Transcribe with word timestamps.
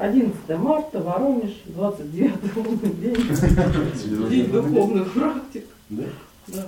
11 0.00 0.34
марта, 0.56 0.98
Воронеж, 0.98 1.50
29 1.66 2.56
лунный 2.56 2.94
день, 2.94 4.30
день 4.30 4.46
духовных 4.50 5.12
практик. 5.12 5.64
Да? 5.90 6.04
Да. 6.46 6.66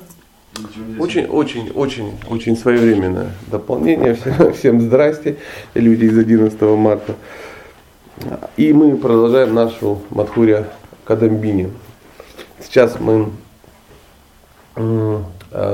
Очень, 0.99 1.25
очень, 1.29 1.71
очень, 1.71 2.13
очень 2.29 2.57
своевременное 2.59 3.31
дополнение. 3.51 4.15
Всем, 4.17 4.53
всем 4.53 4.81
здрасте, 4.83 5.39
люди 5.73 6.05
из 6.05 6.19
11 6.19 6.61
марта. 6.77 7.15
И 8.59 8.71
мы 8.75 8.99
продолжаем 8.99 9.55
нашу 9.55 10.03
Мадхуря 10.11 10.69
Кадамбини. 11.07 11.71
Сейчас 12.61 13.01
мы 13.01 13.31
э, 14.77 15.21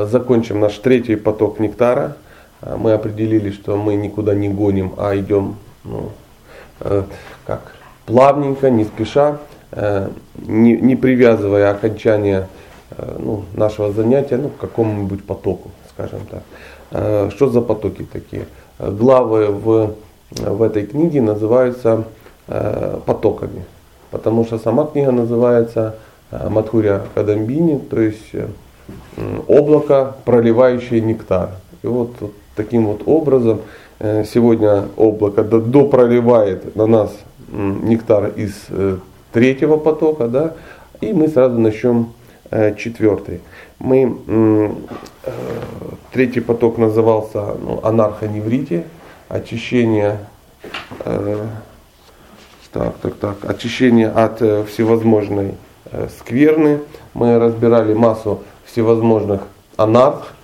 закончим 0.09 0.61
наш 0.61 0.75
третий 0.79 1.17
поток 1.17 1.59
нектара. 1.59 2.19
Э, 2.63 2.77
Мы 2.77 2.93
определили, 2.93 3.51
что 3.51 3.77
мы 3.77 3.97
никуда 3.97 4.33
не 4.33 4.49
гоним, 4.49 4.95
а 4.97 5.17
идем 5.17 5.57
ну, 5.83 6.13
как 7.47 7.61
плавненько, 8.09 8.71
не 8.71 8.85
спеша, 8.85 9.39
э, 9.73 10.09
не, 10.47 10.77
не 10.77 10.97
привязывая 10.97 11.71
окончание 11.71 12.49
э, 12.91 13.17
ну, 13.19 13.45
нашего 13.55 13.93
занятия 13.93 14.39
ну, 14.39 14.49
к 14.49 14.57
какому-нибудь 14.57 15.25
потоку, 15.25 15.71
скажем 15.91 16.21
так. 16.31 16.43
Э, 16.91 17.31
Что 17.31 17.49
за 17.49 17.61
потоки 17.61 18.07
такие? 18.11 18.47
Э, 18.79 18.91
Главы 18.91 19.47
в, 19.49 19.95
в 20.31 20.63
этой 20.63 20.87
книге 20.87 21.21
называются 21.21 22.05
э, 22.47 22.99
потоками, 23.05 23.65
потому 24.11 24.45
что 24.45 24.59
сама 24.59 24.87
книга 24.87 25.13
называется 25.13 25.97
э, 26.31 26.49
Мадхуря 26.49 27.03
Кадамбини, 27.15 27.79
то 27.79 28.01
есть 28.01 28.31
э, 28.33 28.47
облако, 29.47 30.17
проливающее 30.25 31.03
нектар. 31.03 31.51
И 31.83 31.87
вот, 31.87 32.13
вот 32.21 32.33
таким 32.57 32.87
вот 32.87 33.03
образом 33.05 33.59
э, 33.59 33.88
сегодня 34.01 34.85
облако 34.97 35.43
до- 35.43 35.61
допроливает 35.61 36.77
на 36.77 36.87
нас 36.87 37.11
нектар 37.51 38.29
из 38.37 38.53
э, 38.69 38.99
третьего 39.33 39.77
потока, 39.77 40.29
да, 40.29 40.55
и 41.01 41.13
мы 41.13 41.29
сразу 41.29 41.59
начнем 41.59 42.13
э, 42.51 42.75
четвертый. 42.77 43.41
Мы 43.79 44.17
э, 44.27 44.71
третий 46.13 46.41
поток 46.41 46.79
назывался 46.79 47.55
ну, 47.61 47.81
анархоневрите, 47.83 48.85
очищение 49.29 50.19
э, 51.05 51.47
так, 52.73 52.97
так, 52.99 53.15
так. 53.15 53.51
Очищение 53.51 54.09
от 54.09 54.43
э, 54.43 54.65
всевозможной 54.65 55.55
э, 55.91 56.09
скверны. 56.19 56.81
Мы 57.15 57.39
разбирали 57.39 57.95
массу 57.95 58.43
всевозможных 58.67 59.43
анарх, 59.77 60.35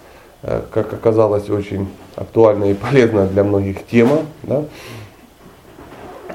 э, 0.43 0.63
как 0.73 0.93
оказалось, 0.95 1.51
очень 1.51 1.89
актуальная 2.17 2.73
и 2.73 2.75
полезная 2.75 3.27
для 3.27 3.45
многих 3.45 3.87
тема. 3.87 4.21
Да? 4.43 4.65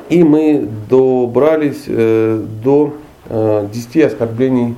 И 0.10 0.24
мы 0.24 0.68
добрались 0.90 1.84
э, 1.88 2.44
до 2.64 2.96
э, 3.26 3.68
10 3.72 3.98
оскорблений 4.04 4.76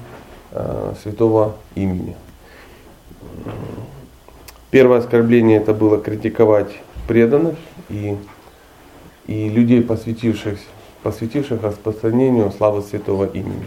э, 0.52 0.94
святого 1.02 1.56
имени. 1.76 2.16
Первое 4.72 5.00
оскорбление 5.00 5.58
это 5.58 5.74
было 5.74 5.98
критиковать 5.98 6.72
преданных 7.08 7.56
и, 7.90 8.18
и 9.28 9.50
людей, 9.50 9.82
посвятивших, 9.82 10.60
посвятивших 11.04 11.64
распространению 11.64 12.52
славы 12.52 12.82
святого 12.82 13.26
имени. 13.26 13.66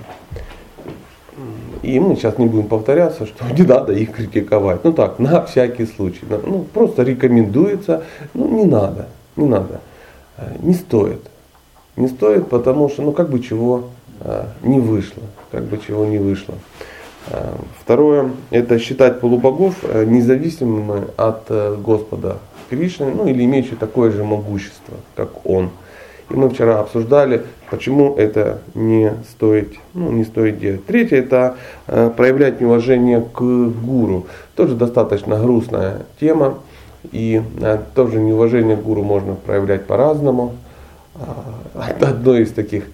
И 1.84 2.00
мы 2.00 2.16
сейчас 2.16 2.38
не 2.38 2.46
будем 2.46 2.68
повторяться, 2.68 3.26
что 3.26 3.44
не 3.58 3.62
надо 3.62 3.92
их 3.92 4.12
критиковать. 4.12 4.84
Ну 4.84 4.92
так, 4.92 5.18
на 5.18 5.44
всякий 5.44 5.86
случай. 5.86 6.22
Ну, 6.28 6.64
просто 6.72 7.02
рекомендуется, 7.02 8.04
ну 8.32 8.48
не 8.48 8.64
надо, 8.64 9.06
не 9.36 9.46
надо. 9.46 9.80
Э, 10.36 10.56
Не 10.62 10.74
стоит. 10.74 11.20
Не 11.96 12.08
стоит, 12.08 12.48
потому 12.48 12.88
что, 12.88 13.02
ну 13.02 13.12
как 13.12 13.30
бы 13.30 13.40
чего 13.40 13.84
э, 14.20 14.44
не 14.62 14.80
вышло. 14.80 15.22
Как 15.52 15.64
бы 15.64 15.78
чего 15.78 16.06
не 16.06 16.18
вышло. 16.18 16.54
Э, 17.28 17.54
Второе, 17.80 18.30
это 18.50 18.78
считать 18.78 19.20
полубогов 19.20 19.74
независимыми 19.82 21.04
от 21.16 21.50
Господа 21.82 22.38
Кришны, 22.70 23.12
ну 23.14 23.26
или 23.26 23.44
имеющие 23.44 23.76
такое 23.76 24.10
же 24.10 24.24
могущество, 24.24 24.96
как 25.14 25.46
Он. 25.46 25.70
И 26.30 26.34
мы 26.34 26.48
вчера 26.48 26.80
обсуждали, 26.80 27.44
почему 27.70 28.14
это 28.16 28.60
не 28.74 29.12
стоит, 29.30 29.74
ну, 29.92 30.10
не 30.10 30.24
стоит 30.24 30.58
делать. 30.58 30.86
Третье 30.86 31.16
это 31.18 31.56
э, 31.86 32.10
проявлять 32.16 32.60
неуважение 32.60 33.20
к 33.20 33.40
гуру. 33.40 34.26
Тоже 34.56 34.74
достаточно 34.74 35.38
грустная 35.38 36.02
тема. 36.18 36.58
И 37.12 37.42
э, 37.60 37.78
тоже 37.94 38.18
неуважение 38.18 38.76
к 38.76 38.82
гуру 38.82 39.02
можно 39.02 39.34
проявлять 39.34 39.86
по-разному. 39.86 40.54
А, 41.14 41.44
Одно 42.00 42.36
из 42.36 42.50
таких, 42.52 42.84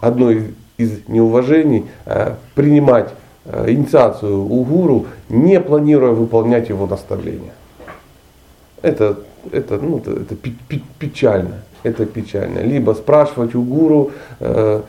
одно 0.00 0.30
из- 0.30 1.08
неуважений 1.08 1.86
э, 2.04 2.34
принимать 2.54 3.08
э, 3.46 3.70
инициацию 3.72 4.38
у 4.44 4.62
гуру, 4.64 5.06
не 5.30 5.58
планируя 5.60 6.12
выполнять 6.12 6.68
его 6.68 6.86
наставления. 6.86 7.52
Это, 8.82 9.18
это, 9.50 9.78
ну, 9.78 9.98
это, 9.98 10.12
это 10.12 10.36
пе- 10.36 10.54
пе- 10.68 10.82
печально. 10.98 11.62
Это 11.82 12.06
печально. 12.06 12.60
Либо 12.60 12.92
спрашивать 12.92 13.54
у 13.54 13.62
гуру, 13.62 14.10
э, 14.40 14.82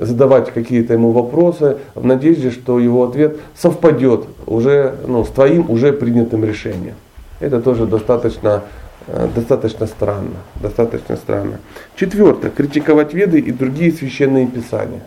задавать 0.00 0.52
какие-то 0.52 0.94
ему 0.94 1.12
вопросы 1.12 1.78
в 1.94 2.04
надежде, 2.04 2.50
что 2.50 2.78
его 2.78 3.04
ответ 3.04 3.38
совпадет 3.56 4.24
уже 4.46 4.94
ну, 5.06 5.24
с 5.24 5.28
твоим 5.28 5.70
уже 5.70 5.92
принятым 5.92 6.44
решением. 6.44 6.94
Это 7.40 7.60
тоже 7.60 7.86
достаточно, 7.86 8.64
э, 9.06 9.28
достаточно 9.34 9.86
странно. 9.86 10.36
Достаточно 10.60 11.16
странно. 11.16 11.60
Четвертое. 11.96 12.50
Критиковать 12.50 13.14
веды 13.14 13.40
и 13.40 13.52
другие 13.52 13.92
священные 13.92 14.46
писания. 14.46 15.02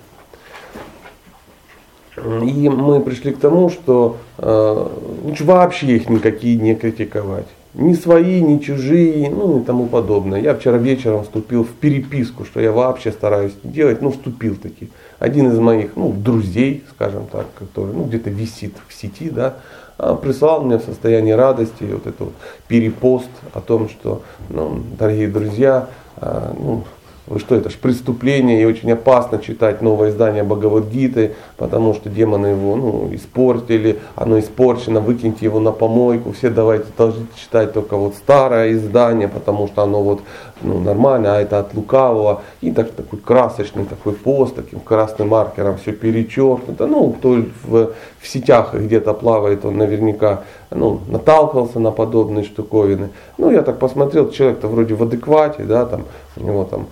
И 2.17 2.69
мы 2.69 2.99
пришли 2.99 3.31
к 3.31 3.39
тому, 3.39 3.69
что 3.69 4.17
э, 4.37 4.87
лучше 5.23 5.43
вообще 5.43 5.87
их 5.95 6.09
никакие 6.09 6.57
не 6.57 6.75
критиковать. 6.75 7.47
Ни 7.73 7.93
свои, 7.93 8.41
ни 8.41 8.57
чужие, 8.57 9.29
ну 9.29 9.61
и 9.61 9.63
тому 9.63 9.87
подобное. 9.87 10.41
Я 10.41 10.55
вчера 10.55 10.77
вечером 10.77 11.23
вступил 11.23 11.63
в 11.63 11.69
переписку, 11.69 12.43
что 12.43 12.59
я 12.59 12.71
вообще 12.73 13.11
стараюсь 13.11 13.53
делать, 13.63 14.01
ну 14.01 14.11
вступил 14.11 14.55
таки. 14.55 14.89
Один 15.19 15.49
из 15.51 15.57
моих 15.57 15.95
ну, 15.95 16.11
друзей, 16.11 16.83
скажем 16.93 17.27
так, 17.31 17.47
который 17.57 17.93
ну, 17.93 18.03
где-то 18.03 18.29
висит 18.29 18.73
в 18.87 18.93
сети, 18.93 19.29
да, 19.29 19.55
а, 19.97 20.15
прислал 20.15 20.63
мне 20.63 20.79
в 20.79 20.83
состоянии 20.83 21.31
радости 21.31 21.83
вот 21.83 22.07
этот 22.07 22.19
вот 22.19 22.33
перепост 22.67 23.29
о 23.53 23.61
том, 23.61 23.87
что, 23.87 24.23
ну, 24.49 24.81
дорогие 24.99 25.27
друзья, 25.27 25.87
а, 26.17 26.53
ну, 26.59 26.83
вы 27.31 27.39
что, 27.39 27.55
это 27.55 27.69
же 27.69 27.77
преступление 27.77 28.61
и 28.61 28.65
очень 28.65 28.91
опасно 28.91 29.39
читать 29.39 29.81
новое 29.81 30.09
издание 30.09 30.43
Бхагавадгиты, 30.43 31.35
потому 31.55 31.93
что 31.93 32.09
демоны 32.09 32.47
его 32.47 32.75
ну, 32.75 33.09
испортили, 33.13 33.99
оно 34.15 34.37
испорчено, 34.37 34.99
выкиньте 34.99 35.45
его 35.45 35.59
на 35.59 35.71
помойку, 35.71 36.33
все 36.33 36.49
давайте 36.49 36.87
должны 36.97 37.27
читать 37.41 37.73
только 37.73 37.95
вот 37.95 38.15
старое 38.15 38.73
издание, 38.73 39.29
потому 39.29 39.67
что 39.67 39.83
оно 39.83 40.03
вот 40.03 40.21
ну, 40.61 40.79
нормально, 40.79 41.37
а 41.37 41.41
это 41.41 41.59
от 41.59 41.73
лукавого. 41.73 42.41
И 42.59 42.71
так, 42.71 42.91
такой 42.91 43.19
красочный 43.19 43.85
такой 43.85 44.13
пост, 44.13 44.55
таким 44.55 44.79
красным 44.79 45.29
маркером 45.29 45.77
все 45.77 45.93
перечеркнуто. 45.93 46.85
Ну, 46.85 47.11
кто 47.13 47.37
в, 47.63 47.91
в 48.19 48.27
сетях 48.27 48.73
где-то 48.73 49.13
плавает, 49.13 49.65
он 49.65 49.77
наверняка 49.77 50.43
ну, 50.71 51.01
наталкивался 51.07 51.79
на 51.79 51.91
подобные 51.91 52.43
штуковины. 52.43 53.09
Ну, 53.37 53.51
я 53.51 53.61
так 53.61 53.77
посмотрел, 53.77 54.31
человек-то 54.31 54.67
вроде 54.67 54.95
в 54.95 55.03
адеквате, 55.03 55.63
да, 55.63 55.85
там, 55.85 56.05
у 56.37 56.43
него 56.43 56.63
там 56.63 56.87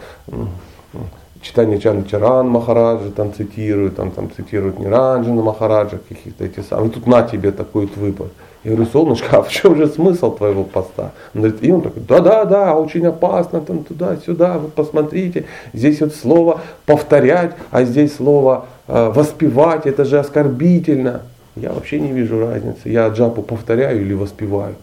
читание 1.42 1.80
Чан 1.80 2.06
Чаран 2.06 2.50
Махараджи 2.50 3.12
там 3.12 3.34
цитируют, 3.34 3.96
там, 3.96 4.12
там 4.12 4.30
цитируют 4.36 4.80
Ниранджина 4.80 5.42
Махараджа, 5.42 5.98
каких-то 5.98 6.44
эти 6.44 6.60
самые. 6.62 6.90
И 6.90 6.94
тут 6.94 7.08
на 7.08 7.24
тебе 7.24 7.52
такой 7.52 7.86
вот 7.86 7.98
выпад. 7.98 8.32
Я 8.64 8.72
говорю, 8.72 8.90
солнышко, 8.92 9.28
а 9.38 9.42
в 9.42 9.50
чем 9.50 9.78
же 9.78 9.88
смысл 9.88 10.36
твоего 10.36 10.64
поста? 10.64 11.12
Он 11.34 11.42
говорит, 11.42 11.64
и 11.64 11.72
он 11.72 11.82
такой, 11.82 12.04
да-да-да, 12.04 12.76
очень 12.76 13.06
опасно, 13.06 13.62
там 13.62 13.84
туда-сюда, 13.84 14.58
вы 14.58 14.68
посмотрите, 14.68 15.46
здесь 15.74 16.02
вот 16.02 16.14
слово 16.14 16.60
повторять, 16.86 17.56
а 17.72 17.84
здесь 17.84 18.16
слово 18.16 18.66
э, 18.88 19.12
воспевать, 19.16 19.86
это 19.86 20.04
же 20.04 20.20
оскорбительно. 20.20 21.22
Я 21.62 21.74
вообще 21.74 22.00
не 22.00 22.12
вижу 22.12 22.40
разницы, 22.40 22.90
я 22.90 23.08
джапу 23.10 23.42
повторяю 23.42 24.02
или 24.02 24.14
воспеваю. 24.14 24.76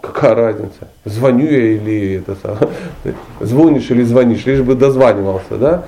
Какая 0.00 0.34
разница? 0.34 0.88
Звоню 1.04 1.46
я 1.46 1.72
или 1.72 2.16
это 2.16 2.36
звонишь 3.40 3.90
или 3.90 4.02
звонишь, 4.02 4.46
лишь 4.46 4.60
бы 4.60 4.74
дозванивался, 4.74 5.56
да? 5.56 5.84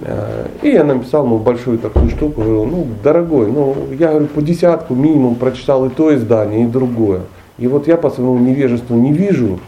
Э, 0.00 0.46
И 0.62 0.68
я 0.68 0.84
написал 0.84 1.24
ему 1.24 1.38
большую 1.38 1.78
такую 1.78 2.10
штуку, 2.10 2.42
говорю, 2.42 2.64
ну, 2.64 2.86
дорогой, 3.02 3.50
ну, 3.50 3.76
я 3.98 4.10
говорю, 4.10 4.26
по 4.26 4.42
десятку 4.42 4.94
минимум 4.94 5.34
прочитал 5.34 5.84
и 5.86 5.90
то 5.90 6.14
издание, 6.14 6.64
и 6.64 6.66
другое. 6.66 7.22
И 7.58 7.66
вот 7.66 7.88
я 7.88 7.96
по 7.96 8.10
своему 8.10 8.38
невежеству 8.38 8.96
не 8.96 9.12
вижу 9.12 9.58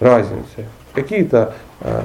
разницы. 0.00 0.66
Какие-то 0.94 1.54
э, 1.80 2.02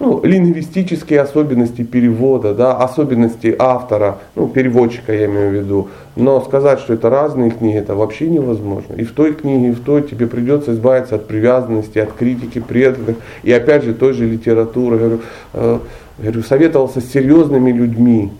ну, 0.00 0.22
лингвистические 0.24 1.20
особенности 1.20 1.82
перевода, 1.82 2.54
да, 2.54 2.76
особенности 2.76 3.54
автора, 3.58 4.18
ну, 4.34 4.48
переводчика 4.48 5.12
я 5.12 5.26
имею 5.26 5.50
в 5.50 5.54
виду. 5.54 5.88
Но 6.16 6.40
сказать, 6.40 6.80
что 6.80 6.94
это 6.94 7.10
разные 7.10 7.50
книги, 7.50 7.76
это 7.76 7.94
вообще 7.94 8.28
невозможно. 8.28 8.94
И 8.94 9.04
в 9.04 9.12
той 9.12 9.34
книге, 9.34 9.68
и 9.68 9.72
в 9.72 9.80
той 9.80 10.02
тебе 10.02 10.26
придется 10.26 10.72
избавиться 10.72 11.16
от 11.16 11.26
привязанности, 11.26 11.98
от 11.98 12.12
критики 12.14 12.60
преданных. 12.60 13.16
И 13.42 13.52
опять 13.52 13.84
же, 13.84 13.92
той 13.92 14.14
же 14.14 14.26
литературы. 14.26 14.98
Говорю, 14.98 15.20
э, 15.52 15.78
говорю 16.18 16.42
советовался 16.42 17.02
с 17.02 17.04
серьезными 17.04 17.70
людьми, 17.70 18.32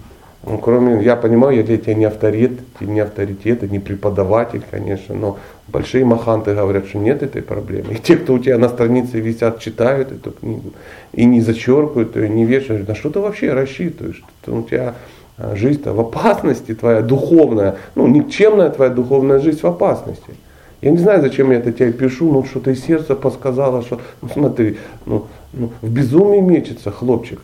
ну, 0.43 0.57
кроме, 0.57 1.05
я 1.05 1.17
понимаю, 1.17 1.57
я 1.59 1.63
для 1.63 1.77
тебя 1.77 1.95
не 1.95 2.07
авторитет, 2.07 2.61
не 2.81 3.01
авторитет, 3.01 3.71
не 3.71 3.79
преподаватель, 3.79 4.63
конечно, 4.71 5.15
но 5.15 5.39
большие 5.69 6.07
маханты 6.07 6.55
говорят, 6.55 6.87
что 6.87 6.99
нет 6.99 7.23
этой 7.23 7.43
проблемы. 7.43 7.93
И 7.93 7.97
те, 7.97 8.17
кто 8.17 8.35
у 8.35 8.39
тебя 8.39 8.57
на 8.57 8.71
странице 8.71 9.21
висят, 9.21 9.61
читают 9.61 10.13
эту 10.13 10.31
книгу 10.31 10.73
и 11.13 11.27
не 11.27 11.43
зачеркивают 11.43 12.17
ее, 12.17 12.31
не 12.31 12.47
вешают, 12.47 12.89
на 12.89 12.95
что 12.95 13.11
ты 13.11 13.21
вообще 13.21 13.53
рассчитываешь? 13.53 14.23
Что 14.43 14.57
у 14.57 14.63
тебя 14.63 14.95
а, 15.37 15.55
жизнь-то 15.57 15.93
в 15.93 16.01
опасности, 16.01 16.75
твоя 16.75 17.03
духовная, 17.03 17.77
ну, 17.95 18.07
никчемная 18.07 18.71
твоя 18.71 18.91
духовная 18.91 19.41
жизнь 19.41 19.61
в 19.61 19.67
опасности. 19.67 20.35
Я 20.81 20.91
не 20.91 20.99
знаю, 20.99 21.21
зачем 21.21 21.51
я 21.51 21.59
это 21.59 21.71
тебе 21.71 21.93
пишу, 21.93 22.33
но 22.33 22.45
что-то 22.45 22.71
из 22.71 22.83
сердца 22.83 23.15
подсказало, 23.15 23.83
что, 23.83 24.01
ну 24.23 24.29
смотри, 24.33 24.79
ну, 25.05 25.27
ну, 25.53 25.71
в 25.83 25.91
безумии 25.91 26.41
мечется 26.41 26.91
хлопчик. 26.91 27.41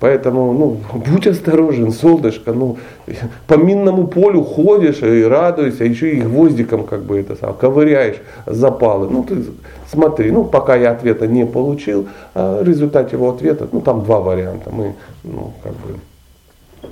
Поэтому, 0.00 0.52
ну, 0.54 0.80
будь 1.06 1.26
осторожен, 1.26 1.92
солнышко, 1.92 2.52
ну, 2.52 2.78
по 3.46 3.54
минному 3.54 4.06
полю 4.06 4.42
ходишь 4.42 5.02
и 5.02 5.22
радуешься, 5.22 5.84
еще 5.84 6.16
и 6.16 6.20
гвоздиком 6.22 6.84
как 6.84 7.02
бы 7.02 7.20
это 7.20 7.36
сам, 7.36 7.54
ковыряешь 7.54 8.16
запалы. 8.46 9.08
Ну, 9.10 9.22
ты 9.22 9.44
смотри, 9.88 10.30
ну, 10.30 10.44
пока 10.44 10.74
я 10.74 10.92
ответа 10.92 11.26
не 11.26 11.46
получил, 11.46 12.08
а 12.34 12.62
в 12.62 12.66
результате 12.66 13.16
его 13.16 13.28
ответа, 13.28 13.68
ну, 13.70 13.82
там 13.82 14.02
два 14.02 14.20
варианта. 14.20 14.70
Мы, 14.70 14.94
ну, 15.22 15.52
как 15.62 15.72
бы, 15.72 16.88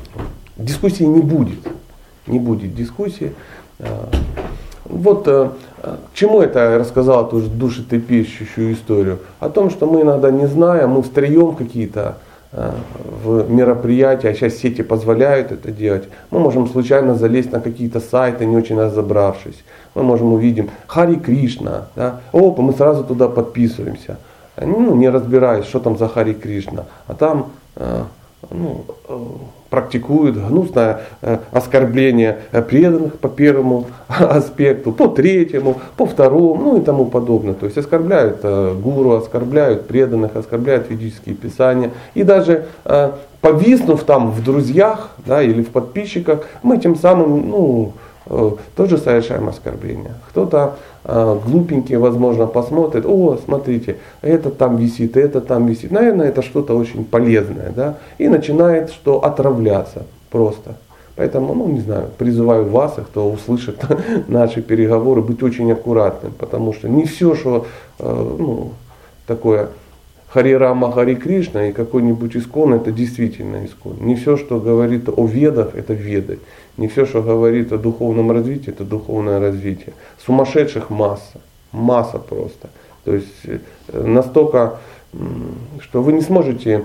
дискуссии 0.58 1.04
не 1.04 1.22
будет. 1.22 1.61
Не 2.26 2.38
будет 2.38 2.75
дискуссии. 2.75 3.32
А, 3.81 4.11
вот 4.84 5.26
э, 5.28 5.50
чему 6.12 6.43
это 6.43 6.72
я 6.72 6.78
рассказал 6.78 7.26
эту 7.26 7.40
душетрепещущую 7.40 8.75
историю? 8.75 9.20
О 9.40 9.49
том, 9.49 9.70
что 9.70 9.87
мы 9.87 10.02
иногда 10.02 10.31
не 10.31 10.46
зная, 10.46 10.87
мы 10.87 11.02
встреем 11.02 11.54
какие-то 11.54 12.19
в 12.50 13.50
мероприятия, 13.50 14.31
а 14.31 14.35
сейчас 14.35 14.55
сети 14.55 14.83
позволяют 14.83 15.53
это 15.53 15.71
делать, 15.71 16.09
мы 16.31 16.39
можем 16.39 16.67
случайно 16.67 17.15
залезть 17.15 17.53
на 17.53 17.61
какие-то 17.61 18.00
сайты, 18.00 18.47
не 18.47 18.56
очень 18.56 18.79
разобравшись. 18.79 19.62
Мы 19.95 20.03
можем 20.03 20.33
увидим 20.33 20.71
Хари 20.87 21.17
Кришна, 21.17 21.89
да? 21.95 22.21
опа, 22.33 22.62
мы 22.62 22.73
сразу 22.73 23.05
туда 23.05 23.29
подписываемся, 23.29 24.17
ну, 24.56 24.95
не 24.95 25.11
разбираясь, 25.11 25.67
что 25.67 25.79
там 25.79 25.99
за 25.99 26.09
Хари 26.09 26.33
Кришна. 26.33 26.87
А 27.06 27.15
там 27.15 27.50
э, 27.77 28.03
ну, 28.50 28.85
э, 29.09 29.19
практикуют 29.71 30.37
гнусное 30.37 31.03
э, 31.21 31.39
оскорбление 31.53 32.39
э, 32.53 32.62
преданных 32.62 33.19
по 33.19 33.29
первому 33.29 33.87
аспекту, 34.09 34.93
по 34.93 35.09
третьему, 35.09 35.81
по 35.97 36.06
второму, 36.06 36.62
ну 36.62 36.81
и 36.81 36.85
тому 36.85 37.06
подобное. 37.06 37.55
То 37.55 37.67
есть 37.67 37.79
оскорбляют 37.79 38.43
гуру, 38.43 39.12
оскорбляют 39.12 39.87
преданных, 39.87 40.37
оскорбляют 40.37 40.91
ведические 40.91 41.35
писания. 41.35 41.91
И 42.15 42.23
даже 42.23 42.67
повиснув 43.41 44.05
там 44.05 44.31
в 44.31 44.43
друзьях 44.43 45.11
да, 45.27 45.43
или 45.43 45.62
в 45.62 45.69
подписчиках, 45.69 46.45
мы 46.62 46.79
тем 46.79 46.97
самым 46.97 47.49
ну, 47.49 47.93
тоже 48.77 48.99
совершаем 48.99 49.49
оскорбление. 49.49 50.15
Кто-то 50.31 50.77
а, 51.10 51.40
глупенькие, 51.43 51.99
возможно, 51.99 52.46
посмотрят, 52.46 53.06
о, 53.06 53.38
смотрите, 53.43 53.96
это 54.20 54.50
там 54.50 54.76
висит, 54.76 55.16
это 55.16 55.40
там 55.40 55.66
висит. 55.66 55.90
Наверное, 55.90 56.28
это 56.28 56.43
что-то 56.43 56.76
очень 56.76 57.06
полезное, 57.06 57.72
да, 57.75 57.96
и 58.19 58.28
начинает 58.28 58.90
что 58.90 59.25
отравляться 59.25 60.02
просто. 60.31 60.75
Поэтому, 61.16 61.55
ну, 61.55 61.66
не 61.69 61.81
знаю, 61.81 62.10
призываю 62.19 62.69
вас, 62.69 62.96
кто 62.96 63.31
услышит 63.31 63.82
наши 64.28 64.60
переговоры, 64.60 65.22
быть 65.22 65.43
очень 65.43 65.72
аккуратным, 65.72 66.32
потому 66.38 66.75
что 66.75 66.90
не 66.90 67.06
все, 67.06 67.34
что 67.34 67.66
э, 67.99 68.37
ну, 68.38 68.72
такое 69.26 69.70
Хари 70.30 70.52
Рама, 70.52 70.92
Хари 70.92 71.14
Кришна 71.14 71.69
и 71.69 71.72
какой-нибудь 71.72 72.36
искон, 72.36 72.75
это 72.75 72.92
действительно 72.92 73.64
искон. 73.64 73.96
Не 74.00 74.14
все, 74.14 74.36
что 74.36 74.60
говорит 74.60 75.08
о 75.08 75.26
ведах, 75.26 75.75
это 75.75 75.94
веды. 75.94 76.38
Не 76.76 76.88
все, 76.88 77.06
что 77.06 77.22
говорит 77.22 77.72
о 77.72 77.78
духовном 77.78 78.30
развитии, 78.30 78.70
это 78.70 78.84
духовное 78.84 79.40
развитие. 79.40 79.94
Сумасшедших 80.25 80.90
масса. 80.90 81.40
Масса 81.72 82.19
просто. 82.19 82.69
То 83.04 83.14
есть 83.14 83.26
э, 83.44 83.58
настолько, 83.92 84.78
что 85.80 86.02
вы 86.02 86.12
не 86.12 86.20
сможете 86.20 86.84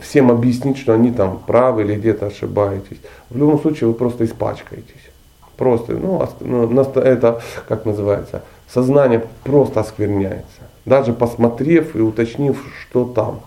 всем 0.00 0.30
объяснить, 0.30 0.78
что 0.78 0.94
они 0.94 1.10
там 1.10 1.38
правы 1.46 1.82
или 1.82 1.96
где-то 1.96 2.26
ошибаетесь. 2.26 2.98
В 3.28 3.36
любом 3.36 3.60
случае 3.60 3.88
вы 3.88 3.94
просто 3.94 4.24
испачкаетесь. 4.24 5.10
Просто, 5.58 5.92
ну, 5.92 6.26
ну 6.40 6.82
это, 6.82 7.42
как 7.68 7.84
называется, 7.84 8.42
сознание 8.66 9.22
просто 9.44 9.80
оскверняется. 9.80 10.69
Даже 10.84 11.12
посмотрев 11.12 11.94
и 11.94 12.00
уточнив, 12.00 12.62
что 12.82 13.04
там. 13.04 13.40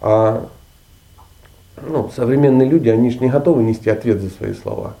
А 0.00 0.48
ну, 1.86 2.10
современные 2.14 2.68
люди, 2.68 2.88
они 2.88 3.10
же 3.10 3.18
не 3.18 3.28
готовы 3.28 3.62
нести 3.62 3.90
ответ 3.90 4.20
за 4.20 4.30
свои 4.30 4.54
слова. 4.54 4.94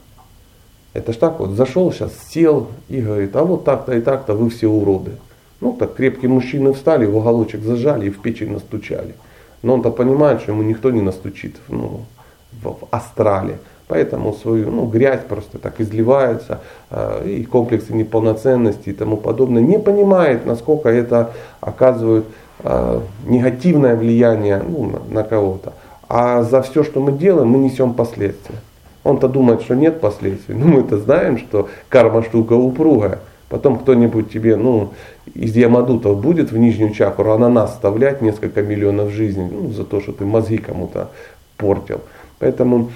Это 0.92 1.12
ж 1.12 1.16
так 1.16 1.40
вот, 1.40 1.50
зашел 1.50 1.92
сейчас, 1.92 2.12
сел 2.30 2.68
и 2.88 3.00
говорит, 3.00 3.36
а 3.36 3.44
вот 3.44 3.64
так-то 3.64 3.94
и 3.94 4.00
так-то 4.00 4.34
вы 4.34 4.50
все 4.50 4.66
уроды. 4.66 5.12
Ну 5.60 5.72
так 5.72 5.94
крепкие 5.94 6.30
мужчины 6.30 6.72
встали, 6.72 7.06
в 7.06 7.16
уголочек 7.16 7.62
зажали 7.62 8.06
и 8.06 8.10
в 8.10 8.20
печень 8.20 8.52
настучали. 8.52 9.14
Но 9.62 9.74
он-то 9.74 9.90
понимает, 9.90 10.42
что 10.42 10.52
ему 10.52 10.62
никто 10.62 10.90
не 10.90 11.00
настучит 11.00 11.56
ну, 11.68 12.04
в, 12.52 12.68
в 12.68 12.88
астрале. 12.90 13.58
Поэтому 13.88 14.32
свою 14.32 14.70
ну, 14.70 14.86
грязь 14.86 15.20
просто 15.28 15.58
так 15.58 15.80
изливается, 15.80 16.60
э, 16.90 17.28
и 17.28 17.44
комплексы 17.44 17.92
неполноценности 17.92 18.88
и 18.88 18.92
тому 18.92 19.16
подобное. 19.16 19.62
Не 19.62 19.78
понимает, 19.78 20.44
насколько 20.44 20.88
это 20.88 21.30
оказывает 21.60 22.24
э, 22.64 23.00
негативное 23.26 23.94
влияние 23.94 24.60
ну, 24.68 24.92
на, 25.08 25.22
кого-то. 25.22 25.72
А 26.08 26.42
за 26.42 26.62
все, 26.62 26.82
что 26.82 27.00
мы 27.00 27.12
делаем, 27.12 27.48
мы 27.48 27.58
несем 27.58 27.94
последствия. 27.94 28.56
Он-то 29.04 29.28
думает, 29.28 29.62
что 29.62 29.76
нет 29.76 30.00
последствий. 30.00 30.56
Но 30.56 30.66
мы-то 30.66 30.98
знаем, 30.98 31.38
что 31.38 31.68
карма 31.88 32.24
штука 32.24 32.54
упругая. 32.54 33.20
Потом 33.48 33.78
кто-нибудь 33.78 34.32
тебе, 34.32 34.56
ну, 34.56 34.90
из 35.32 35.54
Ямадутов 35.54 36.20
будет 36.20 36.50
в 36.50 36.58
нижнюю 36.58 36.92
чакру 36.92 37.30
ананас 37.30 37.74
вставлять 37.74 38.20
несколько 38.20 38.62
миллионов 38.62 39.12
жизней, 39.12 39.48
ну, 39.48 39.70
за 39.70 39.84
то, 39.84 40.00
что 40.00 40.10
ты 40.10 40.24
мозги 40.24 40.58
кому-то 40.58 41.10
портил. 41.56 42.00
Поэтому, 42.40 42.90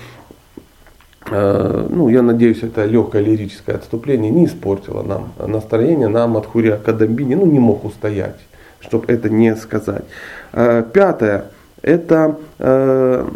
ну, 1.28 2.08
я 2.08 2.22
надеюсь, 2.22 2.62
это 2.62 2.86
легкое 2.86 3.22
лирическое 3.22 3.76
отступление 3.76 4.30
не 4.30 4.46
испортило 4.46 5.02
нам 5.02 5.32
настроение, 5.38 6.08
нам 6.08 6.36
от 6.36 6.46
Хурия 6.46 6.76
Кадамбини, 6.76 7.34
ну, 7.34 7.46
не 7.46 7.58
мог 7.58 7.84
устоять, 7.84 8.40
чтобы 8.80 9.12
это 9.12 9.28
не 9.28 9.54
сказать. 9.56 10.04
Э, 10.52 10.82
пятое 10.92 11.50
это 11.82 12.36
э, 12.58 13.28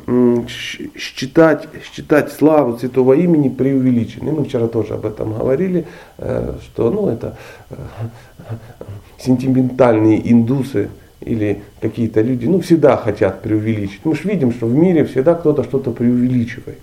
считать, 0.97 1.69
считать 1.83 2.33
славу 2.33 2.79
святого 2.79 3.14
имени 3.14 3.49
преувеличенной. 3.49 4.33
Мы 4.33 4.45
вчера 4.45 4.69
тоже 4.69 4.95
об 4.95 5.07
этом 5.07 5.33
говорили, 5.33 5.87
э, 6.19 6.55
что 6.62 6.91
ну, 6.91 7.09
это 7.09 7.37
э, 7.71 7.75
сентиментальные 9.19 10.31
индусы 10.31 10.91
или 11.21 11.62
какие-то 11.81 12.21
люди 12.21 12.47
ну, 12.47 12.61
всегда 12.61 12.97
хотят 12.97 13.41
преувеличить. 13.41 14.05
Мы 14.05 14.14
же 14.14 14.29
видим, 14.29 14.53
что 14.53 14.67
в 14.67 14.75
мире 14.75 15.05
всегда 15.07 15.35
кто-то 15.35 15.64
что-то 15.64 15.91
преувеличивает 15.91 16.79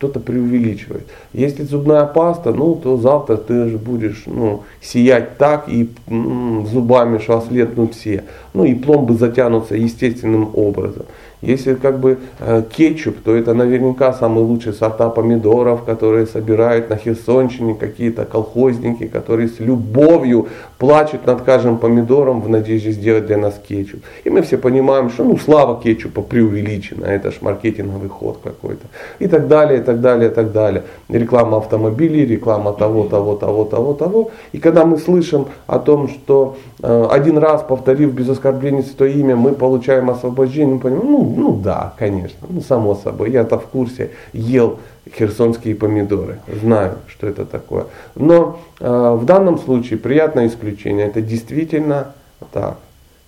кто-то 0.00 0.18
преувеличивает. 0.18 1.06
Если 1.34 1.62
зубная 1.62 2.06
паста, 2.06 2.54
ну, 2.54 2.74
то 2.74 2.96
завтра 2.96 3.36
ты 3.36 3.68
же 3.68 3.76
будешь 3.76 4.22
ну, 4.24 4.62
сиять 4.80 5.36
так, 5.36 5.68
и 5.68 5.90
м, 6.08 6.66
зубами 6.66 7.18
что 7.18 7.36
ослепнут 7.36 7.94
все. 7.94 8.24
Ну 8.54 8.64
и 8.64 8.74
пломбы 8.74 9.12
затянутся 9.12 9.74
естественным 9.76 10.52
образом. 10.54 11.04
Если 11.42 11.74
как 11.74 11.98
бы 11.98 12.18
э, 12.38 12.62
кетчуп, 12.70 13.20
то 13.24 13.34
это 13.34 13.54
наверняка 13.54 14.12
самые 14.12 14.44
лучшие 14.44 14.74
сорта 14.74 15.08
помидоров, 15.08 15.84
которые 15.84 16.26
собирают 16.26 16.90
на 16.90 16.96
Херсонщине 16.96 17.74
какие-то 17.74 18.26
колхозники, 18.26 19.06
которые 19.06 19.48
с 19.48 19.58
любовью 19.58 20.48
плачут 20.78 21.26
над 21.26 21.40
каждым 21.42 21.78
помидором 21.78 22.42
в 22.42 22.48
надежде 22.48 22.90
сделать 22.90 23.26
для 23.26 23.38
нас 23.38 23.58
кетчуп. 23.66 24.00
И 24.24 24.30
мы 24.30 24.42
все 24.42 24.58
понимаем, 24.58 25.08
что 25.08 25.24
ну 25.24 25.38
слава 25.38 25.80
кетчупа 25.80 26.20
преувеличена, 26.20 27.06
это 27.06 27.30
ж 27.30 27.38
маркетинговый 27.40 28.10
ход 28.10 28.40
какой-то. 28.44 28.86
И 29.18 29.26
так 29.26 29.48
далее, 29.48 29.80
и 29.80 29.82
так 29.82 30.00
далее, 30.00 30.30
и 30.30 30.34
так 30.34 30.52
далее. 30.52 30.82
Реклама 31.08 31.56
автомобилей, 31.56 32.26
реклама 32.26 32.72
того, 32.74 33.04
того, 33.04 33.36
того, 33.36 33.64
того, 33.64 33.94
того. 33.94 34.30
И 34.52 34.58
когда 34.58 34.84
мы 34.84 34.98
слышим 34.98 35.46
о 35.66 35.78
том, 35.78 36.08
что 36.08 36.56
э, 36.82 37.06
один 37.10 37.38
раз 37.38 37.62
повторив 37.62 38.12
без 38.12 38.28
оскорбления 38.28 38.82
святое 38.82 39.10
имя, 39.10 39.36
мы 39.36 39.52
получаем 39.52 40.10
освобождение, 40.10 40.74
мы 40.74 40.80
понимаем, 40.80 41.10
ну 41.10 41.29
ну 41.36 41.56
да, 41.56 41.94
конечно, 41.98 42.46
ну 42.48 42.60
само 42.60 42.94
собой, 42.94 43.30
я-то 43.30 43.58
в 43.58 43.66
курсе, 43.66 44.10
ел 44.32 44.78
херсонские 45.16 45.74
помидоры, 45.74 46.40
знаю, 46.62 46.98
что 47.08 47.26
это 47.26 47.44
такое. 47.44 47.86
Но 48.14 48.60
э, 48.78 49.16
в 49.18 49.24
данном 49.24 49.58
случае 49.58 49.98
приятное 49.98 50.46
исключение, 50.46 51.06
это 51.06 51.20
действительно 51.20 52.12
так. 52.52 52.76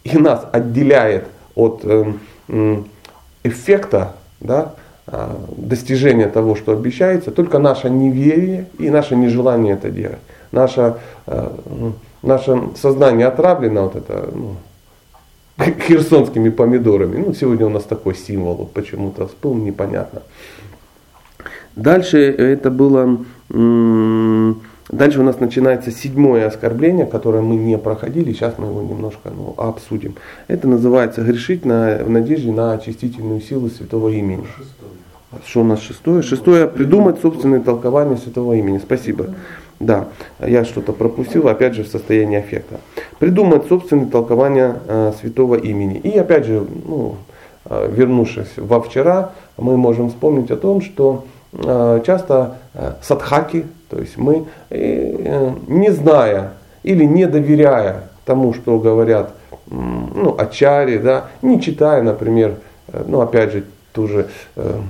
И 0.04 0.18
нас 0.18 0.44
отделяет 0.52 1.26
от 1.54 1.84
эффекта, 3.44 4.14
да, 4.40 4.74
а, 5.06 5.38
достижения 5.56 6.28
того, 6.28 6.56
что 6.56 6.72
обещается, 6.72 7.30
только 7.30 7.58
наше 7.58 7.88
неверие 7.90 8.66
и 8.78 8.90
наше 8.90 9.14
нежелание 9.14 9.74
это 9.74 9.90
делать. 9.90 10.18
Наше, 10.50 10.96
ну, 11.26 11.94
наше 12.22 12.60
сознание 12.80 13.26
отравлено 13.26 13.84
вот 13.84 13.96
это, 13.96 14.28
ну, 14.32 14.56
херсонскими 15.86 16.50
помидорами. 16.50 17.24
Ну, 17.26 17.34
сегодня 17.34 17.66
у 17.66 17.70
нас 17.70 17.84
такой 17.84 18.14
символ 18.14 18.70
почему-то 18.72 19.26
всплыл, 19.26 19.54
непонятно. 19.54 20.22
Дальше 21.76 22.18
это 22.18 22.70
было, 22.70 23.18
дальше 23.48 25.20
у 25.20 25.22
нас 25.22 25.40
начинается 25.40 25.90
седьмое 25.90 26.46
оскорбление, 26.46 27.06
которое 27.06 27.42
мы 27.42 27.56
не 27.56 27.78
проходили, 27.78 28.32
сейчас 28.32 28.58
мы 28.58 28.66
его 28.66 28.82
немножко 28.82 29.30
ну, 29.34 29.54
обсудим. 29.56 30.16
Это 30.48 30.68
называется 30.68 31.22
грешить 31.22 31.64
на, 31.64 31.98
в 32.04 32.10
надежде 32.10 32.52
на 32.52 32.72
очистительную 32.72 33.40
силу 33.40 33.70
святого 33.70 34.10
имени. 34.10 34.44
Что 35.46 35.62
у 35.62 35.64
нас 35.64 35.80
шестое? 35.80 36.20
Шестое 36.20 36.68
придумать 36.68 37.20
собственное 37.22 37.60
толкование 37.60 38.18
святого 38.18 38.52
имени. 38.52 38.78
Спасибо. 38.78 39.34
Да, 39.82 40.06
я 40.38 40.64
что-то 40.64 40.92
пропустил, 40.92 41.48
опять 41.48 41.74
же 41.74 41.82
в 41.82 41.88
состоянии 41.88 42.38
аффекта. 42.38 42.76
Придумать 43.18 43.66
собственное 43.66 44.06
толкование 44.06 44.76
э, 44.86 45.12
святого 45.20 45.56
имени. 45.56 45.98
И 45.98 46.16
опять 46.16 46.44
же, 46.44 46.64
ну, 46.86 47.16
э, 47.64 47.90
вернувшись 47.92 48.52
во 48.56 48.80
вчера, 48.80 49.32
мы 49.56 49.76
можем 49.76 50.10
вспомнить 50.10 50.52
о 50.52 50.56
том, 50.56 50.82
что 50.82 51.24
э, 51.52 52.00
часто 52.06 52.58
э, 52.74 52.92
садхаки, 53.02 53.66
то 53.90 53.98
есть 53.98 54.16
мы, 54.16 54.44
э, 54.70 55.50
не 55.66 55.90
зная 55.90 56.52
или 56.84 57.02
не 57.02 57.26
доверяя 57.26 58.04
тому, 58.24 58.54
что 58.54 58.78
говорят 58.78 59.34
ну, 59.68 60.36
ачари, 60.38 60.98
да, 60.98 61.26
не 61.42 61.60
читая, 61.60 62.02
например, 62.02 62.54
э, 62.86 63.02
ну 63.08 63.20
опять 63.20 63.50
же, 63.50 63.64
ту 63.92 64.06
же 64.06 64.28
э, 64.54 64.80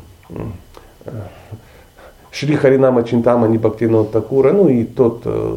э, 1.07 1.11
Шри 2.33 2.57
Харинама 2.57 3.05
Чинтама 3.05 3.47
Нибхактина 3.47 4.05
Такура, 4.05 4.53
ну 4.53 4.67
и 4.67 4.85
тот 4.85 5.21
э, 5.27 5.57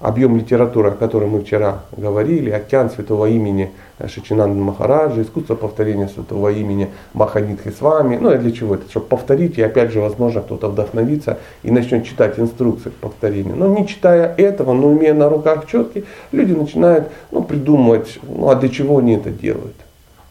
объем 0.00 0.36
литературы, 0.36 0.88
о 0.88 0.90
котором 0.90 1.30
мы 1.30 1.40
вчера 1.40 1.84
говорили, 1.96 2.50
океан 2.50 2.90
святого 2.90 3.26
имени 3.26 3.70
Шичинанда 4.04 4.58
Махараджа, 4.60 5.22
искусство 5.22 5.54
повторения 5.54 6.08
святого 6.08 6.48
имени 6.50 6.90
Маханитхи 7.14 7.70
с 7.70 7.80
вами. 7.80 8.18
Ну 8.20 8.34
и 8.34 8.38
для 8.38 8.50
чего 8.50 8.74
это? 8.74 8.90
Чтобы 8.90 9.06
повторить, 9.06 9.56
и 9.56 9.62
опять 9.62 9.92
же, 9.92 10.00
возможно, 10.00 10.42
кто-то 10.42 10.68
вдохновится 10.68 11.38
и 11.62 11.70
начнет 11.70 12.04
читать 12.04 12.40
инструкции 12.40 12.90
к 12.90 12.94
повторению. 12.94 13.54
Но 13.54 13.68
не 13.68 13.86
читая 13.86 14.34
этого, 14.36 14.72
но 14.72 14.92
имея 14.94 15.14
на 15.14 15.28
руках 15.28 15.66
четки, 15.68 16.04
люди 16.32 16.52
начинают 16.52 17.06
ну, 17.30 17.44
придумывать, 17.44 18.18
ну 18.24 18.50
а 18.50 18.56
для 18.56 18.68
чего 18.68 18.98
они 18.98 19.14
это 19.14 19.30
делают. 19.30 19.76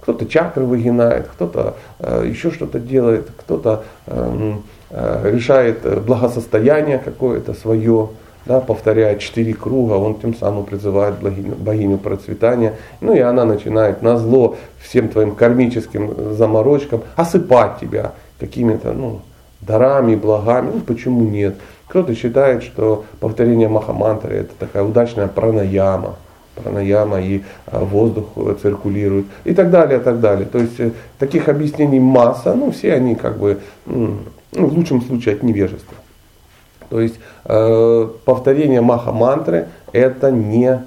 Кто-то 0.02 0.25
чакры 0.25 0.66
выгинает, 0.66 1.28
кто-то 1.30 1.78
э, 2.00 2.25
еще 2.28 2.52
что-то 2.52 2.80
делает, 2.80 3.30
кто-то 3.38 3.86
Э, 4.08 4.54
решает 4.92 5.80
э, 5.84 6.00
благосостояние 6.00 7.00
какое-то 7.00 7.54
свое, 7.54 8.10
да, 8.46 8.60
повторяет 8.60 9.20
четыре 9.20 9.54
круга, 9.54 9.94
он 9.94 10.15
тем 10.15 10.36
самым 10.36 10.65
призывает 10.65 11.15
богиню, 11.20 11.56
богиню 11.56 11.98
процветания. 11.98 12.75
Ну 13.01 13.15
и 13.15 13.20
она 13.20 13.46
начинает 13.46 14.01
на 14.01 14.18
зло 14.18 14.56
всем 14.80 15.10
твоим 15.10 15.36
кармическим 15.36 16.36
заморочкам 16.36 17.01
осыпать 17.15 17.80
тебя 17.80 18.12
какими-то 18.39 18.94
ну, 18.94 19.22
дарами, 19.62 20.15
благами. 20.15 20.72
Ну 20.75 20.82
почему 20.82 21.24
нет? 21.24 21.56
Кто-то 21.88 22.13
считает, 22.13 22.63
что 22.63 23.06
повторение 23.20 23.68
Махамантры 23.68 24.36
это 24.36 24.51
такая 24.60 24.84
удачная 24.84 25.27
пранаяма, 25.27 26.15
пранаяма 26.56 27.22
и 27.22 27.44
а, 27.65 27.84
воздух 27.84 28.25
циркулирует 28.62 29.25
и 29.44 29.54
так 29.54 29.72
далее, 29.72 30.00
так 30.00 30.20
далее. 30.20 30.46
То 30.46 30.60
есть 30.60 30.80
таких 31.20 31.50
объяснений 31.50 32.00
масса, 32.00 32.54
ну 32.54 32.72
все 32.72 32.94
они 32.94 33.15
как 33.15 33.38
бы 33.38 33.60
ну, 34.52 34.68
в 34.68 34.74
лучшем 34.74 35.02
случае 35.02 35.36
от 35.36 35.44
невежества. 35.44 35.96
То 36.90 37.02
есть 37.02 37.16
э, 37.46 38.10
повторение 38.25 38.82
маха-мантры 38.82 39.68
это 39.92 40.32
не, 40.32 40.82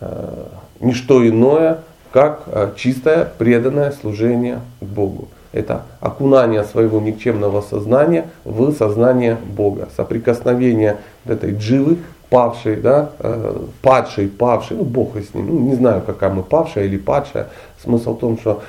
э, 0.00 0.44
не 0.80 0.92
что 0.92 1.26
иное, 1.26 1.78
как 2.12 2.42
э, 2.46 2.72
чистое 2.76 3.28
преданное 3.38 3.92
служение 3.92 4.60
Богу. 4.80 5.28
Это 5.52 5.82
окунание 6.00 6.64
своего 6.64 7.00
никчемного 7.00 7.60
сознания 7.60 8.28
в 8.44 8.72
сознание 8.72 9.36
Бога. 9.56 9.88
Соприкосновение 9.96 10.96
этой 11.24 11.54
дживы, 11.54 11.98
павшей, 12.30 12.76
да, 12.76 13.10
э, 13.20 13.56
падшей, 13.80 14.28
павшей, 14.28 14.76
ну 14.76 14.84
Бог 14.84 15.16
с 15.16 15.32
ним, 15.34 15.46
ну 15.46 15.60
не 15.60 15.74
знаю, 15.74 16.02
какая 16.04 16.30
мы 16.30 16.42
павшая 16.42 16.86
или 16.86 16.96
падшая. 16.96 17.48
Смысл 17.82 18.16
в 18.16 18.18
том, 18.18 18.38
что 18.38 18.62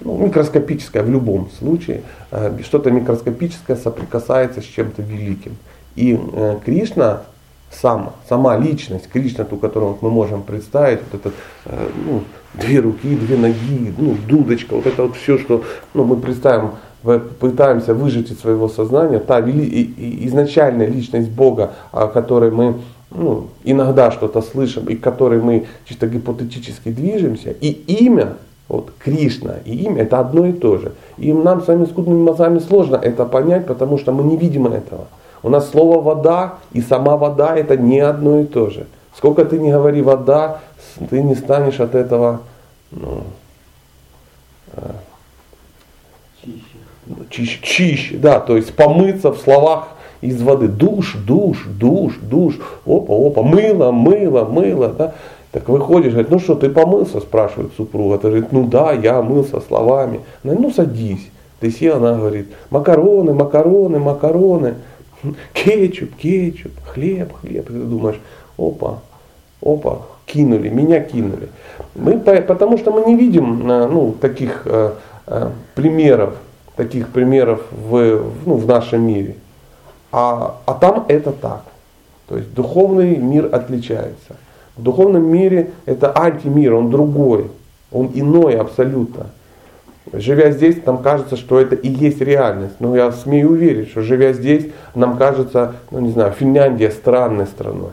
ну, 0.00 0.16
микроскопическое 0.18 1.02
в 1.02 1.10
любом 1.10 1.50
случае, 1.58 2.02
э, 2.30 2.58
что-то 2.62 2.90
микроскопическое 2.90 3.76
соприкасается 3.76 4.60
с 4.60 4.64
чем-то 4.64 5.02
великим. 5.02 5.56
И 5.96 6.18
э, 6.32 6.58
Кришна 6.64 7.22
сам, 7.70 8.14
сама 8.28 8.56
личность, 8.56 9.08
Кришна, 9.08 9.44
ту, 9.44 9.56
которую 9.56 9.98
мы 10.00 10.10
можем 10.10 10.42
представить, 10.42 11.00
вот 11.10 11.20
этот, 11.20 11.34
э, 11.66 11.88
ну, 12.06 12.22
две 12.54 12.80
руки, 12.80 13.14
две 13.14 13.36
ноги, 13.36 13.94
ну, 13.96 14.16
дудочка, 14.28 14.74
вот 14.74 14.86
это 14.86 15.02
вот 15.04 15.16
все, 15.16 15.38
что 15.38 15.64
ну, 15.94 16.04
мы 16.04 16.16
представим, 16.16 16.72
пытаемся 17.02 17.94
выжить 17.94 18.30
из 18.30 18.40
своего 18.40 18.68
сознания, 18.68 19.20
та 19.20 19.40
изначальная 19.40 20.86
личность 20.86 21.30
Бога, 21.30 21.72
о 21.92 22.08
которой 22.08 22.50
мы 22.50 22.76
ну, 23.10 23.48
иногда 23.64 24.10
что-то 24.10 24.42
слышим, 24.42 24.86
и 24.86 24.96
к 24.96 25.00
которой 25.00 25.40
мы 25.40 25.66
чисто 25.84 26.06
гипотетически 26.06 26.90
движемся, 26.90 27.50
и 27.50 27.70
имя 27.70 28.34
вот 28.70 28.92
Кришна 29.00 29.56
и 29.64 29.74
имя 29.84 30.02
это 30.02 30.20
одно 30.20 30.46
и 30.46 30.52
то 30.52 30.78
же. 30.78 30.92
И 31.18 31.32
нам 31.32 31.60
с 31.60 31.66
вами 31.66 31.86
скудными 31.86 32.22
мозгами 32.22 32.60
сложно 32.60 32.94
это 32.94 33.24
понять, 33.24 33.66
потому 33.66 33.98
что 33.98 34.12
мы 34.12 34.22
не 34.22 34.36
видим 34.36 34.68
этого. 34.68 35.08
У 35.42 35.48
нас 35.48 35.68
слово 35.70 36.00
вода 36.00 36.54
и 36.72 36.80
сама 36.80 37.16
вода 37.16 37.56
это 37.56 37.76
не 37.76 37.98
одно 37.98 38.38
и 38.38 38.44
то 38.44 38.70
же. 38.70 38.86
Сколько 39.16 39.44
ты 39.44 39.58
не 39.58 39.72
говори 39.72 40.02
вода, 40.02 40.60
ты 41.10 41.20
не 41.20 41.34
станешь 41.34 41.80
от 41.80 41.96
этого 41.96 42.42
ну, 42.92 43.24
э, 44.74 44.90
чище. 47.28 47.58
чище, 47.60 48.18
да, 48.18 48.38
то 48.38 48.56
есть 48.56 48.72
помыться 48.76 49.32
в 49.32 49.38
словах 49.38 49.88
из 50.20 50.40
воды. 50.42 50.68
Душ, 50.68 51.16
душ, 51.16 51.66
душ, 51.66 52.14
душ, 52.22 52.54
опа, 52.86 53.14
опа, 53.14 53.42
мыло, 53.42 53.90
мыло, 53.90 54.44
мыло, 54.44 54.88
да. 54.90 55.14
Так 55.52 55.68
выходишь, 55.68 56.12
говорит, 56.12 56.30
ну 56.30 56.38
что, 56.38 56.54
ты 56.54 56.70
помылся, 56.70 57.20
спрашивает 57.20 57.72
супруга. 57.76 58.18
Ты 58.18 58.28
говорит, 58.28 58.52
ну 58.52 58.66
да, 58.66 58.92
я 58.92 59.20
мылся 59.20 59.60
словами. 59.60 60.20
Она, 60.44 60.54
ну 60.54 60.70
садись. 60.70 61.28
Ты 61.58 61.70
сел, 61.70 61.96
она 61.96 62.16
говорит, 62.16 62.48
макароны, 62.70 63.34
макароны, 63.34 63.98
макароны, 63.98 64.74
кетчуп, 65.52 66.14
кетчуп, 66.16 66.72
хлеб, 66.86 67.32
хлеб. 67.40 67.68
И 67.68 67.72
ты 67.72 67.78
думаешь, 67.80 68.20
опа, 68.56 69.00
опа, 69.62 70.02
кинули, 70.26 70.68
меня 70.68 71.00
кинули. 71.00 71.48
Мы, 71.94 72.18
потому 72.18 72.78
что 72.78 72.92
мы 72.92 73.04
не 73.04 73.16
видим 73.16 73.68
э, 73.70 73.86
ну, 73.88 74.12
таких 74.12 74.62
э, 74.66 74.92
э, 75.26 75.50
примеров, 75.74 76.36
таких 76.76 77.08
примеров 77.08 77.60
в, 77.72 78.22
ну, 78.46 78.54
в 78.54 78.66
нашем 78.66 79.02
мире. 79.02 79.36
А, 80.12 80.60
а 80.64 80.74
там 80.74 81.04
это 81.08 81.32
так. 81.32 81.64
То 82.28 82.36
есть 82.36 82.54
духовный 82.54 83.16
мир 83.16 83.48
отличается. 83.52 84.36
В 84.80 84.82
духовном 84.82 85.30
мире 85.30 85.72
это 85.84 86.10
антимир, 86.18 86.72
он 86.72 86.90
другой, 86.90 87.50
он 87.92 88.10
иной 88.14 88.56
абсолютно. 88.56 89.26
Живя 90.10 90.52
здесь, 90.52 90.76
нам 90.86 91.02
кажется, 91.02 91.36
что 91.36 91.60
это 91.60 91.74
и 91.74 91.88
есть 91.88 92.22
реальность. 92.22 92.76
Но 92.80 92.96
я 92.96 93.12
смею 93.12 93.50
уверить, 93.50 93.90
что 93.90 94.00
живя 94.00 94.32
здесь, 94.32 94.68
нам 94.94 95.18
кажется, 95.18 95.74
ну 95.90 96.00
не 96.00 96.10
знаю, 96.12 96.32
Финляндия 96.32 96.90
странной 96.90 97.46
страной. 97.46 97.92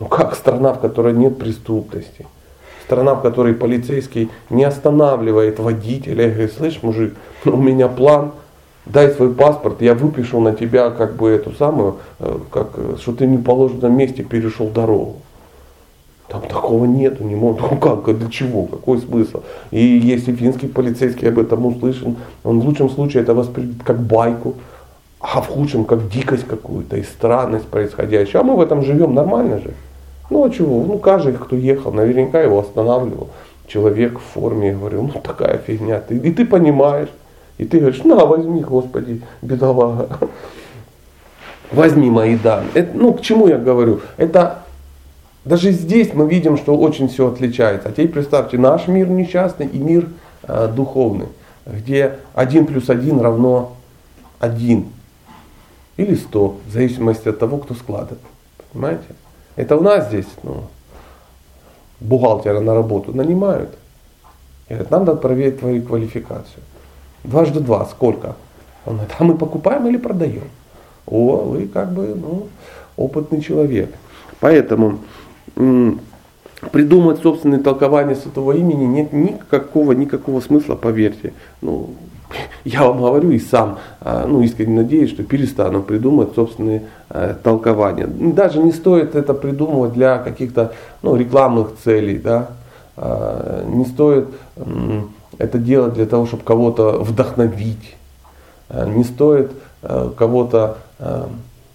Ну 0.00 0.06
как 0.06 0.34
страна, 0.34 0.72
в 0.72 0.80
которой 0.80 1.12
нет 1.12 1.38
преступности? 1.38 2.26
Страна, 2.86 3.14
в 3.14 3.20
которой 3.20 3.52
полицейский 3.52 4.30
не 4.48 4.64
останавливает 4.64 5.58
водителя 5.58 6.28
и 6.28 6.30
говорит, 6.30 6.54
слышь, 6.54 6.82
мужик, 6.82 7.14
у 7.44 7.58
меня 7.58 7.88
план, 7.88 8.32
дай 8.86 9.10
свой 9.10 9.34
паспорт, 9.34 9.82
я 9.82 9.92
выпишу 9.92 10.40
на 10.40 10.54
тебя 10.54 10.88
как 10.88 11.16
бы 11.16 11.28
эту 11.28 11.52
самую, 11.52 11.98
э, 12.18 12.38
как, 12.50 12.70
что 12.98 13.12
ты 13.12 13.26
в 13.26 13.28
неположенном 13.28 13.94
месте 13.94 14.22
перешел 14.22 14.68
дорогу. 14.68 15.16
Там 16.32 16.40
такого 16.48 16.86
нету, 16.86 17.24
не 17.24 17.34
может. 17.34 17.60
Ну 17.70 17.76
как, 17.76 18.16
для 18.18 18.30
чего, 18.30 18.64
какой 18.64 18.98
смысл? 19.00 19.42
И 19.70 19.84
если 19.84 20.32
финский 20.32 20.66
полицейский 20.66 21.28
об 21.28 21.38
этом 21.38 21.66
услышан, 21.66 22.16
он 22.42 22.60
в 22.60 22.64
лучшем 22.64 22.88
случае 22.88 23.22
это 23.22 23.34
воспримет 23.34 23.82
как 23.84 24.00
байку, 24.00 24.54
а 25.20 25.42
в 25.42 25.48
худшем 25.48 25.84
как 25.84 26.08
дикость 26.08 26.46
какую-то 26.46 26.96
и 26.96 27.02
странность 27.02 27.66
происходящую. 27.66 28.40
А 28.40 28.44
мы 28.44 28.56
в 28.56 28.62
этом 28.62 28.82
живем 28.82 29.12
нормально 29.12 29.58
же. 29.58 29.74
Ну 30.30 30.42
а 30.42 30.48
чего? 30.48 30.82
Ну 30.84 30.96
каждый, 30.96 31.34
кто 31.34 31.54
ехал, 31.54 31.92
наверняка 31.92 32.40
его 32.40 32.60
останавливал. 32.60 33.28
Человек 33.66 34.18
в 34.18 34.22
форме, 34.22 34.68
я 34.68 34.74
говорю, 34.74 35.02
ну 35.02 35.20
такая 35.20 35.58
фигня. 35.58 36.00
Ты, 36.00 36.16
и 36.16 36.32
ты 36.32 36.46
понимаешь. 36.46 37.10
И 37.58 37.66
ты 37.66 37.78
говоришь, 37.78 38.04
на, 38.04 38.24
возьми, 38.24 38.62
Господи, 38.62 39.20
бедолага. 39.42 40.08
Возьми 41.72 42.08
мои 42.10 42.36
данные. 42.36 42.70
Это, 42.72 42.96
ну, 42.96 43.12
к 43.12 43.20
чему 43.20 43.48
я 43.48 43.58
говорю? 43.58 44.00
Это 44.16 44.61
даже 45.44 45.72
здесь 45.72 46.14
мы 46.14 46.28
видим, 46.28 46.56
что 46.56 46.76
очень 46.76 47.08
все 47.08 47.28
отличается. 47.28 47.88
А 47.88 47.92
теперь 47.92 48.08
представьте, 48.08 48.58
наш 48.58 48.86
мир 48.86 49.08
несчастный 49.08 49.66
и 49.66 49.78
мир 49.78 50.08
э, 50.44 50.68
духовный, 50.68 51.28
где 51.66 52.18
1 52.34 52.66
плюс 52.66 52.88
1 52.88 53.20
равно 53.20 53.76
1 54.38 54.86
или 55.96 56.14
100, 56.14 56.58
в 56.66 56.72
зависимости 56.72 57.28
от 57.28 57.38
того, 57.38 57.58
кто 57.58 57.74
складывает. 57.74 58.20
Понимаете? 58.72 59.04
Это 59.56 59.76
у 59.76 59.80
нас 59.80 60.08
здесь 60.08 60.26
ну, 60.42 60.64
бухгалтера 62.00 62.60
на 62.60 62.74
работу 62.74 63.12
нанимают. 63.12 63.76
Говорят, 64.68 64.90
нам 64.90 65.04
надо 65.04 65.18
проверить 65.18 65.58
твою 65.58 65.82
квалификацию. 65.82 66.62
Дважды 67.24 67.60
два, 67.60 67.84
сколько? 67.86 68.36
Он 68.86 68.94
говорит, 68.94 69.14
а 69.18 69.24
мы 69.24 69.36
покупаем 69.36 69.86
или 69.88 69.96
продаем? 69.96 70.48
О, 71.06 71.36
вы 71.36 71.66
как 71.66 71.92
бы 71.92 72.14
ну, 72.14 72.48
опытный 72.96 73.40
человек. 73.42 73.92
Поэтому 74.40 74.98
придумать 76.70 77.20
собственное 77.20 77.58
толкование 77.58 78.16
святого 78.16 78.52
имени 78.52 78.84
нет 78.84 79.12
никакого, 79.12 79.92
никакого 79.92 80.40
смысла, 80.40 80.74
поверьте. 80.76 81.32
Ну, 81.60 81.90
я 82.64 82.84
вам 82.84 82.98
говорю 82.98 83.30
и 83.30 83.38
сам, 83.38 83.78
а, 84.00 84.26
ну, 84.26 84.42
искренне 84.42 84.82
надеюсь, 84.82 85.10
что 85.10 85.22
перестану 85.24 85.82
придумывать 85.82 86.34
собственные 86.34 86.84
э, 87.10 87.34
толкования. 87.42 88.06
Даже 88.06 88.58
не 88.60 88.72
стоит 88.72 89.14
это 89.14 89.34
придумывать 89.34 89.92
для 89.92 90.18
каких-то 90.18 90.72
ну, 91.02 91.16
рекламных 91.16 91.72
целей, 91.82 92.18
да? 92.18 92.48
А, 92.96 93.64
не 93.66 93.84
стоит 93.84 94.28
это 95.38 95.58
делать 95.58 95.94
для 95.94 96.06
того, 96.06 96.26
чтобы 96.26 96.42
кого-то 96.44 97.02
вдохновить, 97.02 97.96
а, 98.68 98.86
не 98.86 99.04
стоит 99.04 99.50
э, 99.82 100.10
кого-то 100.16 100.78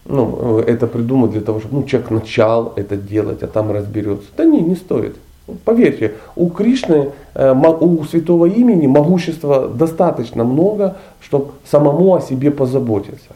ну, 0.07 0.59
это 0.59 0.87
придумать 0.87 1.31
для 1.31 1.41
того, 1.41 1.59
чтобы 1.59 1.75
ну, 1.77 1.83
человек 1.83 2.11
начал 2.11 2.73
это 2.75 2.95
делать, 2.95 3.43
а 3.43 3.47
там 3.47 3.71
разберется. 3.71 4.27
Да 4.37 4.45
не, 4.45 4.61
не 4.61 4.75
стоит. 4.75 5.15
Поверьте, 5.63 6.13
у 6.35 6.49
Кришны, 6.49 7.11
э, 7.33 7.53
у 7.53 8.03
святого 8.03 8.45
имени 8.45 8.87
могущества 8.87 9.67
достаточно 9.67 10.43
много, 10.43 10.97
чтобы 11.21 11.51
самому 11.65 12.15
о 12.15 12.21
себе 12.21 12.51
позаботиться. 12.51 13.29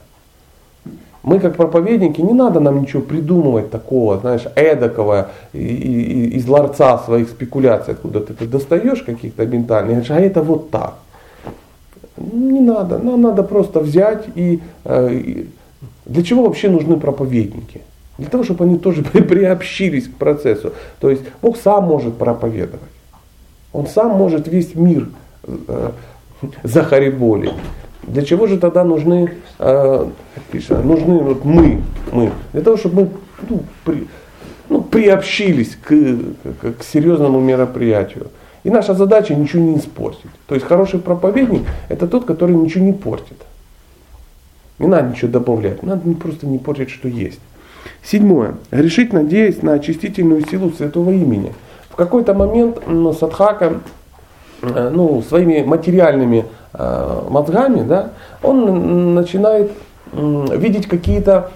Мы 1.24 1.40
как 1.40 1.56
проповедники, 1.56 2.20
не 2.20 2.34
надо 2.34 2.60
нам 2.60 2.82
ничего 2.82 3.02
придумывать 3.02 3.70
такого, 3.70 4.18
знаешь, 4.18 4.44
эдакого, 4.56 5.30
из 5.54 6.48
ларца 6.48 6.98
своих 6.98 7.30
спекуляций, 7.30 7.94
откуда 7.94 8.22
ты, 8.22 8.34
ты 8.34 8.48
достаешь 8.48 9.04
каких-то 9.04 9.46
ментальных, 9.46 10.10
а 10.10 10.20
это 10.20 10.42
вот 10.42 10.72
так. 10.72 10.96
Не 12.18 12.60
надо, 12.60 12.98
нам 12.98 13.22
надо 13.22 13.44
просто 13.44 13.80
взять 13.80 14.26
и, 14.36 14.62
э, 14.84 15.14
и 15.14 15.48
для 16.06 16.24
чего 16.24 16.44
вообще 16.44 16.70
нужны 16.70 16.98
проповедники? 16.98 17.82
Для 18.18 18.30
того, 18.30 18.44
чтобы 18.44 18.66
они 18.66 18.78
тоже 18.78 19.04
приобщились 19.04 20.08
к 20.08 20.14
процессу. 20.16 20.74
То 21.00 21.10
есть 21.10 21.24
Бог 21.42 21.58
сам 21.58 21.86
может 21.86 22.18
проповедовать. 22.18 22.82
Он 23.74 23.88
сам 23.88 24.12
может 24.12 24.48
весь 24.48 24.76
мир 24.76 25.10
э, 25.44 25.92
захариболить. 26.64 27.54
Для 28.04 28.24
чего 28.24 28.48
же 28.48 28.58
тогда 28.58 28.84
нужны, 28.84 29.34
э, 29.60 30.08
нужны 30.70 31.20
вот 31.20 31.46
мы, 31.46 31.82
мы? 32.12 32.32
Для 32.52 32.62
того, 32.62 32.78
чтобы 32.78 33.04
мы 33.04 33.10
ну, 33.50 33.64
при, 33.86 34.08
ну, 34.70 34.82
приобщились 34.82 35.76
к, 35.76 35.90
к, 35.90 36.74
к 36.80 36.84
серьезному 36.84 37.40
мероприятию. 37.40 38.28
И 38.64 38.70
наша 38.70 38.94
задача 38.94 39.36
ничего 39.36 39.64
не 39.64 39.78
испортить. 39.78 40.32
То 40.48 40.56
есть 40.56 40.68
хороший 40.68 41.00
проповедник 41.00 41.64
это 41.90 42.08
тот, 42.08 42.26
который 42.26 42.56
ничего 42.56 42.86
не 42.86 42.94
портит. 42.94 43.38
Не 44.82 44.88
надо 44.88 45.10
ничего 45.10 45.32
добавлять, 45.32 45.84
надо 45.84 46.12
просто 46.16 46.48
не 46.48 46.58
портить, 46.58 46.90
что 46.90 47.08
есть. 47.08 47.40
Седьмое. 48.04 48.56
Решить, 48.72 49.14
надеясь 49.14 49.62
на 49.62 49.74
очистительную 49.74 50.44
силу 50.48 50.72
святого 50.72 51.12
имени. 51.12 51.54
В 51.90 51.96
какой-то 51.96 52.34
момент 52.34 52.82
ну, 52.88 53.14
Садхака 53.14 53.76
э, 54.64 54.90
ну, 54.92 55.22
своими 55.22 55.62
материальными 55.62 56.46
э, 56.74 57.22
мозгами, 57.30 57.88
да, 57.88 58.14
он 58.42 59.14
начинает 59.14 59.72
видеть 60.14 60.88
какие-то 60.88 61.52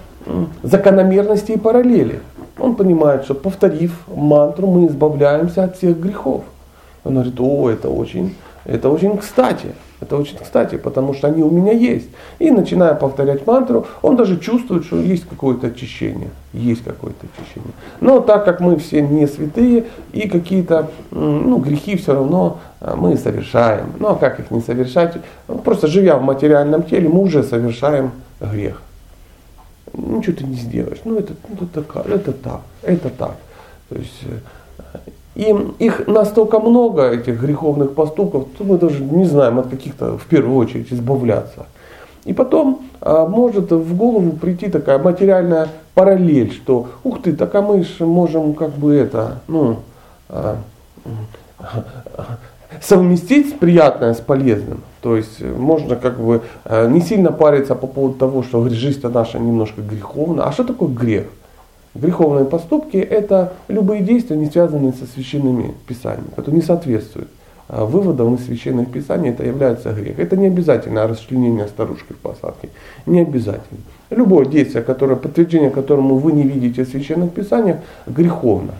закономерности 0.62 1.52
и 1.52 1.58
параллели. 1.58 2.20
Он 2.58 2.76
понимает, 2.76 3.24
что 3.24 3.34
повторив 3.34 3.92
мантру, 4.06 4.68
мы 4.68 4.86
избавляемся 4.86 5.64
от 5.64 5.76
всех 5.76 5.98
грехов. 5.98 6.44
Он 7.04 7.14
говорит, 7.14 7.40
о, 7.40 7.70
это 7.70 7.88
очень, 7.88 8.34
это 8.64 8.88
очень 8.88 9.18
кстати. 9.18 9.74
Это 10.00 10.16
очень 10.16 10.36
кстати, 10.36 10.76
потому 10.76 11.14
что 11.14 11.28
они 11.28 11.42
у 11.42 11.50
меня 11.50 11.72
есть. 11.72 12.08
И 12.38 12.50
начиная 12.50 12.94
повторять 12.94 13.46
мантру, 13.46 13.86
он 14.02 14.16
даже 14.16 14.38
чувствует, 14.38 14.84
что 14.84 15.00
есть 15.00 15.26
какое-то 15.26 15.68
очищение. 15.68 16.30
Есть 16.52 16.84
какое-то 16.84 17.26
очищение. 17.26 17.72
Но 18.00 18.20
так 18.20 18.44
как 18.44 18.60
мы 18.60 18.76
все 18.76 19.00
не 19.00 19.26
святые, 19.26 19.86
и 20.12 20.28
какие-то 20.28 20.90
ну, 21.10 21.58
грехи 21.58 21.96
все 21.96 22.12
равно 22.12 22.58
а, 22.80 22.94
мы 22.94 23.16
совершаем. 23.16 23.94
Ну 23.98 24.08
а 24.08 24.16
как 24.16 24.38
их 24.38 24.50
не 24.50 24.60
совершать? 24.60 25.16
Просто 25.64 25.86
живя 25.86 26.16
в 26.18 26.22
материальном 26.22 26.82
теле, 26.82 27.08
мы 27.08 27.20
уже 27.22 27.42
совершаем 27.42 28.12
грех. 28.40 28.82
Ничего 29.94 30.36
ты 30.36 30.44
не 30.44 30.56
сделаешь. 30.56 30.98
Ну 31.04 31.18
это, 31.18 31.32
это, 31.52 31.66
так, 31.82 32.06
это 32.06 32.32
так, 32.32 32.60
это 32.82 33.08
так. 33.08 33.36
То 33.88 33.94
есть 33.94 34.20
э, 34.24 34.38
и 35.36 35.54
их 35.78 36.06
настолько 36.06 36.58
много, 36.60 37.10
этих 37.10 37.38
греховных 37.38 37.92
поступков, 37.92 38.46
что 38.54 38.64
мы 38.64 38.78
даже 38.78 39.04
не 39.04 39.26
знаем 39.26 39.58
от 39.58 39.68
каких-то, 39.68 40.16
в 40.16 40.24
первую 40.24 40.56
очередь, 40.56 40.90
избавляться. 40.90 41.66
И 42.24 42.32
потом 42.32 42.86
а, 43.02 43.26
может 43.26 43.70
в 43.70 43.96
голову 43.96 44.32
прийти 44.32 44.68
такая 44.68 44.98
материальная 44.98 45.68
параллель, 45.94 46.52
что 46.52 46.88
ух 47.04 47.20
ты, 47.20 47.34
так 47.34 47.54
а 47.54 47.60
мы 47.60 47.84
же 47.84 48.06
можем 48.06 48.54
как 48.54 48.70
бы 48.70 48.94
это, 48.94 49.40
ну, 49.46 49.80
а, 50.30 50.56
совместить 52.80 53.58
приятное 53.58 54.14
с 54.14 54.20
полезным. 54.20 54.80
То 55.02 55.18
есть 55.18 55.42
можно 55.42 55.96
как 55.96 56.18
бы 56.18 56.40
а, 56.64 56.88
не 56.88 57.02
сильно 57.02 57.30
париться 57.30 57.74
по 57.74 57.86
поводу 57.86 58.14
того, 58.14 58.42
что 58.42 58.66
жизнь 58.70 59.06
наша 59.06 59.38
немножко 59.38 59.82
греховна. 59.82 60.44
А 60.44 60.52
что 60.52 60.64
такое 60.64 60.88
грех? 60.88 61.26
Греховные 62.00 62.44
поступки– 62.44 62.96
это 62.98 63.54
любые 63.68 64.02
действия, 64.02 64.36
не 64.36 64.46
связанные 64.46 64.92
со 64.92 65.06
священными 65.06 65.74
писаниями, 65.86 66.28
которые 66.34 66.60
не 66.60 66.66
соответствуют 66.66 67.28
а, 67.68 67.84
выводам 67.84 68.34
из 68.34 68.44
священных 68.44 68.90
писаний, 68.90 69.30
это 69.30 69.44
является 69.44 69.92
грех. 69.92 70.18
Это 70.18 70.36
не 70.36 70.46
обязательно 70.46 71.06
расчленение 71.08 71.66
старушки 71.68 72.12
в 72.12 72.16
посадке. 72.16 72.68
Не 73.06 73.20
обязательно. 73.20 73.80
Любое 74.10 74.46
действие, 74.46 74.84
которое, 74.84 75.16
подтверждение 75.16 75.70
которому 75.70 76.16
вы 76.18 76.32
не 76.32 76.42
видите 76.42 76.84
в 76.84 76.88
священных 76.88 77.32
писаниях, 77.32 77.78
греховно. 78.06 78.74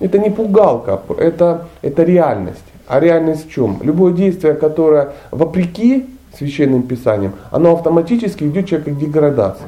Это 0.00 0.18
не 0.18 0.30
пугалка, 0.30 1.00
это, 1.18 1.68
это 1.82 2.02
реальность. 2.02 2.64
А 2.88 2.98
реальность 2.98 3.46
в 3.46 3.52
чем? 3.52 3.78
Любое 3.82 4.12
действие, 4.12 4.54
которое 4.54 5.12
вопреки 5.30 6.06
священным 6.36 6.82
писаниям, 6.82 7.34
оно 7.50 7.74
автоматически 7.74 8.44
идет 8.44 8.66
человека 8.66 8.90
к 8.90 8.98
деградации. 8.98 9.66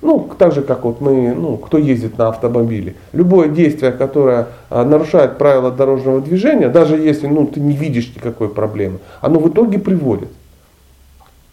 Ну, 0.00 0.30
так 0.38 0.52
же, 0.52 0.62
как 0.62 0.84
вот 0.84 1.00
мы, 1.00 1.34
ну, 1.34 1.56
кто 1.56 1.76
ездит 1.76 2.18
на 2.18 2.28
автомобиле. 2.28 2.94
Любое 3.12 3.48
действие, 3.48 3.90
которое 3.90 4.46
а, 4.70 4.84
нарушает 4.84 5.38
правила 5.38 5.72
дорожного 5.72 6.20
движения, 6.20 6.68
даже 6.68 6.96
если 6.96 7.26
ну, 7.26 7.46
ты 7.46 7.58
не 7.58 7.74
видишь 7.74 8.12
никакой 8.14 8.48
проблемы, 8.48 9.00
оно 9.20 9.40
в 9.40 9.48
итоге 9.48 9.78
приводит. 9.80 10.28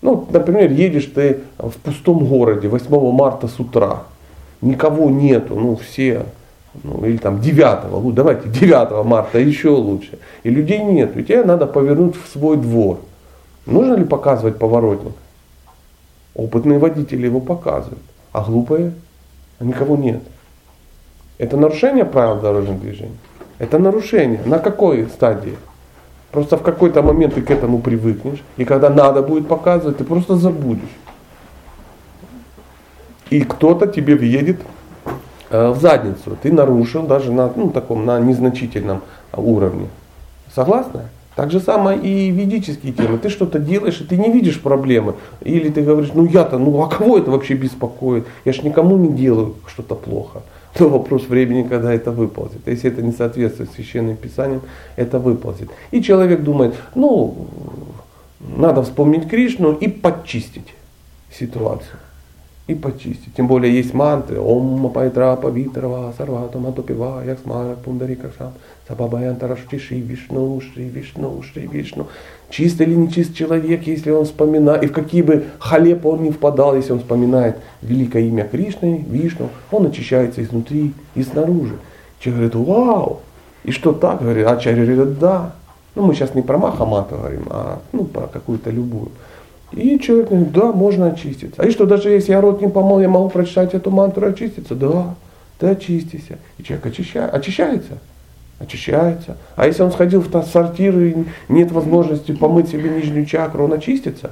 Ну, 0.03 0.27
например, 0.29 0.71
едешь 0.71 1.05
ты 1.05 1.39
в 1.57 1.71
пустом 1.77 2.25
городе 2.25 2.67
8 2.67 3.11
марта 3.11 3.47
с 3.47 3.59
утра, 3.59 4.03
никого 4.61 5.09
нету, 5.09 5.55
ну 5.55 5.75
все, 5.75 6.25
ну, 6.83 7.03
или 7.03 7.17
там 7.17 7.41
9, 7.41 7.91
ну, 7.91 8.11
давайте 8.11 8.47
9 8.47 9.03
марта 9.05 9.39
еще 9.39 9.69
лучше, 9.69 10.19
и 10.43 10.51
людей 10.51 10.83
нет, 10.83 11.17
и 11.17 11.23
тебе 11.23 11.43
надо 11.43 11.65
повернуть 11.65 12.15
в 12.15 12.31
свой 12.31 12.57
двор. 12.57 12.99
Нужно 13.65 13.95
ли 13.95 14.03
показывать 14.03 14.59
поворотник? 14.59 15.13
Опытные 16.35 16.77
водители 16.77 17.25
его 17.25 17.39
показывают 17.39 18.01
а 18.35 18.41
глупые, 18.41 18.91
а 19.59 19.63
никого 19.63 19.95
нет. 19.95 20.21
Это 21.37 21.55
нарушение 21.55 22.03
правил 22.03 22.41
дорожного 22.41 22.77
движения. 22.77 23.17
Это 23.59 23.79
нарушение. 23.79 24.41
На 24.45 24.59
какой 24.59 25.07
стадии? 25.07 25.55
Просто 26.31 26.57
в 26.57 26.61
какой-то 26.61 27.01
момент 27.01 27.35
ты 27.35 27.41
к 27.41 27.49
этому 27.49 27.79
привыкнешь, 27.79 28.43
и 28.57 28.65
когда 28.65 28.89
надо 28.89 29.21
будет 29.21 29.47
показывать, 29.47 29.97
ты 29.97 30.03
просто 30.03 30.35
забудешь. 30.35 30.83
И 33.29 33.41
кто-то 33.41 33.87
тебе 33.87 34.15
въедет 34.15 34.59
э, 35.49 35.69
в 35.69 35.79
задницу. 35.79 36.37
Ты 36.41 36.51
нарушил 36.51 37.03
даже 37.07 37.31
на 37.31 37.49
ну, 37.55 37.69
таком 37.69 38.05
на 38.05 38.19
незначительном 38.19 39.01
уровне. 39.31 39.87
Согласны? 40.53 41.03
Так 41.35 41.51
же 41.51 41.59
самое 41.59 41.99
и 41.99 42.31
ведические 42.31 42.93
темы. 42.93 43.17
Ты 43.17 43.29
что-то 43.29 43.59
делаешь, 43.59 43.99
и 43.99 44.05
ты 44.05 44.17
не 44.17 44.31
видишь 44.31 44.61
проблемы. 44.61 45.15
Или 45.41 45.69
ты 45.69 45.81
говоришь, 45.81 46.11
ну 46.13 46.25
я-то, 46.25 46.57
ну 46.57 46.81
а 46.81 46.87
кого 46.87 47.17
это 47.17 47.29
вообще 47.29 47.55
беспокоит? 47.55 48.25
Я 48.45 48.53
ж 48.53 48.63
никому 48.63 48.97
не 48.97 49.09
делаю 49.09 49.55
что-то 49.67 49.95
плохо. 49.95 50.43
То 50.73 50.89
вопрос 50.89 51.27
времени, 51.27 51.63
когда 51.63 51.93
это 51.93 52.11
выползет. 52.11 52.67
Если 52.67 52.89
это 52.89 53.01
не 53.01 53.11
соответствует 53.11 53.71
священным 53.71 54.15
писаниям, 54.15 54.61
это 54.95 55.19
выползет. 55.19 55.69
И 55.91 56.01
человек 56.01 56.41
думает, 56.41 56.75
ну, 56.95 57.47
надо 58.39 58.81
вспомнить 58.83 59.27
Кришну 59.29 59.73
и 59.73 59.87
подчистить 59.87 60.73
ситуацию. 61.31 61.99
и 62.67 62.73
почистить. 62.73 63.35
Тем 63.35 63.47
более 63.47 63.75
есть 63.75 63.93
мантры. 63.93 64.39
Ом 64.39 64.91
Пайтра 64.91 65.35
Павитрава 65.35 66.13
Сарвату 66.17 66.59
Матупива 66.59 67.23
Яксмара 67.23 67.75
Пундари 67.75 68.15
Крашам 68.15 68.53
Сабабаянтара 68.87 69.57
Шри 69.57 69.99
Вишну 69.99 70.61
Шри 70.61 70.85
Вишну 70.85 71.41
Шри 71.41 71.67
Вишну. 71.67 72.07
Чист 72.49 72.79
или 72.81 72.93
не 72.93 73.11
чист 73.11 73.35
человек, 73.35 73.87
если 73.87 74.11
он 74.11 74.25
вспоминает, 74.25 74.83
и 74.83 74.87
в 74.87 74.91
какие 74.91 75.23
бы 75.23 75.45
халепы 75.59 76.07
он 76.07 76.23
не 76.23 76.31
впадал, 76.31 76.75
если 76.75 76.93
он 76.93 76.99
вспоминает 76.99 77.57
великое 77.81 78.23
имя 78.23 78.43
Кришны, 78.43 79.03
Вишну, 79.07 79.49
он 79.71 79.87
очищается 79.87 80.43
изнутри 80.43 80.93
и 81.15 81.23
снаружи. 81.23 81.77
Человек 82.19 82.53
говорит, 82.53 82.69
вау, 82.69 83.19
и 83.63 83.71
что 83.71 83.93
так? 83.93 84.21
Говорит, 84.21 84.45
а 84.45 84.53
Ачарья 84.53 84.85
говорит, 84.85 85.19
да. 85.19 85.53
Ну, 85.95 86.03
мы 86.05 86.13
сейчас 86.13 86.35
не 86.35 86.41
про 86.41 86.57
Махамату 86.57 87.15
говорим, 87.15 87.47
а 87.49 87.79
ну, 87.91 88.03
про 88.03 88.27
какую-то 88.27 88.69
любую. 88.69 89.09
И 89.71 89.99
человек 89.99 90.29
говорит, 90.29 90.51
да, 90.51 90.71
можно 90.71 91.07
очиститься. 91.07 91.61
А 91.61 91.65
и 91.65 91.71
что, 91.71 91.85
даже 91.85 92.09
если 92.09 92.31
я 92.31 92.41
рот 92.41 92.61
не 92.61 92.67
помыл, 92.67 92.99
я 92.99 93.09
могу 93.09 93.29
прочитать 93.29 93.73
эту 93.73 93.89
мантру 93.89 94.27
и 94.27 94.29
очиститься? 94.29 94.75
Да, 94.75 95.15
ты 95.57 95.67
очистишься. 95.67 96.37
И 96.57 96.63
человек 96.63 96.85
очищает, 96.85 97.33
очищается. 97.33 97.97
Очищается. 98.65 99.37
А 99.55 99.67
если 99.67 99.83
он 99.83 99.91
сходил 99.91 100.21
в 100.21 100.43
сортир 100.45 100.97
и 100.99 101.25
нет 101.49 101.71
возможности 101.71 102.31
помыть 102.31 102.69
себе 102.69 102.89
нижнюю 102.89 103.25
чакру, 103.27 103.65
он 103.65 103.73
очистится? 103.73 104.31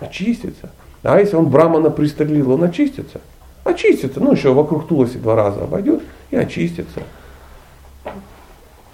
Очистится. 0.00 0.70
А 1.04 1.20
если 1.20 1.36
он 1.36 1.48
Брамана 1.48 1.90
пристрелил, 1.90 2.50
он 2.50 2.64
очистится? 2.64 3.20
Очистится. 3.62 4.18
Ну, 4.18 4.32
еще 4.32 4.52
вокруг 4.52 4.88
Туласи 4.88 5.18
два 5.18 5.36
раза 5.36 5.62
обойдет 5.62 6.02
и 6.30 6.36
очистится. 6.36 7.02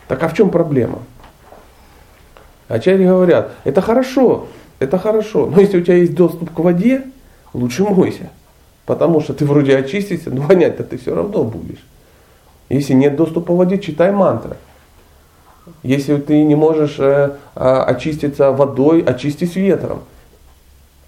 Так 0.08 0.22
а 0.22 0.28
в 0.28 0.34
чем 0.34 0.50
проблема? 0.50 0.98
Ачари 2.68 3.06
говорят, 3.06 3.52
это 3.64 3.80
хорошо, 3.80 4.48
это 4.78 4.98
хорошо, 4.98 5.46
но 5.46 5.60
если 5.60 5.78
у 5.78 5.82
тебя 5.82 5.96
есть 5.96 6.14
доступ 6.14 6.52
к 6.52 6.58
воде, 6.58 7.02
лучше 7.54 7.84
мойся. 7.84 8.30
Потому 8.84 9.20
что 9.20 9.32
ты 9.32 9.46
вроде 9.46 9.76
очистишься, 9.76 10.30
но 10.30 10.42
вонять-то 10.42 10.84
ты 10.84 10.98
все 10.98 11.14
равно 11.14 11.44
будешь. 11.44 11.82
Если 12.68 12.94
нет 12.94 13.16
доступа 13.16 13.54
к 13.54 13.56
воде, 13.56 13.78
читай 13.78 14.10
мантры. 14.12 14.56
Если 15.82 16.16
ты 16.16 16.42
не 16.42 16.54
можешь 16.54 16.96
э, 16.98 17.36
э, 17.54 17.60
очиститься 17.60 18.52
водой, 18.52 19.02
очистись 19.02 19.56
ветром. 19.56 20.02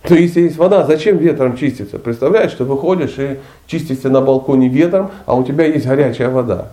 То 0.03 0.15
если 0.15 0.43
есть 0.43 0.57
вода, 0.57 0.87
зачем 0.87 1.19
ветром 1.19 1.57
чиститься? 1.57 1.99
Представляешь, 1.99 2.53
что 2.53 2.65
выходишь 2.65 3.19
и 3.19 3.39
чистишься 3.67 4.09
на 4.09 4.21
балконе 4.21 4.69
ветром, 4.69 5.11
а 5.25 5.35
у 5.35 5.45
тебя 5.45 5.65
есть 5.65 5.87
горячая 5.87 6.31
вода. 6.31 6.73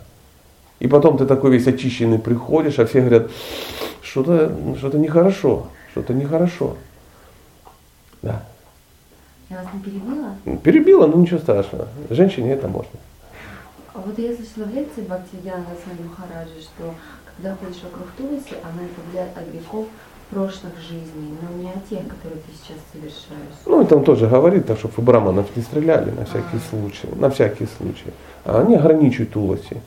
И 0.80 0.88
потом 0.88 1.17
ты 1.17 1.26
такой 1.26 1.52
весь 1.52 1.67
очищенный 1.67 2.19
приходишь, 2.19 2.78
а 2.78 2.86
все 2.86 3.00
говорят, 3.00 3.32
что-то 4.02 4.52
что 4.78 4.98
нехорошо, 4.98 5.67
что-то 5.91 6.13
нехорошо. 6.13 6.78
Да. 8.22 8.43
Я 9.50 9.58
вас 9.58 9.65
не 9.74 9.80
перебила? 9.80 10.58
Перебила, 10.63 11.08
но 11.08 11.17
ничего 11.17 11.39
страшного. 11.39 11.88
Женщине 12.10 12.54
это 12.54 12.67
можно. 12.67 12.91
А 13.93 13.99
вот 13.99 14.17
я 14.17 14.34
слышала 14.36 14.65
в 14.65 14.75
лекции 14.75 15.01
Бхактивидяна 15.01 15.65
Госвами 15.69 16.08
Махараджи, 16.08 16.62
что 16.62 16.95
когда 17.25 17.56
ходишь 17.56 17.82
вокруг 17.84 18.08
Туласи, 18.17 18.56
она 18.63 18.88
избавляет 18.88 19.38
от 19.38 19.47
грехов 19.51 19.86
прошлых 20.29 20.73
жизней, 20.82 21.38
но 21.41 21.62
не 21.62 21.69
о 21.69 21.79
тех, 21.89 22.08
которые 22.08 22.41
ты 22.41 22.51
сейчас 22.53 22.77
совершаешь. 22.91 23.53
Ну 23.65 23.82
и 23.82 23.86
там 23.86 24.03
тоже 24.03 24.27
говорит, 24.27 24.65
так, 24.65 24.79
чтобы 24.79 25.03
браманов 25.03 25.56
не 25.56 25.62
стреляли 25.62 26.10
на 26.10 26.25
всякий 26.25 26.58
а. 26.58 26.69
случай, 26.69 27.08
на 27.15 27.29
всякий 27.29 27.67
случай. 27.77 28.13
А 28.45 28.62
они 28.62 28.75
ограничивают 28.75 29.32
Туласи. 29.32 29.77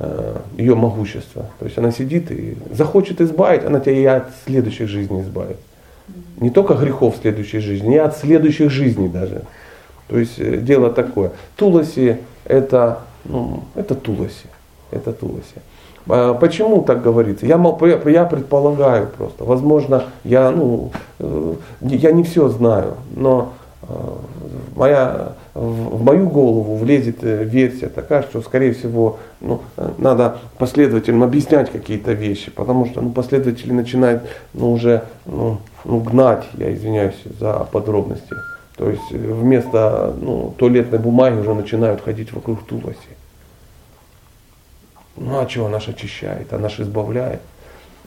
Э, 0.00 0.40
ее 0.58 0.74
могущество. 0.74 1.46
То 1.60 1.66
есть 1.66 1.78
она 1.78 1.92
сидит 1.92 2.30
и 2.32 2.58
захочет 2.72 3.20
избавить, 3.20 3.64
она 3.64 3.78
тебя 3.78 3.96
и 3.96 4.04
от 4.04 4.32
следующих 4.44 4.88
жизней 4.88 5.22
избавит. 5.22 5.56
Не 6.38 6.50
только 6.50 6.74
грехов 6.74 7.14
следующей 7.20 7.60
жизни, 7.60 7.94
и 7.94 7.98
от 7.98 8.16
следующих 8.16 8.70
жизней 8.70 9.08
даже. 9.08 9.42
То 10.08 10.18
есть 10.18 10.38
э, 10.38 10.56
дело 10.56 10.90
такое. 10.90 11.30
Туласи 11.56 12.18
это, 12.44 13.02
ну, 13.24 13.64
это 13.74 13.94
Туласи. 13.94 14.46
Это 14.90 15.12
Туласи. 15.12 15.56
Почему 16.06 16.82
так 16.82 17.02
говорится? 17.02 17.46
Я, 17.46 17.56
я 18.04 18.24
предполагаю 18.24 19.06
просто. 19.06 19.44
Возможно, 19.44 20.04
я, 20.22 20.50
ну, 20.50 20.90
э, 21.18 21.54
я 21.80 22.12
не 22.12 22.24
все 22.24 22.48
знаю, 22.50 22.94
но 23.16 23.52
моя, 24.76 25.32
в 25.54 26.02
мою 26.02 26.28
голову 26.28 26.76
влезет 26.76 27.22
э, 27.22 27.44
версия 27.44 27.88
такая, 27.88 28.22
что, 28.22 28.40
скорее 28.42 28.72
всего, 28.72 29.18
ну, 29.40 29.60
надо 29.98 30.38
последователям 30.58 31.22
объяснять 31.22 31.70
какие-то 31.70 32.12
вещи, 32.12 32.50
потому 32.50 32.86
что 32.86 33.00
ну, 33.00 33.10
последователи 33.10 33.72
начинают 33.72 34.22
ну, 34.52 34.72
уже 34.72 35.04
ну, 35.26 35.58
ну, 35.84 36.00
гнать, 36.00 36.44
я 36.54 36.74
извиняюсь 36.74 37.20
за 37.38 37.66
подробности. 37.70 38.34
То 38.76 38.90
есть 38.90 39.10
э, 39.10 39.16
вместо 39.16 40.14
ну, 40.20 40.54
туалетной 40.56 40.98
бумаги 40.98 41.36
уже 41.36 41.54
начинают 41.54 42.00
ходить 42.00 42.32
вокруг 42.32 42.64
тулоси. 42.64 42.98
Ну 45.16 45.40
а 45.40 45.46
чего 45.46 45.68
наш 45.68 45.88
очищает, 45.88 46.52
а 46.52 46.58
наш 46.58 46.80
избавляет. 46.80 47.40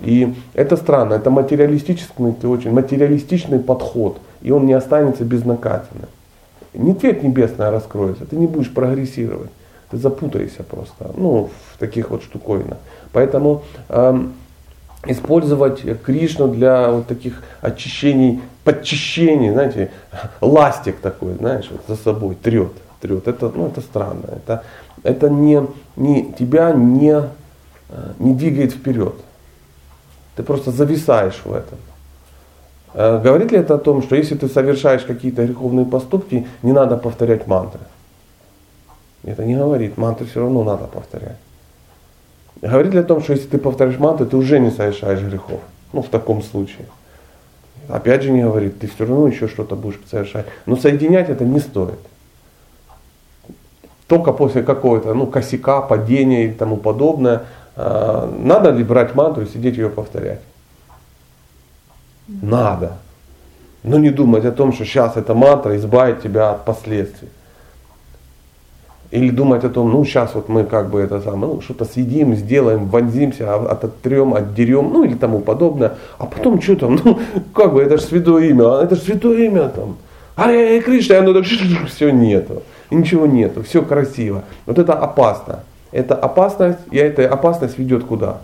И 0.01 0.35
это 0.53 0.77
странно, 0.77 1.15
это 1.15 1.29
материалистический, 1.29 2.47
очень 2.47 2.71
материалистичный 2.71 3.59
подход, 3.59 4.19
и 4.41 4.51
он 4.51 4.65
не 4.65 4.73
останется 4.73 5.23
безнаказанным 5.23 6.09
не 6.77 6.93
цвет 6.93 7.23
небесная 7.23 7.71
раскроется, 7.71 8.25
ты 8.25 8.35
не 8.35 8.47
будешь 8.47 8.73
прогрессировать, 8.73 9.49
ты 9.89 9.97
запутаешься 9.97 10.63
просто, 10.63 11.11
ну, 11.15 11.49
в 11.73 11.77
таких 11.77 12.09
вот 12.09 12.23
штуковинах. 12.23 12.77
Поэтому 13.13 13.63
э, 13.89 14.19
использовать 15.07 15.81
Кришну 16.03 16.47
для 16.47 16.91
вот 16.91 17.07
таких 17.07 17.43
очищений, 17.61 18.41
подчищений, 18.67 19.51
знаете, 19.51 19.91
ластик 20.41 20.99
такой, 20.99 21.35
знаешь, 21.35 21.69
вот 21.71 21.81
за 21.87 21.95
собой 22.03 22.35
трет, 22.35 22.73
трет. 22.99 23.25
Это, 23.25 23.49
ну, 23.55 23.67
это 23.67 23.79
странно. 23.79 24.25
Это, 24.25 24.63
это 25.03 25.29
не, 25.29 25.65
не, 25.95 26.33
тебя 26.33 26.73
не, 26.73 27.15
э, 27.89 28.11
не 28.19 28.33
двигает 28.33 28.73
вперед. 28.73 29.15
Ты 30.35 30.43
просто 30.43 30.71
зависаешь 30.71 31.41
в 31.45 31.53
этом. 31.53 31.77
Э, 32.93 33.21
говорит 33.23 33.53
ли 33.53 33.57
это 33.57 33.75
о 33.75 33.77
том, 33.77 34.03
что 34.03 34.17
если 34.17 34.35
ты 34.35 34.49
совершаешь 34.49 35.03
какие-то 35.03 35.45
греховные 35.45 35.85
поступки, 35.85 36.45
не 36.61 36.73
надо 36.73 36.97
повторять 36.97 37.47
мантры? 37.47 37.79
Это 39.23 39.45
не 39.45 39.55
говорит, 39.55 39.97
мантры 39.97 40.25
все 40.25 40.41
равно 40.41 40.65
надо 40.65 40.87
повторять. 40.87 41.37
Говорит 42.61 42.93
ли 42.93 42.99
о 42.99 43.03
том, 43.03 43.21
что 43.21 43.31
если 43.31 43.47
ты 43.47 43.59
повторяешь 43.59 43.97
мантры, 43.97 44.25
ты 44.25 44.35
уже 44.35 44.59
не 44.59 44.71
совершаешь 44.71 45.21
грехов? 45.21 45.61
Ну, 45.93 46.01
в 46.01 46.09
таком 46.09 46.43
случае. 46.43 46.85
Опять 47.87 48.23
же 48.23 48.31
не 48.31 48.41
говорит, 48.41 48.79
ты 48.79 48.87
все 48.87 49.05
равно 49.05 49.27
еще 49.27 49.47
что-то 49.47 49.75
будешь 49.75 49.99
совершать. 50.09 50.45
Но 50.65 50.75
соединять 50.75 51.29
это 51.29 51.45
не 51.45 51.59
стоит. 51.59 51.99
Только 54.07 54.33
после 54.33 54.63
какого-то 54.63 55.13
ну, 55.13 55.27
косяка, 55.27 55.81
падения 55.81 56.45
и 56.45 56.51
тому 56.51 56.77
подобное. 56.77 57.43
Э, 57.75 58.29
надо 58.39 58.71
ли 58.71 58.83
брать 58.83 59.15
мантру 59.15 59.43
и 59.43 59.47
сидеть 59.47 59.77
ее 59.77 59.89
повторять? 59.89 60.41
Надо. 62.27 62.97
Но 63.83 63.97
не 63.97 64.09
думать 64.09 64.43
о 64.45 64.51
том, 64.51 64.73
что 64.73 64.85
сейчас 64.85 65.15
эта 65.15 65.33
мантра 65.33 65.75
избавит 65.77 66.21
тебя 66.21 66.51
от 66.51 66.65
последствий. 66.65 67.29
Или 69.09 69.29
думать 69.29 69.63
о 69.63 69.69
том, 69.69 69.89
ну 69.89 70.03
сейчас 70.03 70.35
вот 70.35 70.49
мы 70.49 70.65
как 70.65 70.89
бы 70.89 70.99
это 70.99 71.21
самое, 71.21 71.53
ну 71.53 71.61
что-то 71.61 71.85
съедим, 71.85 72.35
сделаем, 72.35 72.87
вонзимся, 72.87 73.53
а, 73.53 73.71
ототрем, 73.71 74.33
отдерем, 74.33 74.89
ну 74.91 75.05
или 75.05 75.15
тому 75.15 75.39
подобное. 75.39 75.93
А 76.17 76.25
потом 76.25 76.61
что 76.61 76.75
там, 76.75 76.99
ну 77.05 77.19
как 77.53 77.73
бы 77.73 77.81
это 77.81 77.97
же 77.97 78.03
святое 78.03 78.49
имя, 78.49 78.79
а 78.79 78.83
это 78.83 78.95
же 78.95 79.01
святое 79.01 79.45
имя 79.45 79.69
там. 79.69 79.95
Аре 80.35 80.81
Кришна, 80.81 81.19
оно 81.19 81.33
так 81.33 81.45
все 81.87 82.09
нету. 82.11 82.63
ничего 82.91 83.25
нету, 83.25 83.63
все 83.63 83.81
красиво. 83.81 84.43
Вот 84.65 84.77
это 84.77 84.93
опасно. 84.93 85.59
Это 85.91 86.15
опасность, 86.15 86.79
и 86.91 86.97
эта 86.97 87.27
опасность 87.29 87.79
ведет 87.79 88.03
куда? 88.03 88.39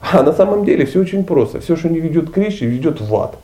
А 0.00 0.22
на 0.22 0.32
самом 0.32 0.64
деле 0.64 0.84
все 0.84 1.00
очень 1.00 1.24
просто. 1.24 1.60
Все, 1.60 1.74
что 1.74 1.88
не 1.88 2.00
ведет 2.00 2.30
к 2.30 2.34
Кришне, 2.34 2.66
ведет 2.66 3.00
в 3.00 3.14
ад. 3.14 3.36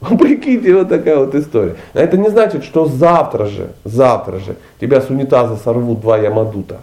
Прикиньте, 0.18 0.74
вот 0.74 0.88
такая 0.88 1.18
вот 1.18 1.34
история. 1.34 1.76
Это 1.92 2.16
не 2.16 2.30
значит, 2.30 2.64
что 2.64 2.86
завтра 2.86 3.46
же, 3.46 3.70
завтра 3.84 4.38
же 4.38 4.56
тебя 4.80 5.00
с 5.00 5.10
унитаза 5.10 5.56
сорвут 5.56 6.00
два 6.00 6.18
ямадута 6.18 6.80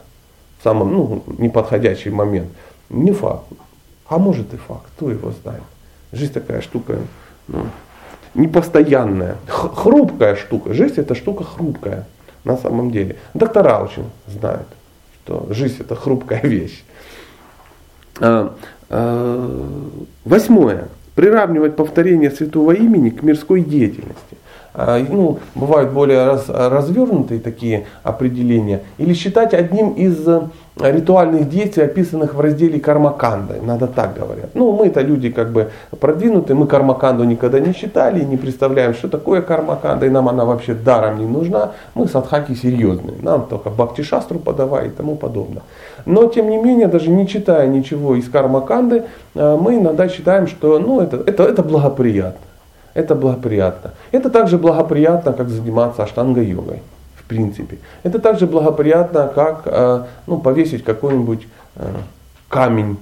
в 0.60 0.64
самом 0.64 0.94
ну, 0.94 1.24
неподходящий 1.38 2.10
момент. 2.10 2.50
Не 2.90 3.12
факт. 3.12 3.46
А 4.08 4.18
может 4.18 4.54
и 4.54 4.58
факт, 4.58 4.86
кто 4.96 5.10
его 5.10 5.32
знает. 5.44 5.64
Жизнь 6.12 6.32
такая 6.32 6.62
штука 6.62 7.00
ну, 7.48 7.66
непостоянная, 8.36 9.38
хрупкая 9.48 10.36
штука. 10.36 10.74
Жизнь 10.74 10.96
это 10.98 11.16
штука 11.16 11.44
хрупкая 11.44 12.06
на 12.44 12.56
самом 12.56 12.92
деле. 12.92 13.18
Доктора 13.34 13.80
очень 13.80 14.10
знают, 14.28 14.68
что 15.24 15.48
жизнь 15.50 15.78
это 15.80 15.96
хрупкая 15.96 16.42
вещь. 16.44 16.84
А, 18.20 18.54
а, 18.90 19.92
восьмое. 20.24 20.88
Приравнивать 21.18 21.76
повторение 21.76 22.30
святого 22.30 22.74
имени 22.74 23.10
к 23.10 23.24
мирской 23.24 23.62
деятельности. 23.62 24.38
а, 24.76 25.04
ну, 25.10 25.40
бывают 25.56 25.92
более 25.92 26.28
раз, 26.28 26.46
развернутые 26.48 27.40
такие 27.40 27.88
определения, 28.04 28.84
или 29.00 29.16
считать 29.16 29.56
одним 29.56 29.94
из 29.94 30.28
э, 30.28 30.42
ритуальных 30.80 31.50
действий, 31.50 31.84
описанных 31.84 32.34
в 32.34 32.40
разделе 32.40 32.80
Кармаканда. 32.80 33.56
Надо 33.62 33.88
так 33.88 34.16
говорят. 34.16 34.50
Ну, 34.54 34.72
мы 34.72 34.88
это 34.88 35.02
люди 35.02 35.30
как 35.30 35.52
бы 35.52 35.70
продвинутые, 36.00 36.56
мы 36.56 36.68
Кармаканду 36.68 37.24
никогда 37.24 37.60
не 37.60 37.74
читали, 37.74 38.24
не 38.24 38.38
представляем, 38.38 38.94
что 38.94 39.08
такое 39.08 39.42
Кармаканда, 39.42 40.06
и 40.06 40.10
нам 40.10 40.30
она 40.30 40.46
вообще 40.46 40.74
даром 40.74 41.20
не 41.20 41.26
нужна. 41.26 41.72
Мы 41.96 42.08
садхаки 42.08 42.54
серьезные, 42.54 43.18
нам 43.22 43.48
только 43.48 43.70
Бхакти 43.70 44.02
Шастру 44.02 44.40
подавай 44.40 44.88
и 44.88 44.90
тому 44.90 45.16
подобное. 45.16 45.64
Но, 46.06 46.28
тем 46.28 46.50
не 46.50 46.58
менее, 46.58 46.88
даже 46.88 47.10
не 47.10 47.28
читая 47.28 47.68
ничего 47.68 48.16
из 48.16 48.30
Кармаканды, 48.30 49.04
э, 49.36 49.58
мы 49.60 49.76
иногда 49.76 50.10
считаем, 50.10 50.48
что 50.48 50.80
ну, 50.80 51.02
это, 51.02 51.18
это, 51.18 51.44
это 51.44 51.64
благоприятно. 51.64 52.40
Это 52.94 53.14
благоприятно. 53.14 53.92
Это 54.12 54.30
также 54.30 54.58
благоприятно, 54.58 55.34
как 55.34 55.50
заниматься 55.50 56.04
аштанга-йогой 56.04 56.82
принципе. 57.28 57.78
Это 58.04 58.20
также 58.20 58.48
благоприятно, 58.48 59.32
как 59.34 59.62
э, 59.66 60.04
ну, 60.28 60.40
повесить 60.40 60.84
какой-нибудь 60.84 61.48
э, 61.76 61.94
камень 62.48 62.98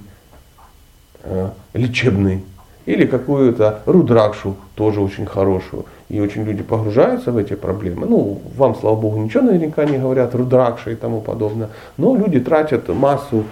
э, 1.22 1.48
лечебный 1.74 2.44
или 2.86 3.06
какую-то 3.06 3.80
рудракшу, 3.86 4.56
тоже 4.74 5.00
очень 5.00 5.26
хорошую. 5.26 5.86
И 6.08 6.20
очень 6.20 6.44
люди 6.44 6.62
погружаются 6.62 7.32
в 7.32 7.36
эти 7.36 7.54
проблемы. 7.54 8.06
Ну, 8.06 8.40
вам, 8.56 8.76
слава 8.76 8.94
богу, 8.94 9.18
ничего 9.18 9.42
наверняка 9.42 9.84
не 9.84 9.98
говорят, 9.98 10.34
рудракша 10.34 10.92
и 10.92 10.94
тому 10.94 11.20
подобное. 11.20 11.70
Но 11.96 12.14
люди 12.14 12.38
тратят 12.38 12.88
массу 12.88 13.44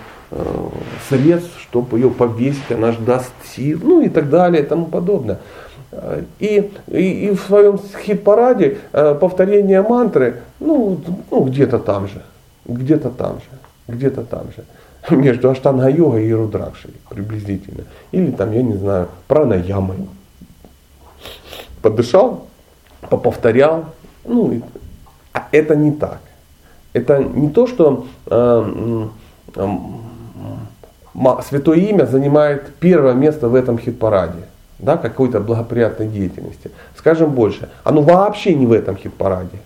средств, 1.08 1.60
чтобы 1.60 1.98
ее 1.98 2.10
повесить, 2.10 2.70
она 2.70 2.92
же 2.92 3.00
даст 3.00 3.32
сил, 3.44 3.80
ну 3.82 4.02
и 4.02 4.08
так 4.08 4.30
далее 4.30 4.62
и 4.62 4.66
тому 4.66 4.86
подобное. 4.86 5.38
И, 6.38 6.72
и, 6.88 7.26
и 7.26 7.30
в 7.30 7.40
своем 7.40 7.78
хит-параде 7.78 8.78
э, 8.92 9.14
повторение 9.14 9.82
мантры, 9.82 10.42
ну, 10.60 11.00
ну 11.30 11.44
где-то 11.44 11.78
там 11.78 12.08
же, 12.08 12.22
где-то 12.66 13.10
там 13.10 13.36
же, 13.36 13.94
где-то 13.94 14.22
там 14.22 14.46
же. 14.56 14.64
Между 15.14 15.50
аштанга-йогой 15.50 16.26
и 16.26 16.32
рудракшей 16.32 16.94
приблизительно. 17.08 17.84
Или 18.12 18.30
там, 18.30 18.52
я 18.52 18.62
не 18.62 18.74
знаю, 18.74 19.08
пранаямой. 19.28 20.08
Подышал, 21.82 22.46
поповторял. 23.10 23.86
Ну, 24.24 24.62
а 25.32 25.48
это 25.52 25.76
не 25.76 25.92
так. 25.92 26.20
Это 26.92 27.22
не 27.22 27.50
то, 27.50 27.66
что 27.66 28.06
э, 28.26 29.08
э, 29.56 29.68
Святое 31.46 31.78
Имя 31.78 32.06
занимает 32.06 32.74
первое 32.80 33.12
место 33.12 33.48
в 33.48 33.54
этом 33.54 33.78
хит-параде 33.78 34.44
да, 34.78 34.96
какой-то 34.96 35.40
благоприятной 35.40 36.08
деятельности. 36.08 36.70
Скажем 36.96 37.30
больше, 37.30 37.68
оно 37.84 38.02
вообще 38.02 38.54
не 38.54 38.66
в 38.66 38.72
этом 38.72 38.96
хит-параде. 38.96 39.58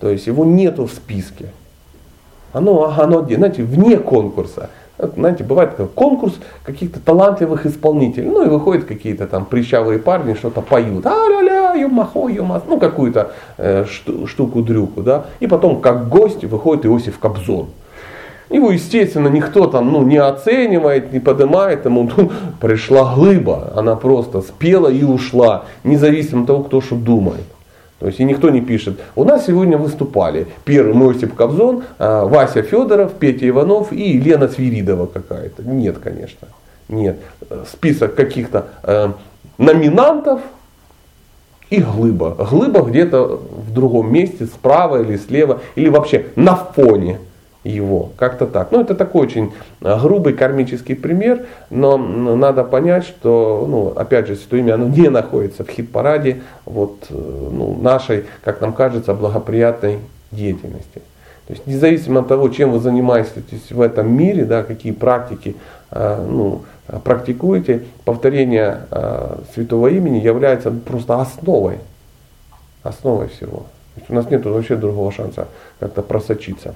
То 0.00 0.08
есть 0.08 0.26
его 0.26 0.44
нету 0.44 0.86
в 0.86 0.92
списке. 0.92 1.50
Оно, 2.52 2.92
оно 2.96 3.22
знаете, 3.24 3.62
вне 3.62 3.98
конкурса. 3.98 4.70
Знаете, 4.98 5.44
бывает 5.44 5.70
конкурс 5.94 6.34
каких-то 6.62 7.00
талантливых 7.00 7.64
исполнителей. 7.64 8.28
Ну 8.28 8.44
и 8.44 8.48
выходят 8.48 8.84
какие-то 8.84 9.26
там 9.26 9.46
прищавые 9.46 9.98
парни, 9.98 10.34
что-то 10.34 10.60
поют. 10.60 11.06
А-ля-ля, 11.06 11.74
юмахо, 11.74 12.28
юмас. 12.28 12.62
Ну 12.66 12.78
какую-то 12.78 13.32
э, 13.56 13.86
штуку-дрюку. 14.26 15.02
Да? 15.02 15.26
И 15.38 15.46
потом 15.46 15.80
как 15.80 16.08
гость 16.08 16.44
выходит 16.44 16.84
Иосиф 16.86 17.18
Кобзон. 17.18 17.68
Его, 18.50 18.72
естественно, 18.72 19.28
никто 19.28 19.68
там 19.68 19.92
ну, 19.92 20.02
не 20.02 20.16
оценивает, 20.16 21.12
не 21.12 21.20
поднимает. 21.20 21.84
Ему 21.84 22.10
ну, 22.16 22.32
пришла 22.60 23.14
глыба, 23.14 23.72
она 23.76 23.94
просто 23.94 24.42
спела 24.42 24.88
и 24.88 25.04
ушла, 25.04 25.66
независимо 25.84 26.42
от 26.42 26.46
того, 26.48 26.64
кто 26.64 26.80
что 26.80 26.96
думает. 26.96 27.44
То 28.00 28.06
есть 28.06 28.18
и 28.18 28.24
никто 28.24 28.50
не 28.50 28.60
пишет. 28.60 28.98
У 29.14 29.24
нас 29.24 29.46
сегодня 29.46 29.78
выступали 29.78 30.48
первый 30.64 30.94
Мосип 30.94 31.34
Кобзон, 31.34 31.84
а, 31.98 32.24
Вася 32.24 32.62
Федоров, 32.62 33.12
Петя 33.12 33.46
Иванов 33.48 33.92
и 33.92 34.18
Лена 34.18 34.48
Свиридова 34.48 35.06
какая-то. 35.06 35.62
Нет, 35.62 35.98
конечно. 35.98 36.48
Нет. 36.88 37.18
Список 37.70 38.16
каких-то 38.16 38.66
э, 38.82 39.12
номинантов 39.58 40.40
и 41.68 41.80
глыба. 41.80 42.30
Глыба 42.50 42.80
где-то 42.80 43.40
в 43.66 43.72
другом 43.72 44.12
месте, 44.12 44.46
справа 44.46 45.02
или 45.02 45.16
слева, 45.16 45.60
или 45.76 45.88
вообще 45.88 46.26
на 46.34 46.56
фоне 46.56 47.20
его. 47.64 48.10
Как-то 48.16 48.46
так. 48.46 48.72
Ну, 48.72 48.80
это 48.80 48.94
такой 48.94 49.22
очень 49.22 49.52
а, 49.82 50.00
грубый 50.00 50.32
кармический 50.32 50.96
пример, 50.96 51.46
но 51.68 51.98
надо 51.98 52.64
понять, 52.64 53.04
что, 53.04 53.66
ну, 53.68 53.88
опять 53.88 54.28
же, 54.28 54.36
Святое 54.36 54.60
Имя, 54.60 54.74
оно 54.74 54.88
не 54.88 55.08
находится 55.08 55.64
в 55.64 55.68
хит-параде 55.68 56.42
вот, 56.64 57.06
э, 57.10 57.14
ну, 57.14 57.76
нашей, 57.80 58.24
как 58.42 58.60
нам 58.60 58.72
кажется, 58.72 59.12
благоприятной 59.12 59.98
деятельности. 60.30 61.02
То 61.46 61.54
есть 61.54 61.66
независимо 61.66 62.20
от 62.20 62.28
того, 62.28 62.48
чем 62.48 62.70
вы 62.70 62.78
занимаетесь 62.78 63.70
в 63.70 63.80
этом 63.80 64.10
мире, 64.10 64.44
да, 64.44 64.62
какие 64.62 64.92
практики 64.92 65.56
а, 65.90 66.24
ну, 66.24 66.62
практикуете, 67.04 67.84
повторение 68.04 68.80
святого 69.54 69.88
имени 69.88 70.18
является 70.18 70.70
просто 70.70 71.20
основой, 71.20 71.78
основой 72.82 73.28
всего. 73.28 73.66
у 74.08 74.14
нас 74.14 74.30
нет 74.30 74.44
вообще 74.44 74.76
другого 74.76 75.12
шанса 75.12 75.48
как-то 75.78 76.02
просочиться. 76.02 76.74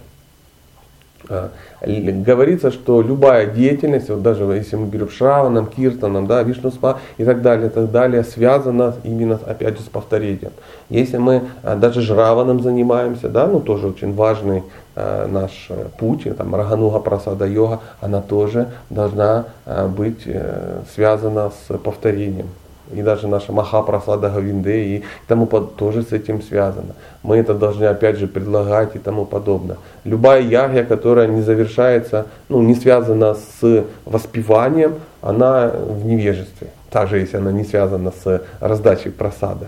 А, 1.29 1.51
говорится, 1.83 2.71
что 2.71 3.03
любая 3.03 3.47
деятельность, 3.47 4.09
вот 4.09 4.23
даже 4.23 4.45
если 4.45 4.77
мы 4.77 4.87
берем 4.87 5.09
Шраваном, 5.09 5.67
Киртаном, 5.67 6.27
да, 6.27 6.43
Вишнуспа 6.43 7.01
и 7.19 7.25
так 7.25 7.43
далее, 7.43 7.69
и 7.69 7.71
так 7.71 7.91
далее, 7.91 8.25
связана 8.25 8.95
именно 9.05 9.39
опять 9.47 9.79
же 9.79 9.83
с 9.83 9.89
повторением. 9.89 10.53
Если 10.89 11.19
мы 11.19 11.43
а, 11.63 11.77
даже 11.77 12.01
Жраваном 12.01 12.63
занимаемся, 12.63 13.29
да, 13.29 13.47
ну 13.47 13.61
тоже 13.61 13.89
очень 13.89 14.15
важный 14.15 14.63
э, 14.97 15.27
наш 15.27 15.67
э, 15.71 15.87
путь, 15.99 16.27
там 16.37 16.55
Рагануга 16.55 16.99
Прасада 16.99 17.47
йога, 17.47 17.81
она 18.01 18.21
тоже 18.21 18.69
должна 18.91 19.47
э, 19.67 19.87
быть 19.89 20.23
э, 20.27 20.81
связана 20.95 21.51
с 21.51 21.77
повторением 21.79 22.49
и 22.93 23.03
даже 23.03 23.29
наша 23.29 23.53
Махапрасада 23.53 24.29
Гавинде 24.29 24.85
и 24.85 25.05
тому 25.27 25.47
под, 25.47 25.77
тоже 25.77 26.03
с 26.03 26.13
этим 26.13 26.43
связано. 26.43 26.95
Мы 27.23 27.37
это 27.39 27.55
должны 27.55 27.85
опять 27.85 28.19
же 28.19 28.27
предлагать 28.27 28.97
и 28.97 28.99
тому 28.99 29.25
подобное. 29.25 29.79
Любая 30.05 30.43
ягья, 30.43 30.85
которая 30.85 31.27
не 31.29 31.41
завершается, 31.41 32.27
ну, 32.49 32.63
не 32.63 32.75
связана 32.75 33.35
с 33.35 33.85
воспеванием, 34.05 34.95
она 35.23 35.69
в 35.69 36.05
невежестве. 36.05 36.69
Также 36.91 37.19
если 37.19 37.39
она 37.39 37.53
не 37.53 37.65
связана 37.65 38.13
с 38.13 38.43
раздачей 38.61 39.11
просада. 39.11 39.67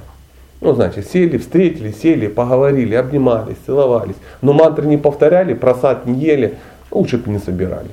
Ну, 0.61 0.75
значит, 0.75 1.11
сели, 1.11 1.39
встретили, 1.39 1.93
сели, 1.93 2.29
поговорили, 2.29 2.95
обнимались, 2.95 3.57
целовались. 3.67 4.17
Но 4.43 4.53
мантры 4.53 4.87
не 4.87 4.97
повторяли, 4.97 5.55
просад 5.55 6.07
не 6.07 6.19
ели, 6.19 6.57
лучше 6.91 7.19
бы 7.19 7.31
не 7.31 7.39
собирались. 7.39 7.91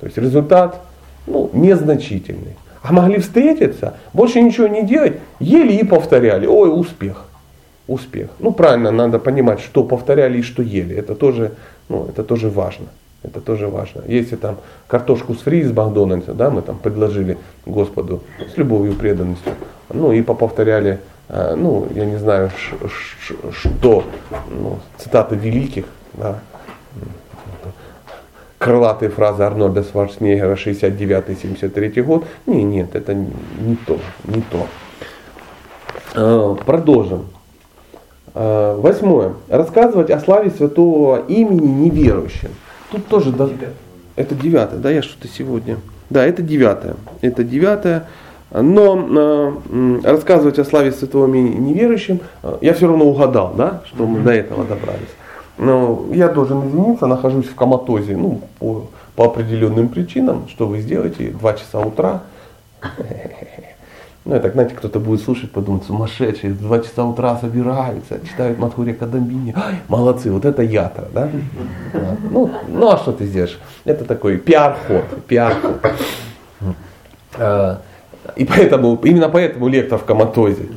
То 0.00 0.06
есть 0.06 0.18
результат 0.18 0.80
ну, 1.26 1.50
незначительный. 1.52 2.56
А 2.82 2.92
могли 2.92 3.18
встретиться, 3.18 3.94
больше 4.12 4.40
ничего 4.40 4.66
не 4.66 4.82
делать, 4.84 5.14
ели 5.38 5.72
и 5.74 5.84
повторяли. 5.84 6.46
Ой, 6.46 6.68
успех. 6.68 7.24
Успех. 7.86 8.30
Ну, 8.38 8.52
правильно, 8.52 8.90
надо 8.90 9.18
понимать, 9.18 9.60
что 9.60 9.84
повторяли 9.84 10.38
и 10.38 10.42
что 10.42 10.62
ели. 10.62 10.96
Это 10.96 11.14
тоже, 11.14 11.52
ну, 11.88 12.06
это 12.08 12.24
тоже 12.24 12.48
важно. 12.48 12.86
Это 13.22 13.40
тоже 13.40 13.68
важно. 13.68 14.02
Если 14.08 14.34
там 14.34 14.56
картошку 14.88 15.34
с 15.34 15.38
фри 15.38 15.60
из 15.60 15.72
Макдональдса, 15.72 16.34
да, 16.34 16.50
мы 16.50 16.62
там 16.62 16.78
предложили 16.78 17.38
Господу 17.66 18.22
с 18.52 18.56
любовью 18.56 18.92
и 18.92 18.96
преданностью, 18.96 19.52
ну 19.92 20.10
и 20.10 20.22
поповторяли, 20.22 20.98
э, 21.28 21.54
ну, 21.56 21.86
я 21.94 22.04
не 22.04 22.16
знаю, 22.16 22.50
что, 23.52 24.04
ну, 24.50 24.80
цитаты 24.98 25.36
великих, 25.36 25.84
да, 26.14 26.40
крылатые 28.62 29.10
фразы 29.10 29.42
Арнольда 29.42 29.82
Шварценеггера 29.82 30.54
69-73 30.54 32.02
год. 32.02 32.24
Не, 32.46 32.62
нет, 32.62 32.94
это 32.94 33.12
не 33.12 33.76
то, 33.86 33.98
не 34.24 34.40
то. 34.40 34.66
А, 36.14 36.54
продолжим. 36.54 37.26
А, 38.34 38.78
восьмое. 38.78 39.34
Рассказывать 39.48 40.10
о 40.10 40.20
славе 40.20 40.50
святого 40.50 41.24
имени 41.26 41.66
неверующим. 41.66 42.50
Тут 42.92 43.06
тоже 43.08 43.32
да, 43.32 43.48
это 44.14 44.34
девятое, 44.34 44.78
да, 44.78 44.90
я 44.90 45.02
что-то 45.02 45.26
сегодня. 45.26 45.78
Да, 46.08 46.24
это 46.24 46.42
девятое. 46.42 46.94
Это 47.20 47.42
девятое. 47.42 48.06
Но 48.50 49.56
э, 49.70 50.00
рассказывать 50.04 50.58
о 50.58 50.64
славе 50.64 50.92
святого 50.92 51.26
имени 51.26 51.56
неверующим, 51.56 52.20
я 52.60 52.74
все 52.74 52.86
равно 52.86 53.06
угадал, 53.06 53.54
да, 53.56 53.82
что 53.86 54.06
мы 54.06 54.20
до 54.20 54.30
этого 54.30 54.64
добрались. 54.64 55.08
Но 55.62 56.06
я 56.12 56.28
должен 56.28 56.68
извиниться, 56.68 57.06
нахожусь 57.06 57.46
в 57.46 57.54
коматозе, 57.54 58.16
ну, 58.16 58.40
по, 58.58 58.88
по 59.14 59.26
определенным 59.26 59.88
причинам. 59.88 60.48
Что 60.48 60.66
вы 60.66 60.80
сделаете? 60.80 61.30
Два 61.30 61.54
часа 61.54 61.80
утра. 61.80 62.22
Ну, 64.24 64.36
это, 64.36 64.52
знаете, 64.52 64.76
кто-то 64.76 65.00
будет 65.00 65.20
слушать, 65.20 65.50
подумать, 65.50 65.82
сумасшедшие, 65.82 66.52
в 66.52 66.60
2 66.60 66.78
часа 66.78 67.04
утра 67.04 67.36
собираются, 67.38 68.20
читают 68.24 68.56
Матхурия 68.56 68.94
Кадамбини. 68.94 69.52
Молодцы, 69.88 70.30
вот 70.30 70.44
это 70.44 70.62
ятра, 70.62 71.06
да? 71.12 71.28
Ну, 72.30 72.48
ну, 72.68 72.88
а 72.92 72.98
что 72.98 73.10
ты 73.10 73.26
сделаешь? 73.26 73.58
Это 73.84 74.04
такой 74.04 74.36
пиар-ход, 74.36 75.26
пиар-ход. 75.26 75.84
И 78.36 78.44
поэтому, 78.44 78.98
именно 79.02 79.28
поэтому 79.28 79.68
лектор 79.68 79.98
в 79.98 80.04
коматозе. 80.04 80.68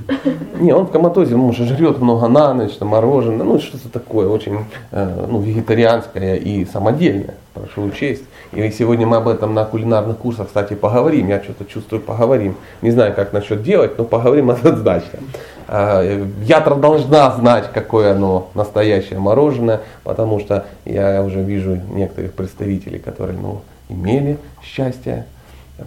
Не, 0.60 0.74
он 0.74 0.88
в 0.88 0.92
коматозе, 0.92 1.36
он 1.36 1.54
же 1.54 1.66
жрет 1.66 2.00
много 2.00 2.28
на 2.28 2.54
ночь, 2.54 2.74
там, 2.74 2.90
мороженое, 2.90 3.46
ну 3.46 3.60
что-то 3.60 3.90
такое 3.90 4.28
очень 4.28 4.60
э, 4.92 5.26
ну, 5.30 5.40
вегетарианское 5.42 6.36
и 6.36 6.66
самодельное, 6.66 7.36
прошу 7.54 7.84
учесть. 7.84 8.24
И 8.54 8.70
сегодня 8.72 9.06
мы 9.06 9.18
об 9.18 9.28
этом 9.28 9.54
на 9.54 9.66
кулинарных 9.66 10.18
курсах, 10.18 10.48
кстати, 10.48 10.76
поговорим. 10.76 11.28
Я 11.28 11.44
что-то 11.44 11.66
чувствую, 11.66 12.02
поговорим. 12.02 12.56
Не 12.82 12.92
знаю, 12.92 13.14
как 13.14 13.34
насчет 13.34 13.64
делать, 13.64 13.98
но 13.98 14.06
поговорим 14.06 14.50
однозначно. 14.52 15.20
А, 15.68 16.02
я 16.44 16.62
должна 16.62 17.32
знать, 17.32 17.70
какое 17.74 18.12
оно 18.12 18.50
настоящее 18.54 19.20
мороженое, 19.20 19.82
потому 20.04 20.40
что 20.40 20.66
я 20.86 21.24
уже 21.24 21.42
вижу 21.42 21.80
некоторых 21.92 22.34
представителей, 22.34 23.00
которые 23.00 23.38
ну, 23.38 23.62
имели 23.90 24.38
счастье 24.64 25.26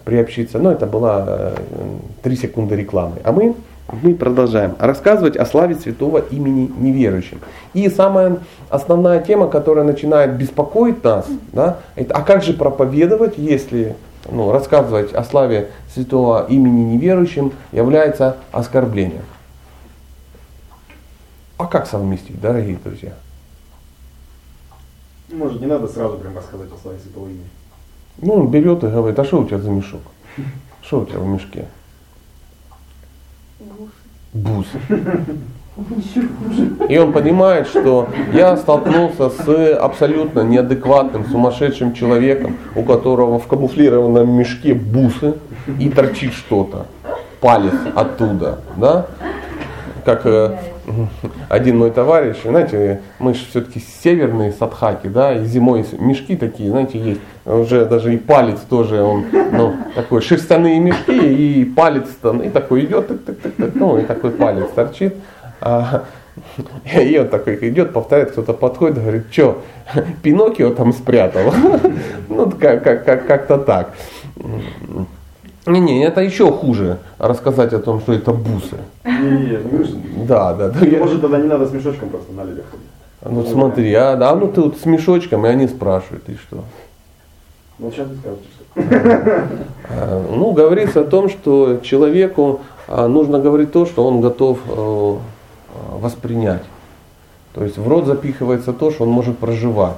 приобщиться. 0.03 0.59
Но 0.59 0.71
это 0.71 0.85
была 0.85 1.25
э, 1.27 1.55
три 2.21 2.35
секунды 2.35 2.75
рекламы. 2.75 3.17
А 3.23 3.31
мы, 3.31 3.55
мы 4.03 4.13
продолжаем 4.15 4.75
рассказывать 4.79 5.35
о 5.35 5.45
славе 5.45 5.75
святого 5.75 6.19
имени 6.19 6.71
неверующим. 6.77 7.39
И 7.73 7.89
самая 7.89 8.37
основная 8.69 9.21
тема, 9.21 9.47
которая 9.47 9.85
начинает 9.85 10.35
беспокоить 10.35 11.03
нас, 11.03 11.25
да, 11.53 11.79
это 11.95 12.13
а 12.13 12.21
как 12.21 12.43
же 12.43 12.53
проповедовать, 12.53 13.37
если 13.37 13.95
ну, 14.31 14.51
рассказывать 14.51 15.13
о 15.13 15.23
славе 15.23 15.71
святого 15.93 16.45
имени 16.47 16.83
неверующим 16.95 17.53
является 17.71 18.37
оскорблением. 18.51 19.23
А 21.57 21.65
как 21.65 21.87
совместить, 21.87 22.39
дорогие 22.39 22.77
друзья? 22.83 23.13
Может, 25.31 25.61
не 25.61 25.67
надо 25.67 25.87
сразу 25.87 26.17
прям 26.17 26.37
рассказать 26.37 26.69
о 26.71 26.77
славе 26.81 26.99
святого 26.99 27.25
имени. 27.25 27.49
Ну, 28.21 28.33
он 28.33 28.47
берет 28.51 28.83
и 28.83 28.87
говорит, 28.87 29.17
а 29.19 29.23
что 29.23 29.41
у 29.41 29.45
тебя 29.45 29.59
за 29.59 29.69
мешок? 29.69 30.01
Что 30.81 31.01
у 31.01 31.05
тебя 31.05 31.19
в 31.19 31.27
мешке? 31.27 31.65
Бус. 34.33 34.67
И 36.89 36.97
он 36.97 37.13
понимает, 37.13 37.67
что 37.67 38.09
я 38.33 38.57
столкнулся 38.57 39.29
с 39.29 39.75
абсолютно 39.75 40.41
неадекватным, 40.41 41.25
сумасшедшим 41.25 41.93
человеком, 41.93 42.57
у 42.75 42.83
которого 42.83 43.39
в 43.39 43.47
камуфлированном 43.47 44.29
мешке 44.29 44.73
бусы 44.73 45.35
и 45.79 45.89
торчит 45.89 46.33
что-то, 46.33 46.87
палец 47.39 47.73
оттуда, 47.95 48.59
да? 48.75 49.07
Как 50.03 50.25
э, 50.25 50.57
один 51.49 51.77
мой 51.77 51.91
товарищ, 51.91 52.37
знаете, 52.43 53.01
мы 53.19 53.33
же 53.33 53.45
все-таки 53.49 53.79
северные 54.03 54.51
садхаки, 54.51 55.07
да, 55.07 55.33
и 55.33 55.45
зимой 55.45 55.85
мешки 55.99 56.35
такие, 56.35 56.69
знаете, 56.69 56.99
есть, 56.99 57.21
уже 57.45 57.85
даже 57.85 58.13
и 58.13 58.17
палец 58.17 58.59
тоже, 58.69 59.01
он, 59.01 59.25
ну, 59.51 59.75
такой, 59.95 60.21
шерстяные 60.21 60.79
мешки, 60.79 61.11
и 61.11 61.65
палец 61.65 62.07
там, 62.21 62.41
и 62.41 62.49
такой 62.49 62.85
идет, 62.85 63.07
так, 63.07 63.23
так, 63.23 63.37
так, 63.39 63.53
так, 63.55 63.75
ну, 63.75 63.97
и 63.97 64.03
такой 64.03 64.31
палец 64.31 64.69
торчит. 64.75 65.15
А, 65.61 66.05
и 66.85 67.17
он 67.17 67.27
такой 67.27 67.55
идет, 67.69 67.93
повторяет, 67.93 68.31
кто-то 68.31 68.53
подходит, 68.53 69.01
говорит, 69.01 69.25
что, 69.31 69.61
Пиноккио 70.21 70.71
там 70.71 70.93
спрятал? 70.93 71.53
Ну, 72.29 72.49
как, 72.51 72.83
как, 72.83 73.05
как, 73.05 73.27
как-то 73.27 73.57
так. 73.57 73.93
Не, 75.69 75.79
не, 75.79 76.03
это 76.03 76.21
еще 76.21 76.51
хуже 76.51 76.97
рассказать 77.19 77.73
о 77.73 77.79
том, 77.79 77.99
что 77.99 78.13
это 78.13 78.33
бусы. 78.33 78.77
Не, 79.05 79.29
не, 79.29 80.25
Да, 80.25 80.53
да, 80.53 80.69
да. 80.69 80.97
Может 80.97 81.21
тогда 81.21 81.37
не 81.37 81.47
надо 81.47 81.67
с 81.67 81.71
мешочком 81.71 82.09
просто 82.09 82.33
на 82.33 82.43
людях 82.43 82.65
ходить. 82.71 82.87
Ну 83.21 83.45
смотри, 83.45 83.93
а, 83.93 84.15
да, 84.15 84.35
ну 84.35 84.47
ты 84.47 84.61
вот 84.61 84.77
с 84.77 84.85
мешочком, 84.85 85.45
и 85.45 85.49
они 85.49 85.67
спрашивают, 85.67 86.27
и 86.29 86.35
что? 86.35 86.63
Ну 87.77 87.91
сейчас 87.91 88.07
вы 88.07 88.15
скажете, 88.15 88.43
что. 88.53 88.59
А, 89.91 90.23
Ну, 90.35 90.51
говорится 90.51 91.01
о 91.01 91.03
том, 91.03 91.29
что 91.29 91.79
человеку 91.83 92.61
а, 92.87 93.07
нужно 93.07 93.39
говорить 93.39 93.71
то, 93.71 93.85
что 93.85 94.07
он 94.07 94.21
готов 94.21 94.59
э, 94.67 95.15
воспринять. 95.99 96.63
То 97.53 97.63
есть 97.63 97.77
в 97.77 97.87
рот 97.87 98.05
запихивается 98.05 98.73
то, 98.73 98.91
что 98.91 99.03
он 99.03 99.09
может 99.09 99.37
проживать. 99.37 99.97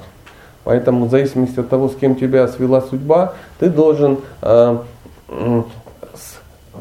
Поэтому 0.64 1.06
в 1.06 1.10
зависимости 1.10 1.60
от 1.60 1.68
того, 1.68 1.88
с 1.88 1.94
кем 1.94 2.14
тебя 2.14 2.48
свела 2.48 2.80
судьба, 2.80 3.34
ты 3.58 3.68
должен 3.68 4.18
э, 4.42 4.78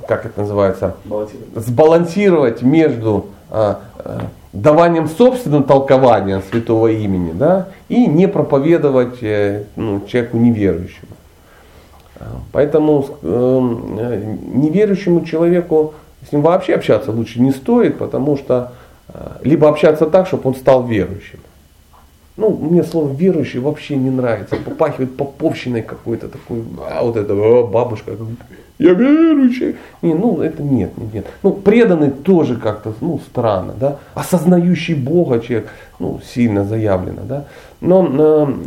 как 0.08 0.26
это 0.26 0.42
называется, 0.42 0.96
сбалансировать 1.56 2.62
между 2.62 3.28
а, 3.50 3.82
а, 3.98 4.22
даванием 4.54 5.08
собственного 5.08 5.64
толкования 5.64 6.42
святого 6.50 6.88
имени 6.88 7.32
да, 7.32 7.70
и 7.90 8.06
не 8.08 8.28
проповедовать 8.28 9.22
э, 9.22 9.66
ну, 9.76 10.02
человеку 10.08 10.38
неверующему. 10.38 11.12
А, 12.20 12.24
поэтому 12.52 13.06
э, 13.22 14.36
неверующему 14.54 15.26
человеку 15.26 15.94
с 16.28 16.32
ним 16.32 16.42
вообще 16.42 16.76
общаться 16.76 17.12
лучше 17.12 17.42
не 17.42 17.52
стоит, 17.52 17.98
потому 17.98 18.38
что 18.38 18.74
либо 19.42 19.68
общаться 19.68 20.06
так, 20.06 20.28
чтобы 20.28 20.50
он 20.50 20.56
стал 20.56 20.86
верующим. 20.86 21.40
Ну, 22.42 22.50
мне 22.50 22.84
слово 22.84 23.14
верующий 23.14 23.60
вообще 23.60 23.96
не 23.96 24.10
нравится. 24.10 24.56
Попахивает 24.56 25.16
поповщиной 25.16 25.84
какой-то 25.84 26.28
такой, 26.28 26.64
а 26.90 27.04
вот 27.04 27.16
это 27.16 27.34
а, 27.34 27.68
бабушка, 27.68 28.14
я 28.80 28.94
верующий. 28.94 29.76
Не, 30.02 30.16
ну 30.16 30.42
это 30.42 30.64
нет, 30.64 30.98
нет, 30.98 31.14
нет. 31.14 31.26
Ну, 31.44 31.52
преданный 31.52 32.10
тоже 32.10 32.56
как-то, 32.56 32.94
ну, 33.00 33.20
странно, 33.30 33.74
да. 33.80 33.98
Осознающий 34.16 34.96
Бога 34.96 35.40
человек, 35.40 35.70
ну, 36.00 36.20
сильно 36.26 36.66
заявлено, 36.66 37.22
да. 37.30 37.46
Но 37.80 38.10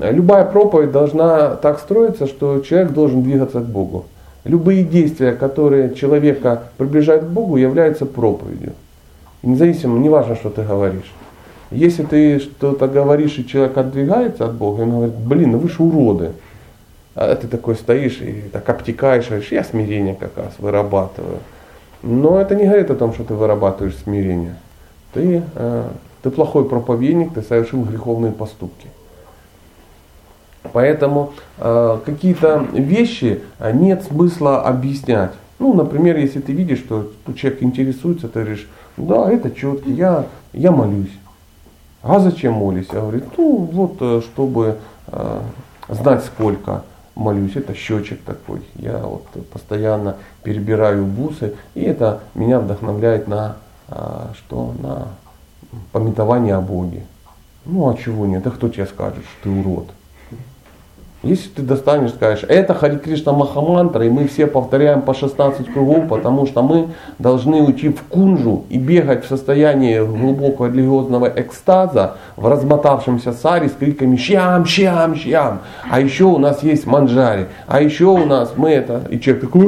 э, 0.01 0.13
любая 0.13 0.45
проповедь 0.45 0.93
должна 0.93 1.57
так 1.57 1.81
строиться, 1.81 2.29
что 2.29 2.61
человек 2.61 2.93
должен 2.93 3.25
двигаться 3.25 3.59
к 3.59 3.67
Богу. 3.67 4.05
Любые 4.45 4.85
действия, 4.85 5.33
которые 5.33 5.97
человека 5.97 6.63
приближают 6.77 7.25
к 7.25 7.29
Богу, 7.29 7.57
являются 7.57 8.07
проповедью. 8.07 8.75
независимо, 9.43 9.99
не 9.99 10.09
важно, 10.09 10.37
что 10.37 10.51
ты 10.51 10.63
говоришь. 10.63 11.13
Если 11.75 12.05
ты 12.05 12.39
что-то 12.39 12.87
говоришь, 12.87 13.37
и 13.39 13.47
человек 13.47 13.77
отдвигается 13.77 14.47
от 14.47 14.55
Бога, 14.55 14.83
он 14.83 14.91
говорит, 14.91 15.15
блин, 15.17 15.53
ну 15.53 15.59
вы 15.59 15.69
же 15.69 15.83
уроды. 15.83 16.31
А 17.17 17.35
ты 17.35 17.49
такой 17.49 17.75
стоишь 17.75 18.21
и 18.21 18.45
так 18.53 18.69
обтекаешь, 18.69 19.29
говоришь, 19.29 19.53
я 19.53 19.65
смирение 19.65 20.15
как 20.15 20.37
раз 20.37 20.53
вырабатываю. 20.59 21.39
Но 22.03 22.41
это 22.41 22.55
не 22.55 22.65
говорит 22.65 22.91
о 22.91 22.95
том, 22.95 23.13
что 23.13 23.25
ты 23.25 23.35
вырабатываешь 23.35 23.97
смирение. 23.97 24.57
Ты, 25.13 25.43
э, 25.55 25.89
ты 26.23 26.31
плохой 26.31 26.69
проповедник, 26.69 27.35
ты 27.35 27.43
совершил 27.43 27.83
греховные 27.83 28.33
поступки. 28.33 28.89
Поэтому 30.73 31.33
э, 31.59 31.99
какие-то 32.05 32.67
вещи 32.73 33.41
э, 33.59 33.73
нет 33.73 34.05
смысла 34.05 34.63
объяснять. 34.63 35.33
Ну, 35.59 35.73
например, 35.73 36.19
если 36.19 36.41
ты 36.41 36.53
видишь, 36.53 36.79
что 36.79 37.11
человек 37.37 37.63
интересуется, 37.63 38.29
ты 38.29 38.41
говоришь, 38.41 38.69
да, 38.97 39.31
это 39.33 39.51
четко, 39.51 39.89
я, 39.89 40.27
я 40.53 40.71
молюсь. 40.71 41.13
А 42.05 42.21
зачем 42.21 42.53
молись? 42.53 42.89
Я 42.93 43.01
говорю, 43.01 43.23
ну 43.39 43.57
вот, 43.73 43.97
э, 44.01 44.21
чтобы 44.21 44.77
э, 45.07 45.41
знать 45.89 46.23
сколько 46.25 46.85
молюсь, 47.15 47.57
это 47.57 47.75
счетчик 47.75 48.23
такой. 48.25 48.61
Я 48.75 48.99
вот 48.99 49.27
постоянно 49.51 50.17
перебираю 50.43 51.07
бусы, 51.07 51.55
и 51.75 51.81
это 51.81 52.21
меня 52.35 52.61
вдохновляет 52.61 53.27
на 53.27 53.57
э, 53.89 54.27
что? 54.35 54.75
На 54.81 55.09
пометование 55.93 56.57
о 56.57 56.61
Боге. 56.61 57.07
Ну 57.65 57.89
а 57.89 57.97
чего 57.97 58.27
нет? 58.27 58.43
Да 58.43 58.51
кто 58.51 58.69
тебе 58.69 58.85
скажет, 58.85 59.25
что 59.25 59.45
ты 59.45 59.49
урод? 59.49 59.89
Если 61.25 61.49
ты 61.49 61.63
достанешь, 61.63 62.11
скажешь, 62.11 62.45
это 62.47 62.75
Хари 62.75 62.99
Кришна 62.99 63.33
Махамантра, 63.33 64.05
и 64.05 64.11
мы 64.11 64.29
все 64.29 64.47
повторяем 64.47 65.01
по 65.01 65.15
16 65.15 65.73
кругов, 65.73 66.09
потому 66.09 66.47
что 66.47 66.63
мы 66.63 66.89
должны 67.19 67.63
уйти 67.63 67.89
в 67.89 68.03
кунжу 68.03 68.65
и 68.69 68.77
бегать 68.77 69.25
в 69.25 69.29
состоянии 69.29 70.01
глубокого 70.01 70.67
религиозного 70.67 71.33
экстаза 71.35 72.19
в 72.37 72.47
размотавшемся 72.47 73.33
саре 73.33 73.71
с 73.71 73.73
криками 73.73 74.17
«Щам, 74.17 74.67
щам, 74.67 75.17
щам!» 75.17 75.61
А 75.91 75.99
еще 75.99 76.25
у 76.25 76.37
нас 76.37 76.63
есть 76.63 76.87
манджари, 76.87 77.47
а 77.67 77.81
еще 77.81 78.05
у 78.05 78.27
нас 78.27 78.53
мы 78.57 78.71
это... 78.71 79.03
И 79.09 79.19
человек 79.19 79.45
такой 79.45 79.65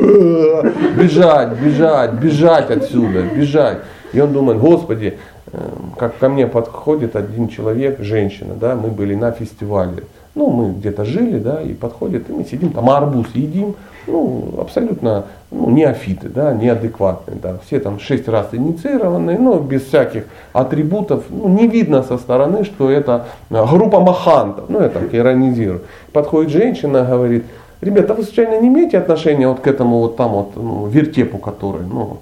бежать, 0.94 1.58
бежать, 1.58 2.12
бежать 2.12 2.70
отсюда, 2.70 3.22
бежать. 3.22 3.78
И 4.12 4.20
он 4.20 4.32
думает, 4.32 4.58
Господи, 4.58 5.18
э, 5.52 5.58
как 5.98 6.18
ко 6.18 6.28
мне 6.28 6.46
подходит 6.46 7.16
один 7.16 7.48
человек, 7.48 8.00
женщина, 8.00 8.54
да, 8.54 8.76
мы 8.76 8.88
были 8.88 9.14
на 9.14 9.32
фестивале 9.32 10.02
ну, 10.36 10.50
мы 10.50 10.72
где-то 10.72 11.04
жили, 11.06 11.38
да, 11.38 11.62
и 11.62 11.72
подходит, 11.72 12.28
и 12.28 12.32
мы 12.32 12.44
сидим, 12.44 12.70
там 12.70 12.90
арбуз 12.90 13.26
едим, 13.34 13.74
ну, 14.06 14.54
абсолютно 14.60 15.24
ну, 15.50 15.70
неофиты, 15.70 16.28
да, 16.28 16.52
неадекватные, 16.52 17.38
да, 17.42 17.58
все 17.66 17.80
там 17.80 17.98
шесть 17.98 18.28
раз 18.28 18.48
инициированные, 18.52 19.38
но 19.38 19.58
без 19.58 19.84
всяких 19.84 20.24
атрибутов, 20.52 21.24
ну, 21.30 21.48
не 21.48 21.66
видно 21.66 22.02
со 22.02 22.18
стороны, 22.18 22.64
что 22.64 22.90
это 22.90 23.24
а, 23.50 23.66
группа 23.66 23.98
махантов, 23.98 24.66
ну, 24.68 24.82
я 24.82 24.90
так 24.90 25.12
иронизирую. 25.14 25.80
Подходит 26.12 26.52
женщина, 26.52 27.02
говорит, 27.02 27.46
ребята, 27.80 28.12
вы 28.12 28.22
случайно 28.22 28.60
не 28.60 28.68
имеете 28.68 28.98
отношения 28.98 29.48
вот 29.48 29.60
к 29.60 29.66
этому 29.66 30.00
вот 30.00 30.16
там 30.16 30.32
вот 30.32 30.50
ну, 30.54 30.86
вертепу, 30.86 31.38
который, 31.38 31.86
ну, 31.86 32.18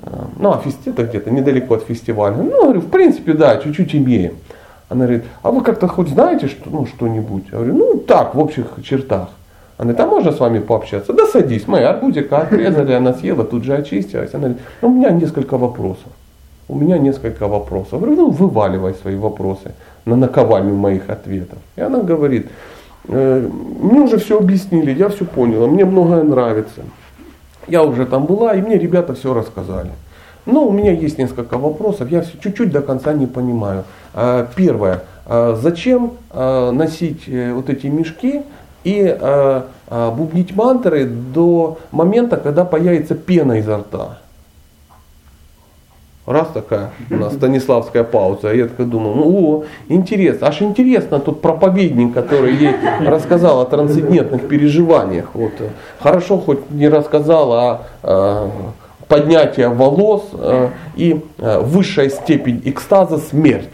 э, 0.00 0.08
ну, 0.38 0.52
а 0.52 0.62
фестиваль 0.64 1.06
где-то 1.06 1.30
недалеко 1.30 1.74
от 1.74 1.82
фестиваля. 1.82 2.36
Ну, 2.36 2.62
говорю, 2.62 2.80
в 2.80 2.88
принципе, 2.88 3.34
да, 3.34 3.58
чуть-чуть 3.58 3.94
имеем. 3.94 4.36
Она 4.88 5.04
говорит, 5.04 5.24
а 5.42 5.50
вы 5.50 5.62
как-то 5.62 5.86
хоть 5.86 6.08
знаете 6.08 6.48
что, 6.48 6.70
ну, 6.70 6.86
что-нибудь? 6.86 7.44
Я 7.52 7.58
говорю, 7.58 7.74
ну 7.74 7.98
так, 7.98 8.34
в 8.34 8.38
общих 8.38 8.66
чертах. 8.82 9.28
Она 9.76 9.92
говорит, 9.92 10.00
а 10.00 10.06
можно 10.06 10.32
с 10.32 10.40
вами 10.40 10.58
пообщаться? 10.58 11.12
Да 11.12 11.26
садись, 11.26 11.68
мы 11.68 11.84
арбузика 11.84 12.38
отрезали, 12.38 12.92
она 12.92 13.12
съела, 13.12 13.44
тут 13.44 13.64
же 13.64 13.74
очистилась. 13.74 14.34
Она 14.34 14.48
говорит, 14.48 14.62
ну, 14.82 14.88
у 14.88 14.92
меня 14.92 15.10
несколько 15.10 15.58
вопросов. 15.58 16.08
У 16.68 16.74
меня 16.74 16.98
несколько 16.98 17.46
вопросов. 17.48 17.92
Я 17.92 17.98
говорю, 17.98 18.16
ну 18.16 18.30
вываливай 18.30 18.94
свои 18.94 19.16
вопросы 19.16 19.72
на 20.04 20.16
наковальню 20.16 20.74
моих 20.74 21.08
ответов. 21.10 21.58
И 21.76 21.80
она 21.80 22.00
говорит, 22.00 22.48
«Э, 23.08 23.48
мне 23.80 24.00
уже 24.00 24.18
все 24.18 24.38
объяснили, 24.38 24.92
я 24.92 25.08
все 25.08 25.24
поняла, 25.24 25.66
мне 25.66 25.84
многое 25.84 26.22
нравится. 26.22 26.82
Я 27.68 27.82
уже 27.84 28.06
там 28.06 28.24
была, 28.24 28.54
и 28.54 28.62
мне 28.62 28.78
ребята 28.78 29.14
все 29.14 29.32
рассказали. 29.32 29.90
Но 30.46 30.66
у 30.66 30.72
меня 30.72 30.92
есть 30.92 31.18
несколько 31.18 31.58
вопросов, 31.58 32.10
я 32.10 32.22
все 32.22 32.38
чуть-чуть 32.38 32.70
до 32.70 32.80
конца 32.80 33.12
не 33.12 33.26
понимаю. 33.26 33.84
А, 34.14 34.48
первое, 34.56 35.02
а, 35.26 35.58
зачем 35.60 36.12
а, 36.30 36.70
носить 36.72 37.28
э, 37.28 37.52
вот 37.52 37.70
эти 37.70 37.86
мешки 37.86 38.42
и 38.84 39.18
бубнить 39.90 40.54
мантры 40.54 41.04
до 41.04 41.78
момента, 41.90 42.36
когда 42.36 42.64
появится 42.64 43.14
пена 43.14 43.58
изо 43.58 43.78
рта? 43.78 44.18
Раз 46.24 46.48
такая 46.54 46.90
у 47.10 47.16
нас 47.16 47.32
Станиславская 47.36 48.04
пауза. 48.04 48.54
Я 48.54 48.66
так 48.66 48.88
думаю, 48.88 49.16
ну 49.16 49.24
о, 49.36 49.64
интересно. 49.88 50.48
Аж 50.48 50.62
интересно 50.62 51.18
тот 51.20 51.42
проповедник, 51.42 52.14
который 52.14 52.54
ей 52.54 52.74
рассказал 53.00 53.60
о 53.60 53.64
трансцендентных 53.64 54.46
переживаниях. 54.46 55.30
Вот. 55.34 55.52
Хорошо 55.98 56.38
хоть 56.38 56.70
не 56.70 56.88
рассказал 56.88 57.52
о, 57.52 57.80
о 58.02 58.50
поднятии 59.08 59.62
волос 59.62 60.28
э, 60.34 60.68
и 60.96 61.20
э, 61.38 61.60
высшая 61.60 62.10
степень 62.10 62.62
экстаза 62.64 63.18
смерть. 63.18 63.72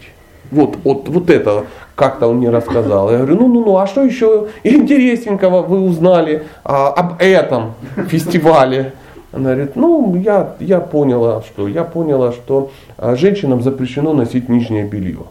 Вот, 0.51 0.77
вот, 0.83 1.09
вот 1.09 1.29
это 1.29 1.65
как-то 1.95 2.27
он 2.27 2.37
мне 2.37 2.49
рассказал. 2.49 3.11
Я 3.11 3.19
говорю, 3.19 3.35
ну, 3.35 3.47
ну, 3.47 3.65
ну, 3.65 3.77
а 3.77 3.87
что 3.87 4.03
еще 4.03 4.47
интересненького 4.63 5.61
вы 5.61 5.81
узнали 5.81 6.43
а, 6.63 6.89
об 6.89 7.15
этом 7.19 7.73
фестивале? 8.09 8.93
Она 9.31 9.53
говорит, 9.53 9.75
ну, 9.75 10.15
я, 10.15 10.55
я 10.59 10.79
поняла, 10.79 11.41
что 11.41 11.67
я 11.67 11.83
поняла, 11.83 12.31
что 12.31 12.71
а, 12.97 13.15
женщинам 13.15 13.61
запрещено 13.61 14.13
носить 14.13 14.49
нижнее 14.49 14.85
белье. 14.85 15.23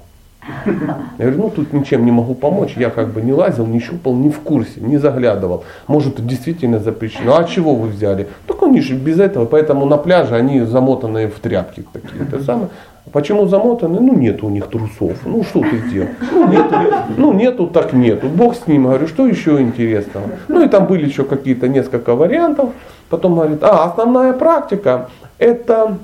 Я 0.67 1.27
говорю, 1.27 1.39
ну 1.39 1.51
тут 1.51 1.73
ничем 1.73 2.05
не 2.05 2.11
могу 2.11 2.35
помочь, 2.35 2.75
я 2.77 2.91
как 2.91 3.09
бы 3.13 3.23
не 3.23 3.33
лазил, 3.33 3.67
не 3.67 3.81
щупал, 3.81 4.15
не 4.15 4.29
в 4.29 4.41
курсе, 4.41 4.81
не 4.81 4.99
заглядывал. 4.99 5.65
Может, 5.87 6.25
действительно 6.27 6.79
запрещено. 6.79 7.37
А 7.39 7.45
чего 7.45 7.75
вы 7.75 7.89
взяли? 7.89 8.29
Так 8.47 8.63
они 8.63 8.81
же 8.81 8.95
без 8.95 9.19
этого, 9.21 9.47
поэтому 9.47 9.87
на 9.87 9.97
пляже 9.97 10.35
они 10.35 10.61
замотанные 10.61 11.29
в 11.29 11.39
тряпки 11.41 11.85
такие. 11.93 12.25
Это 12.25 12.43
самое. 12.43 12.69
Почему 13.15 13.47
замотаны? 13.47 14.01
Ну 14.01 14.19
нет 14.19 14.43
у 14.43 14.49
них 14.49 14.67
трусов. 14.67 15.17
Ну 15.25 15.45
что 15.45 15.61
ты 15.61 15.79
сделал? 15.87 16.09
Ну 16.33 16.49
нету, 16.49 16.75
ну 17.17 17.33
нету, 17.33 17.67
так 17.69 17.93
нету. 17.93 18.27
Бог 18.27 18.57
с 18.57 18.67
ним. 18.67 18.87
Говорю, 18.87 19.07
что 19.07 19.29
еще 19.29 19.61
интересного? 19.61 20.31
Ну 20.49 20.65
и 20.65 20.69
там 20.69 20.87
были 20.87 21.07
еще 21.07 21.23
какие-то 21.23 21.69
несколько 21.69 22.17
вариантов. 22.17 22.71
Потом 23.09 23.37
говорит, 23.37 23.63
а 23.63 23.85
основная 23.85 24.33
практика 24.33 25.11
это 25.39 25.99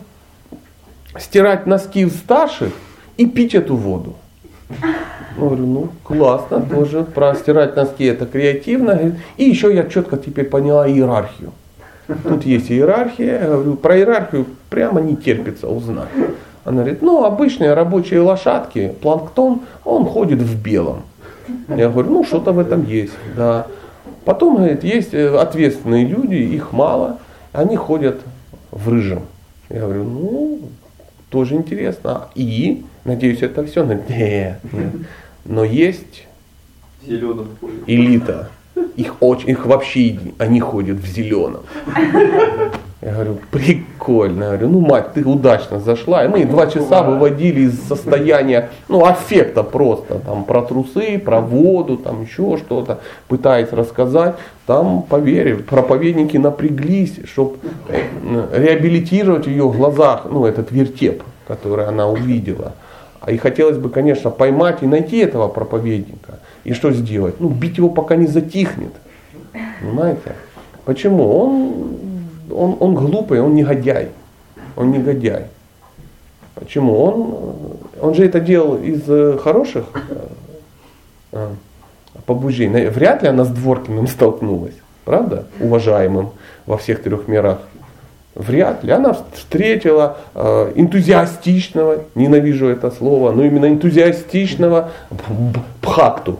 стирать 1.19 1.67
носки 1.67 2.05
в 2.05 2.13
старших 2.13 2.71
и 3.17 3.27
пить 3.27 3.57
эту 3.57 3.75
воду. 3.75 4.15
Ну, 5.37 5.47
говорю, 5.49 5.67
ну 5.67 5.89
классно, 6.05 6.61
тоже 6.61 7.03
про 7.03 7.35
стирать 7.35 7.75
носки 7.75 8.05
это 8.05 8.25
креативно. 8.25 9.17
И 9.37 9.45
еще 9.45 9.75
я 9.75 9.83
четко 9.83 10.17
теперь 10.17 10.45
поняла 10.45 10.89
иерархию. 10.89 11.51
Тут 12.23 12.45
есть 12.45 12.71
иерархия, 12.71 13.41
я 13.41 13.47
говорю, 13.49 13.75
про 13.75 13.99
иерархию 13.99 14.47
прямо 14.69 15.01
не 15.01 15.17
терпится 15.17 15.67
узнать. 15.67 16.09
Она 16.71 16.83
говорит, 16.83 17.03
ну 17.03 17.25
обычные 17.25 17.75
рабочие 17.75 18.21
лошадки, 18.21 18.95
планктон, 19.03 19.62
он 19.85 20.05
ходит 20.05 20.39
в 20.39 20.62
белом. 20.62 21.03
Я 21.68 21.89
говорю, 21.89 22.11
ну 22.11 22.25
что-то 22.25 22.53
в 22.53 22.61
этом 22.61 22.87
есть, 22.87 23.12
да. 23.37 23.66
Потом, 24.25 24.55
говорит, 24.55 24.85
есть 24.85 25.12
э, 25.12 25.37
ответственные 25.37 26.07
люди, 26.07 26.37
их 26.37 26.73
мало, 26.73 27.18
они 27.53 27.75
ходят 27.75 28.21
в 28.71 28.89
рыжем. 28.89 29.23
Я 29.68 29.81
говорю, 29.81 30.05
ну, 30.05 30.61
тоже 31.29 31.57
интересно. 31.57 32.29
И, 32.37 32.85
надеюсь, 33.05 33.43
это 33.43 33.64
все. 33.64 33.83
Нет, 33.83 34.09
нет. 34.09 34.93
Но 35.45 35.64
есть 35.64 36.29
элита. 37.03 38.49
Их, 38.95 39.16
очень, 39.18 39.51
их 39.51 39.66
вообще 39.66 40.21
они 40.39 40.61
ходят 40.61 40.99
в 40.99 41.07
зеленом. 41.07 41.62
Я 43.03 43.12
говорю, 43.12 43.38
прикольно. 43.51 44.44
Я 44.44 44.51
говорю, 44.51 44.68
ну 44.68 44.80
мать, 44.80 45.14
ты 45.14 45.24
удачно 45.24 45.80
зашла. 45.80 46.24
И 46.24 46.28
мы 46.28 46.44
два 46.44 46.66
часа 46.66 47.03
выводили 47.03 47.62
из 47.62 47.80
состояния, 47.82 48.68
ну, 48.88 49.07
аффекта 49.07 49.62
просто. 49.62 50.18
Там 50.18 50.44
про 50.44 50.61
трусы, 50.62 51.18
про 51.18 51.40
воду, 51.40 51.96
там 51.96 52.22
еще 52.22 52.59
что-то. 52.59 53.01
Пытаясь 53.26 53.72
рассказать. 53.72 54.34
Там, 54.66 55.03
поверь, 55.03 55.57
проповедники 55.62 56.36
напряглись, 56.36 57.20
чтобы 57.24 57.57
э, 57.88 58.48
реабилитировать 58.53 59.46
в 59.46 59.51
ее 59.51 59.70
глазах, 59.70 60.26
ну, 60.30 60.44
этот 60.44 60.70
вертеп, 60.70 61.22
который 61.48 61.86
она 61.86 62.07
увидела. 62.07 62.74
И 63.26 63.38
хотелось 63.38 63.78
бы, 63.78 63.88
конечно, 63.88 64.30
поймать 64.30 64.82
и 64.82 64.86
найти 64.86 65.18
этого 65.18 65.48
проповедника. 65.48 66.38
И 66.64 66.74
что 66.74 66.92
сделать? 66.92 67.36
Ну, 67.40 67.48
бить 67.48 67.78
его, 67.78 67.88
пока 67.88 68.16
не 68.16 68.26
затихнет. 68.26 68.92
Понимаете? 69.80 70.34
Почему? 70.84 71.38
Он 71.38 72.10
он, 72.53 72.76
он 72.80 72.94
глупый, 72.94 73.40
он 73.40 73.55
негодяй. 73.55 74.09
Он 74.76 74.90
негодяй. 74.90 75.46
Почему? 76.55 77.03
Он, 77.03 77.34
он 78.01 78.14
же 78.14 78.24
это 78.26 78.40
делал 78.40 78.76
из 78.76 79.03
э, 79.09 79.38
хороших 79.42 79.84
э, 81.32 81.48
побуждений. 82.26 82.86
Вряд 82.86 83.22
ли 83.22 83.28
она 83.28 83.44
с 83.44 83.48
Дворкиным 83.48 84.07
столкнулась. 84.07 84.74
Правда? 85.05 85.46
Уважаемым 85.59 86.30
во 86.66 86.76
всех 86.76 87.03
трех 87.03 87.28
мирах. 87.28 87.61
Вряд 88.34 88.84
ли. 88.84 88.92
Она 88.92 89.16
встретила 89.34 90.18
э, 90.34 90.72
энтузиастичного, 90.76 92.05
ненавижу 92.14 92.68
это 92.68 92.90
слово, 92.90 93.32
но 93.32 93.44
именно 93.44 93.66
энтузиастичного 93.66 94.90
пхакту 95.80 96.38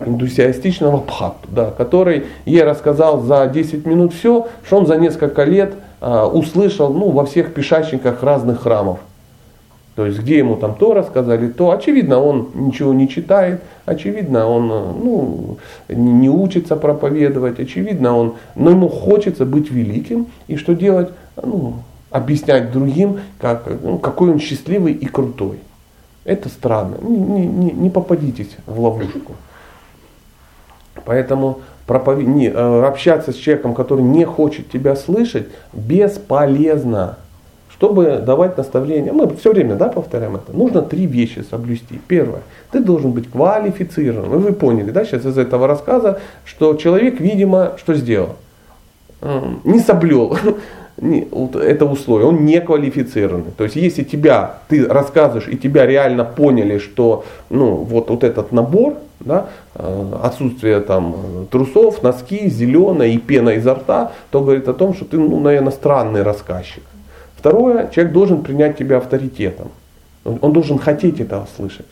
энтузиастичного 0.00 0.98
Бхакту, 0.98 1.48
да, 1.50 1.70
который 1.70 2.26
ей 2.44 2.62
рассказал 2.62 3.20
за 3.20 3.46
10 3.46 3.86
минут 3.86 4.12
все, 4.14 4.48
что 4.66 4.76
он 4.78 4.86
за 4.86 4.96
несколько 4.96 5.44
лет 5.44 5.74
а, 6.00 6.26
услышал 6.26 6.92
ну, 6.92 7.10
во 7.10 7.24
всех 7.24 7.54
пешачниках 7.54 8.22
разных 8.22 8.62
храмов. 8.62 9.00
То 9.96 10.06
есть 10.06 10.20
где 10.20 10.38
ему 10.38 10.54
там 10.54 10.76
то 10.76 10.94
рассказали, 10.94 11.48
то 11.48 11.72
очевидно 11.72 12.20
он 12.20 12.50
ничего 12.54 12.94
не 12.94 13.08
читает, 13.08 13.62
очевидно 13.84 14.46
он 14.46 14.68
ну, 14.68 15.56
не 15.88 16.30
учится 16.30 16.76
проповедовать, 16.76 17.58
очевидно 17.58 18.16
он, 18.16 18.34
но 18.54 18.70
ему 18.70 18.88
хочется 18.88 19.44
быть 19.44 19.72
великим 19.72 20.28
и 20.46 20.54
что 20.54 20.74
делать, 20.74 21.08
ну, 21.42 21.82
объяснять 22.12 22.70
другим, 22.70 23.18
как, 23.40 23.64
ну, 23.82 23.98
какой 23.98 24.30
он 24.30 24.38
счастливый 24.38 24.92
и 24.92 25.06
крутой. 25.06 25.58
Это 26.24 26.48
странно. 26.48 26.96
Не, 27.02 27.46
не, 27.46 27.70
не 27.72 27.90
попадитесь 27.90 28.56
в 28.66 28.78
ловушку. 28.80 29.32
Поэтому 31.04 31.60
проповед... 31.86 32.26
не, 32.26 32.48
э, 32.48 32.84
общаться 32.84 33.32
с 33.32 33.36
человеком, 33.36 33.74
который 33.74 34.02
не 34.02 34.24
хочет 34.24 34.70
тебя 34.70 34.96
слышать, 34.96 35.48
бесполезно. 35.72 37.16
Чтобы 37.72 38.22
давать 38.26 38.56
наставления, 38.56 39.12
мы 39.12 39.34
все 39.36 39.52
время 39.52 39.76
да, 39.76 39.88
повторяем 39.88 40.34
это, 40.34 40.52
нужно 40.52 40.82
три 40.82 41.06
вещи 41.06 41.44
соблюсти. 41.48 42.00
Первое, 42.08 42.42
ты 42.72 42.80
должен 42.80 43.12
быть 43.12 43.30
квалифицирован. 43.30 44.28
Вы, 44.28 44.52
поняли, 44.52 44.90
да, 44.90 45.04
сейчас 45.04 45.24
из 45.24 45.38
этого 45.38 45.68
рассказа, 45.68 46.20
что 46.44 46.74
человек, 46.74 47.20
видимо, 47.20 47.74
что 47.78 47.94
сделал? 47.94 48.36
Не 49.64 49.80
соблел 49.80 50.36
это 51.00 51.84
условие, 51.84 52.28
он 52.28 52.44
не 52.44 52.60
квалифицированный. 52.60 53.52
То 53.56 53.64
есть 53.64 53.76
если 53.76 54.02
тебя, 54.02 54.56
ты 54.68 54.86
рассказываешь 54.86 55.48
и 55.48 55.56
тебя 55.56 55.86
реально 55.86 56.24
поняли, 56.24 56.78
что 56.78 57.24
ну, 57.50 57.76
вот, 57.76 58.10
вот 58.10 58.24
этот 58.24 58.52
набор, 58.52 58.96
да, 59.20 59.48
э, 59.74 60.12
отсутствие 60.22 60.80
там 60.80 61.46
трусов, 61.50 62.02
носки, 62.02 62.48
зеленая 62.48 63.08
и 63.08 63.18
пена 63.18 63.50
изо 63.50 63.74
рта, 63.74 64.12
то 64.30 64.40
говорит 64.40 64.68
о 64.68 64.74
том, 64.74 64.94
что 64.94 65.04
ты, 65.04 65.18
ну, 65.18 65.38
наверное, 65.40 65.72
странный 65.72 66.22
рассказчик. 66.22 66.82
Второе, 67.36 67.88
человек 67.94 68.12
должен 68.12 68.42
принять 68.42 68.76
тебя 68.76 68.98
авторитетом. 68.98 69.68
Он 70.24 70.52
должен 70.52 70.78
хотеть 70.78 71.20
этого 71.20 71.46
слышать. 71.56 71.86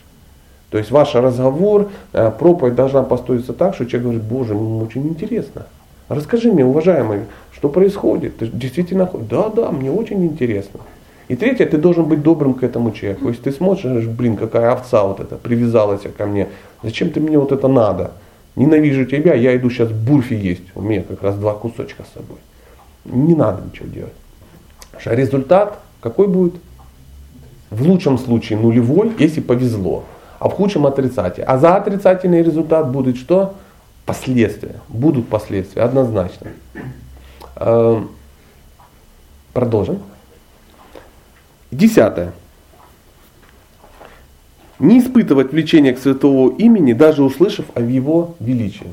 То 0.69 0.77
есть 0.77 0.91
ваш 0.91 1.15
разговор, 1.15 1.89
э, 2.11 2.31
проповедь 2.37 2.75
должна 2.75 3.03
построиться 3.03 3.53
так, 3.53 3.75
что 3.75 3.85
человек 3.85 4.03
говорит, 4.03 4.23
боже, 4.23 4.53
мне 4.53 4.83
очень 4.83 5.07
интересно. 5.07 5.65
Расскажи 6.09 6.51
мне, 6.51 6.65
уважаемый, 6.65 7.21
что 7.51 7.69
происходит? 7.69 8.37
Ты 8.37 8.47
действительно, 8.47 9.09
да, 9.29 9.49
да, 9.49 9.71
мне 9.71 9.91
очень 9.91 10.25
интересно. 10.25 10.79
И 11.27 11.35
третье, 11.35 11.65
ты 11.65 11.77
должен 11.77 12.05
быть 12.05 12.21
добрым 12.21 12.53
к 12.53 12.63
этому 12.63 12.91
человеку. 12.91 13.27
Если 13.27 13.43
ты 13.43 13.51
смотришь, 13.51 14.05
блин, 14.05 14.37
какая 14.37 14.71
овца 14.71 15.03
вот 15.03 15.19
эта 15.19 15.35
привязалась 15.35 16.01
ко 16.17 16.25
мне, 16.25 16.47
зачем 16.83 17.09
ты 17.09 17.19
мне 17.19 17.37
вот 17.37 17.51
это 17.51 17.67
надо? 17.67 18.11
Ненавижу 18.55 19.05
тебя, 19.05 19.33
я 19.33 19.55
иду 19.57 19.69
сейчас 19.69 19.91
бурфи 19.91 20.33
есть. 20.33 20.63
У 20.75 20.81
меня 20.81 21.03
как 21.03 21.21
раз 21.21 21.35
два 21.35 21.53
кусочка 21.53 22.03
с 22.03 22.13
собой. 22.13 22.37
Не 23.05 23.35
надо 23.35 23.61
ничего 23.65 23.87
делать. 23.89 24.13
А 25.05 25.13
результат 25.13 25.79
какой 25.99 26.27
будет? 26.27 26.53
В 27.69 27.85
лучшем 27.85 28.17
случае 28.17 28.57
нулевой, 28.57 29.11
если 29.19 29.41
повезло. 29.41 30.05
А 30.39 30.47
в 30.47 30.53
худшем 30.53 30.85
отрицательный. 30.85 31.45
А 31.45 31.57
за 31.57 31.75
отрицательный 31.75 32.41
результат 32.41 32.91
будет 32.91 33.17
что? 33.17 33.55
Последствия, 34.07 34.79
будут 34.87 35.27
последствия, 35.27 35.83
однозначно. 35.83 36.47
Э, 37.57 38.01
продолжим. 39.53 40.01
Десятое. 41.71 42.31
Не 44.79 44.99
испытывать 44.99 45.51
влечения 45.51 45.93
к 45.93 45.99
святого 45.99 46.55
имени, 46.57 46.93
даже 46.93 47.21
услышав 47.21 47.65
о 47.75 47.81
его 47.81 48.35
величии. 48.39 48.87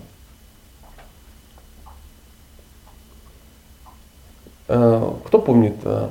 Э, 4.67 5.13
кто 5.27 5.39
помнит 5.39 5.77
э, 5.85 6.09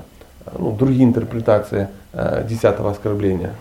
ну, 0.58 0.72
другие 0.72 1.04
интерпретации 1.04 1.89
э, 2.14 2.47
десятого 2.47 2.91
оскорбления? 2.91 3.54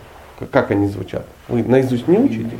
Как 0.52 0.70
они 0.70 0.86
звучат? 0.86 1.26
Вы 1.48 1.64
наизусть 1.64 2.06
не 2.06 2.18
учите? 2.18 2.56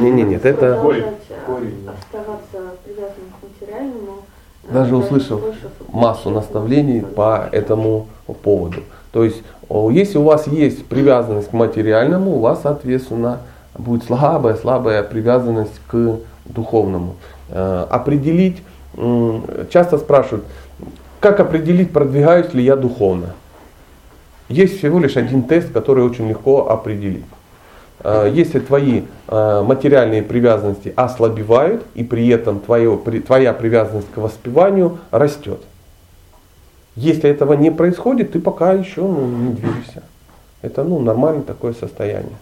Не, 0.00 0.10
не, 0.10 0.22
нет, 0.22 0.44
это... 0.44 0.74
Оставаться 0.74 2.58
привязанным 2.84 3.30
к 3.38 3.42
материальному. 3.60 4.22
Даже 4.70 4.96
услышав 4.96 5.40
массу 5.92 6.30
наставлений 6.30 7.00
по 7.02 7.48
этому 7.52 8.06
поводу. 8.42 8.82
То 9.12 9.24
есть, 9.24 9.42
если 9.68 10.18
у 10.18 10.22
вас 10.22 10.46
есть 10.46 10.86
привязанность 10.86 11.50
к 11.50 11.52
материальному, 11.52 12.36
у 12.36 12.40
вас, 12.40 12.60
соответственно, 12.62 13.40
будет 13.76 14.04
слабая, 14.04 14.54
слабая 14.56 15.02
привязанность 15.02 15.80
к 15.88 16.18
духовному. 16.44 17.16
Определить 17.50 18.62
часто 19.70 19.98
спрашивают, 19.98 20.44
как 21.20 21.40
определить, 21.40 21.92
продвигаюсь 21.92 22.54
ли 22.54 22.62
я 22.62 22.76
духовно. 22.76 23.34
Есть 24.48 24.78
всего 24.78 24.98
лишь 24.98 25.16
один 25.16 25.42
тест, 25.42 25.72
который 25.72 26.04
очень 26.04 26.28
легко 26.28 26.70
определить. 26.70 27.24
А, 28.02 28.26
если 28.26 28.58
твои 28.60 29.02
а, 29.28 29.62
материальные 29.62 30.22
привязанности 30.22 30.92
ослабевают, 30.96 31.84
и 31.94 32.04
при 32.04 32.28
этом 32.28 32.60
твое, 32.60 32.98
твоя 33.26 33.52
привязанность 33.52 34.10
к 34.12 34.18
воспеванию 34.18 34.98
растет. 35.10 35.60
Если 36.96 37.30
этого 37.30 37.54
не 37.54 37.70
происходит, 37.70 38.32
ты 38.32 38.40
пока 38.40 38.72
еще 38.72 39.02
ну, 39.02 39.26
не 39.26 39.52
движешься. 39.54 40.02
Это 40.62 40.84
ну, 40.84 40.98
нормальное 40.98 41.42
такое 41.42 41.72
состояние. 41.72 42.36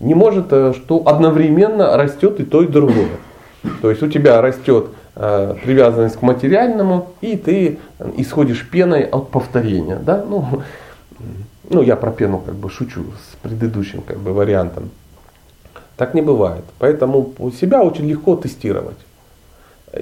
Не 0.00 0.14
может, 0.14 0.46
э, 0.50 0.72
что 0.74 1.02
одновременно 1.06 1.96
растет 1.96 2.40
и 2.40 2.44
то, 2.44 2.62
и 2.62 2.66
другое. 2.66 3.08
То 3.82 3.90
есть 3.90 4.02
у 4.02 4.08
тебя 4.08 4.40
растет 4.40 4.86
Э, 5.16 5.54
привязанность 5.62 6.16
к 6.16 6.22
материальному, 6.22 7.10
и 7.20 7.36
ты 7.36 7.78
исходишь 8.16 8.68
пеной 8.68 9.04
от 9.04 9.30
повторения. 9.30 9.96
Да? 10.04 10.24
Ну, 10.28 10.44
ну, 11.70 11.82
я 11.82 11.96
про 11.96 12.10
пену 12.10 12.38
как 12.38 12.54
бы 12.54 12.70
шучу 12.70 13.04
с 13.04 13.36
предыдущим 13.42 14.02
как 14.02 14.18
бы, 14.18 14.32
вариантом. 14.32 14.90
Так 15.96 16.14
не 16.14 16.22
бывает. 16.22 16.64
Поэтому 16.78 17.32
себя 17.58 17.82
очень 17.82 18.06
легко 18.08 18.36
тестировать. 18.36 18.96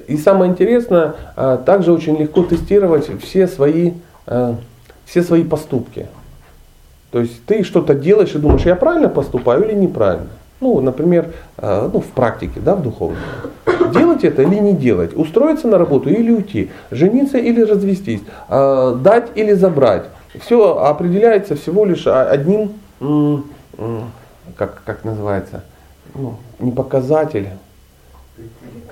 И 0.06 0.16
самое 0.16 0.50
интересное, 0.50 1.14
э, 1.36 1.58
также 1.66 1.92
очень 1.92 2.16
легко 2.16 2.42
тестировать 2.42 3.10
все 3.22 3.46
свои, 3.46 3.92
э, 4.26 4.54
все 5.04 5.22
свои 5.22 5.44
поступки. 5.44 6.06
То 7.10 7.20
есть 7.20 7.44
ты 7.44 7.62
что-то 7.62 7.94
делаешь 7.94 8.34
и 8.34 8.38
думаешь, 8.38 8.62
я 8.62 8.74
правильно 8.74 9.10
поступаю 9.10 9.64
или 9.64 9.74
неправильно. 9.74 10.30
Ну, 10.60 10.80
например, 10.80 11.32
ну, 11.60 12.00
в 12.00 12.06
практике, 12.14 12.60
да, 12.60 12.76
в 12.76 12.82
духовном 12.82 13.18
делать 13.92 14.24
это 14.24 14.42
или 14.42 14.58
не 14.58 14.72
делать, 14.72 15.16
устроиться 15.16 15.68
на 15.68 15.78
работу 15.78 16.08
или 16.08 16.30
уйти, 16.30 16.70
жениться 16.90 17.38
или 17.38 17.62
развестись, 17.62 18.20
а, 18.48 18.94
дать 18.94 19.30
или 19.34 19.52
забрать. 19.52 20.04
Все 20.40 20.78
определяется 20.78 21.56
всего 21.56 21.84
лишь 21.84 22.06
одним, 22.06 22.74
как, 24.56 24.82
как 24.84 25.04
называется, 25.04 25.64
ну, 26.14 26.36
не 26.58 26.72
показатель, 26.72 27.48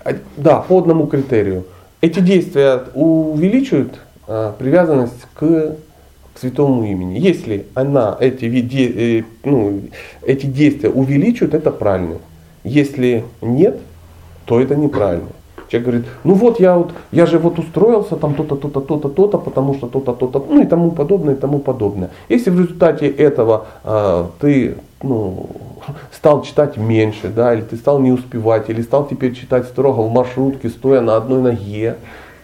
а, 0.05 0.13
да, 0.37 0.61
по 0.61 0.79
одному 0.79 1.07
критерию. 1.07 1.67
Эти 2.01 2.21
действия 2.21 2.85
увеличивают 2.95 3.99
а, 4.27 4.53
привязанность 4.53 5.27
к 5.35 5.77
к 6.35 6.39
святому 6.39 6.85
имени. 6.85 7.19
Если 7.19 7.67
она 7.75 8.17
эти, 8.21 8.45
э, 8.45 9.25
ну, 9.45 9.83
эти 10.23 10.47
действия 10.47 10.89
увеличивает, 10.91 11.55
это 11.55 11.71
правильно. 11.71 12.19
Если 12.63 13.25
нет, 13.41 13.81
то 14.45 14.61
это 14.61 14.77
неправильно. 14.77 15.29
Человек 15.71 15.89
говорит, 15.89 16.07
ну 16.25 16.35
вот 16.35 16.59
я 16.59 16.77
вот, 16.77 16.91
я 17.13 17.27
же 17.27 17.39
вот 17.39 17.59
устроился 17.61 18.17
там 18.17 18.35
то-то, 18.35 18.57
то-то, 18.57 18.81
то-то, 18.81 19.09
то-то, 19.09 19.39
потому 19.39 19.75
что 19.75 19.87
то-то, 19.87 20.13
то-то, 20.15 20.45
ну 20.49 20.63
и 20.63 20.67
тому 20.67 20.91
подобное, 20.91 21.35
и 21.35 21.39
тому 21.39 21.61
подобное. 21.61 22.11
Если 22.29 22.51
в 22.51 22.59
результате 22.61 23.09
этого 23.09 23.67
э, 23.85 24.25
ты 24.41 24.79
ну, 25.01 25.49
стал 26.13 26.43
читать 26.43 26.77
меньше, 26.77 27.29
да, 27.29 27.55
или 27.55 27.63
ты 27.63 27.77
стал 27.77 28.01
не 28.01 28.11
успевать, 28.11 28.69
или 28.69 28.83
стал 28.83 29.07
теперь 29.07 29.33
читать 29.33 29.67
строго 29.67 30.01
в 30.01 30.11
маршрутке, 30.13 30.71
стоя 30.71 31.01
на 31.01 31.17
одной 31.17 31.41
ноге, 31.41 31.97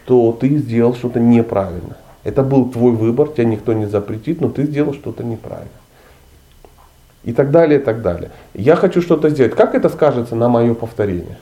то 0.04 0.30
ты 0.30 0.58
сделал 0.58 0.94
что-то 0.94 1.18
неправильно. 1.18 1.96
Это 2.22 2.44
был 2.44 2.68
твой 2.70 2.92
выбор, 2.92 3.28
тебя 3.28 3.44
никто 3.44 3.72
не 3.72 3.86
запретит, 3.86 4.40
но 4.40 4.50
ты 4.50 4.66
сделал 4.66 4.94
что-то 4.94 5.24
неправильно 5.24 5.70
и 7.24 7.32
так 7.32 7.50
далее, 7.50 7.80
и 7.80 7.82
так 7.82 8.02
далее. 8.02 8.30
Я 8.54 8.76
хочу 8.76 9.02
что-то 9.02 9.30
сделать. 9.30 9.56
Как 9.56 9.74
это 9.74 9.88
скажется 9.88 10.36
на 10.36 10.48
мое 10.48 10.74
повторение? 10.74 11.38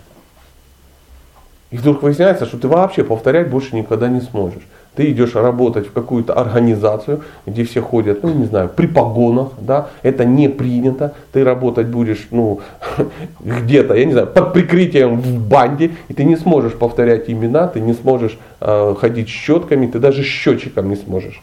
И 1.75 1.77
вдруг 1.77 2.05
выясняется, 2.05 2.47
что 2.47 2.57
ты 2.57 2.69
вообще 2.69 3.03
повторять 3.03 3.51
больше 3.51 3.75
никогда 3.75 4.09
не 4.09 4.21
сможешь. 4.21 4.63
Ты 4.95 5.11
идешь 5.11 5.35
работать 5.35 5.89
в 5.89 5.93
какую-то 5.93 6.33
организацию, 6.33 7.23
где 7.47 7.65
все 7.65 7.83
ходят, 7.83 8.23
ну 8.23 8.33
не 8.33 8.45
знаю, 8.45 8.69
при 8.69 8.87
погонах, 8.87 9.49
да, 9.61 9.89
это 10.05 10.25
не 10.25 10.49
принято. 10.49 11.15
Ты 11.33 11.43
работать 11.43 11.89
будешь, 11.89 12.29
ну, 12.31 12.61
где-то, 13.41 13.95
я 13.95 14.05
не 14.05 14.13
знаю, 14.13 14.29
под 14.29 14.53
прикрытием 14.53 15.21
в 15.21 15.49
банде, 15.49 15.91
и 16.07 16.15
ты 16.15 16.23
не 16.23 16.37
сможешь 16.37 16.75
повторять 16.75 17.29
имена, 17.29 17.67
ты 17.67 17.81
не 17.81 17.95
сможешь 17.95 18.39
э, 18.61 18.95
ходить 18.97 19.29
щетками, 19.29 19.89
ты 19.89 19.99
даже 19.99 20.23
счетчиком 20.23 20.89
не 20.89 20.97
сможешь. 20.97 21.43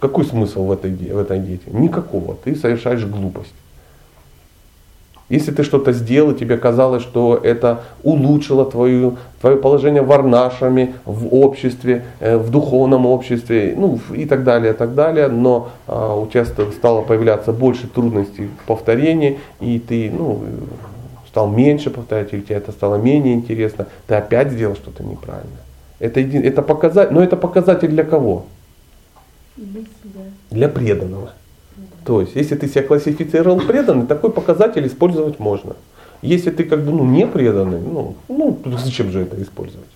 Какой 0.00 0.24
смысл 0.24 0.64
в 0.64 0.72
этой, 0.72 0.90
в 0.90 1.18
этой 1.18 1.38
деятельности? 1.38 1.80
Никакого. 1.80 2.36
Ты 2.42 2.56
совершаешь 2.56 3.04
глупость. 3.04 3.54
Если 5.34 5.50
ты 5.50 5.64
что-то 5.64 5.92
сделал, 5.92 6.32
тебе 6.32 6.56
казалось, 6.56 7.02
что 7.02 7.40
это 7.42 7.82
улучшило 8.04 8.64
твою, 8.64 9.16
твое 9.40 9.56
положение 9.56 10.02
в 10.02 10.06
варнашами, 10.06 10.94
в 11.04 11.34
обществе, 11.34 12.04
э, 12.20 12.36
в 12.36 12.50
духовном 12.50 13.04
обществе, 13.04 13.74
ну 13.76 13.98
и 14.14 14.26
так 14.26 14.44
далее, 14.44 14.72
и 14.72 14.76
так 14.76 14.94
далее, 14.94 15.26
но 15.26 15.70
а, 15.88 16.14
у 16.14 16.26
тебя 16.28 16.44
стало 16.44 17.02
появляться 17.02 17.52
больше 17.52 17.88
трудностей 17.88 18.48
в 18.62 18.66
повторении, 18.66 19.40
и 19.58 19.80
ты 19.80 20.08
ну, 20.16 20.40
стал 21.26 21.50
меньше 21.50 21.90
повторять, 21.90 22.32
или 22.32 22.42
тебе 22.42 22.56
это 22.58 22.70
стало 22.70 22.94
менее 22.94 23.34
интересно, 23.34 23.88
ты 24.06 24.14
опять 24.14 24.52
сделал 24.52 24.76
что-то 24.76 25.02
неправильно. 25.02 25.58
Это, 25.98 26.20
это 26.20 26.62
показатель, 26.62 27.12
но 27.12 27.24
это 27.24 27.36
показатель 27.36 27.88
для 27.88 28.04
кого? 28.04 28.44
Для 30.50 30.68
преданного. 30.68 31.32
То 32.04 32.20
есть, 32.20 32.36
если 32.36 32.54
ты 32.54 32.68
себя 32.68 32.82
классифицировал 32.82 33.60
преданный, 33.60 34.06
такой 34.06 34.30
показатель 34.30 34.86
использовать 34.86 35.38
можно. 35.38 35.74
Если 36.22 36.50
ты 36.50 36.64
как 36.64 36.82
бы 36.82 36.90
ну, 36.90 37.04
не 37.04 37.26
преданный, 37.26 37.80
ну, 37.80 38.16
ну 38.28 38.58
зачем 38.78 39.10
же 39.10 39.20
это 39.20 39.40
использовать? 39.42 39.88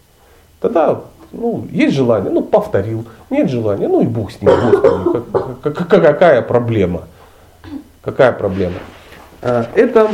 Тогда 0.60 1.02
ну, 1.32 1.66
есть 1.70 1.94
желание, 1.94 2.30
ну 2.30 2.42
повторил, 2.42 3.04
нет 3.30 3.50
желания, 3.50 3.88
ну 3.88 4.02
и 4.02 4.06
Бог 4.06 4.32
с 4.32 4.40
ним, 4.40 4.50
Господи, 4.50 5.62
как, 5.62 5.74
как, 5.74 5.88
какая 5.88 6.42
проблема? 6.42 7.04
Какая 8.02 8.32
проблема? 8.32 8.76
А, 9.42 9.66
это, 9.74 10.10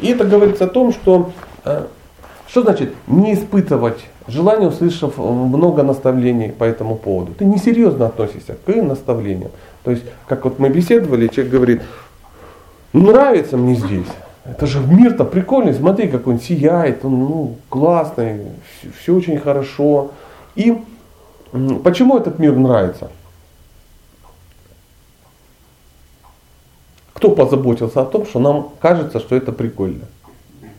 и 0.00 0.08
это 0.08 0.24
говорится 0.24 0.64
о 0.64 0.68
том, 0.68 0.92
что 0.92 1.32
а, 1.64 1.88
что 2.52 2.62
значит 2.62 2.94
не 3.06 3.32
испытывать 3.32 3.98
желание, 4.28 4.68
услышав 4.68 5.18
много 5.18 5.82
наставлений 5.82 6.50
по 6.50 6.64
этому 6.64 6.96
поводу? 6.96 7.32
Ты 7.34 7.44
несерьезно 7.44 8.06
относишься 8.06 8.56
к 8.64 8.68
наставлениям. 8.74 9.50
То 9.84 9.90
есть, 9.90 10.04
как 10.26 10.44
вот 10.44 10.58
мы 10.58 10.68
беседовали, 10.68 11.28
человек 11.28 11.52
говорит, 11.52 11.82
нравится 12.92 13.56
мне 13.56 13.74
здесь. 13.74 14.08
Это 14.44 14.66
же 14.66 14.80
мир-то 14.80 15.24
прикольный, 15.24 15.72
смотри, 15.74 16.08
как 16.08 16.26
он 16.26 16.40
сияет, 16.40 17.04
он 17.04 17.18
ну, 17.18 17.56
классный, 17.68 18.40
все 19.00 19.14
очень 19.14 19.38
хорошо. 19.38 20.10
И 20.56 20.76
почему 21.84 22.18
этот 22.18 22.38
мир 22.38 22.56
нравится? 22.56 23.10
Кто 27.14 27.30
позаботился 27.30 28.00
о 28.00 28.04
том, 28.04 28.26
что 28.26 28.40
нам 28.40 28.70
кажется, 28.80 29.20
что 29.20 29.36
это 29.36 29.52
прикольно? 29.52 30.06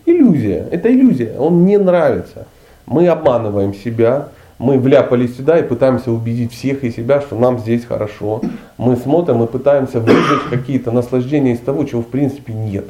Иллюзия. 0.06 0.68
Это 0.72 0.92
иллюзия. 0.92 1.38
Он 1.40 1.66
не 1.66 1.78
нравится. 1.78 2.48
Мы 2.86 3.08
обманываем 3.08 3.74
себя, 3.74 4.28
мы 4.60 4.78
вляпались 4.78 5.36
сюда 5.38 5.58
и 5.60 5.64
пытаемся 5.64 6.12
убедить 6.12 6.54
всех 6.54 6.84
и 6.84 6.92
себя, 6.92 7.22
что 7.22 7.36
нам 7.36 7.60
здесь 7.60 7.86
хорошо. 7.86 8.42
Мы 8.78 8.96
смотрим 8.96 9.44
и 9.44 9.48
пытаемся 9.48 10.00
выжать 10.00 10.44
какие-то 10.50 10.92
наслаждения 10.92 11.54
из 11.54 11.60
того, 11.60 11.84
чего 11.86 12.02
в 12.02 12.08
принципе 12.08 12.54
нет. 12.54 12.86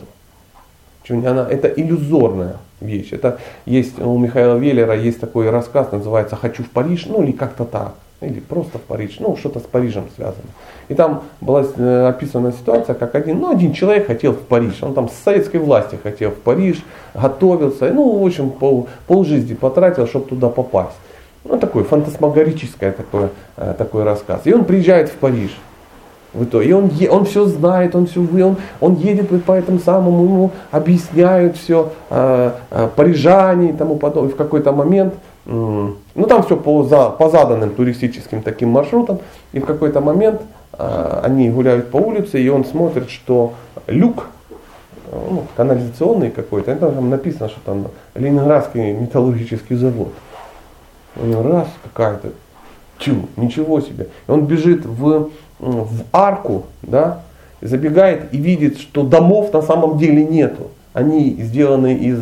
Это 1.07 1.67
иллюзорная 1.67 2.57
вещь. 2.79 3.09
Это 3.11 3.39
есть 3.65 3.99
у 3.99 4.17
Михаила 4.17 4.57
Веллера 4.57 4.95
есть 4.95 5.19
такой 5.19 5.49
рассказ, 5.49 5.91
называется 5.91 6.35
«Хочу 6.35 6.63
в 6.63 6.69
Париж», 6.69 7.05
ну 7.07 7.23
или 7.23 7.31
как-то 7.31 7.65
так. 7.65 7.95
Или 8.23 8.39
просто 8.39 8.77
в 8.77 8.81
Париж, 8.81 9.17
ну 9.19 9.35
что-то 9.35 9.59
с 9.59 9.63
Парижем 9.63 10.05
связано. 10.15 10.49
И 10.89 10.93
там 10.93 11.23
была 11.41 11.63
э, 11.63 12.07
описана 12.07 12.51
ситуация, 12.51 12.95
как 12.95 13.15
один, 13.15 13.39
ну 13.39 13.51
один 13.51 13.73
человек 13.73 14.07
хотел 14.07 14.33
в 14.33 14.41
Париж, 14.41 14.81
он 14.81 14.93
там 14.93 15.09
с 15.09 15.13
советской 15.23 15.57
власти 15.57 15.97
хотел 16.01 16.31
в 16.31 16.39
Париж, 16.39 16.83
готовился, 17.13 17.91
ну 17.93 18.19
в 18.19 18.25
общем 18.25 18.49
пол, 18.49 18.87
пол 19.07 19.25
жизни 19.25 19.53
потратил, 19.53 20.07
чтобы 20.07 20.25
туда 20.27 20.49
попасть. 20.49 20.97
Ну 21.45 21.57
такой 21.57 21.83
фантасмагорический 21.83 22.91
такой, 22.91 23.29
э, 23.57 23.73
такой 23.77 24.03
рассказ. 24.03 24.41
И 24.45 24.53
он 24.53 24.65
приезжает 24.65 25.09
в 25.09 25.15
Париж 25.15 25.51
в 26.33 26.43
итоге. 26.43 26.69
И 26.69 26.73
он, 26.73 26.91
он 27.09 27.25
все 27.25 27.45
знает, 27.45 27.95
он 27.95 28.07
все 28.07 28.21
он, 28.21 28.57
он 28.79 28.95
едет 28.95 29.43
по 29.45 29.51
этому 29.51 29.79
самому, 29.79 30.23
ему 30.23 30.51
объясняют 30.71 31.57
все, 31.57 31.91
э, 32.09 32.51
э, 32.71 32.89
парижане 32.95 33.69
и 33.69 33.73
тому 33.73 33.95
подобное. 33.95 34.31
И 34.31 34.33
в 34.33 34.37
какой-то 34.37 34.71
момент, 34.71 35.13
э, 35.45 35.87
ну 36.15 36.25
там 36.25 36.43
все 36.43 36.57
по, 36.57 36.83
за, 36.83 37.09
по 37.09 37.29
заданным 37.29 37.71
туристическим 37.71 38.41
таким 38.41 38.69
маршрутам, 38.69 39.19
и 39.51 39.59
в 39.59 39.65
какой-то 39.65 40.01
момент 40.01 40.41
э, 40.73 41.19
они 41.23 41.49
гуляют 41.49 41.91
по 41.91 41.97
улице, 41.97 42.41
и 42.41 42.49
он 42.49 42.65
смотрит, 42.65 43.09
что 43.09 43.53
люк, 43.87 44.27
э, 45.11 45.27
ну, 45.29 45.43
канализационный 45.55 46.31
какой-то, 46.31 46.75
там 46.75 47.09
написано, 47.09 47.49
что 47.49 47.59
там 47.65 47.87
Ленинградский 48.15 48.93
металлургический 48.93 49.75
завод. 49.75 50.09
Него 51.15 51.43
раз 51.43 51.67
какая-то, 51.83 52.29
чу, 52.97 53.27
ничего 53.35 53.81
себе. 53.81 54.07
И 54.27 54.31
он 54.31 54.45
бежит 54.45 54.85
в 54.85 55.29
в 55.63 56.03
арку, 56.11 56.65
да, 56.81 57.21
забегает 57.61 58.33
и 58.33 58.37
видит, 58.37 58.79
что 58.79 59.03
домов 59.03 59.53
на 59.53 59.61
самом 59.61 59.97
деле 59.97 60.23
нету. 60.25 60.69
Они 60.93 61.37
сделаны 61.39 61.95
из 61.95 62.19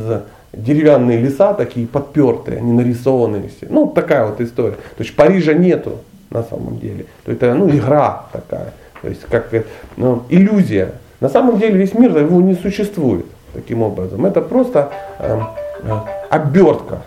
деревянные 0.53 1.19
леса, 1.19 1.53
такие 1.53 1.87
подпертые, 1.87 2.57
они 2.57 2.71
нарисованные 2.73 3.49
все. 3.49 3.67
Ну, 3.69 3.87
такая 3.87 4.25
вот 4.25 4.41
история. 4.41 4.75
То 4.75 5.03
есть 5.03 5.15
Парижа 5.15 5.53
нету 5.53 5.99
на 6.29 6.43
самом 6.43 6.79
деле. 6.79 7.05
То 7.25 7.31
это 7.31 7.53
ну, 7.53 7.69
игра 7.69 8.25
такая. 8.31 8.73
То 9.01 9.09
есть 9.09 9.21
как 9.29 9.49
ну, 9.97 10.23
иллюзия. 10.29 10.93
На 11.19 11.29
самом 11.29 11.59
деле 11.59 11.77
весь 11.77 11.93
мир 11.93 12.17
его 12.17 12.41
не 12.41 12.55
существует 12.55 13.25
таким 13.53 13.81
образом. 13.81 14.25
Это 14.25 14.41
просто 14.41 14.91
э, 15.19 15.39
э, 15.83 15.91
обертка 16.29 17.01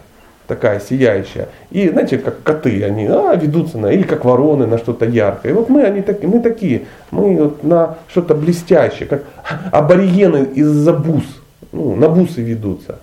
такая 0.47 0.81
сияющая. 0.81 1.49
И 1.71 1.89
знаете, 1.89 2.19
как 2.19 2.43
коты, 2.43 2.85
они 2.85 3.07
а, 3.07 3.35
ведутся 3.35 3.79
на, 3.79 3.87
или 3.87 4.03
как 4.03 4.25
вороны 4.25 4.67
на 4.67 4.79
что-то 4.79 5.07
яркое. 5.07 5.53
И 5.53 5.55
вот 5.55 5.69
мы, 5.69 5.83
они 5.83 6.03
так, 6.03 6.23
мы 6.23 6.41
такие, 6.41 6.83
мы 7.11 7.37
вот 7.37 7.65
на 7.65 7.97
что-то 8.09 8.35
блестящее, 8.35 9.09
как 9.09 9.25
аборигены 9.73 10.49
из-за 10.55 10.93
бус, 10.93 11.25
ну, 11.73 11.97
на 11.97 12.09
бусы 12.09 12.43
ведутся. 12.43 12.99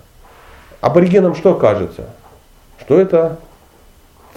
Аборигенам 0.82 1.34
что 1.34 1.54
кажется? 1.54 2.10
Что 2.80 3.00
это 3.00 3.38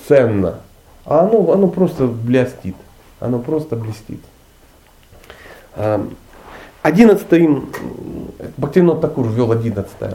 ценно. 0.07 0.59
А 1.05 1.21
оно, 1.21 1.51
оно 1.51 1.67
просто 1.67 2.05
блестит. 2.05 2.75
Оно 3.19 3.39
просто 3.39 3.75
блестит. 3.75 4.21
Одиннадцатый, 6.83 7.49
Бхактивинод 8.57 9.01
Такур 9.01 9.27
ввел 9.27 9.51
одиннадцатое 9.51 10.13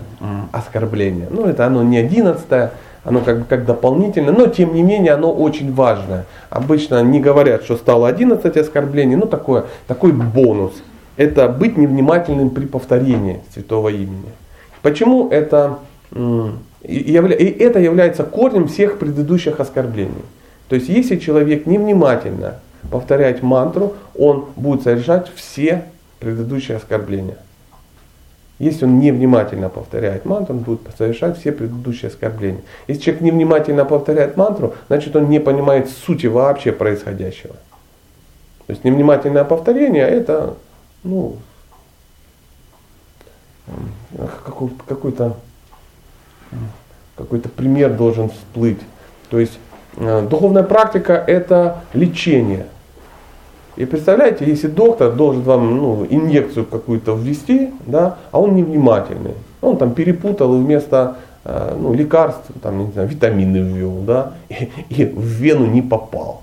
оскорбление. 0.53 1.27
Ну, 1.29 1.47
это 1.47 1.67
оно 1.67 1.83
не 1.83 1.99
одиннадцатое, 1.99 2.73
оно 3.03 3.21
как 3.23 3.41
бы 3.41 3.45
как 3.45 3.67
дополнительное, 3.67 4.33
но 4.33 4.47
тем 4.47 4.73
не 4.73 4.83
менее 4.83 5.15
оно 5.15 5.33
очень 5.33 5.75
важное. 5.75 6.27
Обычно 6.49 7.03
не 7.03 7.19
говорят, 7.19 7.65
что 7.65 7.77
стало 7.77 8.07
11 8.07 8.57
оскорблений, 8.57 9.17
но 9.17 9.27
такое, 9.27 9.65
такой 9.89 10.13
бонус. 10.13 10.73
Это 11.17 11.49
быть 11.49 11.77
невнимательным 11.77 12.51
при 12.51 12.67
повторении 12.67 13.41
святого 13.53 13.89
имени. 13.89 14.31
Почему 14.81 15.29
это, 15.29 15.81
и 16.13 17.13
это 17.61 17.79
является 17.79 18.25
корнем 18.25 18.69
всех 18.69 18.99
предыдущих 18.99 19.61
оскорблений. 19.61 20.25
То 20.69 20.77
есть 20.77 20.89
если 20.89 21.17
человек 21.17 21.67
невнимательно 21.67 22.61
повторяет 22.91 23.43
мантру, 23.43 23.95
он 24.17 24.47
будет 24.57 24.83
совершать 24.83 25.31
все 25.35 25.85
предыдущие 26.19 26.77
оскорбления. 26.77 27.37
Если 28.59 28.85
он 28.85 28.99
невнимательно 28.99 29.71
повторяет 29.71 30.27
мантру, 30.27 30.57
он 30.57 30.61
будет 30.63 30.81
совершать 30.99 31.39
все 31.39 31.51
предыдущие 31.51 32.11
оскорбления. 32.11 32.61
Если 32.89 33.03
человек 33.03 33.23
невнимательно 33.23 33.87
повторяет 33.87 34.37
мантру, 34.37 34.75
значит 34.89 35.17
он 35.17 35.31
не 35.31 35.41
понимает 35.41 35.89
сути 35.89 36.27
вообще 36.27 36.71
происходящего. 36.71 37.55
То 38.67 38.73
есть 38.75 38.85
невнимательное 38.85 39.45
повторение 39.45 40.07
это 40.07 40.55
ну, 41.03 41.37
какой-то 44.87 45.37
какой-то 47.17 47.49
пример 47.49 47.95
должен 47.95 48.31
всплыть. 48.31 48.81
То 49.29 49.39
есть 49.39 49.59
э, 49.97 50.27
духовная 50.29 50.63
практика 50.63 51.13
это 51.27 51.83
лечение. 51.93 52.67
И 53.77 53.85
представляете, 53.85 54.45
если 54.45 54.67
доктор 54.67 55.13
должен 55.13 55.43
вам 55.43 55.77
ну, 55.77 56.07
инъекцию 56.09 56.67
какую-то 56.67 57.15
ввести, 57.15 57.71
да, 57.87 58.19
а 58.33 58.41
он 58.41 58.55
невнимательный, 58.55 59.35
он 59.63 59.77
там 59.77 59.95
перепутал 59.95 60.55
и 60.55 60.59
вместо 60.59 61.17
э, 61.45 61.77
ну, 61.81 61.95
лекарств, 61.95 62.51
там, 62.63 62.87
не 62.87 62.93
знаю, 62.93 63.09
витамины 63.09 63.59
ввел, 63.59 64.03
да, 64.07 64.35
и, 64.49 64.69
и 64.91 65.05
в 65.05 65.25
вену 65.25 65.67
не 65.67 65.83
попал. 65.83 66.43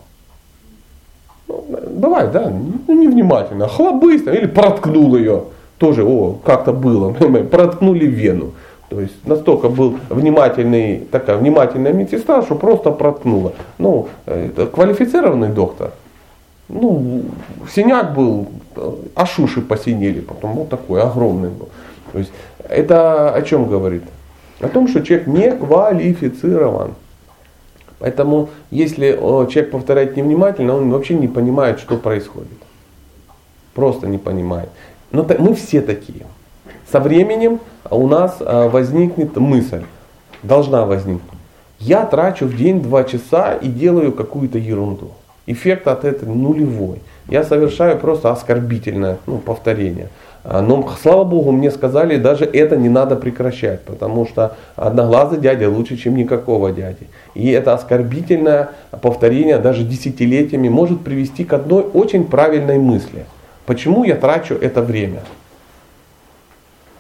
Ну, 1.48 1.66
бывает, 1.90 2.32
да, 2.32 2.50
ну, 2.50 2.94
невнимательно, 2.94 3.68
хлобыстно, 3.68 4.32
или 4.32 4.48
проткнул 4.48 5.16
ее, 5.16 5.44
тоже, 5.78 6.04
о, 6.04 6.40
как-то 6.44 6.74
было, 6.74 7.14
проткнули 7.52 8.06
вену. 8.06 8.54
То 8.90 9.02
есть 9.02 9.26
настолько 9.26 9.68
был 9.68 9.98
внимательный, 10.10 11.00
такая 11.12 11.38
внимательная 11.38 11.92
медсестра, 11.92 12.42
что 12.42 12.56
просто 12.56 12.92
проткнула. 12.92 13.54
Ну, 13.78 14.08
это 14.26 14.66
квалифицированный 14.68 15.50
доктор, 15.50 15.92
ну, 16.70 17.24
синяк 17.70 18.14
был, 18.14 18.48
аж 19.16 19.40
уши 19.40 19.62
посинели, 19.62 20.22
потом 20.22 20.54
вот 20.54 20.70
такой 20.70 21.02
огромный 21.02 21.50
был. 21.50 21.70
То 22.14 22.20
есть 22.20 22.32
это 22.70 23.34
о 23.34 23.42
чем 23.42 23.68
говорит? 23.68 24.04
О 24.62 24.70
том, 24.70 24.88
что 24.88 25.02
человек 25.02 25.28
не 25.28 25.52
квалифицирован. 25.52 26.96
Поэтому 28.00 28.50
если 28.72 29.12
человек 29.12 29.72
повторяет 29.72 30.16
невнимательно, 30.16 30.76
он 30.76 30.92
вообще 30.92 31.16
не 31.16 31.28
понимает, 31.28 31.80
что 31.80 31.98
происходит. 31.98 32.58
Просто 33.74 34.08
не 34.08 34.18
понимает. 34.18 34.70
Но 35.12 35.26
мы 35.40 35.54
все 35.56 35.82
такие. 35.82 36.26
Со 36.92 37.00
временем 37.00 37.60
у 37.92 38.08
нас 38.08 38.38
а, 38.40 38.70
возникнет 38.70 39.36
мысль, 39.38 39.84
должна 40.44 40.86
возникнуть. 40.86 41.22
Я 41.80 42.06
трачу 42.06 42.46
в 42.46 42.56
день 42.56 42.82
два 42.82 43.04
часа 43.04 43.54
и 43.54 43.68
делаю 43.68 44.12
какую-то 44.12 44.58
ерунду 44.58 45.12
эффект 45.48 45.88
от 45.88 46.06
этого 46.06 46.34
нулевой. 46.34 47.00
Я 47.28 47.44
совершаю 47.44 47.98
просто 47.98 48.32
оскорбительное 48.32 49.18
ну, 49.26 49.38
повторение. 49.38 50.10
А, 50.44 50.62
но, 50.62 50.88
слава 51.02 51.24
Богу, 51.24 51.52
мне 51.52 51.72
сказали, 51.72 52.18
даже 52.18 52.46
это 52.46 52.78
не 52.78 52.90
надо 52.90 53.16
прекращать, 53.16 53.82
потому 53.82 54.28
что 54.28 54.56
одноглазый 54.76 55.40
дядя 55.40 55.70
лучше, 55.70 55.98
чем 55.98 56.16
никакого 56.16 56.72
дяди. 56.72 57.08
И 57.34 57.50
это 57.50 57.74
оскорбительное 57.74 58.70
повторение 59.02 59.58
даже 59.58 59.84
десятилетиями 59.84 60.70
может 60.70 61.02
привести 61.02 61.44
к 61.44 61.54
одной 61.54 61.84
очень 61.84 62.26
правильной 62.26 62.78
мысли. 62.78 63.26
Почему 63.66 64.04
я 64.04 64.16
трачу 64.16 64.54
это 64.54 64.82
время? 64.82 65.22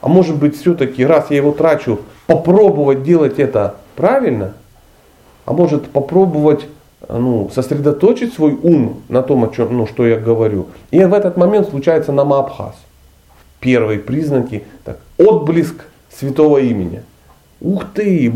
А 0.01 0.07
может 0.07 0.37
быть 0.37 0.59
все-таки, 0.59 1.05
раз 1.05 1.31
я 1.31 1.37
его 1.37 1.51
трачу, 1.51 1.99
попробовать 2.27 3.03
делать 3.03 3.39
это 3.39 3.75
правильно? 3.95 4.53
А 5.45 5.53
может 5.53 5.89
попробовать 5.89 6.67
ну, 7.07 7.49
сосредоточить 7.53 8.33
свой 8.33 8.53
ум 8.53 9.01
на 9.09 9.21
том, 9.21 9.43
о 9.43 9.53
чем, 9.53 9.75
ну, 9.77 9.87
что 9.87 10.05
я 10.05 10.17
говорю. 10.17 10.67
И 10.91 11.03
в 11.03 11.13
этот 11.13 11.37
момент 11.37 11.69
случается 11.69 12.11
намабхаз. 12.11 12.75
Первые 13.59 13.99
признаки, 13.99 14.63
так, 14.83 14.99
отблеск 15.17 15.85
святого 16.09 16.59
имени. 16.59 17.01
Ух 17.61 17.85
ты! 17.93 18.31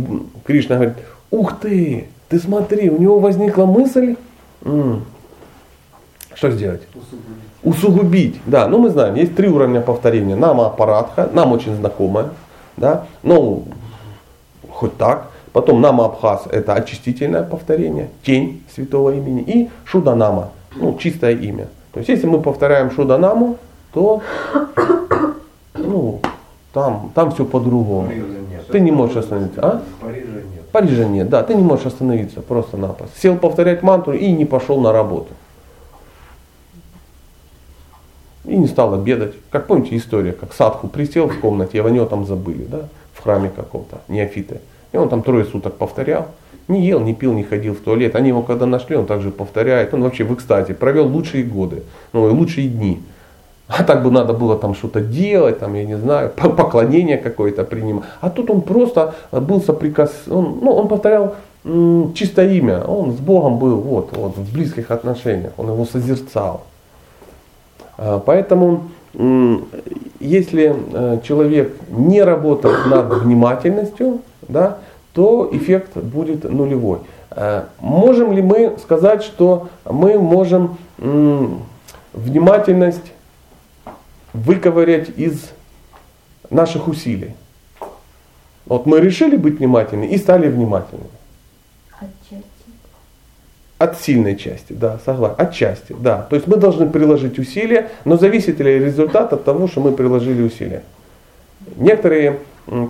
Кришна 0.46 0.76
говорит, 0.76 0.98
ух 1.30 1.60
ты! 1.60 2.08
Ты 2.30 2.40
смотри, 2.40 2.90
у 2.90 3.00
него 3.00 3.20
возникла 3.20 3.66
мысль, 3.66 4.16
м-м, 4.64 5.06
что 6.34 6.50
сделать? 6.52 6.82
Усугубить. 7.64 8.40
Да, 8.46 8.68
ну 8.68 8.80
мы 8.80 8.90
знаем, 8.90 9.16
есть 9.16 9.36
три 9.36 9.48
уровня 9.48 9.82
повторения. 9.82 10.36
Нама 10.36 10.68
аппаратха, 10.68 11.30
нам 11.34 11.52
очень 11.52 11.76
знакомая. 11.76 12.30
Да? 12.78 13.06
Ну, 13.24 13.64
хоть 14.70 14.98
так. 14.98 15.28
Потом 15.54 15.82
нама 15.82 16.06
Абхаз 16.06 16.44
это 16.50 16.74
очистительное 16.74 17.44
повторение, 17.44 18.10
тень 18.24 18.64
святого 18.74 19.14
имени. 19.14 19.42
И 19.42 19.70
Шуданама, 19.84 20.50
ну, 20.76 20.98
чистое 20.98 21.36
имя. 21.36 21.68
То 21.92 22.00
есть 22.00 22.10
если 22.10 22.26
мы 22.26 22.42
повторяем 22.42 22.90
Шуданаму, 22.90 23.58
то 23.94 24.22
ну, 25.76 26.22
там, 26.74 27.12
там 27.14 27.32
все 27.32 27.44
по-другому. 27.44 28.10
Ты 28.72 28.80
не 28.80 28.92
можешь 28.92 29.18
остановиться. 29.18 29.60
А? 29.62 29.82
Парижа 30.00 30.22
нет. 30.26 30.70
Парижа 30.72 31.06
нет, 31.06 31.30
да, 31.30 31.44
ты 31.44 31.54
не 31.54 31.64
можешь 31.64 31.86
остановиться 31.86 32.42
просто-напросто. 32.42 33.20
Сел 33.20 33.36
повторять 33.36 33.84
мантру 33.84 34.14
и 34.14 34.32
не 34.32 34.46
пошел 34.46 34.80
на 34.80 34.94
работу. 34.94 35.34
И 38.46 38.56
не 38.56 38.68
стал 38.68 38.94
обедать. 38.94 39.34
Как 39.50 39.68
помните 39.68 39.96
история, 39.98 40.32
как 40.32 40.54
Садху 40.54 40.88
присел 40.88 41.28
в 41.28 41.40
комнате, 41.40 41.82
а 41.82 41.86
о 41.86 41.90
него 41.90 42.06
там 42.06 42.26
забыли, 42.26 42.66
да, 42.70 42.88
в 43.14 43.24
храме 43.24 43.52
каком-то, 43.56 44.02
неофиты. 44.08 44.62
И 44.92 44.98
он 44.98 45.10
там 45.10 45.22
трое 45.22 45.46
суток 45.46 45.76
повторял. 45.76 46.28
не 46.68 46.86
ел, 46.86 47.00
не 47.00 47.14
пил, 47.14 47.34
не 47.34 47.44
ходил 47.44 47.76
в 47.76 47.80
туалет. 47.80 48.16
Они 48.16 48.30
его 48.30 48.42
когда 48.42 48.66
нашли, 48.66 48.96
он 48.96 49.06
также 49.06 49.32
повторяет. 49.32 49.94
Он 49.94 50.04
вообще 50.04 50.24
в 50.24 50.34
экстазе 50.34 50.74
провел 50.74 51.08
лучшие 51.08 51.44
годы, 51.44 51.84
ну 52.14 52.28
и 52.28 52.32
лучшие 52.32 52.68
дни. 52.68 53.02
А 53.68 53.84
так 53.84 54.04
бы 54.04 54.12
надо 54.12 54.34
было 54.34 54.58
там 54.58 54.76
что-то 54.76 55.00
делать, 55.00 55.60
там, 55.60 55.74
я 55.76 55.86
не 55.86 55.98
знаю, 55.98 56.30
поклонение 56.30 57.18
какое-то 57.18 57.64
принимать. 57.64 58.04
А 58.20 58.30
тут 58.30 58.50
он 58.50 58.62
просто 58.62 59.16
был 59.32 59.62
соприкос... 59.62 60.12
Он, 60.30 60.60
ну, 60.62 60.74
он 60.74 60.90
повторял 60.90 61.36
м, 61.64 62.14
чисто 62.14 62.44
имя. 62.44 62.84
Он 62.84 63.14
с 63.14 63.20
Богом 63.20 63.60
был 63.60 63.78
вот, 63.78 64.10
вот, 64.12 64.36
в 64.36 64.54
близких 64.54 64.92
отношениях. 64.92 65.54
Он 65.58 65.68
его 65.68 65.86
созерцал. 65.86 66.64
А, 68.04 68.20
поэтому 68.20 68.90
если 70.20 70.74
э, 70.74 71.20
человек 71.24 71.76
не 71.90 72.24
работает 72.24 72.88
над 72.88 73.14
внимательностью, 73.22 74.22
да, 74.48 74.80
то 75.14 75.50
эффект 75.52 75.98
будет 75.98 76.46
нулевой. 76.46 77.00
Э, 77.30 77.66
можем 77.80 78.32
ли 78.32 78.42
мы 78.42 78.78
сказать, 78.82 79.22
что 79.24 79.70
мы 79.86 80.18
можем 80.18 80.78
внимательность 82.14 83.14
выковырять 84.34 85.10
из 85.18 85.52
наших 86.50 86.88
усилий? 86.88 87.36
Вот 88.66 88.88
мы 88.88 89.00
решили 89.00 89.36
быть 89.36 89.60
внимательными 89.60 90.08
и 90.08 90.18
стали 90.18 90.48
внимательными. 90.48 91.10
Отчасти. 92.00 92.51
От 93.82 94.00
сильной 94.00 94.36
части, 94.36 94.74
да, 94.74 95.00
согласен. 95.04 95.36
Отчасти, 95.40 95.96
да. 95.98 96.28
То 96.30 96.36
есть 96.36 96.46
мы 96.46 96.58
должны 96.58 96.88
приложить 96.88 97.40
усилия, 97.40 97.90
но 98.06 98.16
зависит 98.16 98.60
ли 98.60 98.78
результат 98.78 99.34
от 99.34 99.44
того, 99.44 99.68
что 99.68 99.82
мы 99.82 99.92
приложили 99.92 100.44
усилия. 100.44 100.84
Некоторые 101.78 102.38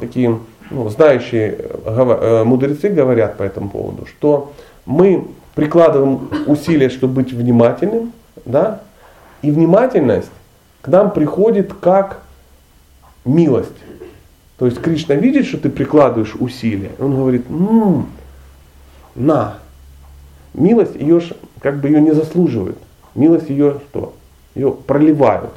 такие 0.01 0.37
ну, 0.69 0.89
знающие 0.89 1.55
э, 1.85 2.43
мудрецы 2.43 2.89
говорят 2.89 3.37
по 3.37 3.43
этому 3.43 3.69
поводу, 3.69 4.05
что 4.05 4.51
мы 4.85 5.27
прикладываем 5.55 6.29
усилия, 6.45 6.89
чтобы 6.89 7.23
быть 7.23 7.31
внимательным, 7.31 8.11
да, 8.43 8.81
и 9.41 9.49
внимательность 9.49 10.31
к 10.81 10.89
нам 10.89 11.11
приходит 11.11 11.73
как 11.73 12.19
милость. 13.23 13.69
То 14.59 14.65
есть 14.65 14.81
Кришна 14.81 15.15
видит, 15.15 15.45
что 15.45 15.57
ты 15.57 15.69
прикладываешь 15.69 16.35
усилия, 16.37 16.91
он 16.99 17.15
говорит, 17.15 17.45
м-м, 17.49 18.09
на, 19.15 19.60
Милость 20.53 20.95
ее 20.95 21.21
как 21.59 21.79
бы 21.79 21.87
ее 21.87 22.01
не 22.01 22.11
заслуживает. 22.11 22.77
Милость 23.15 23.49
ее 23.49 23.77
что? 23.89 24.13
Ее 24.55 24.71
проливают. 24.71 25.51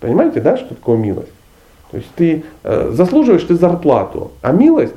Понимаете, 0.00 0.40
да, 0.40 0.56
что 0.56 0.74
такое 0.74 0.96
милость? 0.96 1.32
То 1.90 1.98
есть 1.98 2.08
ты 2.16 2.44
э, 2.64 2.90
заслуживаешь 2.92 3.44
ты 3.44 3.54
зарплату, 3.54 4.32
а 4.42 4.52
милость 4.52 4.94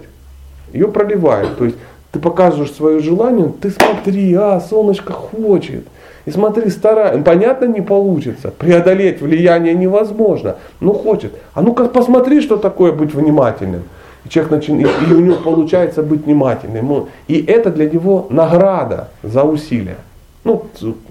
ее 0.73 0.87
проливает. 0.87 1.57
То 1.57 1.65
есть 1.65 1.77
ты 2.11 2.19
показываешь 2.19 2.71
свое 2.71 2.99
желание, 2.99 3.51
ты 3.61 3.69
смотри, 3.69 4.33
а, 4.33 4.59
солнышко 4.61 5.13
хочет. 5.13 5.85
И 6.25 6.31
смотри, 6.31 6.69
старай. 6.69 7.21
Понятно, 7.21 7.65
не 7.65 7.81
получится. 7.81 8.49
Преодолеть 8.49 9.21
влияние 9.21 9.75
невозможно. 9.75 10.55
Ну 10.79 10.93
хочет. 10.93 11.33
А 11.53 11.61
ну-ка 11.61 11.85
посмотри, 11.85 12.41
что 12.41 12.57
такое 12.57 12.91
быть 12.91 13.13
внимательным. 13.13 13.83
Человек 14.29 14.51
начинает, 14.51 14.89
и 15.07 15.13
у 15.13 15.19
него 15.19 15.35
получается 15.37 16.01
быть 16.01 16.25
внимательным. 16.25 17.07
И 17.27 17.43
это 17.43 17.69
для 17.71 17.89
него 17.89 18.27
награда 18.29 19.09
за 19.23 19.43
усилия. 19.43 19.97
Ну, 20.43 20.67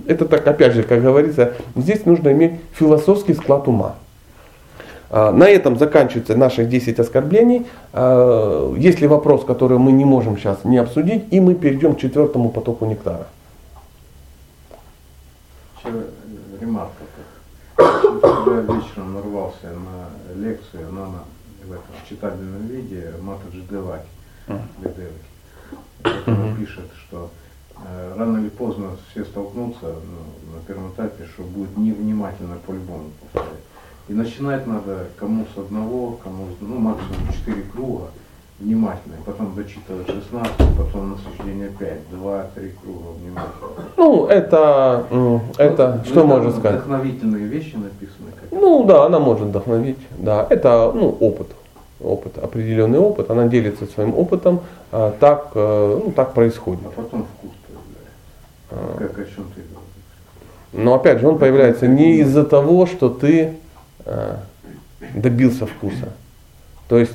это 0.07 0.27
так, 0.27 0.47
опять 0.47 0.75
же, 0.75 0.85
как 0.85 1.03
говорится, 1.03 1.55
здесь 1.75 2.07
нужно 2.07 2.31
иметь 2.33 2.53
философский 2.73 3.35
склад 3.35 3.67
ума. 3.67 3.97
А, 5.11 5.33
на 5.33 5.49
этом 5.49 5.77
заканчиваются 5.79 6.37
наши 6.37 6.65
10 6.65 6.99
оскорблений. 6.99 7.67
А, 7.93 8.73
есть 8.77 9.01
ли 9.01 9.07
вопрос, 9.07 9.45
который 9.45 9.79
мы 9.79 9.93
не 9.93 10.05
можем 10.05 10.37
сейчас 10.39 10.65
не 10.65 10.79
обсудить, 10.79 11.25
и 11.33 11.41
мы 11.41 11.55
перейдем 11.55 11.95
к 11.95 12.01
четвертому 12.01 12.49
потоку 12.49 12.87
нектара. 12.87 13.27
Ремарка. 16.61 17.05
Я 17.79 18.61
вечером 18.61 19.15
нарвался 19.15 19.67
на 19.67 20.43
лекцию, 20.43 20.93
на 20.93 21.25
в 21.67 21.73
этом 21.73 21.95
читабельном 22.09 22.67
виде 22.67 23.13
Матаджи 23.21 23.63
Деваки. 23.71 24.07
Uh-huh. 24.47 24.61
Он 26.27 26.57
пишет, 26.57 26.91
что 27.07 27.31
э, 27.77 28.15
рано 28.17 28.39
или 28.39 28.51
поздно 28.51 28.91
все 29.11 29.25
столкнутся 29.25 29.87
ну, 29.87 30.57
на 30.57 30.61
первом 30.67 30.93
этапе, 30.93 31.27
что 31.27 31.43
будет 31.43 31.77
невнимательно 31.77 32.57
по-любому 32.67 33.11
повторять. 33.21 33.61
И 34.09 34.13
начинать 34.13 34.67
надо 34.67 35.09
кому 35.17 35.47
с 35.55 35.59
одного, 35.59 36.13
кому 36.23 36.49
с, 36.49 36.57
ну, 36.61 36.79
максимум 36.79 37.33
четыре 37.33 37.63
круга, 37.63 38.11
внимательно, 38.61 39.17
потом 39.25 39.55
дочитывать 39.55 40.07
16, 40.07 40.53
потом 40.79 41.13
насыщение 41.13 41.71
5, 41.71 42.11
2, 42.11 42.47
3 42.55 42.73
круга 42.83 43.09
внимательно. 43.21 43.69
Ну, 43.97 44.27
это, 44.27 45.07
это 45.59 45.95
ну, 45.99 46.05
что 46.05 46.21
это 46.21 46.25
можно 46.25 46.51
сказать? 46.53 46.75
Вдохновительные 46.77 47.47
вещи 47.47 47.75
написаны. 47.75 48.31
Ну 48.51 48.85
да, 48.85 49.07
она 49.07 49.19
может 49.19 49.49
вдохновить, 49.49 49.99
да, 50.19 50.47
это 50.49 50.93
ну, 50.95 51.09
опыт, 51.21 51.49
опыт, 52.01 52.39
определенный 52.39 52.99
опыт, 52.99 53.31
она 53.31 53.49
делится 53.49 53.87
своим 53.87 54.17
опытом, 54.17 54.61
а, 54.93 55.13
так, 55.19 55.51
э, 55.55 56.01
ну, 56.05 56.13
так 56.13 56.35
происходит. 56.35 56.83
А 56.87 56.91
потом 56.91 57.27
вкус 57.37 57.51
появляется. 57.67 58.15
А. 58.71 58.97
Как 58.99 59.19
о 59.19 59.25
чем 59.25 59.45
ты 59.55 59.63
говоришь? 59.63 59.75
Но 60.73 60.95
опять 60.95 61.21
же, 61.21 61.27
он 61.27 61.39
появляется 61.39 61.89
не 61.89 62.19
из-за 62.19 62.45
того, 62.45 62.87
что 62.87 63.09
ты 63.09 63.57
а, 64.07 64.39
добился 65.15 65.67
вкуса. 65.67 66.13
То 66.89 66.99
есть 66.99 67.15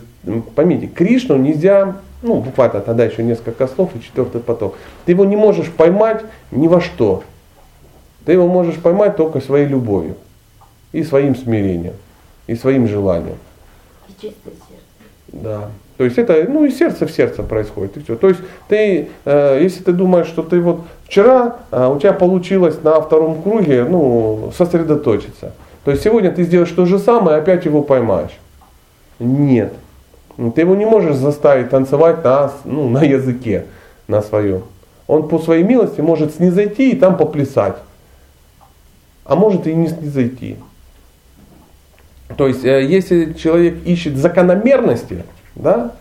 поймите, 0.56 0.88
Кришну 0.88 1.38
нельзя, 1.38 1.98
ну 2.22 2.42
буквально 2.42 2.82
тогда 2.82 3.06
еще 3.06 3.24
несколько 3.24 3.68
слов 3.68 3.92
и 3.96 4.02
четвертый 4.02 4.42
поток. 4.42 4.76
Ты 5.06 5.14
его 5.14 5.26
не 5.26 5.36
можешь 5.36 5.72
поймать 5.72 6.24
ни 6.52 6.68
во 6.68 6.82
что. 6.82 7.24
Ты 8.26 8.34
его 8.34 8.48
можешь 8.48 8.76
поймать 8.76 9.16
только 9.16 9.40
своей 9.40 9.68
любовью 9.68 10.16
и 10.92 11.04
своим 11.04 11.36
смирением, 11.36 11.94
и 12.48 12.56
своим 12.56 12.88
желанием. 12.88 13.38
И 14.08 14.12
чистое 14.14 14.54
сердце. 14.54 15.44
Да. 15.44 15.70
То 15.98 16.06
есть 16.06 16.18
это, 16.18 16.46
ну 16.48 16.64
и 16.64 16.72
сердце 16.72 17.06
в 17.06 17.12
сердце 17.12 17.44
происходит, 17.44 17.98
и 17.98 18.02
все. 18.02 18.16
То 18.16 18.30
есть 18.30 18.40
ты, 18.70 19.10
э, 19.26 19.60
если 19.62 19.84
ты 19.84 19.92
думаешь, 19.92 20.28
что 20.28 20.44
ты 20.44 20.62
вот 20.62 20.82
вчера 21.06 21.58
э, 21.72 21.88
у 21.88 22.00
тебя 22.00 22.14
получилось 22.14 22.82
на 22.84 23.02
втором 23.02 23.42
круге, 23.42 23.84
ну, 23.84 24.52
сосредоточиться. 24.58 25.52
То 25.84 25.92
есть 25.92 26.04
сегодня 26.04 26.32
ты 26.32 26.44
сделаешь 26.44 26.72
то 26.72 26.86
же 26.86 27.00
самое, 27.00 27.38
опять 27.38 27.66
его 27.66 27.82
поймаешь. 27.82 28.38
Нет. 29.20 29.74
Ну, 30.40 30.52
ты 30.54 30.62
его 30.62 30.74
не 30.74 30.86
можешь 30.86 31.18
заставить 31.18 31.70
танцевать 31.70 32.24
на, 32.24 32.50
ну, 32.64 32.88
на 32.88 33.04
языке, 33.04 33.66
на 34.08 34.22
своем. 34.22 34.64
Он 35.06 35.28
по 35.28 35.38
своей 35.38 35.64
милости 35.64 36.00
может 36.00 36.34
снизойти 36.34 36.92
и 36.92 36.96
там 36.96 37.18
поплясать. 37.18 37.76
А 39.26 39.36
может 39.36 39.68
и 39.68 39.74
не 39.74 39.90
снизойти. 39.90 40.56
То 42.38 42.48
есть, 42.48 42.64
э, 42.64 42.86
если 42.86 43.34
человек 43.34 43.86
ищет 43.86 44.16
закономерности, 44.16 45.26
да, 45.56 45.92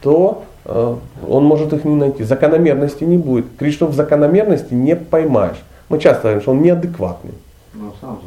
то 0.00 0.44
э, 0.64 0.96
он 1.28 1.44
может 1.44 1.74
их 1.74 1.84
не 1.84 1.94
найти. 1.94 2.24
Закономерности 2.24 3.04
не 3.04 3.18
будет. 3.18 3.44
Кришну 3.58 3.88
в 3.88 3.94
закономерности 3.94 4.72
не 4.72 4.96
поймаешь. 4.96 5.62
Мы 5.90 5.98
часто 5.98 6.22
говорим, 6.22 6.40
что 6.40 6.52
он 6.52 6.62
неадекватный. 6.62 7.34
Но 7.74 7.92
сам 8.00 8.18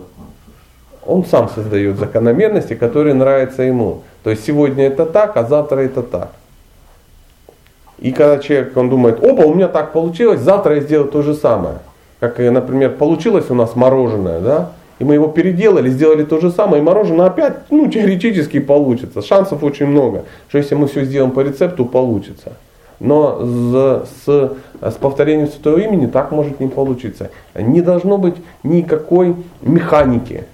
он 1.05 1.23
сам 1.23 1.49
создает 1.49 1.97
закономерности, 1.97 2.73
которые 2.73 3.13
нравятся 3.13 3.63
ему. 3.63 4.01
То 4.25 4.31
есть 4.31 4.43
сегодня 4.43 4.87
это 4.87 5.05
так, 5.05 5.37
а 5.37 5.43
завтра 5.43 5.81
это 5.81 6.01
так. 6.01 6.31
И 7.99 8.11
когда 8.11 8.39
человек, 8.39 8.75
он 8.75 8.89
думает, 8.89 9.23
опа, 9.23 9.43
у 9.43 9.53
меня 9.53 9.67
так 9.67 9.93
получилось, 9.93 10.39
завтра 10.39 10.77
я 10.77 10.81
сделаю 10.81 11.11
то 11.11 11.21
же 11.21 11.35
самое. 11.35 11.75
Как, 12.19 12.39
например, 12.39 12.95
получилось 12.95 13.51
у 13.51 13.53
нас 13.53 13.75
мороженое, 13.75 14.39
да, 14.39 14.71
и 14.97 15.03
мы 15.03 15.13
его 15.13 15.27
переделали, 15.27 15.91
сделали 15.91 16.23
то 16.23 16.39
же 16.39 16.49
самое, 16.49 16.81
и 16.81 16.83
мороженое 16.83 17.27
опять, 17.27 17.69
ну, 17.69 17.87
теоретически 17.87 18.59
получится. 18.59 19.21
Шансов 19.21 19.61
очень 19.61 19.85
много, 19.85 20.25
что 20.49 20.57
если 20.57 20.73
мы 20.73 20.87
все 20.87 21.03
сделаем 21.03 21.29
по 21.29 21.41
рецепту, 21.41 21.85
получится. 21.85 22.53
Но 22.99 23.45
с, 23.45 24.07
с, 24.25 24.53
с 24.81 24.93
повторением 24.95 25.49
святого 25.49 25.77
имени 25.77 26.07
так 26.07 26.31
может 26.31 26.59
не 26.59 26.67
получиться. 26.67 27.29
Не 27.53 27.81
должно 27.81 28.17
быть 28.17 28.37
никакой 28.63 29.35
механики. 29.61 30.45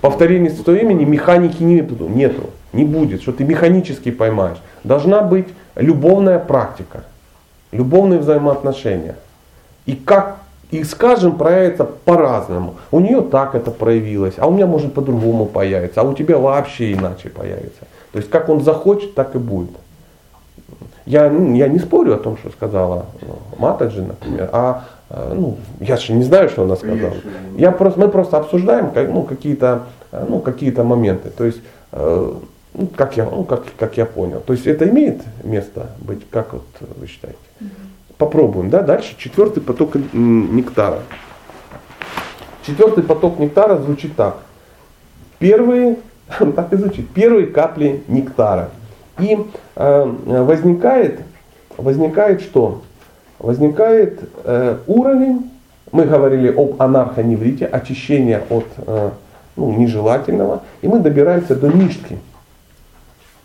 Повторение 0.00 0.50
святого 0.50 0.76
имени 0.76 1.04
механики 1.04 1.62
нету, 1.62 1.96
нету, 2.08 2.44
не 2.72 2.84
будет, 2.84 3.22
что 3.22 3.32
ты 3.32 3.44
механически 3.44 4.10
поймаешь. 4.10 4.58
Должна 4.84 5.22
быть 5.22 5.48
любовная 5.76 6.38
практика, 6.38 7.04
любовные 7.70 8.20
взаимоотношения. 8.20 9.16
И 9.86 9.94
как 9.94 10.38
и 10.70 10.84
скажем 10.84 11.36
про 11.36 11.50
это 11.50 11.84
по-разному. 11.84 12.76
У 12.90 13.00
нее 13.00 13.20
так 13.20 13.54
это 13.54 13.70
проявилось, 13.70 14.34
а 14.38 14.46
у 14.46 14.52
меня 14.52 14.66
может 14.66 14.94
по-другому 14.94 15.44
появиться, 15.44 16.00
а 16.00 16.04
у 16.04 16.14
тебя 16.14 16.38
вообще 16.38 16.94
иначе 16.94 17.28
появится. 17.28 17.82
То 18.12 18.18
есть 18.18 18.30
как 18.30 18.48
он 18.48 18.62
захочет, 18.62 19.14
так 19.14 19.34
и 19.34 19.38
будет. 19.38 19.76
Я, 21.04 21.28
ну, 21.28 21.54
я 21.54 21.68
не 21.68 21.78
спорю 21.78 22.14
о 22.14 22.18
том, 22.18 22.38
что 22.38 22.50
сказала 22.50 23.06
ну, 23.20 23.38
Матаджи, 23.58 24.02
например, 24.02 24.48
а 24.52 24.84
Э, 25.12 25.34
ну, 25.36 25.58
я 25.80 25.96
же 25.96 26.12
не 26.14 26.24
знаю, 26.24 26.48
что 26.48 26.62
она 26.62 26.76
сказала. 26.76 27.12
Я 27.56 27.70
просто, 27.70 28.00
мы 28.00 28.08
просто 28.08 28.38
обсуждаем 28.38 28.90
ну, 29.12 29.22
какие-то 29.22 29.82
ну, 30.10 30.40
какие 30.40 30.72
моменты. 30.72 31.30
То 31.30 31.44
есть 31.44 31.60
э, 31.92 32.32
Ну, 32.74 32.86
как 32.86 33.16
я, 33.16 33.24
ну, 33.24 33.44
как, 33.44 33.64
как 33.78 33.96
я 33.96 34.06
понял. 34.06 34.40
То 34.40 34.54
есть 34.54 34.66
это 34.66 34.88
имеет 34.88 35.20
место 35.44 35.90
быть, 35.98 36.28
как 36.30 36.54
вот 36.54 36.64
вы 36.80 37.06
считаете? 37.06 37.38
Попробуем, 38.16 38.70
да, 38.70 38.82
дальше 38.82 39.14
четвертый 39.18 39.62
поток 39.62 39.94
нектара. 40.12 41.00
Четвертый 42.66 43.02
поток 43.02 43.38
нектара 43.38 43.76
звучит 43.76 44.16
так. 44.16 44.38
Первые, 45.38 45.96
так 46.56 46.72
и 46.72 46.76
звучит, 46.76 47.10
первые 47.10 47.46
капли 47.48 48.02
нектара. 48.08 48.70
И 49.18 49.38
э, 49.76 50.14
возникает, 50.26 51.20
возникает 51.76 52.40
что? 52.40 52.82
Возникает 53.38 54.20
э, 54.44 54.78
уровень, 54.86 55.50
мы 55.90 56.06
говорили 56.06 56.48
об 56.48 56.80
анархоневрите, 56.80 57.66
очищение 57.66 58.42
от 58.48 58.66
э, 58.78 59.10
ну, 59.56 59.72
нежелательного, 59.76 60.62
и 60.80 60.88
мы 60.88 61.00
добираемся 61.00 61.54
до 61.54 61.68
ништки. 61.68 62.18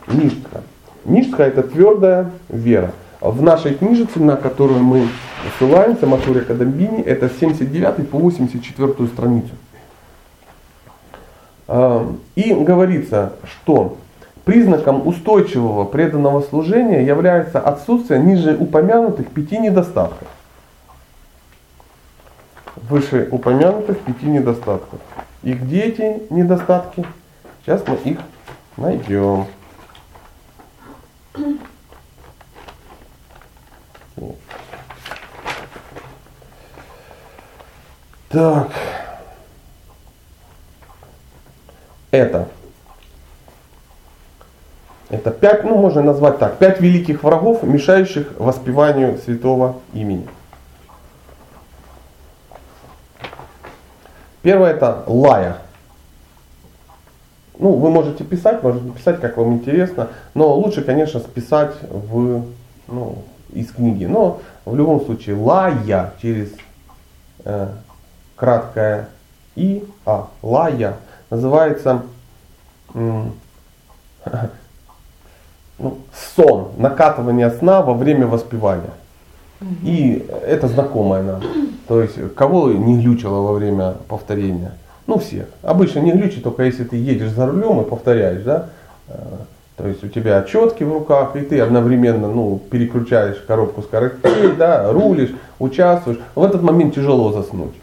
Ништка. 0.07 0.61
Ништка 1.05 1.43
это 1.43 1.63
твердая 1.63 2.31
вера. 2.49 2.91
В 3.21 3.41
нашей 3.41 3.73
книжице, 3.73 4.19
на 4.19 4.35
которую 4.35 4.83
мы 4.83 5.07
ссылаемся, 5.57 6.05
Матурия 6.05 6.43
Кадамбини, 6.43 7.01
это 7.01 7.29
79 7.29 8.09
по 8.09 8.19
84 8.19 9.07
страницу. 9.07 9.49
А, 11.67 12.07
и 12.35 12.53
говорится, 12.53 13.33
что 13.43 13.97
признаком 14.45 15.05
устойчивого 15.05 15.83
преданного 15.85 16.41
служения 16.41 17.05
является 17.05 17.59
отсутствие 17.59 18.19
ниже 18.19 18.55
упомянутых 18.55 19.27
пяти 19.29 19.57
недостатков. 19.57 20.27
Выше 22.89 23.27
упомянутых 23.31 23.99
пяти 23.99 24.27
недостатков. 24.27 24.99
И 25.43 25.53
где 25.53 25.81
эти 25.81 26.21
недостатки? 26.31 27.05
Сейчас 27.65 27.83
мы 27.87 27.95
их 28.09 28.19
найдем. 28.77 29.47
Так. 38.29 38.71
Это. 42.11 42.47
Это 45.09 45.31
пять, 45.31 45.63
ну 45.63 45.77
можно 45.77 46.01
назвать 46.01 46.37
так, 46.37 46.57
пять 46.57 46.81
великих 46.81 47.23
врагов, 47.23 47.63
мешающих 47.63 48.33
воспеванию 48.37 49.17
святого 49.19 49.77
имени. 49.93 50.27
Первое 54.41 54.71
это 54.71 55.03
лая. 55.07 55.57
Ну, 57.59 57.73
вы 57.73 57.89
можете 57.89 58.23
писать, 58.23 58.61
можете 58.61 58.89
писать, 58.91 59.19
как 59.19 59.37
вам 59.37 59.53
интересно, 59.53 60.09
но 60.35 60.53
лучше, 60.55 60.83
конечно, 60.83 61.19
списать 61.19 61.75
в, 61.89 62.45
ну, 62.87 63.23
из 63.51 63.71
книги. 63.71 64.05
Но 64.05 64.41
в 64.65 64.75
любом 64.75 65.01
случае 65.03 65.35
лая 65.35 66.13
через 66.21 66.49
э, 67.45 67.67
краткое 68.35 69.09
и, 69.55 69.83
а, 70.05 70.27
лая, 70.43 70.97
называется 71.31 72.03
ну, 72.93 73.31
сон, 76.35 76.71
накатывание 76.77 77.49
сна 77.51 77.81
во 77.81 77.93
время 77.93 78.27
воспевания. 78.27 78.93
И 79.81 80.27
это 80.45 80.67
знакомое 80.67 81.23
нам. 81.23 81.41
То 81.87 82.03
есть, 82.03 82.35
кого 82.35 82.71
не 82.71 83.01
глючило 83.01 83.41
во 83.41 83.53
время 83.53 83.95
повторения? 84.07 84.73
Ну, 85.07 85.17
всех. 85.19 85.45
Обычно 85.63 85.99
не 85.99 86.11
глючит, 86.11 86.43
только 86.43 86.63
если 86.63 86.83
ты 86.83 86.97
едешь 86.97 87.31
за 87.31 87.47
рулем 87.47 87.81
и 87.81 87.89
повторяешь, 87.89 88.43
да? 88.43 88.69
Э, 89.07 89.13
то 89.77 89.87
есть 89.87 90.03
у 90.03 90.07
тебя 90.07 90.43
четки 90.43 90.83
в 90.83 90.91
руках, 90.91 91.35
и 91.35 91.41
ты 91.41 91.59
одновременно 91.61 92.27
ну, 92.27 92.59
переключаешь 92.69 93.37
коробку 93.47 93.81
скоростей, 93.81 94.53
да, 94.57 94.91
рулишь, 94.91 95.33
участвуешь. 95.59 96.19
В 96.35 96.43
этот 96.43 96.61
момент 96.61 96.93
тяжело 96.93 97.31
заснуть. 97.31 97.75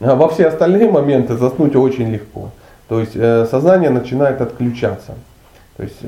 А 0.00 0.14
во 0.14 0.28
все 0.28 0.46
остальные 0.46 0.90
моменты 0.90 1.36
заснуть 1.36 1.74
очень 1.74 2.10
легко. 2.10 2.50
То 2.88 3.00
есть 3.00 3.12
э, 3.14 3.46
сознание 3.50 3.90
начинает 3.90 4.40
отключаться. 4.40 5.14
То 5.76 5.82
есть, 5.82 6.00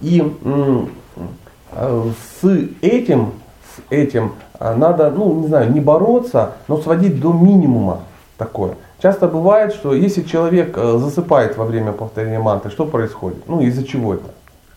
и 0.00 0.22
э, 0.44 2.10
с 2.42 2.48
этим, 2.80 3.32
с 3.74 3.80
этим 3.90 4.32
а 4.58 4.74
надо, 4.74 5.10
ну, 5.10 5.40
не 5.40 5.48
знаю, 5.48 5.72
не 5.72 5.80
бороться, 5.80 6.52
но 6.68 6.78
сводить 6.78 7.20
до 7.20 7.32
минимума 7.32 8.00
такое. 8.38 8.74
Часто 9.06 9.28
бывает, 9.28 9.72
что 9.72 9.94
если 9.94 10.22
человек 10.24 10.76
э, 10.76 10.98
засыпает 10.98 11.56
во 11.56 11.64
время 11.64 11.92
повторения 11.92 12.40
мантры, 12.40 12.72
что 12.72 12.84
происходит? 12.84 13.46
Ну, 13.46 13.60
из-за 13.60 13.84
чего 13.84 14.14
это? 14.14 14.24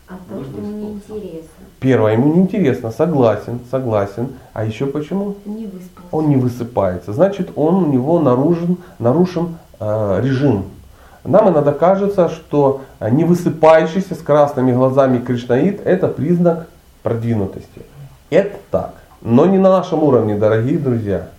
А 0.08 0.20
то, 0.30 0.44
что 0.44 0.56
ему 0.56 0.68
неинтересно. 0.68 1.50
Первое, 1.80 2.14
ему 2.14 2.36
неинтересно, 2.36 2.92
согласен, 2.92 3.60
согласен. 3.72 4.34
А 4.54 4.66
еще 4.66 4.86
почему? 4.86 5.34
Не 5.46 5.66
выспался. 5.66 6.10
Он 6.12 6.30
не 6.30 6.36
высыпается. 6.36 7.12
Значит, 7.12 7.50
он 7.56 7.84
у 7.84 7.88
него 7.88 8.20
нарушен, 8.20 8.78
нарушен 9.00 9.58
э, 9.80 10.22
режим. 10.22 10.66
Нам 11.24 11.50
иногда 11.50 11.72
кажется, 11.72 12.30
что 12.30 12.82
не 13.00 13.24
высыпающийся 13.24 14.14
с 14.14 14.20
красными 14.20 14.72
глазами 14.72 15.18
Кришнаид 15.18 15.82
это 15.88 16.08
признак 16.08 16.68
продвинутости. 17.02 17.82
Это 18.30 18.60
так. 18.70 18.94
Но 19.24 19.48
не 19.48 19.58
на 19.58 19.72
нашем 19.72 20.04
уровне, 20.04 20.36
дорогие 20.36 20.78
друзья. 20.78 21.30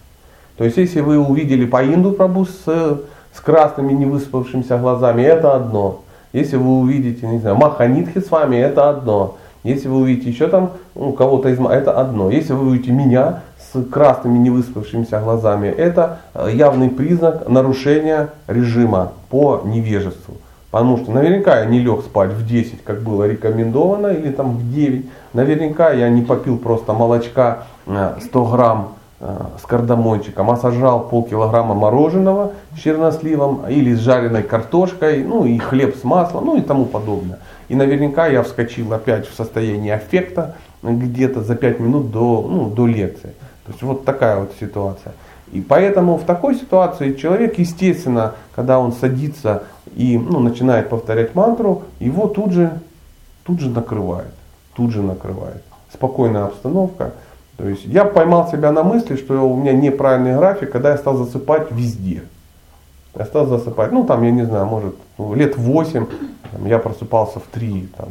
То 0.61 0.65
есть, 0.65 0.77
если 0.77 1.01
вы 1.01 1.19
увидели 1.19 1.65
по 1.65 1.83
Инду 1.83 2.13
Прабу 2.13 2.45
с, 2.45 2.67
с 2.67 3.41
красными 3.41 3.95
невыспавшимися 3.95 4.77
глазами, 4.77 5.23
это 5.23 5.55
одно. 5.55 6.03
Если 6.35 6.59
вы 6.59 6.81
увидите, 6.81 7.27
не 7.27 7.39
знаю, 7.39 7.57
Маханитхи 7.57 8.21
с 8.21 8.31
вами, 8.31 8.57
это 8.57 8.91
одно. 8.91 9.39
Если 9.65 9.89
вы 9.89 10.01
увидите 10.03 10.29
еще 10.29 10.49
там 10.49 10.73
ну, 10.95 11.13
кого-то 11.15 11.49
из 11.49 11.59
это 11.59 11.99
одно. 11.99 12.31
Если 12.31 12.53
вы 12.53 12.67
увидите 12.67 12.93
меня 12.93 13.41
с 13.73 13.83
красными 13.85 14.37
невыспавшимися 14.37 15.21
глазами, 15.21 15.69
это 15.69 16.19
э, 16.35 16.51
явный 16.53 16.91
признак 16.91 17.49
нарушения 17.49 18.29
режима 18.47 19.13
по 19.31 19.63
невежеству. 19.65 20.35
Потому 20.71 20.99
что 20.99 21.11
наверняка 21.11 21.61
я 21.61 21.65
не 21.65 21.79
лег 21.79 22.03
спать 22.03 22.33
в 22.33 22.47
10, 22.47 22.85
как 22.85 23.01
было 23.01 23.27
рекомендовано, 23.27 24.09
или 24.09 24.31
там 24.31 24.59
в 24.59 24.75
9. 24.75 25.07
Наверняка 25.33 25.91
я 25.93 26.11
не 26.11 26.21
попил 26.21 26.59
просто 26.59 26.93
молочка 26.93 27.63
100 27.87 28.45
э, 28.45 28.51
грамм 28.51 29.00
с 29.21 29.67
кардамончиком, 29.67 30.51
а 30.51 30.57
сожрал 30.57 31.07
полкилограмма 31.09 31.75
мороженого 31.75 32.53
с 32.75 32.79
черносливом 32.79 33.67
или 33.69 33.95
с 33.95 33.99
жареной 33.99 34.43
картошкой, 34.43 35.23
ну 35.23 35.45
и 35.45 35.59
хлеб 35.59 35.97
с 35.97 36.05
маслом, 36.05 36.47
ну 36.47 36.57
и 36.57 36.63
тому 36.63 36.87
подобное. 36.87 37.39
И 37.69 37.75
наверняка 37.75 38.27
я 38.29 38.43
вскочил 38.43 38.93
опять 38.95 39.29
в 39.29 39.35
состояние 39.35 39.95
аффекта 39.95 40.57
где-то 40.83 41.43
за 41.43 41.55
5 41.55 41.81
минут 41.81 42.11
до, 42.11 42.47
ну, 42.49 42.71
до 42.71 42.87
лекции. 42.87 43.35
То 43.67 43.73
есть 43.73 43.83
вот 43.83 44.05
такая 44.07 44.41
вот 44.41 44.53
ситуация. 44.59 45.13
И 45.53 45.61
поэтому 45.61 46.17
в 46.17 46.25
такой 46.25 46.55
ситуации 46.55 47.13
человек, 47.13 47.59
естественно, 47.59 48.35
когда 48.55 48.79
он 48.79 48.93
садится 48.93 49.65
и 49.95 50.17
ну, 50.17 50.39
начинает 50.41 50.89
повторять 50.89 51.35
мантру, 51.35 51.83
его 51.99 52.27
тут 52.29 52.53
же, 52.53 52.81
тут 53.45 53.61
же 53.61 53.69
накрывает. 53.69 54.33
Тут 54.75 54.93
же 54.93 55.03
накрывает. 55.03 55.63
Спокойная 55.93 56.45
обстановка. 56.45 57.13
То 57.61 57.69
есть 57.69 57.85
я 57.85 58.07
поймал 58.07 58.49
себя 58.49 58.73
на 58.73 58.83
мысли, 58.83 59.17
что 59.17 59.47
у 59.47 59.55
меня 59.55 59.73
неправильный 59.75 60.35
график, 60.35 60.73
когда 60.73 60.93
я 60.93 60.97
стал 60.97 61.17
засыпать 61.17 61.71
везде. 61.71 62.23
Я 63.15 63.27
стал 63.27 63.47
засыпать, 63.47 63.93
ну 63.93 64.05
там, 64.05 64.23
я 64.23 64.31
не 64.31 64.45
знаю, 64.45 64.65
может, 64.65 64.95
ну, 65.19 65.35
лет 65.35 65.59
8, 65.59 66.07
там, 66.53 66.67
я 66.67 66.79
просыпался 66.79 67.39
в 67.39 67.43
3, 67.53 67.89
там, 67.99 68.09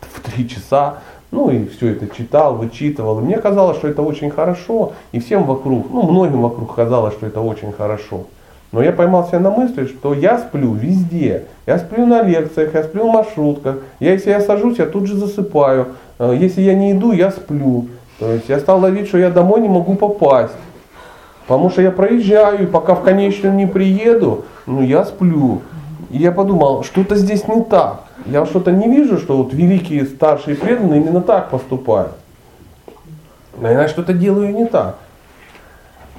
в 0.00 0.20
3 0.20 0.48
часа, 0.48 0.96
ну 1.30 1.48
и 1.48 1.66
все 1.66 1.92
это 1.92 2.14
читал, 2.14 2.56
вычитывал. 2.56 3.20
И 3.20 3.22
мне 3.22 3.38
казалось, 3.38 3.78
что 3.78 3.88
это 3.88 4.02
очень 4.02 4.30
хорошо. 4.30 4.92
И 5.12 5.20
всем 5.20 5.44
вокруг, 5.44 5.90
ну 5.90 6.02
многим 6.02 6.42
вокруг 6.42 6.74
казалось, 6.74 7.14
что 7.14 7.26
это 7.26 7.40
очень 7.40 7.72
хорошо. 7.72 8.24
Но 8.70 8.82
я 8.82 8.92
поймал 8.92 9.26
себя 9.26 9.40
на 9.40 9.50
мысли, 9.50 9.86
что 9.86 10.12
я 10.12 10.36
сплю 10.38 10.74
везде. 10.74 11.44
Я 11.64 11.78
сплю 11.78 12.04
на 12.04 12.22
лекциях, 12.22 12.74
я 12.74 12.82
сплю 12.82 13.08
в 13.08 13.12
маршрутках. 13.12 13.76
Я, 14.00 14.12
если 14.12 14.30
я 14.30 14.40
сажусь, 14.40 14.78
я 14.78 14.86
тут 14.86 15.06
же 15.06 15.16
засыпаю. 15.16 15.94
Э, 16.18 16.36
если 16.36 16.60
я 16.60 16.74
не 16.74 16.92
иду, 16.92 17.12
я 17.12 17.30
сплю. 17.30 17.86
То 18.18 18.32
есть 18.32 18.48
я 18.48 18.60
стал 18.60 18.80
ловить, 18.80 19.08
что 19.08 19.18
я 19.18 19.30
домой 19.30 19.60
не 19.60 19.68
могу 19.68 19.94
попасть. 19.94 20.54
Потому 21.46 21.70
что 21.70 21.82
я 21.82 21.90
проезжаю, 21.90 22.62
и 22.62 22.66
пока 22.66 22.94
в 22.94 23.02
конечном 23.02 23.56
не 23.56 23.66
приеду, 23.66 24.44
ну 24.66 24.82
я 24.82 25.04
сплю. 25.04 25.62
И 26.10 26.18
я 26.18 26.32
подумал, 26.32 26.84
что-то 26.84 27.16
здесь 27.16 27.46
не 27.48 27.62
так. 27.62 28.04
Я 28.26 28.46
что-то 28.46 28.70
не 28.72 28.88
вижу, 28.88 29.18
что 29.18 29.36
вот 29.36 29.52
великие 29.52 30.06
старшие 30.06 30.56
преданные 30.56 31.00
именно 31.00 31.20
так 31.20 31.50
поступают. 31.50 32.12
Наверное, 33.58 33.88
что-то 33.88 34.12
делаю 34.14 34.54
не 34.54 34.66
так. 34.66 34.96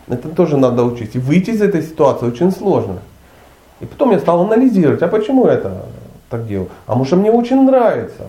Это 0.07 0.29
тоже 0.29 0.57
надо 0.57 0.83
учить. 0.83 1.15
И 1.15 1.19
выйти 1.19 1.51
из 1.51 1.61
этой 1.61 1.81
ситуации 1.81 2.27
очень 2.27 2.51
сложно. 2.51 2.99
И 3.79 3.85
потом 3.85 4.11
я 4.11 4.19
стал 4.19 4.41
анализировать, 4.41 5.01
а 5.01 5.07
почему 5.07 5.47
я 5.47 5.53
это 5.53 5.85
так 6.29 6.47
делаю? 6.47 6.69
А 6.85 6.95
может 6.95 7.17
мне 7.17 7.31
очень 7.31 7.63
нравится. 7.63 8.27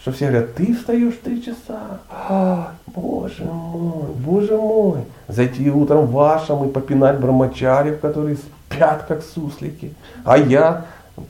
Что 0.00 0.12
все 0.12 0.28
говорят, 0.28 0.54
ты 0.54 0.74
встаешь 0.74 1.14
в 1.14 1.20
три 1.20 1.44
часа. 1.44 2.00
А, 2.10 2.72
боже 2.86 3.44
мой, 3.44 4.14
боже 4.16 4.56
мой. 4.56 5.00
Зайти 5.28 5.70
утром 5.70 6.06
вашим 6.06 6.66
и 6.66 6.72
попинать 6.72 7.20
брамачарев, 7.20 8.00
которые 8.00 8.36
спят 8.36 9.04
как 9.06 9.22
суслики. 9.22 9.92
А 10.24 10.38
я, 10.38 10.86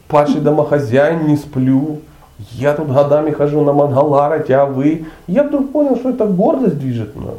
падший 0.06 0.40
домохозяин, 0.40 1.26
не 1.26 1.36
сплю. 1.36 2.00
Я 2.52 2.74
тут 2.74 2.92
годами 2.92 3.32
хожу 3.32 3.60
на 3.62 3.72
Мангаларате, 3.72 4.54
а 4.54 4.66
вы... 4.66 5.06
Я 5.26 5.42
вдруг 5.42 5.72
понял, 5.72 5.96
что 5.96 6.10
это 6.10 6.26
гордость 6.26 6.78
движет 6.78 7.16
мной. 7.16 7.36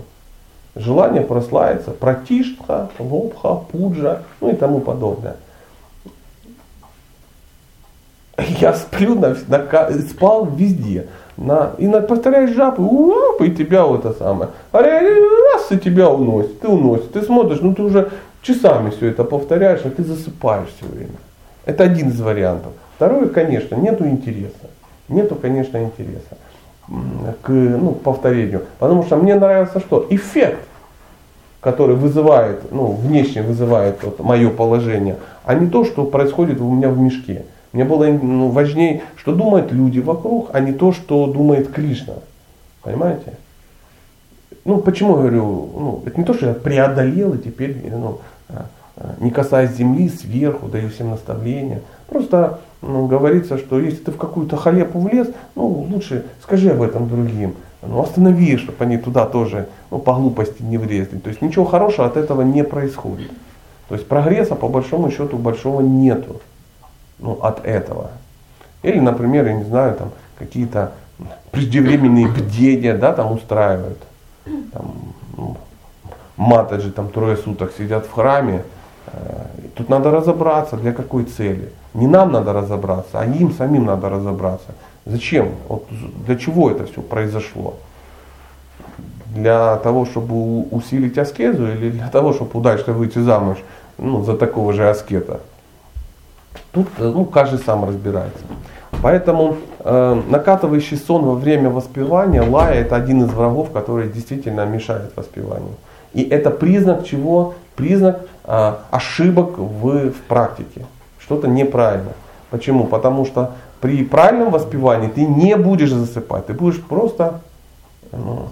Желание 0.76 1.22
прославиться, 1.22 1.92
пратишка, 1.92 2.90
лобха, 3.00 3.56
пуджа, 3.72 4.22
ну 4.42 4.52
и 4.52 4.56
тому 4.56 4.82
подобное. 4.82 5.38
Я 8.38 8.74
сплю, 8.74 9.16
на, 9.16 9.36
на, 9.48 9.92
спал 10.10 10.46
везде. 10.46 11.08
На, 11.42 11.72
и 11.80 11.88
на, 11.88 12.02
повторяешь 12.02 12.52
жапы, 12.52 12.82
уап, 12.82 13.42
и 13.42 13.52
тебя 13.52 13.86
вот 13.86 14.06
это 14.06 14.18
самое. 14.18 14.52
Раз 14.72 15.72
и 15.72 15.78
тебя 15.80 16.10
уносит, 16.10 16.60
ты 16.60 16.68
уносит. 16.68 17.12
Ты 17.14 17.24
смотришь, 17.24 17.62
ну 17.62 17.74
ты 17.74 17.82
уже 17.82 18.12
часами 18.44 18.92
все 18.92 19.08
это 19.08 19.24
повторяешь, 19.24 19.82
а 19.84 19.90
ты 19.90 20.04
засыпаешь 20.04 20.70
все 20.78 20.86
время. 20.86 21.18
Это 21.66 21.84
один 21.84 22.10
из 22.10 22.22
вариантов. 22.22 22.74
Второе, 22.96 23.28
конечно, 23.28 23.76
нету 23.76 24.06
интереса. 24.06 24.70
Нету, 25.10 25.36
конечно, 25.36 25.78
интереса 25.78 26.38
к 27.42 27.50
ну, 27.50 27.92
повторению. 27.92 28.64
Потому 28.80 29.04
что 29.04 29.16
мне 29.16 29.36
нравится 29.36 29.80
что? 29.80 30.06
Эффект, 30.10 30.60
который 31.60 31.96
вызывает, 31.96 32.72
ну, 32.72 32.92
внешне 32.92 33.42
вызывает 33.42 34.04
вот, 34.04 34.20
мое 34.20 34.50
положение, 34.50 35.18
а 35.46 35.54
не 35.54 35.70
то, 35.70 35.86
что 35.86 36.06
происходит 36.06 36.60
у 36.60 36.72
меня 36.72 36.90
в 36.90 37.00
мешке. 37.00 37.46
Мне 37.74 37.86
было 37.86 38.06
ну, 38.06 38.50
важнее, 38.50 39.04
что 39.16 39.34
думают 39.34 39.72
люди 39.72 40.00
вокруг, 40.00 40.50
а 40.54 40.60
не 40.60 40.74
то, 40.74 40.92
что 40.92 41.28
думает 41.28 41.72
Кришна. 41.72 42.16
Понимаете? 42.82 43.34
Ну, 44.66 44.80
почему 44.80 45.12
я 45.12 45.22
говорю, 45.22 45.70
ну, 45.74 46.04
это 46.06 46.20
не 46.20 46.26
то, 46.26 46.34
что 46.34 46.48
я 46.48 46.54
преодолел 46.54 47.34
и 47.34 47.38
теперь 47.38 47.78
ну, 47.90 48.20
а, 48.50 48.66
а, 48.98 49.16
не 49.20 49.32
касаясь 49.32 49.72
земли, 49.72 50.10
сверху 50.10 50.68
даю 50.68 50.90
всем 50.90 51.12
наставления. 51.12 51.82
Просто 52.08 52.60
ну, 52.82 53.08
говорится, 53.08 53.58
что 53.58 53.80
если 53.80 54.00
ты 54.00 54.12
в 54.12 54.18
какую-то 54.18 54.58
халепу 54.58 55.00
влез, 55.00 55.30
ну, 55.56 55.68
лучше 55.68 56.26
скажи 56.44 56.72
об 56.72 56.82
этом 56.82 57.08
другим. 57.08 57.56
Ну, 57.82 58.02
останови, 58.02 58.58
чтобы 58.58 58.84
они 58.84 58.98
туда 58.98 59.26
тоже 59.26 59.68
ну, 59.90 59.98
по 59.98 60.14
глупости 60.14 60.62
не 60.62 60.78
влезли. 60.78 61.18
То 61.18 61.30
есть 61.30 61.42
ничего 61.42 61.66
хорошего 61.66 62.06
от 62.06 62.18
этого 62.18 62.42
не 62.42 62.64
происходит. 62.64 63.32
То 63.88 63.96
есть 63.96 64.08
прогресса 64.08 64.56
по 64.56 64.68
большому 64.68 65.10
счету 65.10 65.38
большого 65.38 65.82
нету 65.82 66.42
ну, 67.22 67.40
от 67.42 67.66
этого. 67.66 68.12
Или, 68.84 69.00
например, 69.00 69.46
я 69.48 69.54
не 69.54 69.64
знаю, 69.64 69.96
там 69.96 70.12
какие-то 70.38 70.92
преждевременные 71.52 72.28
бдения, 72.28 72.98
да, 72.98 73.14
там 73.14 73.32
устраивают. 73.32 74.00
Там, 74.74 74.94
ну, 75.38 75.58
матаджи 76.36 76.92
там 76.92 77.10
трое 77.10 77.38
суток 77.38 77.74
сидят 77.78 78.06
в 78.06 78.12
храме. 78.12 78.64
Э, 79.08 79.46
тут 79.76 79.90
надо 79.90 80.12
разобраться, 80.12 80.78
для 80.78 80.94
какой 80.94 81.26
цели. 81.26 81.72
Не 81.94 82.08
нам 82.08 82.32
надо 82.32 82.54
разобраться, 82.54 83.20
а 83.20 83.26
им 83.26 83.54
самим 83.54 83.86
надо 83.86 84.10
разобраться. 84.10 84.72
Зачем? 85.06 85.50
Вот 85.68 85.88
для 86.26 86.36
чего 86.36 86.72
это 86.72 86.86
все 86.86 87.02
произошло? 87.02 87.76
Для 89.28 89.78
того, 89.78 90.06
чтобы 90.06 90.64
усилить 90.72 91.18
аскезу 91.18 91.68
или 91.68 91.92
для 91.92 92.08
того, 92.08 92.34
чтобы 92.34 92.60
удачно 92.60 92.94
выйти 92.94 93.20
замуж 93.20 93.58
ну, 93.98 94.24
за 94.24 94.36
такого 94.36 94.74
же 94.74 94.90
аскета? 94.90 95.40
Тут 96.72 96.88
э, 96.98 97.04
ну, 97.04 97.26
каждый 97.26 97.60
сам 97.60 97.86
разбирается. 97.86 98.40
Поэтому 99.02 99.58
э, 99.80 100.22
накатывающий 100.30 100.98
сон 100.98 101.24
во 101.24 101.36
время 101.36 101.70
воспевания, 101.70 102.42
лая, 102.42 102.82
это 102.82 102.96
один 102.96 103.24
из 103.24 103.30
врагов, 103.30 103.72
который 103.72 104.10
действительно 104.10 104.66
мешает 104.66 105.12
воспеванию. 105.16 105.76
И 106.14 106.24
это 106.24 106.50
признак 106.50 107.06
чего? 107.06 107.56
Признак 107.76 108.22
э, 108.46 108.74
ошибок 108.92 109.58
в, 109.58 110.12
в 110.12 110.22
практике. 110.28 110.86
Что-то 111.20 111.48
неправильно. 111.48 112.12
Почему? 112.52 112.86
Потому 112.86 113.26
что 113.26 113.52
при 113.80 114.04
правильном 114.04 114.52
воспевании 114.52 115.10
ты 115.10 115.26
не 115.26 115.56
будешь 115.56 115.92
засыпать, 115.92 116.46
ты 116.46 116.54
будешь 116.54 116.82
просто, 116.82 117.42
ну, 118.12 118.50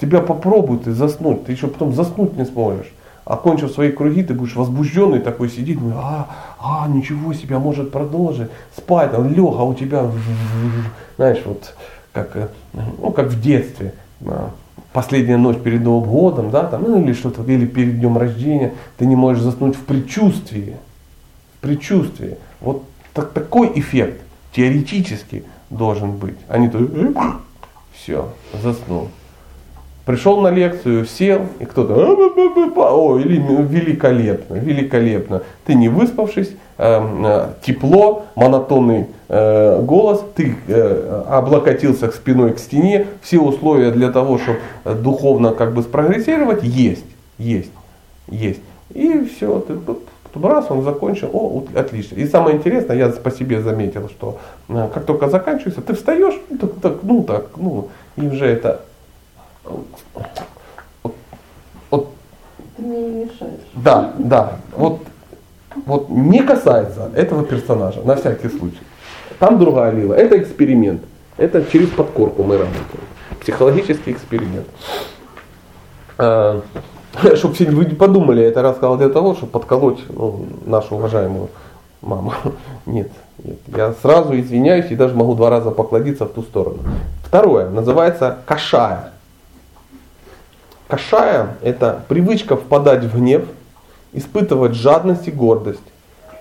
тебя 0.00 0.20
попробуют 0.20 0.86
и 0.86 0.90
заснуть, 0.90 1.44
ты 1.44 1.52
еще 1.52 1.68
потом 1.68 1.92
заснуть 1.92 2.36
не 2.36 2.44
сможешь 2.44 2.92
окончив 3.24 3.70
свои 3.70 3.90
круги, 3.90 4.22
ты 4.22 4.34
будешь 4.34 4.54
возбужденный 4.54 5.20
такой 5.20 5.48
сидеть, 5.48 5.80
ну, 5.80 5.92
а, 5.96 6.28
а, 6.60 6.88
ничего 6.88 7.32
себе, 7.32 7.56
а 7.56 7.58
может 7.58 7.90
продолжить, 7.90 8.48
спать, 8.76 9.12
там, 9.12 9.28
лег, 9.28 9.54
а 9.58 9.64
у 9.64 9.74
тебя, 9.74 10.10
знаешь, 11.16 11.40
вот, 11.44 11.74
как, 12.12 12.36
э, 12.36 12.48
ну, 12.72 13.10
как 13.12 13.28
в 13.28 13.40
детстве, 13.40 13.94
последняя 14.92 15.36
ночь 15.36 15.58
перед 15.58 15.82
Новым 15.82 16.08
годом, 16.08 16.50
да, 16.50 16.64
там, 16.64 16.82
ну, 16.82 17.02
или 17.02 17.12
что-то, 17.12 17.42
или 17.42 17.66
перед 17.66 17.98
днем 17.98 18.18
рождения, 18.18 18.74
ты 18.98 19.06
не 19.06 19.16
можешь 19.16 19.42
заснуть 19.42 19.76
в 19.76 19.84
предчувствии, 19.84 20.76
в 21.58 21.60
предчувствии. 21.60 22.36
Вот 22.60 22.84
так, 23.12 23.32
такой 23.32 23.72
эффект 23.74 24.20
теоретически 24.52 25.44
должен 25.70 26.12
быть, 26.16 26.36
а 26.48 26.58
не 26.58 26.68
то, 26.68 26.78
все, 27.92 28.28
заснул. 28.62 29.08
Пришел 30.04 30.42
на 30.42 30.48
лекцию, 30.48 31.06
сел, 31.06 31.46
и 31.60 31.64
кто-то, 31.64 31.94
о, 31.94 33.18
или 33.18 33.36
великолепно, 33.38 34.54
великолепно. 34.54 35.42
Ты 35.64 35.74
не 35.74 35.88
выспавшись, 35.88 36.50
эм, 36.76 37.24
э, 37.24 37.46
тепло, 37.64 38.26
монотонный 38.34 39.06
э, 39.28 39.80
голос, 39.80 40.22
ты 40.34 40.56
э, 40.68 41.22
облокотился 41.26 42.10
спиной 42.10 42.52
к 42.52 42.58
стене, 42.58 43.06
все 43.22 43.38
условия 43.38 43.92
для 43.92 44.12
того, 44.12 44.38
чтобы 44.38 44.58
духовно 44.84 45.52
как 45.52 45.72
бы 45.72 45.82
спрогрессировать, 45.82 46.62
есть, 46.62 47.06
есть, 47.38 47.72
есть. 48.28 48.60
И 48.92 49.24
все, 49.24 49.58
ты 49.60 49.74
раз 50.42 50.66
он 50.70 50.82
закончил, 50.82 51.30
о, 51.32 51.64
отлично. 51.74 52.16
И 52.16 52.26
самое 52.26 52.56
интересное, 52.56 52.96
я 52.96 53.08
по 53.08 53.30
себе 53.30 53.62
заметил, 53.62 54.08
что 54.08 54.38
как 54.68 55.06
только 55.06 55.28
заканчивается, 55.28 55.80
ты 55.80 55.94
встаешь, 55.94 56.34
ну 56.50 56.58
так, 56.58 56.70
так, 56.82 56.94
ну 57.02 57.22
так, 57.22 57.46
ну, 57.56 57.88
и 58.16 58.26
уже 58.26 58.46
это 58.46 58.82
вот, 61.90 62.08
Ты 62.76 62.82
мне 62.82 62.98
не 63.02 63.24
мешаешь. 63.24 63.60
Да, 63.74 64.12
да. 64.18 64.58
Вот, 64.72 65.00
вот 65.86 66.08
не 66.08 66.42
касается 66.42 67.10
этого 67.14 67.44
персонажа, 67.44 68.02
на 68.02 68.16
всякий 68.16 68.48
случай. 68.48 68.80
Там 69.38 69.58
другая 69.58 69.92
лила. 69.92 70.16
Это 70.16 70.38
эксперимент. 70.40 71.02
Это 71.36 71.64
через 71.64 71.88
подкорку 71.88 72.44
мы 72.44 72.58
работаем. 72.58 73.04
Психологический 73.40 74.12
эксперимент. 74.12 74.66
А, 76.18 76.62
чтобы 77.36 77.54
все 77.54 77.66
вы 77.70 77.84
не 77.84 77.94
подумали, 77.94 78.42
я 78.42 78.48
это 78.48 78.62
рассказал 78.62 78.96
для 78.96 79.08
того, 79.08 79.34
чтобы 79.34 79.52
подколоть 79.52 80.00
ну, 80.08 80.46
нашу 80.66 80.96
уважаемую 80.96 81.48
маму. 82.02 82.34
Нет, 82.86 83.10
нет. 83.42 83.58
Я 83.68 83.94
сразу 83.94 84.38
извиняюсь 84.38 84.90
и 84.90 84.96
даже 84.96 85.14
могу 85.14 85.34
два 85.34 85.50
раза 85.50 85.70
покладиться 85.70 86.26
в 86.26 86.28
ту 86.28 86.42
сторону. 86.42 86.78
Второе, 87.24 87.68
называется 87.70 88.38
кашая. 88.46 89.13
Кашая– 90.86 91.56
это 91.62 92.04
привычка 92.08 92.56
впадать 92.56 93.04
в 93.04 93.16
гнев, 93.16 93.44
испытывать 94.12 94.74
жадность 94.74 95.26
и 95.28 95.30
гордость. 95.30 95.80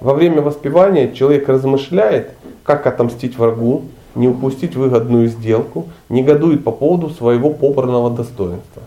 Во 0.02 0.14
время 0.14 0.42
воспевания 0.42 1.14
человек 1.14 1.48
размышляет, 1.48 2.32
как 2.64 2.86
отомстить 2.86 3.38
врагу, 3.38 3.84
не 4.16 4.28
упустить 4.28 4.76
выгодную 4.76 5.28
сделку, 5.30 5.88
негодует 6.10 6.66
по 6.66 6.72
поводу 6.72 7.10
своего 7.10 7.52
попранного 7.52 8.12
достоинства. 8.12 8.84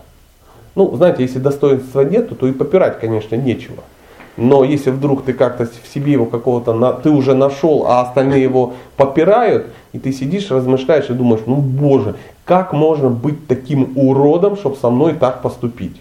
Ну, 0.75 0.95
знаете, 0.95 1.23
если 1.23 1.39
достоинства 1.39 2.01
нету, 2.01 2.35
то 2.35 2.47
и 2.47 2.51
попирать, 2.51 2.99
конечно, 2.99 3.35
нечего. 3.35 3.83
Но 4.37 4.63
если 4.63 4.91
вдруг 4.91 5.25
ты 5.25 5.33
как-то 5.33 5.65
в 5.65 5.93
себе 5.93 6.11
его 6.11 6.25
какого-то, 6.25 6.93
ты 7.03 7.09
уже 7.09 7.33
нашел, 7.33 7.85
а 7.87 8.01
остальные 8.01 8.43
его 8.43 8.73
попирают, 8.95 9.67
и 9.93 9.99
ты 9.99 10.13
сидишь, 10.13 10.51
размышляешь 10.51 11.09
и 11.09 11.13
думаешь, 11.13 11.41
ну 11.47 11.55
боже, 11.55 12.15
как 12.45 12.71
можно 12.71 13.09
быть 13.09 13.47
таким 13.47 13.93
уродом, 13.95 14.55
чтобы 14.55 14.75
со 14.75 14.91
мной 14.91 15.13
так 15.13 15.41
поступить? 15.41 15.99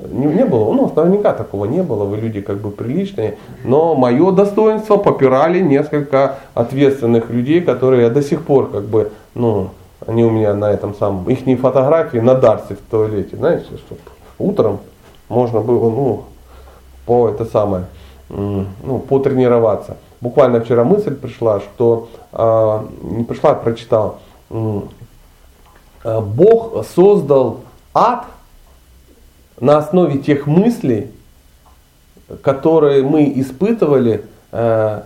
Не, 0.00 0.26
не 0.26 0.44
было, 0.44 0.72
ну, 0.72 0.92
наверняка 0.96 1.32
такого 1.32 1.66
не 1.66 1.80
было, 1.82 2.04
вы 2.04 2.16
люди 2.16 2.40
как 2.40 2.56
бы 2.58 2.72
приличные, 2.72 3.38
но 3.62 3.94
мое 3.94 4.32
достоинство 4.32 4.96
попирали 4.96 5.60
несколько 5.60 6.38
ответственных 6.54 7.30
людей, 7.30 7.60
которые 7.60 8.10
до 8.10 8.20
сих 8.20 8.42
пор 8.42 8.70
как 8.70 8.82
бы, 8.84 9.12
ну, 9.36 9.70
они 10.04 10.24
у 10.24 10.30
меня 10.30 10.54
на 10.54 10.72
этом 10.72 10.96
самом, 10.96 11.30
их 11.30 11.60
фотографии 11.60 12.18
на 12.18 12.34
дарсе 12.34 12.74
в 12.74 12.90
туалете, 12.90 13.36
знаете, 13.36 13.66
чтобы 13.86 14.00
утром 14.38 14.80
можно 15.28 15.60
было, 15.60 15.88
ну, 15.88 16.24
по 17.06 17.28
это 17.28 17.44
самое, 17.44 17.86
ну, 18.28 18.98
потренироваться. 19.08 19.96
Буквально 20.24 20.62
вчера 20.62 20.84
мысль 20.84 21.14
пришла, 21.14 21.60
что 21.60 22.08
э, 22.32 22.86
не 23.02 23.24
пришла, 23.24 23.50
а 23.50 23.54
прочитал. 23.54 24.20
Э, 24.50 26.20
Бог 26.22 26.86
создал 26.86 27.60
ад 27.92 28.24
на 29.60 29.76
основе 29.76 30.18
тех 30.18 30.46
мыслей, 30.46 31.10
которые 32.42 33.02
мы 33.02 33.30
испытывали, 33.36 34.24
э, 34.50 35.02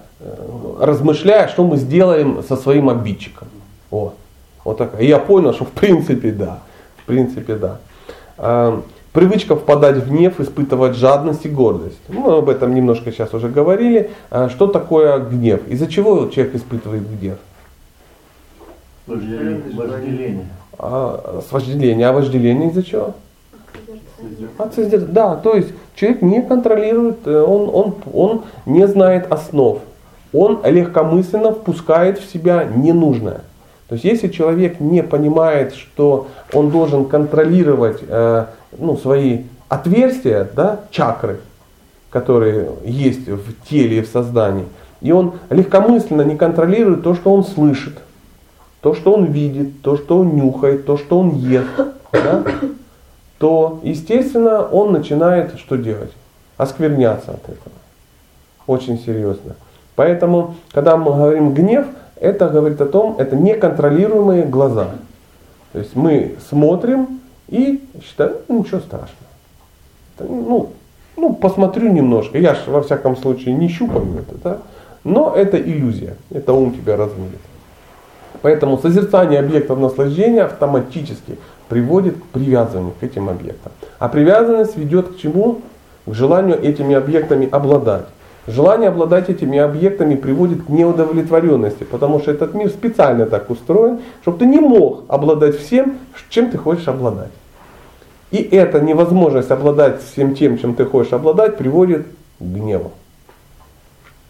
размышляя, 0.79 1.49
что 1.49 1.65
мы 1.65 1.79
сделаем 1.79 2.45
со 2.45 2.57
своим 2.57 2.89
обидчиком. 2.89 3.49
Вот. 3.91 4.15
Вот 4.63 4.79
так. 4.79 5.01
И 5.01 5.07
я 5.07 5.19
понял, 5.19 5.53
что 5.53 5.65
в 5.65 5.71
принципе 5.73 6.31
да. 6.31 6.61
В 6.99 7.07
принципе 7.07 7.57
да. 7.57 7.81
Привычка 9.19 9.57
впадать 9.57 9.97
в 9.97 10.09
гнев, 10.09 10.39
испытывать 10.39 10.95
жадность 10.95 11.45
и 11.45 11.49
гордость. 11.49 11.99
Мы 12.07 12.39
об 12.39 12.49
этом 12.49 12.73
немножко 12.73 13.11
сейчас 13.11 13.35
уже 13.35 13.49
говорили. 13.49 14.13
А 14.31 14.49
что 14.49 14.69
такое 14.69 15.19
гнев? 15.19 15.67
Из-за 15.67 15.89
чего 15.89 16.29
человек 16.29 16.55
испытывает 16.55 17.03
гнев? 17.19 17.37
Вожделение. 19.09 20.47
А, 20.79 21.43
с 21.45 21.51
вожделения. 21.51 22.09
А 22.09 22.13
вожделение 22.13 22.71
из-за 22.71 22.85
чего? 22.85 23.15
От 24.57 24.79
созер- 24.79 25.09
Да, 25.09 25.35
то 25.35 25.55
есть 25.55 25.73
человек 25.97 26.23
не 26.23 26.41
контролирует, 26.41 27.27
э, 27.27 27.41
он, 27.41 27.71
он, 27.75 27.95
он 28.13 28.43
не 28.67 28.87
знает 28.87 29.33
основ. 29.33 29.81
Он 30.33 30.61
легкомысленно 30.65 31.51
впускает 31.51 32.21
в 32.21 32.33
себя 32.33 32.63
ненужное. 32.63 33.41
То 33.89 33.95
есть 33.95 34.05
если 34.05 34.29
человек 34.29 34.79
не 34.79 35.03
понимает, 35.03 35.75
что 35.75 36.29
он 36.53 36.71
должен 36.71 37.07
контролировать 37.07 37.99
э, 38.07 38.45
ну, 38.77 38.97
свои 38.97 39.45
отверстия, 39.69 40.49
да, 40.55 40.81
чакры, 40.91 41.41
которые 42.11 42.71
есть 42.85 43.27
в 43.29 43.69
теле 43.69 43.99
и 43.99 44.03
в 44.03 44.09
создании, 44.09 44.67
и 45.01 45.13
он 45.13 45.35
легкомысленно 45.51 46.23
не 46.23 46.37
контролирует 46.37 47.03
то, 47.03 47.15
что 47.15 47.33
он 47.33 47.45
слышит, 47.45 47.99
то, 48.81 48.95
что 48.95 49.13
он 49.13 49.27
видит, 49.27 49.83
то, 49.83 49.97
что 49.97 50.19
он 50.19 50.35
нюхает, 50.35 50.87
то, 50.87 50.97
что 50.97 51.21
он 51.21 51.35
ест, 51.37 51.69
да, 52.13 52.45
то, 53.39 53.81
естественно, 53.83 54.65
он 54.65 54.93
начинает 54.93 55.59
что 55.59 55.77
делать? 55.77 56.13
Оскверняться 56.57 57.33
от 57.33 57.45
этого. 57.45 57.77
Очень 58.67 58.99
серьезно. 58.99 59.55
Поэтому, 59.95 60.57
когда 60.73 60.97
мы 60.97 61.13
говорим 61.13 61.55
гнев, 61.55 61.87
это 62.17 62.49
говорит 62.49 62.81
о 62.81 62.87
том, 62.87 63.17
это 63.19 63.37
неконтролируемые 63.37 64.45
глаза. 64.45 64.89
То 65.73 65.79
есть 65.79 65.95
мы 65.95 66.37
смотрим 66.49 67.18
и 67.49 67.81
считаем, 68.05 68.37
ну 68.49 68.61
ничего 68.61 68.81
страшного. 68.81 69.13
Ну, 70.21 70.73
ну, 71.17 71.35
посмотрю 71.35 71.91
немножко. 71.91 72.39
Я 72.39 72.55
же 72.55 72.71
во 72.71 72.83
всяком 72.83 73.17
случае 73.17 73.55
не 73.55 73.69
щупаю 73.69 74.07
это, 74.19 74.35
да? 74.43 74.59
Но 75.05 75.35
это 75.35 75.57
иллюзия. 75.59 76.17
Это 76.31 76.53
ум 76.53 76.73
тебя 76.73 76.97
размылит. 76.97 77.41
Поэтому 78.43 78.79
созерцание 78.79 79.41
объектов 79.41 79.79
наслаждения 79.79 80.43
автоматически 80.43 81.39
приводит 81.69 82.17
к 82.17 82.23
привязыванию 82.27 82.93
к 82.99 83.03
этим 83.03 83.29
объектам. 83.29 83.73
А 83.99 84.09
привязанность 84.09 84.77
ведет 84.77 85.09
к 85.09 85.19
чему? 85.19 85.61
К 86.07 86.15
желанию 86.15 86.61
этими 86.63 86.95
объектами 86.95 87.49
обладать. 87.51 88.07
Желание 88.49 88.89
обладать 88.89 89.29
этими 89.29 89.59
объектами 89.59 90.15
приводит 90.15 90.65
к 90.65 90.69
неудовлетворенности, 90.71 91.85
потому 91.85 92.19
что 92.19 92.31
этот 92.31 92.55
мир 92.55 92.71
специально 92.71 93.27
так 93.27 93.51
устроен, 93.51 94.01
чтобы 94.23 94.39
ты 94.39 94.47
не 94.47 94.59
мог 94.59 95.05
обладать 95.09 95.59
всем, 95.59 95.99
чем 96.31 96.51
ты 96.51 96.57
хочешь 96.57 96.89
обладать. 96.89 97.31
И 98.31 98.39
эта 98.39 98.81
невозможность 98.81 99.51
обладать 99.51 100.03
всем 100.03 100.35
тем, 100.35 100.57
чем 100.57 100.75
ты 100.75 100.87
хочешь 100.87 101.13
обладать, 101.13 101.59
приводит 101.59 102.07
к 102.39 102.43
гневу. 102.43 102.93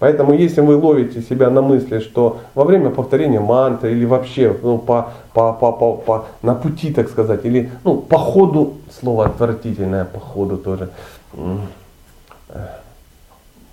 Поэтому 0.01 0.35
если 0.35 0.63
вы 0.63 0.77
ловите 0.77 1.23
себя 1.23 1.49
на 1.49 1.63
мысли, 1.63 2.01
что 2.01 2.39
во 2.57 2.65
время 2.65 2.91
повторения 2.91 3.39
мантры 3.39 3.93
или 3.93 4.05
вообще 4.05 4.57
ну, 4.65 4.79
по, 4.79 5.11
по, 5.33 5.53
по, 5.53 5.71
по, 5.71 5.93
по, 5.95 6.27
на 6.43 6.57
пути, 6.57 6.93
так 6.93 7.09
сказать, 7.09 7.45
или 7.45 7.71
ну, 7.85 7.99
по 7.99 8.19
ходу, 8.19 8.79
слово 9.01 9.27
отвратительное, 9.27 10.05
по 10.05 10.19
ходу 10.19 10.57
тоже, 10.57 10.91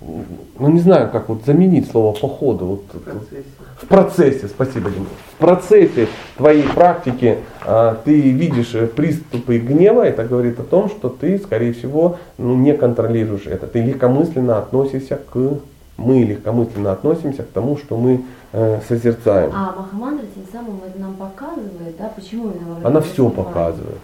ну 0.00 0.68
не 0.68 0.80
знаю, 0.80 1.10
как 1.10 1.28
вот 1.28 1.44
заменить 1.44 1.90
слово 1.90 2.14
по 2.14 2.28
ходу. 2.28 2.66
Вот, 2.66 2.82
в 2.92 3.00
процессе. 3.00 3.44
В 3.80 3.86
процессе, 3.86 4.48
спасибо, 4.48 4.90
Дима. 4.90 5.06
В 5.34 5.38
процессе 5.38 6.08
твоей 6.36 6.64
практики 6.64 7.38
а, 7.64 7.98
ты 8.04 8.20
видишь 8.20 8.74
приступы 8.94 9.58
гнева, 9.58 10.02
это 10.02 10.24
говорит 10.24 10.58
о 10.60 10.64
том, 10.64 10.88
что 10.88 11.08
ты, 11.08 11.38
скорее 11.38 11.72
всего, 11.72 12.18
ну, 12.38 12.54
не 12.56 12.74
контролируешь 12.74 13.46
это. 13.46 13.66
Ты 13.66 13.82
легкомысленно 13.82 14.58
относишься 14.58 15.20
к 15.32 15.60
мы 15.98 16.24
легкомысленно 16.24 16.92
относимся 16.92 17.42
к 17.42 17.48
тому, 17.48 17.78
что 17.78 17.96
мы 17.96 18.22
э, 18.52 18.80
созерцаем. 18.86 19.50
А 19.54 19.74
Махамандра 19.76 20.26
тем 20.34 20.44
самым 20.52 20.80
это 20.86 20.98
нам 20.98 21.14
показывает, 21.14 21.96
да, 21.98 22.12
почему 22.14 22.50
именно 22.50 22.86
Она 22.86 23.00
все 23.00 23.28
показывает. 23.30 24.00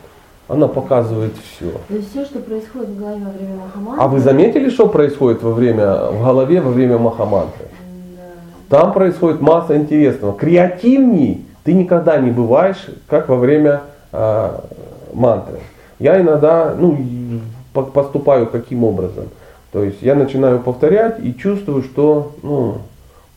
Она 0.48 0.68
показывает 0.68 1.32
все. 1.36 1.70
То 1.88 1.94
есть 1.94 2.10
все, 2.10 2.24
что 2.24 2.40
происходит 2.40 2.90
в 2.90 2.98
голове 2.98 3.24
во 3.24 3.30
время 3.30 3.56
Махамантры. 3.56 4.04
А 4.04 4.08
вы 4.08 4.20
заметили, 4.20 4.70
что 4.70 4.88
происходит 4.88 5.42
во 5.42 5.52
время, 5.52 6.10
в 6.10 6.24
голове 6.24 6.60
во 6.60 6.70
время 6.70 6.98
Махамантры? 6.98 7.66
Да. 8.68 8.76
Там 8.76 8.92
происходит 8.92 9.40
масса 9.40 9.76
интересного. 9.76 10.34
Креативней 10.34 11.46
ты 11.64 11.74
никогда 11.74 12.18
не 12.18 12.30
бываешь, 12.30 12.86
как 13.06 13.28
во 13.28 13.36
время 13.36 13.82
э, 14.12 14.50
мантры. 15.12 15.60
Я 15.98 16.20
иногда 16.20 16.74
ну, 16.76 16.98
поступаю 17.72 18.46
каким 18.46 18.84
образом? 18.84 19.28
То 19.70 19.84
есть 19.84 20.02
я 20.02 20.14
начинаю 20.14 20.58
повторять 20.58 21.24
и 21.24 21.34
чувствую, 21.34 21.82
что 21.82 22.32
ну, 22.42 22.78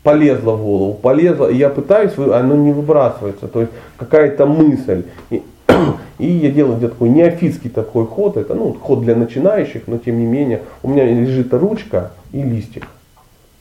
полезло 0.04 0.54
в 0.54 0.64
голову, 0.64 0.94
полезло, 0.96 1.48
и 1.48 1.56
я 1.56 1.70
пытаюсь, 1.70 2.12
оно 2.18 2.56
не 2.56 2.74
выбрасывается, 2.74 3.48
то 3.48 3.62
есть 3.62 3.72
какая-то 3.98 4.46
мысль. 4.46 5.04
И, 6.18 6.28
я 6.28 6.50
делаю 6.50 6.78
где-то 6.78 6.94
такой 6.94 7.10
неофитский 7.10 7.70
такой 7.70 8.06
ход, 8.06 8.38
это 8.38 8.56
ну, 8.56 8.74
ход 8.74 9.02
для 9.02 9.16
начинающих, 9.16 9.84
но 9.88 9.98
тем 9.98 10.20
не 10.20 10.26
менее 10.26 10.62
у 10.84 10.90
меня 10.90 11.06
лежит 11.06 11.54
ручка 11.54 12.12
и 12.32 12.42
листик. 12.42 12.88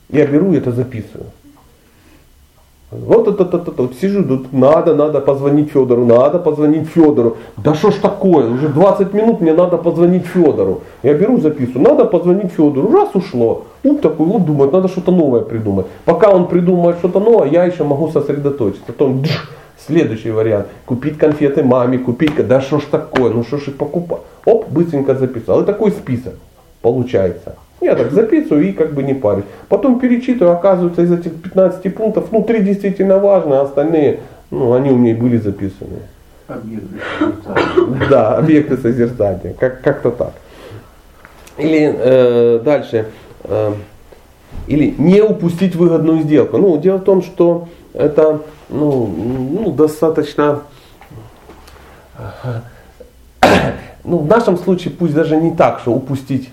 Я 0.09 0.25
беру 0.25 0.53
это 0.53 0.71
записываю. 0.71 1.27
Вот 2.91 3.27
это, 3.27 3.43
это, 3.43 3.57
это, 3.57 3.81
вот 3.81 3.95
сижу, 3.99 4.23
тут 4.23 4.53
надо, 4.53 4.95
надо 4.95 5.19
позвонить 5.19 5.71
Федору, 5.71 6.05
надо 6.05 6.39
позвонить 6.39 6.87
Федору. 6.87 7.37
Да 7.57 7.73
что 7.73 7.91
ж 7.91 7.95
такое, 7.95 8.47
уже 8.47 8.69
20 8.69 9.13
минут 9.13 9.41
мне 9.41 9.53
надо 9.53 9.77
позвонить 9.77 10.25
Федору. 10.25 10.81
Я 11.03 11.15
беру, 11.15 11.39
записываю, 11.39 11.83
надо 11.83 12.05
позвонить 12.05 12.51
Федору. 12.51 12.91
Раз 12.91 13.09
ушло. 13.13 13.65
Ум 13.83 13.97
такой, 13.97 14.27
вот 14.27 14.45
думает, 14.45 14.71
надо 14.71 14.87
что-то 14.87 15.11
новое 15.11 15.41
придумать. 15.41 15.87
Пока 16.05 16.29
он 16.29 16.47
придумает 16.47 16.97
что-то 16.99 17.19
новое, 17.19 17.49
я 17.49 17.65
еще 17.65 17.83
могу 17.83 18.09
сосредоточиться. 18.09 18.83
Потом 18.85 19.23
дж, 19.23 19.31
следующий 19.85 20.31
вариант. 20.31 20.67
Купить 20.85 21.17
конфеты 21.17 21.63
маме, 21.63 21.97
купить, 21.97 22.35
да 22.47 22.61
что 22.61 22.79
ж 22.79 22.83
такое, 22.83 23.31
ну 23.31 23.43
что 23.43 23.57
ж 23.57 23.69
их 23.69 23.77
покупать. 23.77 24.21
Оп, 24.45 24.69
быстренько 24.69 25.15
записал. 25.15 25.61
И 25.61 25.65
такой 25.65 25.91
список 25.91 26.33
получается. 26.81 27.55
Я 27.81 27.95
так 27.95 28.11
записываю 28.11 28.69
и 28.69 28.71
как 28.71 28.93
бы 28.93 29.03
не 29.03 29.13
парюсь. 29.13 29.45
Потом 29.69 29.99
перечитываю, 29.99 30.55
оказывается, 30.55 31.01
из 31.01 31.11
этих 31.11 31.41
15 31.41 31.95
пунктов, 31.95 32.31
ну, 32.31 32.43
три 32.43 32.61
действительно 32.61 33.17
важны, 33.17 33.55
а 33.55 33.63
остальные, 33.63 34.19
ну, 34.51 34.73
они 34.73 34.91
у 34.91 34.97
меня 34.97 35.15
были 35.15 35.37
записаны. 35.37 35.97
Объекты 36.47 36.99
созерцания. 37.17 38.09
Да, 38.09 38.37
объекты 38.37 38.77
созерцания, 38.77 39.53
как, 39.59 39.81
как-то 39.81 40.11
так. 40.11 40.33
Или 41.57 41.93
э, 41.97 42.59
дальше, 42.63 43.07
э, 43.43 43.73
или 44.67 44.93
не 44.97 45.21
упустить 45.21 45.75
выгодную 45.75 46.21
сделку. 46.21 46.57
Ну, 46.57 46.77
дело 46.77 46.97
в 46.97 47.03
том, 47.03 47.23
что 47.23 47.67
это 47.93 48.41
ну, 48.69 49.07
ну, 49.07 49.71
достаточно, 49.71 50.61
ну, 54.03 54.17
в 54.17 54.27
нашем 54.27 54.57
случае 54.57 54.93
пусть 54.93 55.13
даже 55.13 55.37
не 55.37 55.55
так, 55.55 55.79
что 55.79 55.91
упустить 55.93 56.49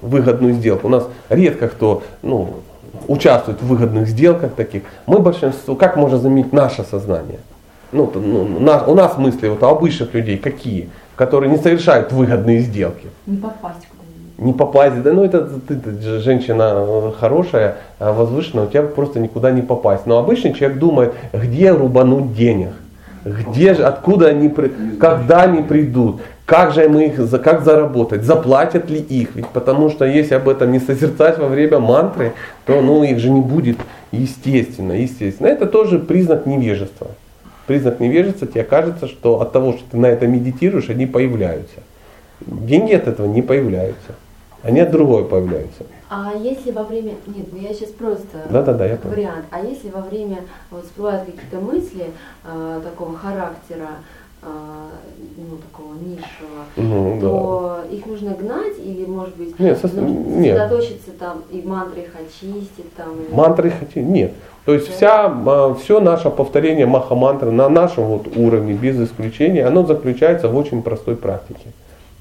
выгодную 0.00 0.54
сделку. 0.54 0.86
У 0.86 0.90
нас 0.90 1.06
редко 1.28 1.68
кто 1.68 2.02
ну, 2.22 2.54
участвует 3.08 3.60
в 3.60 3.66
выгодных 3.66 4.08
сделках 4.08 4.54
таких. 4.54 4.82
Мы 5.06 5.18
большинство, 5.18 5.74
как 5.74 5.96
можно 5.96 6.18
заменить 6.18 6.52
наше 6.52 6.84
сознание? 6.84 7.40
Ну, 7.92 8.10
ну, 8.14 8.60
на, 8.60 8.84
у 8.86 8.94
нас 8.94 9.18
мысли 9.18 9.48
вот, 9.48 9.62
у 9.62 9.66
обычных 9.66 10.14
людей 10.14 10.38
какие? 10.38 10.88
Которые 11.16 11.50
не 11.50 11.58
совершают 11.58 12.12
выгодные 12.12 12.60
сделки. 12.60 13.08
Не 13.26 13.36
попасть. 13.36 13.86
Не 14.40 14.54
попасть, 14.54 15.02
да, 15.02 15.12
ну 15.12 15.22
это 15.22 15.46
ты, 15.68 15.76
ты 15.76 16.18
женщина 16.20 17.12
хорошая, 17.20 17.76
возвышенная, 17.98 18.64
у 18.64 18.68
тебя 18.68 18.82
просто 18.82 19.20
никуда 19.20 19.50
не 19.50 19.60
попасть. 19.60 20.06
Но 20.06 20.18
обычный 20.18 20.54
человек 20.54 20.78
думает, 20.78 21.12
где 21.34 21.72
рубануть 21.72 22.34
денег, 22.34 22.70
где 23.22 23.74
же, 23.74 23.84
откуда 23.84 24.28
они, 24.28 24.50
когда 24.98 25.42
они 25.42 25.62
придут, 25.62 26.22
как 26.46 26.72
же 26.72 26.88
мы 26.88 27.08
их, 27.08 27.30
как 27.42 27.64
заработать, 27.64 28.22
заплатят 28.22 28.88
ли 28.88 28.98
их? 28.98 29.34
Ведь 29.34 29.46
потому 29.48 29.90
что 29.90 30.06
если 30.06 30.34
об 30.34 30.48
этом 30.48 30.72
не 30.72 30.80
созерцать 30.80 31.38
во 31.38 31.46
время 31.46 31.78
мантры, 31.78 32.32
то 32.64 32.80
ну, 32.80 33.04
их 33.04 33.18
же 33.18 33.28
не 33.28 33.42
будет 33.42 33.76
естественно, 34.10 34.92
естественно. 34.92 35.48
Это 35.48 35.66
тоже 35.66 35.98
признак 35.98 36.46
невежества. 36.46 37.08
Признак 37.66 38.00
невежества, 38.00 38.48
тебе 38.48 38.64
кажется, 38.64 39.06
что 39.06 39.42
от 39.42 39.52
того, 39.52 39.74
что 39.74 39.82
ты 39.90 39.98
на 39.98 40.06
это 40.06 40.26
медитируешь, 40.26 40.88
они 40.88 41.04
появляются. 41.04 41.80
Деньги 42.40 42.94
от 42.94 43.06
этого 43.06 43.26
не 43.26 43.42
появляются. 43.42 44.14
Они 44.62 44.80
от 44.80 44.90
другого 44.90 45.24
появляются. 45.24 45.84
А 46.08 46.32
если 46.36 46.72
во 46.72 46.82
время, 46.82 47.12
нет, 47.26 47.46
ну 47.52 47.58
я 47.58 47.72
сейчас 47.72 47.90
просто 47.90 48.46
да, 48.50 48.62
да, 48.62 48.74
да, 48.74 48.86
я 48.86 48.98
вариант, 49.04 49.44
а 49.50 49.62
если 49.62 49.90
во 49.90 50.00
время 50.00 50.38
вот 50.70 50.84
всплывают 50.84 51.24
какие-то 51.24 51.60
мысли 51.60 52.06
э, 52.44 52.80
такого 52.82 53.16
характера, 53.16 53.90
а, 54.42 54.88
ну, 55.36 55.58
такого 55.58 55.94
низшего, 55.94 56.64
ну, 56.76 57.20
то 57.20 57.82
да. 57.84 57.94
их 57.94 58.06
нужно 58.06 58.30
гнать 58.30 58.78
или, 58.82 59.04
может 59.04 59.36
быть, 59.36 59.58
нет, 59.58 59.78
совсем, 59.78 60.40
нет. 60.40 60.56
сосредоточиться 60.56 61.10
там 61.18 61.42
и 61.50 61.60
мантры 61.60 62.02
их 62.02 62.14
очистить 62.16 62.94
там? 62.96 63.20
Или... 63.20 63.34
Мантры 63.34 63.68
их 63.68 63.82
очистить? 63.82 64.06
Нет. 64.06 64.32
То 64.64 64.72
есть 64.72 64.86
да. 64.86 64.92
вся, 64.94 65.26
а, 65.26 65.74
все 65.74 66.00
наше 66.00 66.30
повторение 66.30 66.86
маха-мантры 66.86 67.50
на 67.50 67.68
нашем 67.68 68.04
вот 68.04 68.34
уровне, 68.34 68.72
без 68.72 68.98
исключения, 68.98 69.66
оно 69.66 69.84
заключается 69.84 70.48
в 70.48 70.56
очень 70.56 70.82
простой 70.82 71.16
практике. 71.16 71.68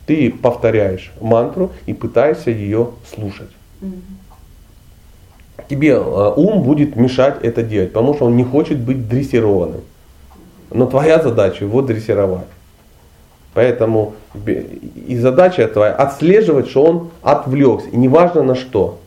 Ты 0.10 0.32
повторяешь 0.32 1.12
мантру 1.22 1.70
и 1.86 1.94
пытаешься 1.94 2.50
ее 2.50 2.90
слушать. 3.14 3.52
Тебе 5.70 6.00
ум 6.00 6.64
будет 6.64 6.96
мешать 6.96 7.36
это 7.44 7.62
делать, 7.62 7.94
потому 7.94 8.16
что 8.16 8.26
он 8.26 8.36
не 8.36 8.44
хочет 8.44 8.80
быть 8.80 9.08
дрессированным. 9.08 9.82
но 10.72 10.88
твоя 10.88 11.22
задача 11.22 11.64
его 11.64 11.84
дрессировать. 11.84 12.48
Поэтому 13.54 14.16
и 15.08 15.16
задача 15.16 15.68
твоя 15.68 15.94
отслеживать, 15.94 16.70
что 16.70 16.86
он 16.86 17.10
отвлекся. 17.22 17.90
И 17.90 17.96
неважно 17.96 18.42
на 18.42 18.56
что. 18.56 18.98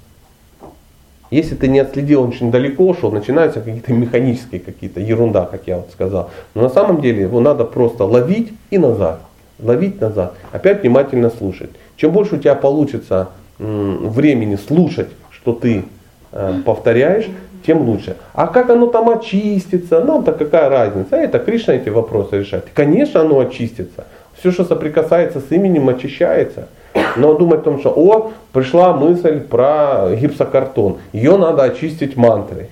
Если 1.32 1.56
ты 1.56 1.66
не 1.66 1.80
отследил 1.80 2.22
очень 2.22 2.52
далеко, 2.52 2.94
что 2.94 3.10
начинаются 3.10 3.60
какие-то 3.60 3.92
механические 3.92 4.60
какие-то 4.60 5.00
ерунда, 5.00 5.46
как 5.46 5.62
я 5.66 5.78
вот 5.78 5.90
сказал. 5.90 6.30
Но 6.54 6.62
на 6.62 6.68
самом 6.68 7.00
деле 7.00 7.22
его 7.22 7.40
надо 7.40 7.64
просто 7.64 8.04
ловить 8.04 8.52
и 8.70 8.78
назад. 8.78 9.20
Ловить 9.58 10.00
назад. 10.00 10.34
Опять 10.52 10.82
внимательно 10.82 11.30
слушать. 11.30 11.70
Чем 11.96 12.12
больше 12.12 12.36
у 12.36 12.38
тебя 12.38 12.54
получится 12.54 13.28
времени 13.58 14.56
слушать, 14.56 15.08
что 15.30 15.52
ты 15.52 15.84
э, 16.32 16.60
повторяешь, 16.64 17.26
тем 17.64 17.82
лучше. 17.82 18.16
А 18.34 18.46
как 18.48 18.70
оно 18.70 18.86
там 18.86 19.08
очистится, 19.08 20.00
нам-то 20.00 20.32
какая 20.32 20.68
разница? 20.68 21.16
Это 21.16 21.38
Кришна 21.38 21.74
эти 21.74 21.88
вопросы 21.88 22.40
решает. 22.40 22.68
Конечно, 22.74 23.20
оно 23.20 23.38
очистится. 23.38 24.04
Все, 24.38 24.50
что 24.50 24.64
соприкасается 24.64 25.40
с 25.40 25.50
именем, 25.52 25.88
очищается. 25.88 26.68
Но 27.16 27.34
думать 27.34 27.60
о 27.60 27.62
том, 27.62 27.80
что 27.80 27.90
о, 27.90 28.32
пришла 28.52 28.92
мысль 28.92 29.40
про 29.40 30.08
гипсокартон, 30.14 30.98
ее 31.12 31.36
надо 31.36 31.62
очистить 31.62 32.16
мантрой. 32.16 32.68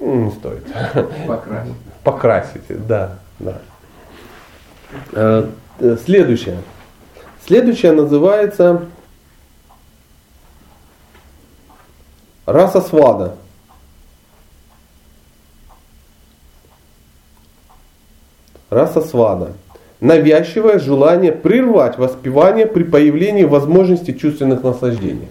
Не 0.00 0.30
стоит. 0.30 0.64
Покрасить. 1.26 1.72
Покрасить, 2.04 2.86
да. 2.86 3.10
да. 3.38 3.58
Э, 5.80 5.96
следующее. 6.04 6.58
Следующее 7.44 7.92
называется 7.92 8.86
раса 12.46 12.80
свада. 12.80 13.36
Раса 18.70 19.00
свада 19.00 19.54
навязчивое 20.00 20.78
желание 20.78 21.32
прервать 21.32 21.98
воспевание 21.98 22.66
при 22.66 22.84
появлении 22.84 23.44
возможности 23.44 24.12
чувственных 24.12 24.62
наслаждений. 24.62 25.28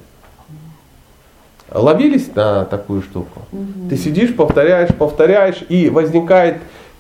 Ловились 1.72 2.34
на 2.34 2.66
такую 2.66 3.02
штуку? 3.02 3.42
Угу. 3.52 3.90
Ты 3.90 3.98
сидишь, 3.98 4.36
повторяешь, 4.36 4.94
повторяешь, 4.96 5.64
и 5.68 5.90
возникает 5.90 6.58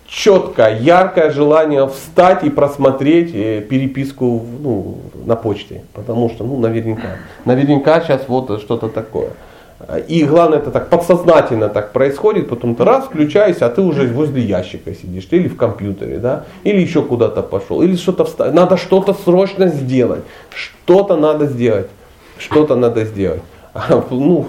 четкое, 0.07 0.79
яркое 0.79 1.31
желание 1.31 1.88
встать 1.88 2.43
и 2.43 2.49
просмотреть 2.49 3.31
э, 3.34 3.61
переписку 3.61 4.45
ну, 4.61 4.97
на 5.25 5.35
почте. 5.35 5.84
Потому 5.93 6.29
что, 6.29 6.43
ну, 6.43 6.59
наверняка, 6.59 7.17
наверняка 7.45 8.01
сейчас 8.01 8.23
вот 8.27 8.61
что-то 8.61 8.88
такое. 8.88 9.29
И 10.07 10.23
главное, 10.23 10.57
это 10.57 10.71
так 10.71 10.89
подсознательно 10.89 11.69
так 11.69 11.91
происходит, 11.91 12.49
потом 12.49 12.73
ты 12.73 12.84
раз 12.84 13.05
включаешься, 13.05 13.67
а 13.67 13.69
ты 13.69 13.81
уже 13.81 14.07
возле 14.07 14.41
ящика 14.41 14.95
сидишь, 14.95 15.27
или 15.29 15.47
в 15.47 15.55
компьютере, 15.55 16.17
да, 16.17 16.45
или 16.63 16.81
еще 16.81 17.03
куда-то 17.03 17.43
пошел, 17.43 17.84
или 17.84 17.95
что-то 17.95 18.25
встать. 18.25 18.53
Надо 18.55 18.75
что-то 18.77 19.13
срочно 19.13 19.67
сделать, 19.67 20.23
что-то 20.49 21.15
надо 21.15 21.45
сделать, 21.45 21.89
что-то 22.39 22.75
надо 22.75 23.05
сделать. 23.05 23.41
А, 23.79 24.03
ну, 24.09 24.47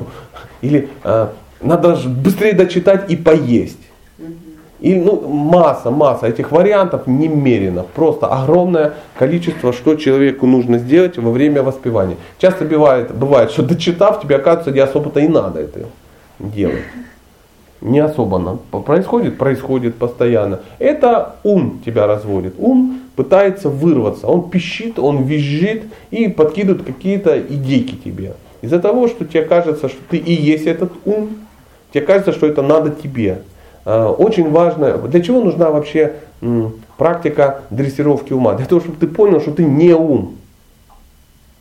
или 0.62 0.88
а, 1.04 1.34
надо 1.60 1.98
быстрее 2.06 2.54
дочитать 2.54 3.10
и 3.10 3.16
поесть. 3.16 3.87
И 4.80 4.94
ну, 4.94 5.26
масса, 5.26 5.90
масса 5.90 6.28
этих 6.28 6.52
вариантов 6.52 7.06
немерено. 7.06 7.84
Просто 7.94 8.26
огромное 8.26 8.94
количество, 9.18 9.72
что 9.72 9.96
человеку 9.96 10.46
нужно 10.46 10.78
сделать 10.78 11.18
во 11.18 11.30
время 11.32 11.62
воспевания. 11.62 12.16
Часто 12.38 12.64
бывает, 12.64 13.12
бывает 13.12 13.50
что 13.50 13.62
дочитав, 13.62 14.22
тебе 14.22 14.36
оказывается 14.36 14.70
не 14.70 14.80
особо-то 14.80 15.20
и 15.20 15.28
надо 15.28 15.60
это 15.60 15.86
делать. 16.38 16.84
Не 17.80 18.00
особо 18.00 18.38
нам 18.38 18.58
происходит, 18.58 19.38
происходит 19.38 19.96
постоянно. 19.96 20.60
Это 20.78 21.36
ум 21.44 21.80
тебя 21.84 22.06
разводит. 22.06 22.54
Ум 22.58 23.00
пытается 23.14 23.68
вырваться. 23.68 24.26
Он 24.26 24.50
пищит, 24.50 24.98
он 24.98 25.24
визжит 25.24 25.84
и 26.10 26.28
подкидывает 26.28 26.84
какие-то 26.84 27.38
идейки 27.38 27.94
тебе. 27.94 28.34
Из-за 28.62 28.80
того, 28.80 29.06
что 29.06 29.24
тебе 29.24 29.42
кажется, 29.42 29.88
что 29.88 29.98
ты 30.10 30.16
и 30.16 30.32
есть 30.32 30.66
этот 30.66 30.92
ум, 31.04 31.30
тебе 31.92 32.04
кажется, 32.04 32.32
что 32.32 32.46
это 32.46 32.62
надо 32.62 32.90
тебе. 32.90 33.42
А, 33.88 34.10
очень 34.12 34.50
важно, 34.50 34.98
для 34.98 35.22
чего 35.22 35.40
нужна 35.40 35.70
вообще 35.70 36.16
практика 36.98 37.62
дрессировки 37.70 38.34
ума? 38.34 38.52
Для 38.52 38.66
того, 38.66 38.82
чтобы 38.82 38.98
ты 38.98 39.06
понял, 39.06 39.40
что 39.40 39.52
ты 39.52 39.64
не 39.64 39.94
ум. 39.94 40.36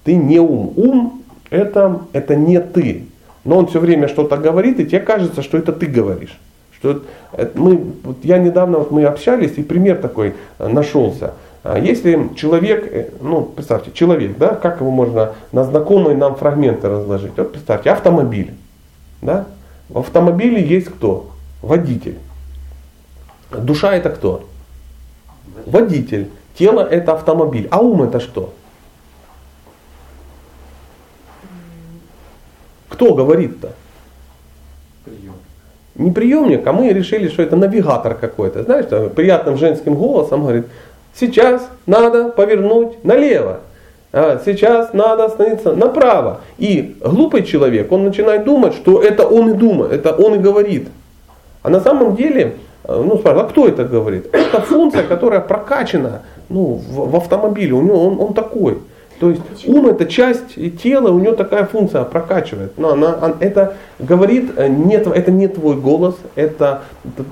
Ты 0.04 0.16
не 0.16 0.38
ум. 0.38 0.74
Ум 0.76 1.24
это, 1.50 2.02
это 2.12 2.36
не 2.36 2.60
ты. 2.60 3.06
Но 3.46 3.58
он 3.58 3.68
все 3.68 3.80
время 3.80 4.10
что-то 4.10 4.36
говорит, 4.36 4.78
и 4.82 4.86
тебе 4.86 5.00
кажется, 5.00 5.42
что 5.42 5.58
это 5.58 5.72
ты 5.72 5.86
говоришь. 5.86 6.38
Что 6.72 7.02
мы, 7.56 7.82
вот 8.04 8.18
я 8.24 8.40
недавно 8.40 8.80
вот 8.80 8.92
мы 8.92 9.06
общались, 9.06 9.54
и 9.56 9.64
пример 9.64 9.96
такой 9.96 10.36
э, 10.60 10.68
нашелся. 10.68 11.34
А 11.64 11.80
если 11.80 12.30
человек, 12.36 12.92
э, 12.92 13.10
ну 13.22 13.44
представьте, 13.44 13.92
человек, 13.94 14.38
да, 14.38 14.50
как 14.50 14.82
его 14.82 14.92
можно 14.92 15.32
на 15.54 15.64
знакомые 15.64 16.18
нам 16.18 16.36
фрагменты 16.36 16.90
разложить? 16.90 17.32
Вот 17.38 17.54
представьте, 17.54 17.90
автомобиль. 17.90 18.54
Да? 19.22 19.46
В 19.88 20.00
автомобиле 20.00 20.62
есть 20.62 20.88
кто? 20.88 21.32
Водитель. 21.62 22.18
Душа 23.52 23.96
это 23.96 24.10
кто? 24.10 24.48
Водитель. 25.66 26.30
Тело 26.58 26.82
это 26.82 27.14
автомобиль. 27.14 27.68
А 27.72 27.80
ум 27.80 28.04
это 28.04 28.20
что? 28.20 28.54
Кто 32.90 33.14
говорит-то? 33.14 33.74
Не 35.96 36.12
приемник, 36.12 36.66
а 36.68 36.74
мы 36.74 36.90
решили, 36.90 37.28
что 37.28 37.42
это 37.42 37.56
навигатор 37.56 38.14
какой-то. 38.16 38.64
Знаешь, 38.64 38.86
приятным 39.14 39.58
женским 39.58 39.96
голосом 39.96 40.42
говорит, 40.42 40.68
сейчас 41.16 41.68
надо 41.88 42.30
повернуть 42.30 43.04
налево. 43.04 43.62
А 44.14 44.42
сейчас 44.46 44.94
надо 44.94 45.26
остановиться 45.26 45.74
направо. 45.74 46.42
И 46.58 46.98
глупый 47.02 47.44
человек, 47.44 47.92
он 47.92 48.04
начинает 48.04 48.46
думать, 48.46 48.74
что 48.74 49.02
это 49.02 49.28
он 49.28 49.52
и 49.52 49.54
думает, 49.54 49.92
это 49.92 50.14
он 50.14 50.36
и 50.36 50.38
говорит. 50.38 50.88
А 51.68 51.70
на 51.70 51.82
самом 51.82 52.16
деле, 52.16 52.56
э, 52.86 53.04
ну 53.06 53.18
спрашивают, 53.18 53.50
а 53.50 53.52
кто 53.52 53.68
это 53.68 53.84
говорит? 53.84 54.30
Это 54.32 54.62
функция, 54.62 55.04
которая 55.04 55.42
прокачана 55.42 56.22
ну, 56.48 56.76
в, 56.76 57.12
в 57.12 57.16
автомобиле, 57.18 57.74
у 57.74 57.82
него 57.82 58.08
он, 58.08 58.22
он 58.22 58.34
такой. 58.34 58.78
То 59.20 59.32
есть 59.32 59.68
ум 59.68 59.88
это 59.88 60.06
часть 60.06 60.56
тела, 60.82 61.12
у 61.12 61.20
него 61.20 61.34
такая 61.34 61.66
функция 61.66 62.04
прокачивает. 62.04 62.78
Но 62.78 62.92
она, 62.92 63.36
это 63.40 63.76
говорит, 63.98 64.52
э, 64.56 64.68
нет, 64.68 65.08
это 65.08 65.32
не 65.32 65.48
твой 65.48 65.76
голос, 65.76 66.16
это, 66.36 66.84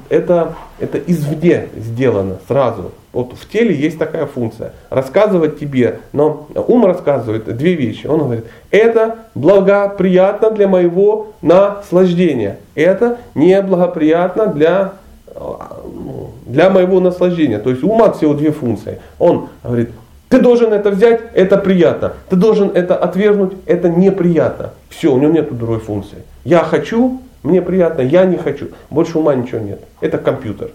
это, 0.09 0.55
это 0.79 0.97
извне 0.97 1.67
сделано 1.75 2.37
сразу. 2.47 2.91
Вот 3.13 3.33
в 3.33 3.49
теле 3.49 3.73
есть 3.73 3.97
такая 3.97 4.25
функция. 4.25 4.73
Рассказывать 4.89 5.57
тебе. 5.57 5.99
Но 6.11 6.47
ум 6.67 6.85
рассказывает 6.85 7.45
две 7.55 7.73
вещи. 7.73 8.07
Он 8.07 8.19
говорит, 8.19 8.45
это 8.71 9.19
благоприятно 9.35 10.51
для 10.51 10.67
моего 10.67 11.27
наслаждения. 11.41 12.57
Это 12.75 13.19
неблагоприятно 13.33 14.47
для, 14.47 14.95
ну, 15.33 16.31
для 16.45 16.69
моего 16.69 16.99
наслаждения. 16.99 17.59
То 17.59 17.69
есть 17.69 17.83
у 17.83 17.89
ума 17.89 18.11
всего 18.11 18.33
две 18.33 18.51
функции. 18.51 18.99
Он 19.17 19.47
говорит, 19.63 19.91
ты 20.35 20.41
должен 20.41 20.73
это 20.73 20.91
взять, 20.91 21.21
это 21.33 21.57
приятно. 21.57 22.13
Ты 22.29 22.35
должен 22.35 22.71
это 22.73 22.95
отвергнуть, 22.95 23.53
это 23.65 23.87
неприятно. 23.87 24.71
Все, 24.89 25.13
у 25.13 25.17
него 25.17 25.31
нет 25.31 25.57
другой 25.57 25.79
функции. 25.79 26.17
Я 26.43 26.59
хочу, 26.59 27.21
мне 27.43 27.61
приятно, 27.61 28.01
я 28.01 28.25
не 28.25 28.35
хочу. 28.35 28.67
Больше 28.89 29.17
ума 29.17 29.33
ничего 29.33 29.61
нет. 29.61 29.79
Это 30.01 30.17
компьютер. 30.17 30.71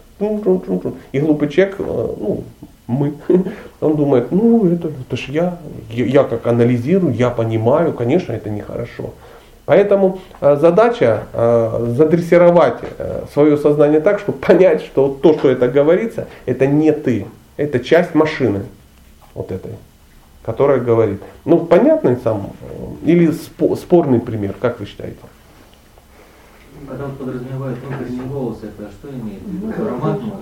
И 1.12 1.20
глупый 1.20 1.48
человек, 1.50 1.76
э, 1.78 1.82
ну, 2.20 2.44
мы, 2.86 3.12
он 3.82 3.96
думает, 3.96 4.32
ну, 4.32 4.66
это, 4.72 4.88
это 4.88 5.16
ж 5.16 5.26
я, 5.28 5.58
я 5.90 6.24
как 6.24 6.46
анализирую, 6.46 7.14
я 7.14 7.28
понимаю, 7.28 7.92
конечно, 7.92 8.32
это 8.32 8.48
нехорошо. 8.48 9.10
Поэтому 9.66 10.20
э, 10.40 10.56
задача 10.56 11.24
э, 11.34 11.94
задрессировать 11.98 12.78
свое 13.34 13.58
сознание 13.58 14.00
так, 14.00 14.20
чтобы 14.20 14.38
понять, 14.38 14.80
что 14.80 15.18
то, 15.22 15.34
что 15.34 15.50
это 15.50 15.68
говорится, 15.68 16.28
это 16.46 16.66
не 16.66 16.92
ты, 16.92 17.26
это 17.58 17.78
часть 17.78 18.14
машины 18.14 18.62
вот 19.34 19.50
этой, 19.52 19.72
которая 20.42 20.80
говорит. 20.80 21.22
Ну, 21.44 21.58
понятный 21.66 22.16
сам 22.16 22.52
или 23.02 23.30
спорный 23.76 24.20
пример, 24.20 24.54
как 24.60 24.80
вы 24.80 24.86
считаете? 24.86 25.18
Когда 26.88 27.04
он 27.04 27.12
подразумевает 27.12 27.78
внутренний 27.78 28.28
голос, 28.28 28.58
это 28.62 28.90
что 28.90 29.08
имеет 29.10 29.42
в 29.42 29.52
виду? 29.52 29.72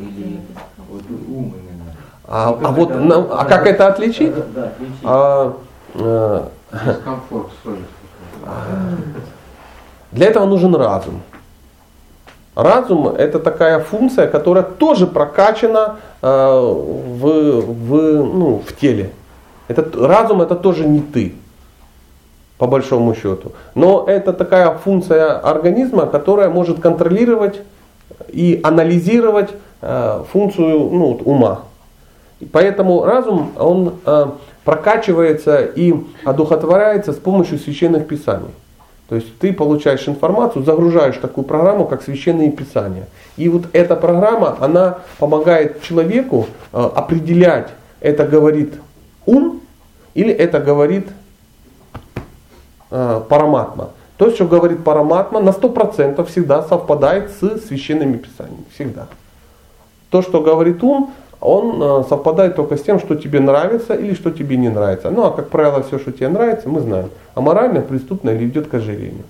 Или 0.01 0.41
вот, 0.89 1.03
ум 1.29 1.55
именно? 1.55 1.97
А, 2.27 2.51
ну, 2.51 2.69
а 2.69 2.73
вот 2.73 2.91
это, 2.91 3.01
нам, 3.01 3.29
а 3.31 3.45
как 3.45 3.67
это 3.67 3.89
отличить? 3.89 4.35
Да, 4.35 4.45
да, 4.55 4.65
отличить. 4.65 4.95
А, 5.05 5.57
а, 5.95 6.51
Дискомфорт, 6.73 7.51
совесть. 7.63 7.85
Для 10.13 10.27
этого 10.27 10.47
нужен 10.47 10.75
разум. 10.75 11.23
Разум 12.59 13.07
это 13.07 13.39
такая 13.39 13.79
функция, 13.79 14.27
которая 14.27 14.65
тоже 14.65 15.07
прокачана 15.07 15.99
э, 16.21 16.27
в, 16.27 17.61
в, 17.61 18.25
ну, 18.25 18.61
в 18.67 18.75
теле. 18.81 19.13
Этот 19.69 19.95
разум 19.95 20.43
это 20.43 20.57
тоже 20.57 20.85
не 20.85 21.01
ты 21.01 21.35
по 22.59 22.67
большому 22.67 23.15
счету. 23.15 23.53
Но 23.77 24.07
это 24.09 24.33
такая 24.33 24.73
функция 24.73 25.39
организма, 25.39 26.07
которая 26.07 26.49
может 26.49 26.81
контролировать 26.81 27.61
и 28.27 28.59
анализировать 28.65 29.51
э, 29.81 30.25
функцию 30.33 30.81
ну, 30.91 31.21
ума. 31.25 31.61
И 32.41 32.45
поэтому 32.45 33.05
разум, 33.05 33.53
он 33.57 33.95
э, 34.05 34.27
прокачивается 34.65 35.61
и 35.61 35.95
одухотворяется 36.25 37.13
с 37.13 37.19
помощью 37.19 37.61
священных 37.61 38.09
писаний. 38.09 38.51
То 39.09 39.15
есть 39.15 39.39
ты 39.39 39.53
получаешь 39.55 40.07
информацию, 40.07 40.65
загружаешь 40.65 41.17
такую 41.17 41.45
программу, 41.45 41.87
как 41.87 42.03
священные 42.03 42.51
писания. 42.53 43.09
И 43.39 43.49
вот 43.49 43.65
эта 43.73 43.97
программа, 43.97 44.57
она 44.61 44.99
помогает 45.19 45.83
человеку 45.83 46.47
э, 46.73 46.91
определять, 46.95 47.71
это 48.01 48.27
говорит 48.27 48.75
ум 49.25 49.63
или 50.13 50.31
это 50.33 50.61
говорит 50.61 51.09
э, 52.91 53.23
параматма. 53.29 53.91
То, 54.19 54.31
что 54.31 54.47
говорит 54.47 54.85
параматма, 54.85 55.41
на 55.41 55.51
100% 55.51 56.23
всегда 56.27 56.63
совпадает 56.63 57.31
с 57.31 57.67
священными 57.67 58.19
писаниями. 58.19 58.65
Всегда. 58.75 59.07
То, 60.11 60.21
что 60.21 60.43
говорит 60.43 60.83
ум, 60.83 61.15
он 61.41 61.81
э, 61.83 62.05
совпадает 62.09 62.57
только 62.57 62.77
с 62.77 62.83
тем, 62.83 62.99
что 62.99 63.15
тебе 63.15 63.41
нравится 63.41 63.95
или 63.95 64.15
что 64.15 64.31
тебе 64.31 64.57
не 64.57 64.69
нравится. 64.69 65.11
Ну 65.11 65.25
а 65.25 65.31
как 65.31 65.49
правило, 65.49 65.83
все, 65.83 65.99
что 65.99 66.11
тебе 66.11 66.29
нравится, 66.29 66.69
мы 66.69 66.81
знаем. 66.81 67.11
А 67.35 67.41
морально, 67.41 67.81
преступно 67.81 68.31
или 68.31 68.47
идет 68.47 68.69
к 68.69 68.75
ожирению. 68.75 69.25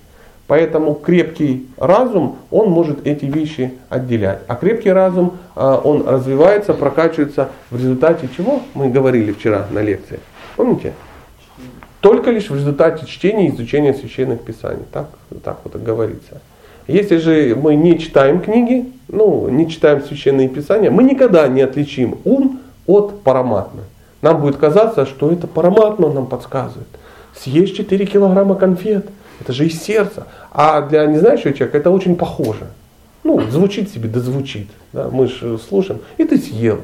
Поэтому 0.46 0.94
крепкий 0.94 1.68
разум, 1.76 2.36
он 2.50 2.70
может 2.70 3.06
эти 3.06 3.26
вещи 3.26 3.74
отделять. 3.90 4.38
А 4.48 4.56
крепкий 4.56 4.90
разум, 4.90 5.34
э, 5.54 5.80
он 5.84 6.08
развивается, 6.08 6.72
прокачивается 6.72 7.50
в 7.70 7.76
результате 7.76 8.28
чего? 8.34 8.62
Мы 8.72 8.88
говорили 8.88 9.32
вчера 9.32 9.66
на 9.70 9.80
лекции. 9.80 10.20
Помните? 10.56 10.94
Только 12.00 12.30
лишь 12.30 12.48
в 12.48 12.54
результате 12.54 13.04
чтения 13.06 13.48
и 13.48 13.50
изучения 13.50 13.92
священных 13.92 14.40
писаний. 14.40 14.84
Так, 14.92 15.08
так 15.44 15.58
вот 15.64 15.74
и 15.74 15.78
говорится. 15.78 16.40
Если 16.86 17.18
же 17.18 17.54
мы 17.54 17.74
не 17.74 17.98
читаем 17.98 18.40
книги, 18.40 18.86
ну, 19.08 19.48
не 19.48 19.68
читаем 19.68 20.02
священные 20.02 20.48
писания, 20.48 20.90
мы 20.90 21.02
никогда 21.02 21.48
не 21.48 21.62
отличим 21.62 22.18
ум 22.24 22.60
от 22.86 23.22
параматмы. 23.22 23.82
Нам 24.22 24.40
будет 24.40 24.56
казаться, 24.56 25.06
что 25.06 25.30
это 25.30 25.46
параматма 25.46 26.12
нам 26.12 26.26
подсказывает. 26.26 26.88
Съешь 27.34 27.70
4 27.70 28.06
килограмма 28.06 28.54
конфет, 28.56 29.06
это 29.40 29.52
же 29.52 29.66
из 29.66 29.80
сердца. 29.80 30.26
А 30.50 30.82
для 30.82 31.06
незнающего 31.06 31.52
человека 31.52 31.78
это 31.78 31.90
очень 31.90 32.16
похоже. 32.16 32.66
Ну, 33.24 33.40
звучит 33.50 33.90
себе, 33.90 34.08
да 34.08 34.20
звучит. 34.20 34.68
Да, 34.92 35.08
мы 35.12 35.26
же 35.26 35.58
слушаем, 35.58 36.00
и 36.16 36.24
ты 36.24 36.38
съел. 36.38 36.80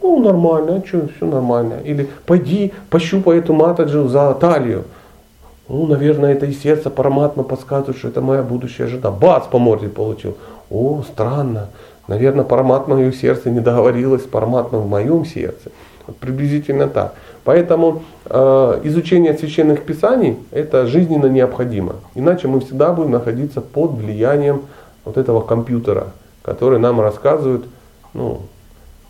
Ну, 0.00 0.18
нормально, 0.22 0.76
а 0.76 0.86
что, 0.86 1.08
все 1.16 1.26
нормально. 1.26 1.74
Или 1.84 2.08
пойди, 2.26 2.72
пощупай 2.90 3.38
эту 3.38 3.52
матаджу 3.52 4.08
за 4.08 4.34
талию. 4.34 4.84
Ну, 5.68 5.86
наверное, 5.86 6.32
это 6.32 6.46
и 6.46 6.52
сердце 6.52 6.90
параматма 6.90 7.44
подсказывает, 7.44 7.96
что 7.96 8.08
это 8.08 8.20
моя 8.20 8.42
будущая 8.42 8.88
жена. 8.88 9.10
Бац, 9.10 9.46
по 9.46 9.58
морде 9.58 9.88
получил. 9.88 10.36
О, 10.72 11.02
странно. 11.02 11.68
Наверное, 12.08 12.44
параматма 12.44 12.96
в 12.96 13.12
сердце 13.12 13.50
не 13.50 13.60
договорилась 13.60 14.22
с 14.22 14.26
параматма 14.26 14.78
в 14.78 14.88
моем 14.88 15.24
сердце. 15.24 15.70
Вот 16.06 16.16
приблизительно 16.16 16.88
так. 16.88 17.14
Поэтому 17.44 18.02
э, 18.24 18.80
изучение 18.84 19.34
священных 19.34 19.82
писаний 19.82 20.38
это 20.50 20.86
жизненно 20.86 21.26
необходимо. 21.26 21.96
Иначе 22.14 22.48
мы 22.48 22.60
всегда 22.60 22.92
будем 22.92 23.12
находиться 23.12 23.60
под 23.60 23.92
влиянием 23.92 24.62
вот 25.04 25.16
этого 25.16 25.42
компьютера, 25.42 26.08
который 26.42 26.78
нам 26.78 27.00
рассказывает 27.00 27.64
ну, 28.14 28.42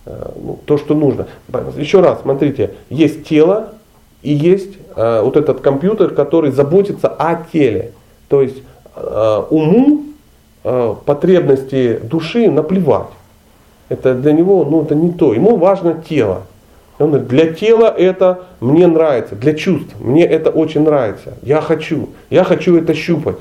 э, 0.04 0.30
ну, 0.36 0.58
то, 0.66 0.78
что 0.78 0.94
нужно. 0.94 1.26
Еще 1.76 2.00
раз, 2.00 2.20
смотрите, 2.22 2.74
есть 2.90 3.24
тело, 3.26 3.72
и 4.22 4.32
есть 4.32 4.76
э, 4.96 5.22
вот 5.22 5.36
этот 5.36 5.60
компьютер, 5.60 6.10
который 6.10 6.50
заботится 6.50 7.08
о 7.08 7.42
теле. 7.52 7.92
То 8.28 8.42
есть 8.42 8.58
э, 8.96 9.42
уму 9.50 10.11
потребности 10.62 11.98
души 12.02 12.50
наплевать. 12.50 13.08
Это 13.88 14.14
для 14.14 14.32
него, 14.32 14.64
ну 14.64 14.82
это 14.82 14.94
не 14.94 15.12
то. 15.12 15.34
Ему 15.34 15.56
важно 15.56 16.02
тело. 16.08 16.42
Он 16.98 17.10
говорит, 17.10 17.28
для 17.28 17.52
тела 17.52 17.92
это 17.96 18.44
мне 18.60 18.86
нравится, 18.86 19.34
для 19.34 19.54
чувств 19.54 19.94
мне 19.98 20.24
это 20.24 20.50
очень 20.50 20.82
нравится. 20.82 21.34
Я 21.42 21.60
хочу, 21.60 22.10
я 22.30 22.44
хочу 22.44 22.76
это 22.76 22.94
щупать. 22.94 23.36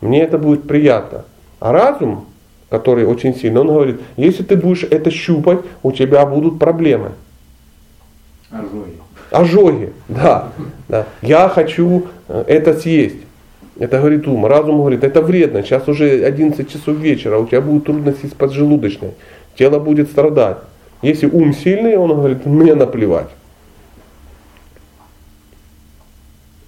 Мне 0.00 0.22
это 0.22 0.38
будет 0.38 0.68
приятно. 0.68 1.24
А 1.58 1.72
разум, 1.72 2.26
который 2.68 3.06
очень 3.06 3.34
сильный, 3.34 3.60
он 3.60 3.68
говорит, 3.68 4.00
если 4.16 4.42
ты 4.42 4.56
будешь 4.56 4.84
это 4.84 5.10
щупать, 5.10 5.60
у 5.82 5.92
тебя 5.92 6.26
будут 6.26 6.58
проблемы. 6.58 7.12
Ожоги. 8.50 8.98
Ожоги, 9.30 9.92
да, 10.08 10.48
да. 10.88 11.06
Я 11.22 11.48
хочу 11.48 12.06
э, 12.28 12.44
это 12.46 12.74
съесть. 12.74 13.16
Это 13.78 13.98
говорит 13.98 14.26
ум. 14.26 14.46
Разум 14.46 14.78
говорит, 14.78 15.04
это 15.04 15.22
вредно. 15.22 15.62
Сейчас 15.62 15.86
уже 15.88 16.24
11 16.24 16.70
часов 16.70 16.96
вечера, 16.96 17.38
у 17.38 17.46
тебя 17.46 17.60
будут 17.60 17.84
трудности 17.84 18.26
с 18.26 18.34
поджелудочной. 18.34 19.12
Тело 19.56 19.78
будет 19.78 20.10
страдать. 20.10 20.58
Если 21.02 21.26
ум 21.26 21.52
сильный, 21.52 21.96
он 21.96 22.10
говорит, 22.10 22.44
мне 22.44 22.74
наплевать. 22.74 23.28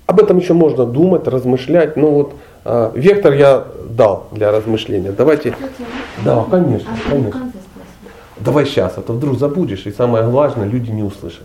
Об 0.07 0.21
этом 0.21 0.39
еще 0.39 0.55
можно 0.55 0.87
думать, 0.87 1.27
размышлять. 1.27 1.97
Но 1.97 2.11
вот 2.11 2.35
э, 2.65 2.93
вектор 2.95 3.33
я 3.33 3.65
дал 3.89 4.29
для 4.33 4.53
размышления. 4.53 5.13
Давайте. 5.13 5.55
Да, 6.25 6.45
конечно, 6.51 6.91
А 7.07 7.11
конечно. 7.11 7.53
Давай 8.39 8.65
сейчас, 8.67 8.97
а 8.97 9.03
то 9.03 9.13
вдруг 9.13 9.39
забудешь, 9.39 9.85
и 9.87 9.93
самое 9.93 10.25
главное, 10.25 10.67
люди 10.67 10.91
не 10.91 11.03
услышат. 11.03 11.45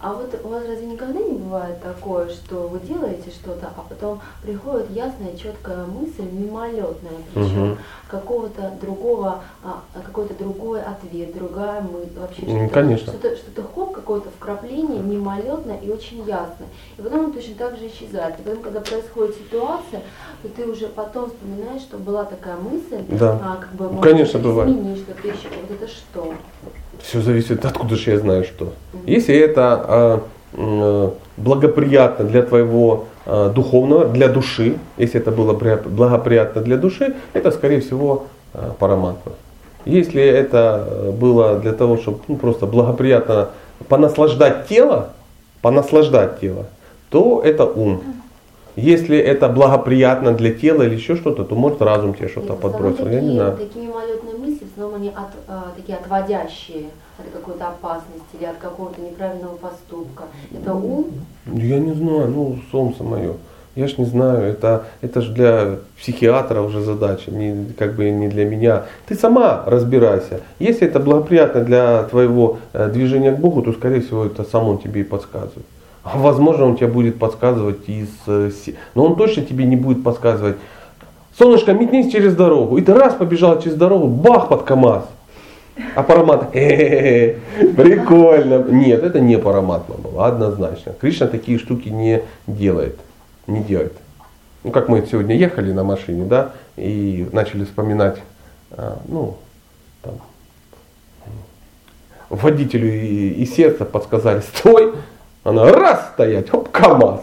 А 0.00 0.12
вот 0.14 0.32
у 0.44 0.48
вас 0.48 0.62
разве 0.68 0.86
никогда 0.86 1.18
не 1.18 1.32
бывает 1.38 1.82
такое, 1.82 2.28
что 2.28 2.68
вы 2.68 2.78
делаете 2.78 3.30
что-то, 3.30 3.72
а 3.76 3.80
потом 3.88 4.20
приходит 4.42 4.90
ясная, 4.90 5.36
четкая 5.36 5.84
мысль, 5.86 6.22
мимолетная, 6.30 7.18
причем 7.34 7.64
Мгм. 7.70 7.78
какого-то 8.08 8.72
другого, 8.80 9.42
а, 9.64 9.82
какой-то 10.06 10.34
другой 10.34 10.82
ответ, 10.82 11.34
другая 11.34 11.80
мысль, 11.80 12.16
вообще 12.16 12.42
М, 12.42 12.48
что-то, 12.68 12.74
конечно. 12.74 13.12
что-то, 13.12 13.36
что-то 13.36 13.62
хоп, 13.74 13.92
какое-то 13.92 14.28
вкрапление 14.38 15.02
мимолетное 15.02 15.78
и 15.78 15.90
очень 15.90 16.18
ясное. 16.18 16.68
И 16.96 17.02
потом 17.02 17.24
он 17.26 17.32
точно 17.32 17.56
так 17.56 17.76
же 17.76 17.88
исчезает. 17.88 18.38
И 18.38 18.42
потом, 18.42 18.62
когда 18.62 18.80
происходит 18.80 19.34
ситуация, 19.34 20.02
то 20.42 20.48
ты 20.48 20.64
уже 20.64 20.86
потом 20.86 21.28
вспоминаешь, 21.28 21.82
что 21.82 21.96
была 21.98 22.24
такая 22.24 22.56
мысль, 22.56 23.02
Да. 23.08 23.40
а, 23.42 23.56
как 23.56 23.72
бы, 23.72 23.88
может, 23.90 24.12
Конечно, 24.12 24.38
бывает. 24.38 24.70
изменить, 24.70 24.98
что-то 24.98 25.26
еще. 25.26 25.48
Вот 25.60 25.70
это 25.72 25.88
что? 25.88 26.34
Все 27.02 27.20
зависит, 27.20 27.64
откуда 27.64 27.96
же 27.96 28.10
я 28.10 28.18
знаю 28.18 28.44
что. 28.44 28.72
Если 29.06 29.36
это 29.36 29.84
а, 29.86 30.20
м, 30.54 31.12
благоприятно 31.36 32.24
для 32.24 32.42
твоего 32.42 33.06
а, 33.26 33.50
духовного, 33.50 34.06
для 34.06 34.28
души, 34.28 34.78
если 34.96 35.20
это 35.20 35.30
было 35.30 35.52
благоприятно 35.52 36.62
для 36.62 36.76
души, 36.76 37.14
это 37.32 37.50
скорее 37.50 37.80
всего 37.80 38.26
а, 38.54 38.74
параматма. 38.78 39.32
Если 39.84 40.22
это 40.22 40.86
э, 40.86 41.10
было 41.12 41.58
для 41.58 41.72
того, 41.72 41.96
чтобы 41.96 42.18
ну, 42.28 42.36
просто 42.36 42.66
благоприятно 42.66 43.50
понаслаждать 43.88 44.66
тело, 44.68 45.10
понаслаждать 45.62 46.40
тело, 46.40 46.66
то 47.10 47.40
это 47.42 47.64
ум. 47.64 48.02
Если 48.76 49.18
это 49.18 49.48
благоприятно 49.48 50.32
для 50.34 50.52
тела 50.52 50.82
или 50.82 50.94
еще 50.94 51.16
что-то, 51.16 51.44
то 51.44 51.54
может 51.54 51.80
разум 51.82 52.14
тебе 52.14 52.28
что-то 52.28 52.54
подбросил. 52.54 53.08
Я 53.08 53.20
не 53.20 53.32
знаю. 53.32 53.56
такие 53.56 53.90
в 53.90 53.96
основном 54.78 55.00
они 55.00 55.08
от, 55.08 55.28
а, 55.48 55.72
такие 55.76 55.98
отводящие 55.98 56.86
от 57.18 57.26
какой-то 57.32 57.68
опасности 57.68 58.36
или 58.38 58.44
от 58.44 58.58
какого-то 58.58 59.00
неправильного 59.00 59.56
поступка. 59.56 60.24
Это 60.52 60.74
ум, 60.74 61.06
Я 61.46 61.78
не 61.78 61.92
знаю, 61.92 62.28
ну, 62.28 62.58
солнце 62.70 63.02
мое. 63.02 63.34
Я 63.74 63.86
ж 63.86 63.98
не 63.98 64.06
знаю, 64.06 64.42
это, 64.42 64.86
это 65.02 65.20
же 65.20 65.32
для 65.32 65.76
психиатра 66.00 66.62
уже 66.62 66.80
задача, 66.80 67.30
не, 67.30 67.72
как 67.78 67.94
бы 67.94 68.10
не 68.10 68.28
для 68.28 68.44
меня. 68.44 68.84
Ты 69.06 69.14
сама 69.14 69.62
разбирайся. 69.66 70.40
Если 70.58 70.88
это 70.88 70.98
благоприятно 70.98 71.60
для 71.62 72.02
твоего 72.04 72.58
э, 72.72 72.88
движения 72.88 73.32
к 73.32 73.38
Богу, 73.38 73.62
то, 73.62 73.72
скорее 73.72 74.00
всего, 74.00 74.24
это 74.24 74.42
сам 74.44 74.68
он 74.68 74.78
тебе 74.78 75.02
и 75.02 75.04
подсказывает. 75.04 75.66
А 76.02 76.18
возможно, 76.18 76.64
он 76.64 76.76
тебе 76.76 76.88
будет 76.88 77.18
подсказывать 77.18 77.88
из... 77.88 78.08
э, 78.26 78.50
Но 78.94 79.04
он 79.04 79.16
точно 79.16 79.44
тебе 79.44 79.64
не 79.64 79.76
будет 79.76 80.02
подсказывать. 80.02 80.56
Солнышко, 81.38 81.72
метнись 81.72 82.10
через 82.10 82.34
дорогу. 82.34 82.78
И 82.78 82.82
ты 82.82 82.94
раз 82.94 83.14
побежал 83.14 83.60
через 83.62 83.76
дорогу, 83.76 84.08
бах 84.08 84.48
под 84.48 84.64
КамАЗ. 84.64 85.04
А 85.94 86.02
парамат, 86.02 86.50
«Э-э-э, 86.54 87.36
прикольно. 87.76 88.64
Нет, 88.64 89.04
это 89.04 89.20
не 89.20 89.38
параматма 89.38 89.94
было, 89.94 90.26
однозначно. 90.26 90.92
Кришна 91.00 91.28
такие 91.28 91.58
штуки 91.58 91.88
не 91.88 92.22
делает. 92.48 92.98
Не 93.46 93.60
делает. 93.60 93.92
Ну, 94.64 94.72
как 94.72 94.88
мы 94.88 95.06
сегодня 95.08 95.36
ехали 95.36 95.70
на 95.72 95.84
машине, 95.84 96.24
да, 96.24 96.50
и 96.76 97.28
начали 97.32 97.64
вспоминать, 97.64 98.18
а, 98.72 98.98
ну, 99.06 99.36
там, 100.02 100.14
водителю 102.28 102.92
и, 102.92 103.28
и 103.30 103.46
сердце 103.46 103.84
подсказали, 103.84 104.40
стой, 104.40 104.94
она 105.44 105.70
раз 105.72 106.08
стоять, 106.12 106.50
хоп, 106.50 106.70
КамАЗ. 106.70 107.20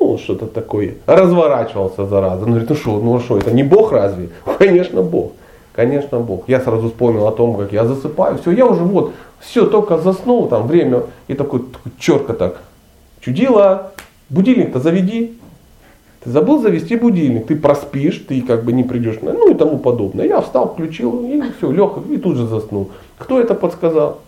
Ну, 0.00 0.18
что-то 0.18 0.46
такое. 0.46 0.94
Разворачивался 1.06 2.06
зараза. 2.06 2.44
Он 2.44 2.50
говорит, 2.50 2.70
ну 2.70 2.76
что, 2.76 2.98
ну 2.98 3.16
а 3.16 3.20
что, 3.20 3.36
это 3.36 3.52
не 3.52 3.62
Бог 3.62 3.92
разве? 3.92 4.30
Конечно, 4.58 5.02
Бог. 5.02 5.32
Конечно, 5.72 6.18
Бог. 6.18 6.48
Я 6.48 6.60
сразу 6.60 6.88
вспомнил 6.88 7.26
о 7.26 7.32
том, 7.32 7.56
как 7.56 7.72
я 7.72 7.84
засыпаю. 7.84 8.38
Все, 8.38 8.50
я 8.50 8.66
уже 8.66 8.82
вот, 8.82 9.12
все, 9.38 9.66
только 9.66 9.98
заснул, 9.98 10.48
там 10.48 10.66
время, 10.66 11.02
и 11.28 11.34
такой, 11.34 11.60
такой 11.60 11.92
четко 11.98 12.32
так. 12.32 12.62
Чудила, 13.20 13.92
будильник-то 14.30 14.80
заведи. 14.80 15.38
Ты 16.24 16.30
забыл 16.30 16.60
завести 16.60 16.96
будильник, 16.96 17.46
ты 17.46 17.56
проспишь, 17.56 18.24
ты 18.28 18.42
как 18.42 18.64
бы 18.64 18.72
не 18.72 18.84
придешь, 18.84 19.18
ну 19.22 19.50
и 19.50 19.54
тому 19.54 19.78
подобное. 19.78 20.26
Я 20.26 20.40
встал, 20.40 20.72
включил, 20.72 21.24
и 21.24 21.42
все, 21.56 21.70
лег, 21.70 21.92
и 22.10 22.16
тут 22.16 22.36
же 22.36 22.46
заснул. 22.46 22.90
Кто 23.16 23.40
это 23.40 23.54
подсказал? 23.54 24.18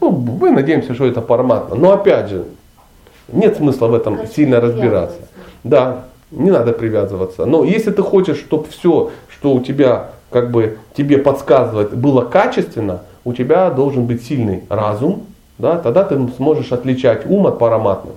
Ну, 0.00 0.10
мы 0.10 0.50
надеемся, 0.50 0.94
что 0.94 1.04
это 1.04 1.20
форматно. 1.20 1.74
Но 1.74 1.92
опять 1.92 2.30
же, 2.30 2.46
нет 3.28 3.56
смысла 3.56 3.88
в 3.88 3.94
этом 3.94 4.16
Короче, 4.16 4.32
сильно 4.32 4.60
разбираться. 4.60 5.18
Да, 5.64 6.04
не 6.30 6.50
надо 6.50 6.72
привязываться. 6.72 7.46
Но 7.46 7.64
если 7.64 7.90
ты 7.90 8.02
хочешь, 8.02 8.38
чтобы 8.38 8.66
все, 8.68 9.10
что 9.28 9.54
у 9.54 9.60
тебя 9.60 10.10
как 10.30 10.50
бы 10.50 10.78
тебе 10.96 11.18
подсказывает, 11.18 11.96
было 11.96 12.22
качественно, 12.22 13.02
у 13.24 13.32
тебя 13.32 13.70
должен 13.70 14.06
быть 14.06 14.24
сильный 14.24 14.64
разум, 14.68 15.26
да, 15.58 15.78
тогда 15.78 16.04
ты 16.04 16.16
сможешь 16.36 16.72
отличать 16.72 17.26
ум 17.26 17.46
от 17.46 17.58
параматмы. 17.58 18.12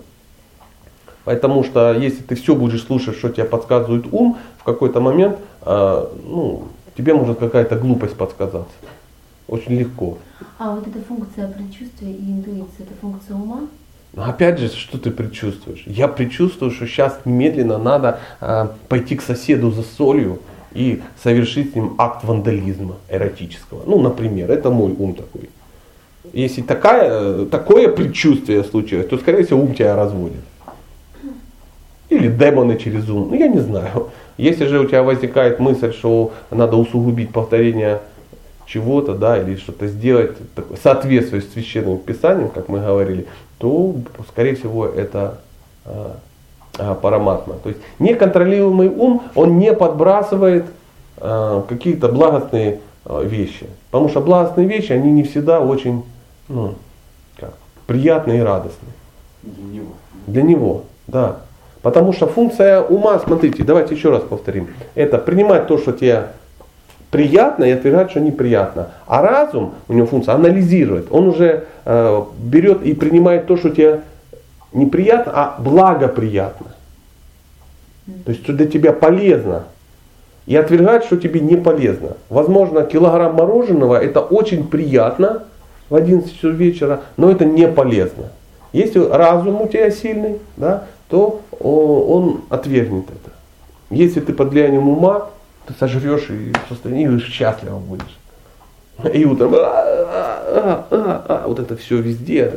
Потому 1.25 1.63
что 1.63 1.93
если 1.93 2.21
ты 2.23 2.35
все 2.35 2.55
будешь 2.55 2.83
слушать, 2.83 3.15
что 3.15 3.29
тебе 3.29 3.45
подсказывает 3.45 4.05
ум, 4.11 4.37
в 4.57 4.63
какой-то 4.63 4.99
момент 4.99 5.37
э, 5.61 6.05
ну, 6.25 6.63
тебе 6.97 7.13
может 7.13 7.39
какая-то 7.39 7.75
глупость 7.75 8.15
подсказаться. 8.15 8.73
Очень 9.47 9.77
легко. 9.77 10.17
А 10.57 10.75
вот 10.75 10.87
эта 10.87 10.99
функция 11.07 11.47
предчувствия 11.47 12.11
и 12.11 12.31
интуиции, 12.31 12.79
это 12.79 12.93
функция 13.01 13.35
ума? 13.35 13.61
Но 14.13 14.23
опять 14.23 14.59
же, 14.59 14.69
что 14.69 14.97
ты 14.97 15.11
предчувствуешь? 15.11 15.83
Я 15.85 16.07
предчувствую, 16.07 16.71
что 16.71 16.87
сейчас 16.87 17.19
немедленно 17.25 17.77
надо 17.77 18.19
э, 18.41 18.67
пойти 18.87 19.15
к 19.15 19.21
соседу 19.21 19.71
за 19.71 19.83
солью 19.83 20.39
и 20.73 21.01
совершить 21.21 21.73
с 21.73 21.75
ним 21.75 21.95
акт 21.97 22.23
вандализма 22.23 22.95
эротического. 23.09 23.83
Ну, 23.85 24.01
например, 24.01 24.49
это 24.51 24.71
мой 24.71 24.93
ум 24.97 25.13
такой. 25.13 25.49
Если 26.33 26.61
такая, 26.61 27.09
э, 27.11 27.45
такое 27.49 27.87
предчувствие 27.87 28.63
случилось, 28.63 29.07
то, 29.07 29.17
скорее 29.17 29.45
всего, 29.45 29.61
ум 29.61 29.75
тебя 29.75 29.95
разводит. 29.95 30.41
Или 32.09 32.27
демоны 32.27 32.77
через 32.77 33.07
ум. 33.09 33.29
Ну, 33.29 33.35
я 33.35 33.47
не 33.47 33.59
знаю. 33.59 34.09
Если 34.37 34.65
же 34.65 34.79
у 34.79 34.85
тебя 34.85 35.03
возникает 35.03 35.59
мысль, 35.59 35.93
что 35.93 36.33
надо 36.49 36.77
усугубить 36.77 37.31
повторение 37.31 38.01
чего-то, 38.65 39.13
да, 39.13 39.41
или 39.41 39.55
что-то 39.55 39.87
сделать, 39.87 40.31
такое, 40.55 40.77
соответствуя 40.81 41.41
с 41.41 41.49
священным 41.51 41.97
писанием, 41.97 42.49
как 42.49 42.69
мы 42.69 42.79
говорили, 42.79 43.27
то, 43.59 43.93
скорее 44.29 44.55
всего, 44.55 44.85
это 44.85 45.39
а, 45.85 46.15
а, 46.77 46.95
параматма. 46.95 47.55
То 47.61 47.69
есть 47.69 47.81
неконтролируемый 47.99 48.87
ум, 48.87 49.23
он 49.35 49.59
не 49.59 49.73
подбрасывает 49.73 50.65
а, 51.17 51.61
какие-то 51.67 52.09
благостные 52.09 52.79
вещи. 53.05 53.67
Потому 53.91 54.09
что 54.09 54.21
благостные 54.21 54.67
вещи, 54.67 54.91
они 54.91 55.11
не 55.11 55.23
всегда 55.23 55.61
очень 55.61 56.03
ну, 56.47 56.75
как, 57.37 57.53
приятные 57.85 58.39
и 58.39 58.41
радостные. 58.41 58.93
Для 59.43 59.63
него. 59.63 59.93
Для 60.27 60.41
него, 60.41 60.83
да. 61.07 61.37
Потому 61.81 62.13
что 62.13 62.27
функция 62.27 62.81
ума, 62.81 63.19
смотрите, 63.19 63.63
давайте 63.63 63.95
еще 63.95 64.09
раз 64.09 64.23
повторим, 64.23 64.67
это 64.95 65.17
принимать 65.17 65.67
то, 65.67 65.77
что 65.77 65.93
тебе 65.93 66.27
приятно 67.11 67.63
и 67.63 67.71
отвергать, 67.71 68.11
что 68.11 68.19
неприятно. 68.19 68.89
А 69.07 69.21
разум, 69.21 69.73
у 69.87 69.93
него 69.93 70.07
функция 70.07 70.35
анализирует, 70.35 71.07
он 71.11 71.27
уже 71.29 71.65
э, 71.85 72.23
берет 72.39 72.83
и 72.83 72.93
принимает 72.93 73.47
то, 73.47 73.57
что 73.57 73.69
тебе 73.69 74.01
неприятно, 74.73 75.31
а 75.35 75.55
благоприятно. 75.59 76.67
То 78.25 78.31
есть, 78.31 78.43
что 78.43 78.53
для 78.53 78.67
тебя 78.67 78.93
полезно. 78.93 79.63
И 80.45 80.55
отвергать, 80.55 81.05
что 81.05 81.17
тебе 81.17 81.39
не 81.39 81.57
полезно. 81.57 82.17
Возможно, 82.29 82.83
килограмм 82.83 83.35
мороженого 83.35 84.01
это 84.01 84.19
очень 84.19 84.67
приятно 84.67 85.43
в 85.89 85.95
11 85.95 86.35
часов 86.35 86.53
вечера, 86.53 87.01
но 87.17 87.29
это 87.29 87.45
не 87.45 87.67
полезно. 87.67 88.31
Если 88.73 88.99
разум 88.99 89.61
у 89.61 89.67
тебя 89.67 89.91
сильный, 89.91 90.39
да, 90.57 90.85
то 91.09 91.41
он 91.59 92.41
отвергнет 92.49 93.05
это. 93.05 93.31
Если 93.89 94.19
ты 94.19 94.33
под 94.33 94.49
влиянием 94.49 94.87
ума, 94.87 95.29
ты 95.69 95.75
сожрешь 95.79 96.29
и 96.29 96.51
в 96.51 96.69
состоянии 96.69 97.15
и 97.15 97.19
счастливо 97.19 97.77
будешь. 97.77 98.17
И 99.13 99.23
утром 99.23 99.53
а, 99.55 99.59
а, 99.59 100.87
а, 100.91 101.25
а, 101.27 101.47
вот 101.47 101.59
это 101.59 101.77
все 101.77 102.01
везде. 102.01 102.53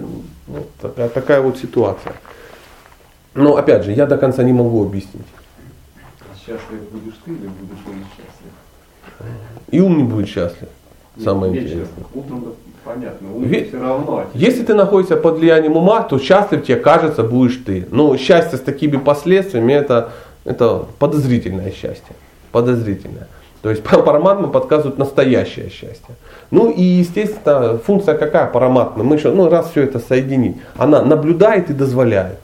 Вот 0.47 0.69
такая, 0.81 1.09
такая 1.09 1.41
вот 1.41 1.59
ситуация. 1.59 2.15
Но 3.35 3.57
опять 3.57 3.85
же, 3.85 3.93
я 3.93 4.07
до 4.07 4.17
конца 4.17 4.43
не 4.43 4.53
могу 4.53 4.85
объяснить. 4.85 5.27
Счастлив 6.45 6.81
будешь 6.91 7.15
ты 7.25 7.31
или 7.31 7.47
будешь 7.47 7.79
он 7.87 8.05
счастлив? 8.17 9.31
И 9.71 9.81
ум 9.81 9.97
не 9.99 10.03
будет 10.03 10.29
счастлив. 10.29 10.69
Самое 11.23 11.53
Вечером. 11.53 11.83
интересное. 11.83 12.05
Утром 12.15 12.55
понятно, 12.83 13.27
Ве- 13.27 13.69
все 13.69 13.81
равно. 13.81 14.27
Если 14.35 14.65
ты 14.65 14.75
находишься 14.75 15.17
под 15.17 15.39
влиянием 15.39 15.77
ума, 15.77 16.03
то 16.03 16.19
счастлив 16.19 16.65
тебе 16.65 16.79
кажется 16.79 17.23
будешь 17.23 17.63
ты. 17.65 17.87
Но 17.91 18.17
счастье 18.17 18.59
с 18.59 18.63
такими 18.63 18.97
последствиями 18.97 19.75
это, 19.75 20.13
это 20.45 20.87
подозрительное 20.99 21.71
счастье. 21.71 22.17
Подозрительное. 22.53 23.29
То 23.63 23.71
есть 23.71 23.83
параматма 23.83 24.49
подсказывает 24.49 24.99
настоящее 24.99 25.71
счастье. 25.71 26.15
Ну 26.51 26.71
и 26.71 26.83
естественно, 26.83 27.79
функция 27.79 28.17
какая 28.17 28.47
параматма? 28.47 29.03
Мы 29.05 29.17
еще, 29.17 29.31
ну 29.31 29.49
раз 29.49 29.71
все 29.71 29.83
это 29.83 29.99
соединить, 29.99 30.57
она 30.77 31.03
наблюдает 31.03 31.71
и 31.71 31.73
дозволяет. 31.73 32.39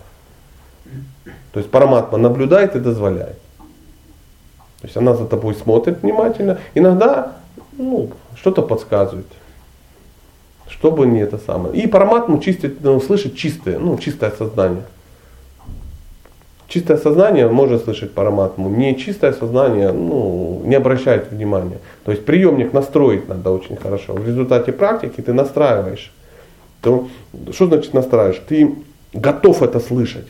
То 1.52 1.60
есть 1.60 1.70
параматма 1.70 2.18
наблюдает 2.18 2.76
и 2.76 2.80
дозволяет. 2.80 3.38
То 4.80 4.84
есть 4.84 4.96
она 4.96 5.14
за 5.14 5.26
тобой 5.26 5.54
смотрит 5.54 6.02
внимательно. 6.02 6.58
Иногда 6.74 7.32
ну, 7.76 8.10
что-то 8.36 8.62
подсказывает. 8.62 9.26
Чтобы 10.68 11.06
не 11.06 11.20
это 11.20 11.38
самое. 11.38 11.74
И 11.74 11.86
параматму 11.86 12.38
чистит, 12.38 12.78
ну, 12.82 13.00
слышит 13.00 13.36
чистое, 13.36 13.78
ну, 13.78 13.98
чистое 13.98 14.30
сознание. 14.30 14.84
Чистое 16.68 16.98
сознание 16.98 17.48
может 17.48 17.84
слышать 17.84 18.12
параматму, 18.12 18.68
не 18.68 18.94
чистое 18.98 19.32
сознание 19.32 19.90
ну, 19.90 20.60
не 20.66 20.74
обращает 20.74 21.32
внимания. 21.32 21.78
То 22.04 22.12
есть 22.12 22.26
приемник 22.26 22.74
настроить 22.74 23.26
надо 23.26 23.50
очень 23.50 23.76
хорошо. 23.76 24.12
В 24.12 24.26
результате 24.26 24.72
практики 24.72 25.22
ты 25.22 25.32
настраиваешь. 25.32 26.12
То, 26.82 27.08
что 27.52 27.68
значит 27.68 27.94
настраиваешь? 27.94 28.42
Ты 28.46 28.74
готов 29.14 29.62
это 29.62 29.80
слышать. 29.80 30.26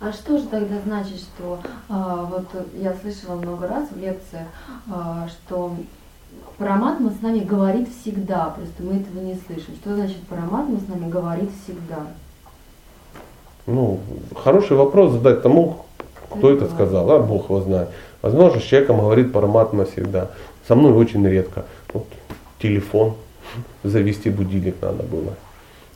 А 0.00 0.12
что 0.12 0.38
же 0.38 0.44
тогда 0.48 0.74
значит, 0.84 1.18
что 1.18 1.60
а, 1.88 2.28
вот 2.28 2.46
я 2.76 2.92
слышала 3.00 3.36
много 3.36 3.68
раз 3.68 3.88
в 3.90 3.96
лекциях, 3.96 4.48
а, 4.92 5.28
что 5.28 5.76
параматма 6.58 7.10
с 7.10 7.22
нами 7.22 7.38
говорит 7.38 7.88
всегда, 7.88 8.46
просто 8.46 8.82
мы 8.82 9.00
этого 9.00 9.20
не 9.20 9.38
слышим. 9.46 9.74
Что 9.80 9.94
значит 9.94 10.18
параматма 10.28 10.80
с 10.80 10.88
нами 10.88 11.08
говорит 11.08 11.50
всегда? 11.62 12.08
Ну, 13.66 13.98
хороший 14.34 14.76
вопрос 14.76 15.12
задать 15.12 15.42
тому, 15.42 15.78
кто 16.30 16.50
это 16.50 16.66
сказал, 16.66 17.10
а 17.10 17.18
Бог 17.18 17.44
его 17.44 17.60
знает. 17.60 17.88
Возможно, 18.20 18.60
с 18.60 18.64
человеком 18.64 19.00
говорит 19.00 19.32
параматма 19.32 19.84
всегда. 19.84 20.28
Со 20.66 20.74
мной 20.74 20.92
очень 20.92 21.26
редко. 21.26 21.64
Вот 21.92 22.06
телефон, 22.60 23.14
завести 23.82 24.30
будильник 24.30 24.76
надо 24.80 25.02
было. 25.02 25.34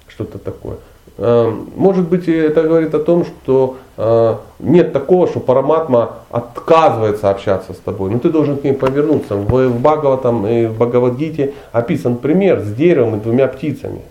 Что-то 0.07 0.39
такое. 0.39 0.77
Э, 1.19 1.53
Может 1.77 2.09
быть, 2.09 2.28
это 2.28 2.62
говорит 2.62 2.95
о 2.95 3.01
том, 3.01 3.24
что 3.24 3.77
э, 3.97 4.36
нет 4.61 4.93
такого, 4.93 5.27
что 5.27 5.40
параматма 5.40 6.16
отказывается 6.31 7.31
общаться 7.31 7.73
с 7.73 7.78
тобой. 7.78 8.11
Но 8.11 8.19
ты 8.19 8.31
должен 8.31 8.57
к 8.57 8.65
ней 8.65 8.74
повернуться. 8.74 9.35
В, 9.35 9.69
в 9.69 9.81
Бхагаватам 9.81 10.47
и 10.47 10.66
в 10.66 10.74
Бхагавадгите 10.74 11.55
описан 11.73 12.16
пример 12.16 12.61
с 12.61 12.73
деревом 12.73 13.16
и 13.16 13.20
двумя 13.20 13.49
птицами. 13.49 14.03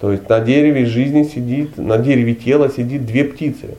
То 0.00 0.12
есть 0.12 0.28
на 0.28 0.40
дереве 0.40 0.84
жизни 0.84 1.22
сидит, 1.22 1.78
на 1.78 1.98
дереве 1.98 2.34
тела 2.34 2.68
сидит 2.68 3.06
две 3.06 3.24
птицы. 3.24 3.76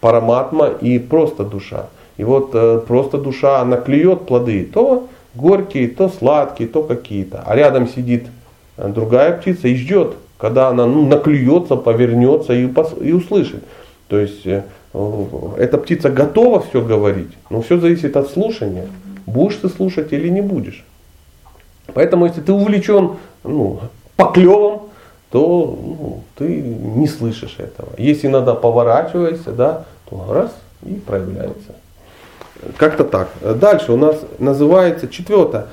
Параматма 0.00 0.68
и 0.68 0.98
просто 0.98 1.44
душа. 1.44 1.86
И 2.16 2.24
вот 2.24 2.50
э, 2.54 2.80
просто 2.86 3.18
душа, 3.18 3.60
она 3.60 3.76
клюет 3.76 4.26
плоды, 4.26 4.64
то 4.64 5.08
горькие, 5.34 5.88
то 5.88 6.08
сладкие, 6.08 6.68
то 6.68 6.82
какие-то. 6.82 7.42
А 7.46 7.56
рядом 7.56 7.88
сидит 7.88 8.26
э, 8.76 8.88
другая 8.88 9.36
птица 9.36 9.68
и 9.68 9.74
ждет, 9.76 10.14
когда 10.38 10.68
она 10.68 10.86
ну, 10.86 11.06
наклюется, 11.06 11.76
повернется 11.76 12.52
и, 12.52 12.68
и 13.00 13.12
услышит. 13.12 13.62
То 14.08 14.18
есть 14.18 14.46
э, 14.46 14.64
э, 14.92 15.24
эта 15.58 15.78
птица 15.78 16.10
готова 16.10 16.60
все 16.60 16.82
говорить, 16.82 17.30
но 17.50 17.62
все 17.62 17.78
зависит 17.78 18.16
от 18.16 18.30
слушания. 18.30 18.86
Будешь 19.26 19.56
ты 19.56 19.68
слушать 19.68 20.12
или 20.12 20.28
не 20.28 20.42
будешь. 20.42 20.84
Поэтому 21.94 22.26
если 22.26 22.40
ты 22.40 22.52
увлечен 22.52 23.12
ну, 23.42 23.80
поклевом, 24.16 24.83
то 25.34 25.76
ну, 25.82 26.22
ты 26.36 26.62
не 26.62 27.08
слышишь 27.08 27.56
этого. 27.58 27.88
Если 27.98 28.28
иногда 28.28 28.54
поворачиваешься, 28.54 29.50
да, 29.50 29.84
то 30.08 30.32
раз 30.32 30.52
и 30.86 30.94
проявляется. 30.94 31.74
Как-то 32.76 33.02
так. 33.02 33.30
Дальше 33.42 33.90
у 33.90 33.96
нас 33.96 34.16
называется 34.38 35.08
четвертое. 35.08 35.66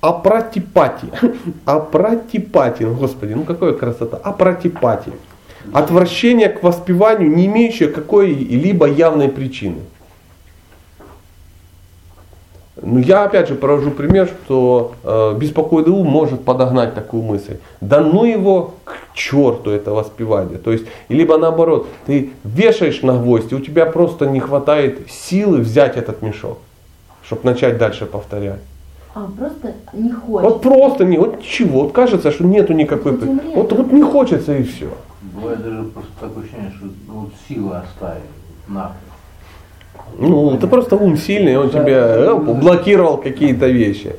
Апратипати. 0.00 1.06
Апратипати. 1.64 2.82
Господи, 2.82 3.34
ну 3.34 3.44
какая 3.44 3.74
красота. 3.74 4.16
Апратипати. 4.16 5.12
Отвращение 5.72 6.48
к 6.48 6.64
воспеванию, 6.64 7.30
не 7.30 7.46
имеющее 7.46 7.90
какой-либо 7.90 8.86
явной 8.86 9.28
причины. 9.28 9.78
Ну, 12.82 12.98
я 12.98 13.24
опять 13.24 13.48
же 13.48 13.54
провожу 13.54 13.90
пример, 13.90 14.28
что 14.44 14.92
э, 15.02 15.34
беспокойный 15.36 15.90
ум 15.90 16.06
может 16.06 16.44
подогнать 16.44 16.94
такую 16.94 17.22
мысль. 17.22 17.56
Да 17.80 18.00
ну 18.00 18.24
его 18.24 18.74
к 18.84 18.94
черту 19.14 19.70
это 19.70 19.92
воспевание. 19.92 20.58
То 20.58 20.72
есть, 20.72 20.84
либо 21.08 21.38
наоборот, 21.38 21.88
ты 22.06 22.30
вешаешь 22.44 23.02
на 23.02 23.18
гвоздь, 23.18 23.52
и 23.52 23.54
у 23.54 23.60
тебя 23.60 23.86
просто 23.86 24.26
не 24.26 24.40
хватает 24.40 25.10
силы 25.10 25.58
взять 25.58 25.96
этот 25.96 26.22
мешок, 26.22 26.58
чтобы 27.22 27.42
начать 27.44 27.78
дальше 27.78 28.06
повторять. 28.06 28.60
А, 29.14 29.26
просто 29.36 29.74
не 29.92 30.12
хочет. 30.12 30.48
Вот 30.48 30.62
просто 30.62 31.04
не, 31.04 31.18
вот 31.18 31.42
чего, 31.42 31.82
вот 31.82 31.92
кажется, 31.92 32.30
что 32.30 32.44
нету 32.44 32.72
никакой... 32.74 33.12
Умри, 33.12 33.54
Вот, 33.54 33.72
вот 33.72 33.90
не 33.90 34.02
хочется 34.02 34.56
и 34.56 34.62
все. 34.62 34.88
Бывает 35.20 35.62
даже 35.62 35.82
просто 35.84 36.10
такое 36.20 36.44
ощущение, 36.44 36.72
что 36.76 36.86
ну, 37.08 37.14
вот 37.20 37.30
силы 37.48 37.76
оставили 37.76 38.22
нахуй. 38.68 39.07
Ну, 40.18 40.56
ты 40.58 40.66
просто 40.66 40.96
ум 40.96 41.16
сильный, 41.16 41.56
он 41.56 41.70
тебе 41.70 41.94
э, 41.94 42.34
блокировал 42.34 43.18
какие-то 43.18 43.66
вещи. 43.66 44.14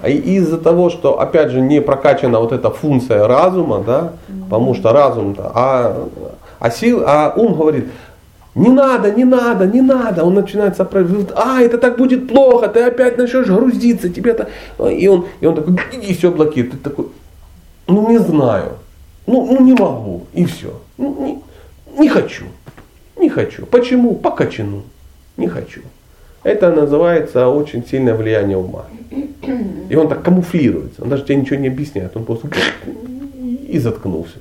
А 0.00 0.08
и 0.08 0.16
из-за 0.16 0.58
того, 0.58 0.88
что, 0.90 1.20
опять 1.20 1.50
же, 1.50 1.60
не 1.60 1.80
прокачана 1.80 2.40
вот 2.40 2.52
эта 2.52 2.70
функция 2.70 3.26
разума, 3.26 3.82
да, 3.86 4.12
потому 4.48 4.74
что 4.74 4.92
разум-то, 4.92 5.52
а, 5.54 6.08
а, 6.58 6.70
сил, 6.70 7.02
а 7.06 7.34
ум 7.36 7.54
говорит, 7.54 7.86
не 8.54 8.68
надо, 8.68 9.12
не 9.12 9.24
надо, 9.24 9.66
не 9.66 9.80
надо. 9.80 10.24
Он 10.24 10.34
начинает 10.34 10.76
сопротивляться. 10.76 11.34
А, 11.36 11.60
это 11.60 11.78
так 11.78 11.96
будет 11.96 12.28
плохо, 12.28 12.68
ты 12.68 12.82
опять 12.82 13.16
начнешь 13.16 13.46
грузиться, 13.46 14.08
тебе 14.08 14.34
то 14.34 14.48
И 14.88 15.06
он, 15.06 15.26
и 15.40 15.46
он 15.46 15.54
такой, 15.54 15.76
и 16.02 16.14
все 16.14 16.30
блокирует. 16.30 16.72
Ты 16.72 16.78
такой, 16.90 17.06
ну 17.86 18.08
не 18.08 18.18
знаю, 18.18 18.72
ну, 19.26 19.46
ну 19.46 19.64
не 19.64 19.74
могу, 19.74 20.26
и 20.32 20.44
все. 20.46 20.80
Ну, 20.98 21.16
не, 21.20 22.00
не 22.00 22.08
хочу, 22.08 22.46
не 23.16 23.28
хочу. 23.28 23.66
Почему? 23.66 24.16
По 24.16 24.30
качану. 24.30 24.82
Не 25.40 25.48
хочу. 25.48 25.80
Это 26.42 26.70
называется 26.70 27.48
очень 27.48 27.86
сильное 27.86 28.14
влияние 28.14 28.58
ума. 28.58 28.84
И 29.88 29.96
он 29.96 30.06
так 30.06 30.22
камуфлируется. 30.22 31.02
Он 31.02 31.08
даже 31.08 31.24
тебе 31.24 31.36
ничего 31.36 31.56
не 31.56 31.68
объясняет. 31.68 32.14
Он 32.14 32.26
просто 32.26 32.50
и 33.66 33.78
заткнулся. 33.78 34.40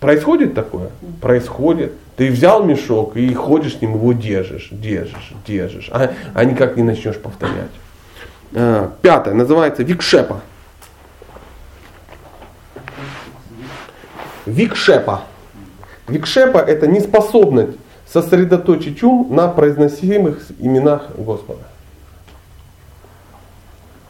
Происходит 0.00 0.54
такое? 0.54 0.88
Происходит. 1.20 1.92
Ты 2.16 2.30
взял 2.30 2.64
мешок 2.64 3.16
и 3.16 3.34
ходишь 3.34 3.76
с 3.76 3.82
ним, 3.82 3.94
его 3.94 4.14
держишь, 4.14 4.68
держишь, 4.70 5.32
держишь, 5.46 5.90
а, 5.92 6.12
а 6.34 6.44
никак 6.44 6.76
не 6.76 6.82
начнешь 6.82 7.18
повторять. 7.18 7.70
А, 8.54 8.92
Пятое, 9.02 9.34
называется 9.34 9.82
викшепа. 9.82 10.40
Викшепа. 14.46 15.22
Викшепа 16.08 16.58
это 16.58 16.86
неспособность 16.86 17.78
сосредоточить 18.12 19.02
ум 19.02 19.28
на 19.30 19.48
произносимых 19.48 20.42
именах 20.58 21.08
Господа. 21.16 21.62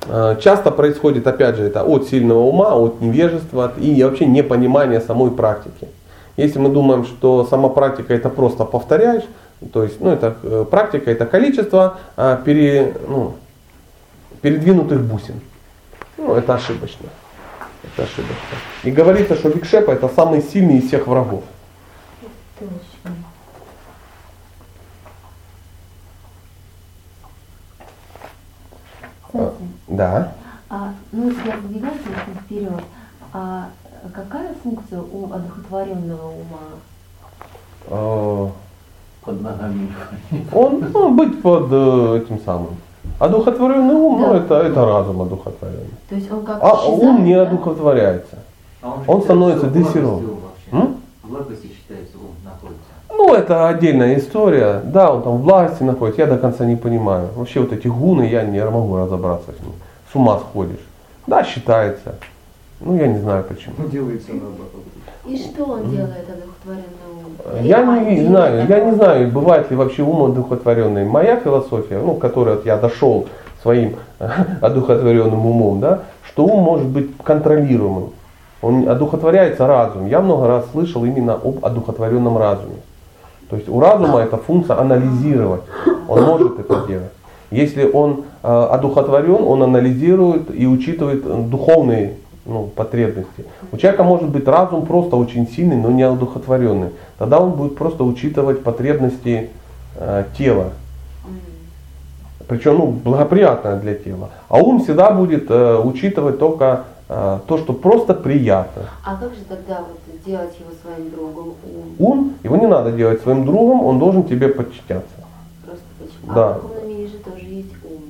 А, 0.09 0.37
Часто 0.37 0.71
происходит, 0.71 1.27
опять 1.27 1.57
же, 1.57 1.65
это 1.65 1.85
от 1.85 2.09
сильного 2.09 2.41
ума, 2.41 2.75
от 2.75 3.01
невежества 3.01 3.73
и 3.79 4.03
вообще 4.03 4.27
непонимания 4.27 5.01
самой 5.01 5.31
практики. 5.31 5.89
Если 6.37 6.59
мы 6.59 6.71
думаем, 6.71 7.05
что 7.05 7.47
сама 7.47 7.69
практика 7.69 8.15
это 8.15 8.29
просто 8.29 8.65
повторяешь, 8.65 9.25
то 9.73 9.85
есть, 9.85 10.01
ну, 10.01 10.11
это 10.11 10.35
э, 10.43 10.65
практика 10.69 11.11
это 11.11 11.25
количество 11.25 11.99
а, 12.17 12.37
пере, 12.37 12.97
ну, 13.07 13.37
передвинутых 14.41 15.01
бусин. 15.03 15.41
Ну, 16.19 16.35
это 16.35 16.55
ошибочно. 16.55 17.07
Это 17.85 18.03
ошибочно. 18.03 18.57
И 18.83 18.91
говорится, 18.91 19.37
что 19.37 19.51
Викшепа 19.51 19.93
это 19.93 20.09
самый 20.09 20.43
сильный 20.43 20.79
из 20.79 20.89
всех 20.89 21.07
врагов. 21.07 21.45
Точно. 22.59 23.32
Кстати, 29.33 29.55
Да. 29.89 30.33
а, 30.69 30.93
ну 31.11 31.29
я 31.31 31.35
слишком 32.05 32.35
вперед. 32.45 32.85
А 33.33 33.69
какая 34.13 34.55
функция 34.63 35.01
у 35.01 35.33
одухотворенного 35.33 36.29
ума? 36.29 36.69
Э, 37.89 38.49
Под 39.25 39.41
ногами. 39.41 39.93
Он 40.53 40.85
ну, 40.93 41.11
быть 41.15 41.41
под 41.41 41.69
э, 41.71 42.23
этим 42.23 42.41
самым. 42.45 42.77
Одухотворенный 43.19 43.95
ум, 43.95 44.21
ну 44.21 44.31
Да. 44.33 44.37
это, 44.37 44.55
это 44.57 44.85
разум 44.85 45.23
одухотворенный. 45.23 45.91
То 46.09 46.15
есть 46.15 46.31
он 46.31 46.45
как 46.45 46.63
А 46.63 46.75
исчезает, 46.77 47.03
ум 47.03 47.25
не 47.25 47.35
да? 47.35 47.43
одухотворяется. 47.43 48.39
А 48.83 48.89
он, 48.89 49.05
Он 49.07 49.23
становится 49.23 49.67
в 49.67 49.73
благости 51.29 51.69
считается. 51.69 52.17
Ну, 53.25 53.35
это 53.35 53.69
отдельная 53.69 54.19
история. 54.19 54.81
Да, 54.83 55.13
он 55.15 55.23
там 55.23 55.37
в 55.37 55.43
власти 55.43 55.85
находится, 55.85 56.23
я 56.23 56.27
до 56.27 56.39
конца 56.39 56.65
не 56.65 56.75
понимаю. 56.75 57.29
Вообще 57.37 57.61
вот 57.61 57.73
эти 57.73 57.87
гуны, 57.87 58.23
я 58.29 58.43
не 58.43 58.65
могу 58.65 58.97
разобраться 58.97 59.53
с 59.53 59.61
ним. 59.61 59.75
С 60.11 60.17
ума 60.17 60.41
сходишь. 60.41 60.85
Да, 61.29 61.45
считается. 61.45 62.17
Ну, 62.81 62.97
я 62.97 63.07
не 63.07 63.21
знаю 63.21 63.45
почему. 63.45 63.77
Делается 63.87 64.33
наоборот. 64.33 64.83
И 65.25 65.37
что 65.39 65.65
он 65.67 65.89
делает 65.89 66.27
одухотворенный 66.29 66.83
ум? 67.25 67.65
Я 67.65 67.83
Или 67.83 67.87
не 67.87 68.13
один 68.13 68.27
знаю, 68.27 68.67
я 68.69 68.85
не 68.85 68.93
знаю, 68.97 69.31
бывает 69.31 69.71
ли 69.71 69.77
вообще 69.77 70.03
ум 70.03 70.33
одухотворенный. 70.33 71.05
Моя 71.05 71.37
философия, 71.37 72.01
ну, 72.01 72.15
к 72.17 72.21
которой 72.21 72.57
вот 72.57 72.67
я 72.67 72.77
дошел 72.77 73.29
своим 73.63 73.95
одухотворенным 74.61 75.47
умом, 75.47 75.79
да, 75.79 76.01
что 76.25 76.45
ум 76.45 76.65
может 76.65 76.89
быть 76.89 77.17
контролируемым. 77.23 78.11
Он 78.63 78.89
одухотворяется 78.89 79.69
разум. 79.69 80.09
Я 80.09 80.21
много 80.21 80.49
раз 80.49 80.65
слышал 80.73 81.05
именно 81.05 81.35
об 81.35 81.65
одухотворенном 81.65 82.37
разуме. 82.37 82.79
То 83.53 83.57
есть 83.57 83.69
у 83.69 83.81
разума 83.81 84.21
эта 84.21 84.39
функция 84.39 84.79
анализировать. 84.79 85.61
Он 86.09 86.23
может 86.23 86.59
это 86.59 86.87
делать. 86.87 87.13
Если 87.51 87.85
он 87.85 88.25
э, 88.43 88.49
одухотворен, 88.49 89.45
он 89.47 89.63
анализирует 89.63 90.59
и 90.59 90.67
учитывает 90.67 91.23
э, 91.27 91.43
духовные 91.51 92.15
ну, 92.47 92.71
потребности. 92.75 93.45
У 93.71 93.77
человека 93.77 94.05
может 94.05 94.31
быть 94.31 94.49
разум 94.49 94.87
просто 94.87 95.17
очень 95.17 95.47
сильный, 95.47 95.77
но 95.77 95.91
не 95.91 96.03
одухотворенный. 96.03 96.93
Тогда 97.19 97.41
он 97.41 97.51
будет 97.51 97.77
просто 97.77 98.05
учитывать 98.05 98.63
потребности 98.63 99.51
э, 99.97 100.25
тела. 100.39 100.71
Причем 102.49 102.79
ну, 102.79 102.87
благоприятное 102.87 103.79
для 103.79 103.95
тела. 103.97 104.31
А 104.49 104.63
ум 104.63 104.83
всегда 104.83 105.11
будет 105.11 105.51
э, 105.51 105.77
учитывать 105.77 106.39
только 106.39 106.85
то, 107.09 107.59
что 107.59 107.73
просто 107.73 108.15
приятно. 108.15 108.85
А 109.05 109.17
как 109.17 109.35
же 109.35 109.45
тогда 109.49 109.81
вот 109.81 110.01
делать 110.25 110.55
его 110.59 110.71
своим 110.83 111.11
другом 111.11 111.55
ум? 111.65 111.95
Ум, 111.99 112.35
его 112.43 112.57
не 112.57 112.67
надо 112.67 112.93
делать 112.93 113.21
своим 113.23 113.45
другом, 113.45 113.85
он 113.85 113.99
должен 113.99 114.25
тебе 114.25 114.49
подчиняться. 114.49 115.09
Просто 115.65 115.85
почему? 115.99 116.35
Да. 116.35 116.49
А 116.49 116.59
в 116.59 116.63
духовном 116.63 116.89
мире 116.89 117.09
же 117.09 117.19
тоже 117.19 117.45
есть 117.45 117.73
ум. 117.85 118.03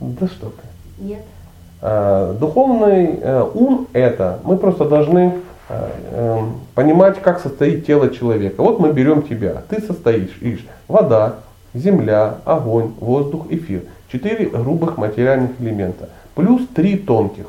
Да 0.00 0.26
что 0.26 0.46
ты. 0.46 1.04
Нет? 1.04 1.22
Э, 1.80 2.34
Духовный 2.40 3.18
э, 3.20 3.50
ум 3.54 3.86
это, 3.92 4.40
мы 4.44 4.56
просто 4.56 4.88
должны 4.88 5.34
э, 5.68 5.90
э, 6.10 6.40
понимать, 6.74 7.20
как 7.20 7.40
состоит 7.40 7.86
тело 7.86 8.10
человека. 8.10 8.62
Вот 8.62 8.80
мы 8.80 8.92
берем 8.92 9.22
тебя, 9.22 9.62
ты 9.68 9.82
состоишь 9.82 10.36
из 10.40 10.60
вода, 10.88 11.36
земля, 11.74 12.36
огонь, 12.44 12.92
воздух, 12.98 13.46
эфир. 13.50 13.82
Четыре 14.10 14.46
грубых 14.46 14.96
материальных 14.96 15.60
элемента. 15.60 16.08
Плюс 16.34 16.62
три 16.74 16.96
тонких. 16.96 17.46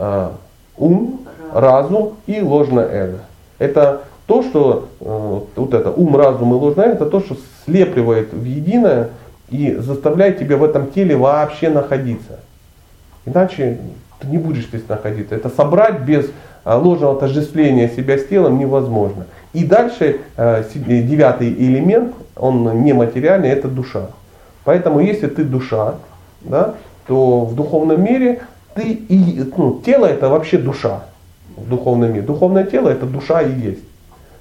Э, 0.00 0.30
Ум, 0.78 1.20
разум 1.52 2.16
и 2.26 2.40
ложное 2.40 2.88
эго. 2.88 3.18
Это 3.58 4.02
то, 4.26 4.42
что 4.42 4.88
э, 4.98 5.40
вот 5.56 5.74
это 5.74 5.90
ум, 5.90 6.16
разум 6.16 6.54
и 6.54 6.56
ложное 6.56 6.92
это 6.92 7.04
то, 7.04 7.20
что 7.20 7.36
слепливает 7.66 8.32
в 8.32 8.42
единое 8.42 9.10
и 9.50 9.74
заставляет 9.74 10.38
тебя 10.38 10.56
в 10.56 10.64
этом 10.64 10.90
теле 10.90 11.16
вообще 11.16 11.68
находиться. 11.68 12.40
Иначе 13.26 13.78
ты 14.20 14.28
не 14.28 14.38
будешь 14.38 14.68
здесь 14.68 14.88
находиться. 14.88 15.34
Это 15.34 15.50
собрать 15.50 16.00
без 16.00 16.30
а, 16.64 16.78
ложного 16.78 17.16
отождествления 17.16 17.88
себя 17.88 18.16
с 18.16 18.24
телом 18.24 18.58
невозможно. 18.58 19.26
И 19.52 19.64
дальше 19.64 20.20
э, 20.36 20.64
девятый 20.74 21.52
элемент, 21.52 22.14
он 22.36 22.84
нематериальный, 22.84 23.50
это 23.50 23.68
душа. 23.68 24.06
Поэтому 24.64 25.00
если 25.00 25.26
ты 25.26 25.44
душа, 25.44 25.96
да, 26.40 26.74
то 27.06 27.44
в 27.44 27.54
духовном 27.54 28.02
мире 28.02 28.40
ты 28.74 28.92
и 28.92 29.44
ну, 29.56 29.80
тело 29.84 30.06
это 30.06 30.28
вообще 30.28 30.58
душа 30.58 31.04
в 31.56 31.68
духовном 31.68 32.12
мире. 32.12 32.22
Духовное 32.22 32.64
тело 32.64 32.88
это 32.88 33.06
душа 33.06 33.42
и 33.42 33.52
есть. 33.52 33.84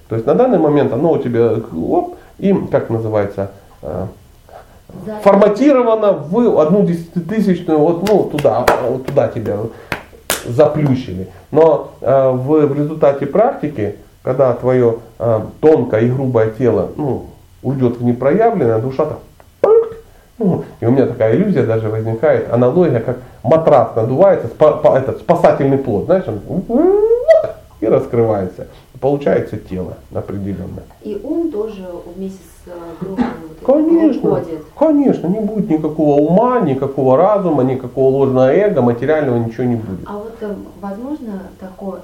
То 0.08 0.16
есть 0.16 0.26
на 0.26 0.36
данный 0.36 0.60
момент 0.60 0.94
оно 0.94 1.12
у 1.12 1.18
тебя 1.18 1.58
оп, 1.76 2.16
и 2.38 2.54
как 2.72 2.90
называется, 2.90 3.52
За- 3.82 5.20
форматировано 5.22 6.14
в 6.14 6.60
одну 6.60 6.84
десятитысячную, 6.84 7.80
вот 7.80 8.08
ну 8.08 8.24
туда, 8.24 8.66
вот 8.88 9.06
туда 9.06 9.28
тебя 9.28 9.58
заплющили. 10.46 11.28
Но 11.52 11.92
э, 12.02 12.32
в, 12.32 12.68
в 12.68 12.76
результате 12.76 13.26
практики, 13.26 13.98
когда 14.24 14.54
твое 14.54 14.98
э, 15.20 15.42
тонкое 15.60 16.02
и 16.02 16.10
грубое 16.10 16.52
тело 16.52 16.90
ну, 16.96 17.28
уйдет 17.62 17.98
в 17.98 18.04
непроявленное, 18.04 18.80
душа 18.80 19.06
так 19.06 19.20
и 20.40 20.86
у 20.86 20.91
меня 20.91 21.06
такая 21.06 21.36
иллюзия 21.36 21.64
даже 21.64 21.90
возникает, 21.90 22.52
аналогия, 22.52 22.99
как 22.99 23.18
матрас 23.44 23.95
надувается, 23.95 24.48
спа- 24.48 24.82
па- 24.82 24.98
этот, 24.98 25.20
спасательный 25.20 25.78
плод, 25.78 26.06
знаешь, 26.06 26.26
он, 26.28 26.64
и 27.82 27.86
раскрывается. 27.88 28.68
Получается 28.99 29.56
тело 29.57 29.94
определенное. 30.14 30.84
И 31.03 31.20
ум 31.24 31.49
тоже 31.52 31.86
вместе 32.16 32.40
с 32.66 32.68
э, 32.68 33.06
духом 33.06 33.26
вот, 33.48 33.66
Конечно, 33.66 34.30
уходит. 34.32 34.66
конечно, 34.78 35.28
не 35.28 35.40
будет 35.40 35.70
никакого 35.70 36.20
ума, 36.20 36.60
никакого 36.60 37.16
разума, 37.16 37.64
никакого 37.64 38.10
ложного 38.10 38.53
эго, 38.53 38.82
материального 38.82 39.38
ничего 39.38 39.64
не 39.64 39.76
будет. 39.76 40.02
А 40.06 40.18
вот 40.18 40.36
э, 40.41 40.53
возможно 40.82 41.44
такое, 41.61 42.02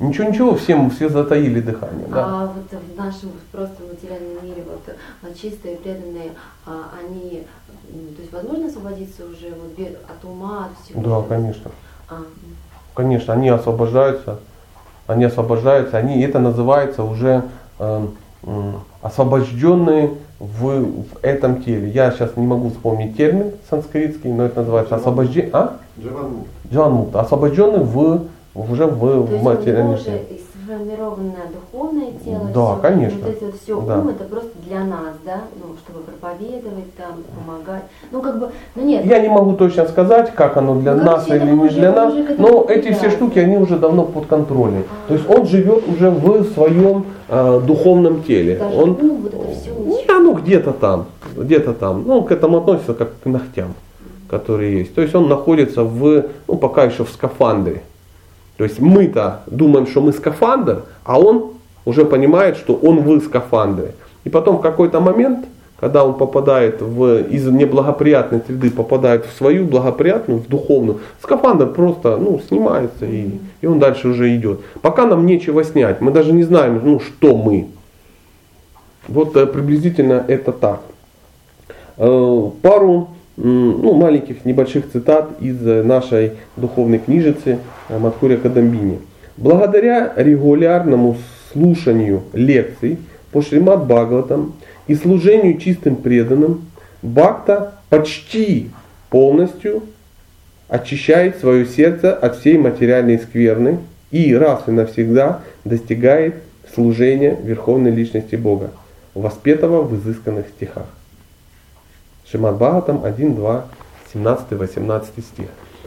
Ничего, 0.00 0.28
ничего, 0.28 0.54
всем 0.56 0.90
все 0.90 1.08
затаили 1.08 1.60
дыхание. 1.60 2.06
Да? 2.08 2.24
А 2.26 2.46
вот 2.46 2.80
в 2.80 2.98
нашем 2.98 3.32
просто 3.52 3.82
материальном 3.82 4.44
мире 4.44 4.64
вот 4.66 4.96
а, 5.22 5.26
чистые, 5.34 5.76
преданные, 5.76 6.32
а, 6.66 6.90
они, 7.00 7.44
то 8.16 8.20
есть 8.22 8.32
возможно 8.32 8.66
освободиться 8.66 9.24
уже 9.24 9.54
вот 9.54 9.78
от 9.78 10.24
ума, 10.24 10.66
от 10.66 10.84
всего? 10.84 11.02
Да, 11.02 11.28
конечно. 11.28 11.70
А, 12.08 12.22
Конечно, 12.94 13.34
они 13.34 13.48
освобождаются, 13.48 14.38
они 15.08 15.24
освобождаются, 15.24 15.96
они, 15.96 16.22
это 16.22 16.38
называется 16.38 17.02
уже 17.02 17.42
э, 17.80 18.06
освобожденные 19.02 20.14
в, 20.38 21.02
в 21.02 21.04
этом 21.22 21.62
теле. 21.62 21.90
Я 21.90 22.12
сейчас 22.12 22.36
не 22.36 22.46
могу 22.46 22.70
вспомнить 22.70 23.16
термин 23.16 23.52
санскритский, 23.68 24.32
но 24.32 24.44
это 24.44 24.60
называется 24.60 24.94
освобождение, 24.94 25.50
а? 25.52 25.76
Джаван 26.00 26.44
Джанмут, 26.72 27.16
освобожденный 27.16 27.80
в, 27.80 28.26
уже 28.54 28.86
в, 28.86 28.98
то 29.00 29.20
в 29.22 29.32
есть 29.32 29.44
материальном 29.44 29.94
уже 29.94 30.20
духовное 31.52 32.12
тело, 32.24 32.48
Да, 32.54 32.72
всё. 32.72 32.76
конечно. 32.82 33.18
вот 33.22 33.30
это 33.42 33.56
все 33.56 33.80
Да. 33.80 33.98
ум, 33.98 34.08
это 34.08 34.24
просто 34.24 34.50
для 34.66 34.80
нас, 34.80 35.14
да, 35.24 35.42
ну, 35.56 35.74
чтобы 35.84 36.04
проповедовать 36.04 36.94
там, 36.96 37.22
помогать. 37.34 37.82
Ну, 38.10 38.22
как 38.22 38.38
бы, 38.38 38.50
ну 38.74 38.84
нет, 38.84 39.04
Я 39.04 39.20
не 39.20 39.28
могу 39.28 39.52
точно 39.52 39.86
сказать, 39.86 40.34
как 40.34 40.56
оно 40.56 40.80
для 40.80 40.94
Ну, 40.94 41.04
нас 41.04 41.28
или 41.28 41.50
не 41.50 41.68
для 41.68 41.92
нас, 41.92 42.14
но 42.38 42.64
эти 42.68 42.92
все 42.92 43.10
штуки, 43.10 43.38
они 43.38 43.58
уже 43.58 43.78
давно 43.78 44.04
под 44.04 44.26
контролем. 44.26 44.84
А. 44.90 45.08
То 45.08 45.14
есть 45.14 45.28
он 45.28 45.46
живет 45.46 45.88
уже 45.88 46.10
в 46.10 46.44
своем 46.52 47.04
э, 47.28 47.60
духовном 47.66 48.22
теле. 48.22 48.56
даже 48.56 48.76
Он, 48.76 48.90
ум, 48.90 49.22
вот 49.22 49.34
это 49.34 49.52
все 49.52 49.70
Не, 49.70 50.18
ну 50.20 50.34
где-то 50.34 50.72
там, 50.72 51.06
где-то 51.36 51.72
там. 51.74 52.04
Ну, 52.06 52.22
к 52.22 52.32
этому 52.32 52.58
относится 52.58 52.94
как 52.94 53.10
к 53.22 53.26
ногтям, 53.26 53.74
которые 54.28 54.78
есть. 54.78 54.94
То 54.94 55.02
есть 55.02 55.14
он 55.14 55.28
находится 55.28 55.84
в, 55.84 56.24
ну, 56.48 56.56
пока 56.56 56.84
еще 56.84 57.04
в 57.04 57.10
скафандре. 57.10 57.82
То 58.56 58.64
есть 58.64 58.80
мы-то 58.80 59.40
думаем, 59.46 59.86
что 59.86 60.00
мы 60.00 60.12
скафандр, 60.12 60.82
а 61.04 61.18
он 61.18 61.54
уже 61.84 62.04
понимает, 62.04 62.56
что 62.56 62.74
он 62.74 63.00
в 63.00 63.20
скафандре. 63.20 63.94
И 64.24 64.30
потом 64.30 64.58
в 64.58 64.60
какой-то 64.60 65.00
момент, 65.00 65.46
когда 65.78 66.04
он 66.04 66.14
попадает 66.14 66.80
в, 66.80 67.22
из 67.22 67.46
неблагоприятной 67.46 68.40
среды, 68.46 68.70
попадает 68.70 69.26
в 69.26 69.36
свою 69.36 69.64
благоприятную, 69.64 70.40
в 70.40 70.48
духовную, 70.48 71.00
скафандр 71.22 71.66
просто 71.66 72.16
ну, 72.16 72.40
снимается 72.46 73.04
и, 73.04 73.38
и 73.60 73.66
он 73.66 73.80
дальше 73.80 74.08
уже 74.08 74.34
идет. 74.34 74.60
Пока 74.80 75.04
нам 75.06 75.26
нечего 75.26 75.64
снять, 75.64 76.00
мы 76.00 76.10
даже 76.10 76.32
не 76.32 76.44
знаем, 76.44 76.80
ну, 76.82 77.00
что 77.00 77.36
мы. 77.36 77.68
Вот 79.08 79.36
э, 79.36 79.46
приблизительно 79.46 80.24
это 80.26 80.52
так. 80.52 80.80
Э, 81.98 82.50
Пару 82.62 83.08
ну, 83.36 83.94
маленьких 83.94 84.44
небольших 84.44 84.90
цитат 84.90 85.30
из 85.40 85.66
э, 85.66 85.82
нашей 85.82 86.32
духовной 86.56 86.98
книжицы 86.98 87.58
э, 87.88 87.98
Мадхуря 87.98 88.36
Кадамбини. 88.36 88.98
Благодаря 89.36 90.12
регулярному 90.16 91.16
слушанию 91.52 92.22
лекций 92.32 92.98
по 93.32 93.42
Шримад 93.42 93.86
Бхагаватам 93.86 94.54
и 94.86 94.94
служению 94.94 95.58
чистым 95.58 95.96
преданным, 95.96 96.66
Бхакта 97.02 97.74
почти 97.88 98.70
полностью 99.10 99.82
очищает 100.68 101.38
свое 101.38 101.66
сердце 101.66 102.14
от 102.14 102.36
всей 102.38 102.56
материальной 102.56 103.18
скверны 103.18 103.78
и 104.10 104.34
раз 104.34 104.62
и 104.68 104.70
навсегда 104.70 105.40
достигает 105.64 106.36
служения 106.72 107.36
Верховной 107.42 107.90
Личности 107.90 108.36
Бога, 108.36 108.70
воспетого 109.14 109.82
в 109.82 109.94
изысканных 109.96 110.46
стихах. 110.56 110.86
Шимат 112.30 112.56
Бхагаватам 112.56 113.04
1, 113.04 113.34
2, 113.36 113.64
17-18 114.14 115.04
стих. 115.20 115.46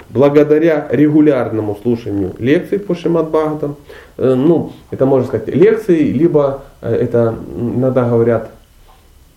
Благодаря 0.09 0.87
регулярному 0.89 1.77
слушанию 1.81 2.33
лекций 2.39 2.79
по 2.79 2.95
Шимат 2.95 3.29
Бхагаватам, 3.29 3.75
э, 4.17 4.35
ну, 4.35 4.71
это 4.89 5.05
можно 5.05 5.27
сказать 5.27 5.47
лекции, 5.47 6.11
либо 6.11 6.63
э, 6.81 6.93
это 6.93 7.35
иногда 7.57 8.07
говорят, 8.07 8.51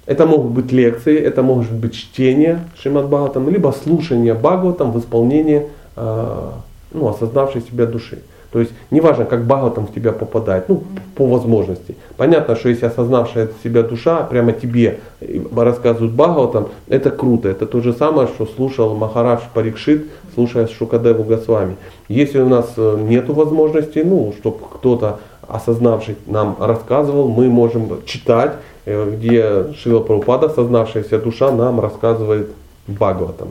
это 0.07 0.27
могут 0.27 0.53
быть 0.53 0.71
лекции, 0.71 1.19
это 1.19 1.43
может 1.43 1.73
быть 1.73 1.95
чтение 1.95 2.61
Шимат 2.77 3.07
Бхагаватам, 3.07 3.49
либо 3.49 3.73
слушание 3.73 4.35
Бхагаватам 4.35 4.93
в 4.93 4.99
исполнении 5.01 5.67
э, 5.97 6.51
ну, 6.93 7.09
осознавшей 7.09 7.63
себя 7.63 7.87
души. 7.87 8.21
То 8.53 8.59
есть 8.61 8.73
неважно, 8.91 9.25
как 9.25 9.45
Бхагаватам 9.45 9.87
в 9.87 9.95
тебя 9.95 10.13
попадает, 10.13 10.69
ну, 10.69 10.83
по 11.15 11.27
возможности. 11.27 11.95
Понятно, 12.17 12.57
что 12.57 12.69
если 12.69 12.87
осознавшая 12.87 13.49
себя 13.63 13.83
душа 13.83 14.23
прямо 14.25 14.53
тебе 14.53 14.99
э, 15.21 15.41
рассказывают 15.57 16.13
Бхагаватам, 16.13 16.69
это 16.89 17.11
круто. 17.11 17.49
Это 17.49 17.67
то 17.67 17.81
же 17.81 17.93
самое, 17.93 18.29
что 18.29 18.47
слушал 18.47 18.95
Махарадж 18.95 19.43
Парикшит, 19.55 20.07
слушая 20.35 20.67
Шукадеву 20.67 21.23
Госвами. 21.23 21.77
Если 22.09 22.41
у 22.41 22.49
нас 22.49 22.75
нет 22.77 23.29
возможности, 23.29 24.01
ну, 24.01 24.35
чтобы 24.39 24.59
кто-то 24.73 25.21
осознавший 25.47 26.17
нам 26.27 26.57
рассказывал, 26.59 27.29
мы 27.29 27.49
можем 27.49 28.05
читать, 28.05 28.53
э, 28.85 29.11
где 29.15 29.73
Шила 29.75 30.01
Прабхупада, 30.01 30.47
осознавшаяся 30.47 31.19
душа, 31.19 31.53
нам 31.53 31.81
рассказывает 31.81 32.51
Бхагаватам. 32.89 33.49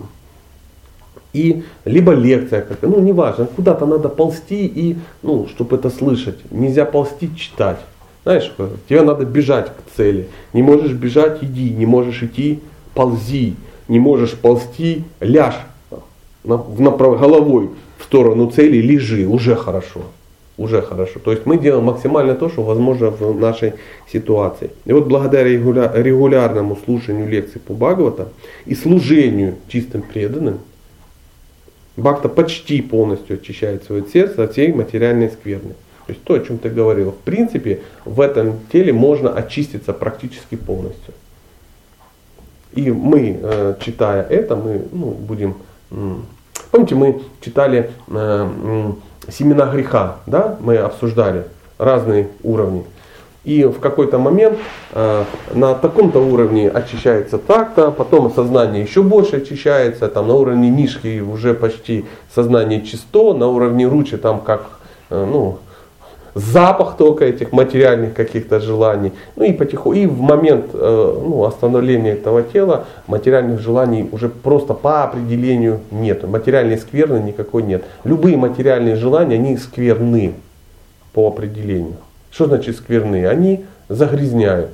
И 1.33 1.63
либо 1.85 2.13
лекция, 2.13 2.61
как, 2.61 2.81
ну 2.81 2.99
неважно, 2.99 3.45
куда-то 3.45 3.85
надо 3.85 4.09
ползти 4.09 4.65
и, 4.65 4.97
ну, 5.21 5.47
чтобы 5.47 5.75
это 5.75 5.89
слышать. 5.89 6.39
Нельзя 6.51 6.85
ползти 6.85 7.29
читать. 7.35 7.79
Знаешь, 8.23 8.51
тебе 8.87 9.01
надо 9.01 9.25
бежать 9.25 9.67
к 9.67 9.95
цели. 9.95 10.27
Не 10.53 10.63
можешь 10.63 10.93
бежать, 10.93 11.43
иди. 11.43 11.69
Не 11.69 11.85
можешь 11.85 12.21
идти, 12.23 12.59
ползи. 12.93 13.55
Не 13.87 13.99
можешь 13.99 14.33
ползти, 14.33 15.03
ляжь 15.19 15.59
на, 16.43 16.55
направ- 16.55 17.17
головой 17.19 17.69
в 17.97 18.03
сторону 18.03 18.49
цели, 18.51 18.77
лежи. 18.77 19.25
Уже 19.25 19.55
хорошо. 19.55 20.01
Уже 20.57 20.81
хорошо. 20.81 21.19
То 21.19 21.31
есть 21.31 21.45
мы 21.45 21.57
делаем 21.57 21.85
максимально 21.85 22.35
то, 22.35 22.49
что 22.49 22.63
возможно 22.63 23.09
в 23.09 23.39
нашей 23.39 23.73
ситуации. 24.11 24.71
И 24.85 24.91
вот 24.93 25.07
благодаря 25.07 25.49
регуля- 25.49 25.91
регулярному 25.95 26.77
слушанию 26.85 27.29
лекций 27.29 27.61
по 27.61 27.73
Бхагавата 27.73 28.27
и 28.65 28.75
служению 28.75 29.55
чистым 29.69 30.01
преданным, 30.01 30.59
Бхакта 31.99 32.29
почти 32.29 32.81
полностью 32.81 33.35
очищает 33.35 33.83
свое 33.83 34.05
сердце 34.11 34.43
от 34.43 34.53
всей 34.53 34.71
материальной 34.71 35.29
скверны. 35.29 35.73
То 36.07 36.13
есть 36.13 36.23
то, 36.23 36.33
о 36.33 36.39
чем 36.39 36.57
ты 36.57 36.69
говорил. 36.69 37.11
В 37.11 37.17
принципе, 37.17 37.81
в 38.05 38.21
этом 38.21 38.59
теле 38.71 38.93
можно 38.93 39.31
очиститься 39.31 39.93
практически 39.93 40.55
полностью. 40.55 41.13
И 42.73 42.91
мы, 42.91 43.39
э, 43.41 43.75
читая 43.79 44.23
это, 44.23 44.55
мы 44.55 44.81
ну, 44.91 45.11
будем... 45.11 45.55
Помните, 46.71 46.95
мы 46.95 47.21
читали 47.41 47.91
э, 48.07 48.91
семена 49.29 49.65
греха, 49.65 50.17
да? 50.25 50.57
Мы 50.61 50.77
обсуждали 50.77 51.45
разные 51.77 52.29
уровни. 52.43 52.85
И 53.45 53.63
в 53.63 53.79
какой-то 53.79 54.17
момент 54.17 54.57
э, 54.91 55.23
на 55.53 55.73
таком-то 55.73 56.19
уровне 56.19 56.69
очищается 56.69 57.37
так-то, 57.37 57.89
потом 57.89 58.31
сознание 58.33 58.83
еще 58.83 59.01
больше 59.01 59.37
очищается, 59.37 60.09
там 60.09 60.27
на 60.27 60.33
уровне 60.33 60.69
нишки 60.69 61.21
уже 61.21 61.53
почти 61.53 62.05
сознание 62.33 62.81
чисто, 62.81 63.33
на 63.33 63.47
уровне 63.47 63.87
ручи 63.87 64.17
там 64.17 64.41
как 64.41 64.65
э, 65.09 65.25
ну, 65.25 65.59
запах 66.35 66.97
только 66.97 67.25
этих 67.25 67.51
материальных 67.51 68.13
каких-то 68.13 68.59
желаний. 68.59 69.13
Ну 69.35 69.45
и 69.45 69.53
потихоньку, 69.53 69.93
и 69.93 70.05
в 70.05 70.19
момент 70.19 70.65
э, 70.73 71.21
ну, 71.25 71.43
остановления 71.45 72.11
этого 72.11 72.43
тела 72.43 72.85
материальных 73.07 73.59
желаний 73.61 74.07
уже 74.11 74.29
просто 74.29 74.73
по 74.73 75.03
определению 75.03 75.79
нет. 75.91 76.27
Материальной 76.27 76.77
скверны 76.77 77.19
никакой 77.19 77.63
нет. 77.63 77.83
Любые 78.03 78.37
материальные 78.37 78.95
желания, 78.95 79.35
они 79.35 79.57
скверны 79.57 80.33
по 81.13 81.27
определению. 81.27 81.95
Что 82.31 82.45
значит 82.45 82.77
скверны? 82.77 83.25
Они 83.27 83.65
загрязняют. 83.87 84.71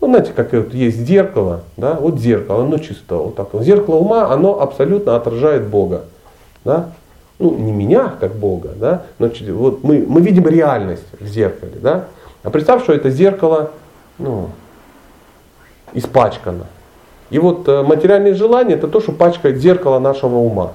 Ну, 0.00 0.08
знаете, 0.08 0.32
как 0.34 0.52
вот 0.52 0.74
есть 0.74 0.98
зеркало, 0.98 1.62
да, 1.76 1.94
вот 1.94 2.20
зеркало, 2.20 2.64
оно 2.64 2.78
чисто, 2.78 3.16
вот 3.16 3.36
так. 3.36 3.48
Зеркало 3.62 3.96
ума, 3.96 4.30
оно 4.30 4.60
абсолютно 4.60 5.16
отражает 5.16 5.66
Бога, 5.66 6.04
да. 6.64 6.90
Ну, 7.38 7.56
не 7.56 7.72
меня, 7.72 8.12
как 8.20 8.34
Бога, 8.34 8.72
да, 8.76 9.04
но 9.18 9.30
вот 9.54 9.82
мы, 9.82 10.04
мы 10.06 10.20
видим 10.20 10.46
реальность 10.46 11.06
в 11.18 11.26
зеркале, 11.26 11.72
да. 11.80 12.04
А 12.42 12.50
представь, 12.50 12.82
что 12.82 12.92
это 12.92 13.10
зеркало, 13.10 13.70
ну, 14.18 14.50
испачкано. 15.94 16.66
И 17.30 17.38
вот 17.38 17.66
э, 17.66 17.82
материальные 17.82 18.34
желания 18.34 18.74
это 18.74 18.88
то, 18.88 19.00
что 19.00 19.12
пачкает 19.12 19.56
зеркало 19.56 19.98
нашего 19.98 20.36
ума. 20.36 20.72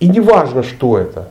И 0.00 0.08
не 0.08 0.20
важно, 0.20 0.64
что 0.64 0.98
это. 0.98 1.28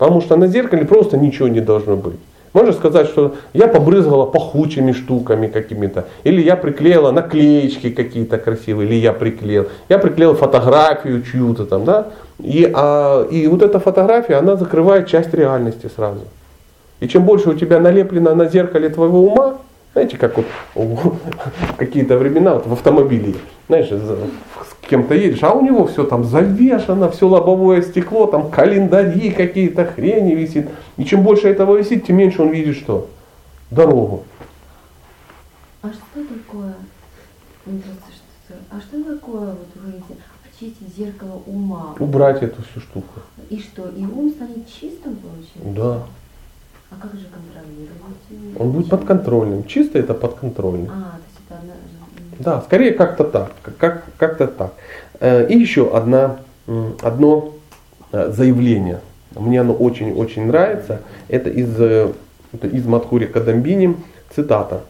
Потому 0.00 0.22
что 0.22 0.36
на 0.36 0.46
зеркале 0.46 0.86
просто 0.86 1.18
ничего 1.18 1.48
не 1.48 1.60
должно 1.60 1.94
быть. 1.94 2.16
Можно 2.54 2.72
сказать, 2.72 3.06
что 3.08 3.34
я 3.52 3.68
побрызгала 3.68 4.24
пахучими 4.24 4.92
штуками 4.92 5.46
какими-то, 5.46 6.06
или 6.24 6.40
я 6.40 6.56
приклеила 6.56 7.10
наклеечки 7.10 7.90
какие-то 7.90 8.38
красивые, 8.38 8.88
или 8.88 8.94
я 8.94 9.12
приклеил, 9.12 9.68
я 9.90 9.98
приклеил 9.98 10.34
фотографию 10.34 11.22
чью-то 11.22 11.66
там, 11.66 11.84
да. 11.84 12.06
И, 12.38 12.68
а, 12.74 13.28
и 13.30 13.46
вот 13.46 13.60
эта 13.60 13.78
фотография, 13.78 14.36
она 14.36 14.56
закрывает 14.56 15.06
часть 15.06 15.34
реальности 15.34 15.90
сразу. 15.94 16.22
И 17.00 17.06
чем 17.06 17.24
больше 17.24 17.50
у 17.50 17.54
тебя 17.54 17.78
налеплено 17.78 18.34
на 18.34 18.46
зеркале 18.46 18.88
твоего 18.88 19.22
ума, 19.26 19.58
знаете, 19.92 20.16
как 20.16 20.36
вот 20.36 20.46
в 20.74 21.18
какие-то 21.76 22.16
времена 22.18 22.54
вот 22.54 22.66
в 22.66 22.72
автомобиле, 22.72 23.34
знаешь, 23.68 23.88
с 23.88 24.86
кем-то 24.88 25.14
едешь, 25.14 25.42
а 25.42 25.52
у 25.52 25.62
него 25.62 25.86
все 25.86 26.04
там 26.04 26.24
завешено, 26.24 27.10
все 27.10 27.28
лобовое 27.28 27.82
стекло, 27.82 28.26
там 28.26 28.50
календари 28.50 29.30
какие-то, 29.30 29.84
хрени 29.84 30.34
висит. 30.34 30.68
И 30.96 31.04
чем 31.04 31.22
больше 31.22 31.48
этого 31.48 31.76
висит, 31.76 32.06
тем 32.06 32.16
меньше 32.16 32.42
он 32.42 32.50
видит 32.50 32.76
что? 32.76 33.08
Дорогу. 33.70 34.24
А 35.82 35.88
что 35.88 36.24
такое? 36.24 36.74
А 38.70 38.80
что 38.80 39.02
такое, 39.04 39.50
вот 39.50 39.68
вы 39.74 39.80
говорите, 39.82 40.16
очистить 40.44 40.96
зеркало 40.96 41.42
ума? 41.46 41.94
Убрать 41.98 42.42
эту 42.42 42.62
всю 42.62 42.80
штуку. 42.80 43.20
И 43.48 43.58
что, 43.60 43.88
и 43.88 44.04
ум 44.04 44.30
станет 44.30 44.68
чистым, 44.68 45.16
получается? 45.16 45.80
Да. 45.80 46.02
А 46.90 46.94
как 47.00 47.12
же 47.12 47.26
контролировать? 47.26 48.58
Он 48.58 48.72
будет 48.72 48.90
подконтрольным. 48.90 49.64
Чисто 49.64 49.98
это 49.98 50.14
подконтрольный. 50.14 50.88
А, 50.88 51.18
то 51.18 51.20
есть 51.26 51.40
это 51.48 51.58
одна... 51.58 51.74
Да, 52.38 52.62
скорее 52.62 52.92
как-то 52.92 53.24
так. 53.24 53.52
Как, 53.78 54.04
как-то 54.16 54.46
так. 54.46 54.74
Э, 55.20 55.46
и 55.48 55.58
еще 55.58 55.94
одна, 55.96 56.38
одно 57.02 57.54
э, 58.12 58.32
заявление. 58.32 59.00
Мне 59.36 59.60
оно 59.60 59.74
очень-очень 59.74 60.46
нравится. 60.46 61.02
Это 61.28 61.50
из, 61.50 61.80
э, 61.80 62.12
это 62.52 62.66
из 62.66 62.84
Мадхури 62.86 63.26
Кадамбини. 63.26 63.96
Цитата. 64.34 64.82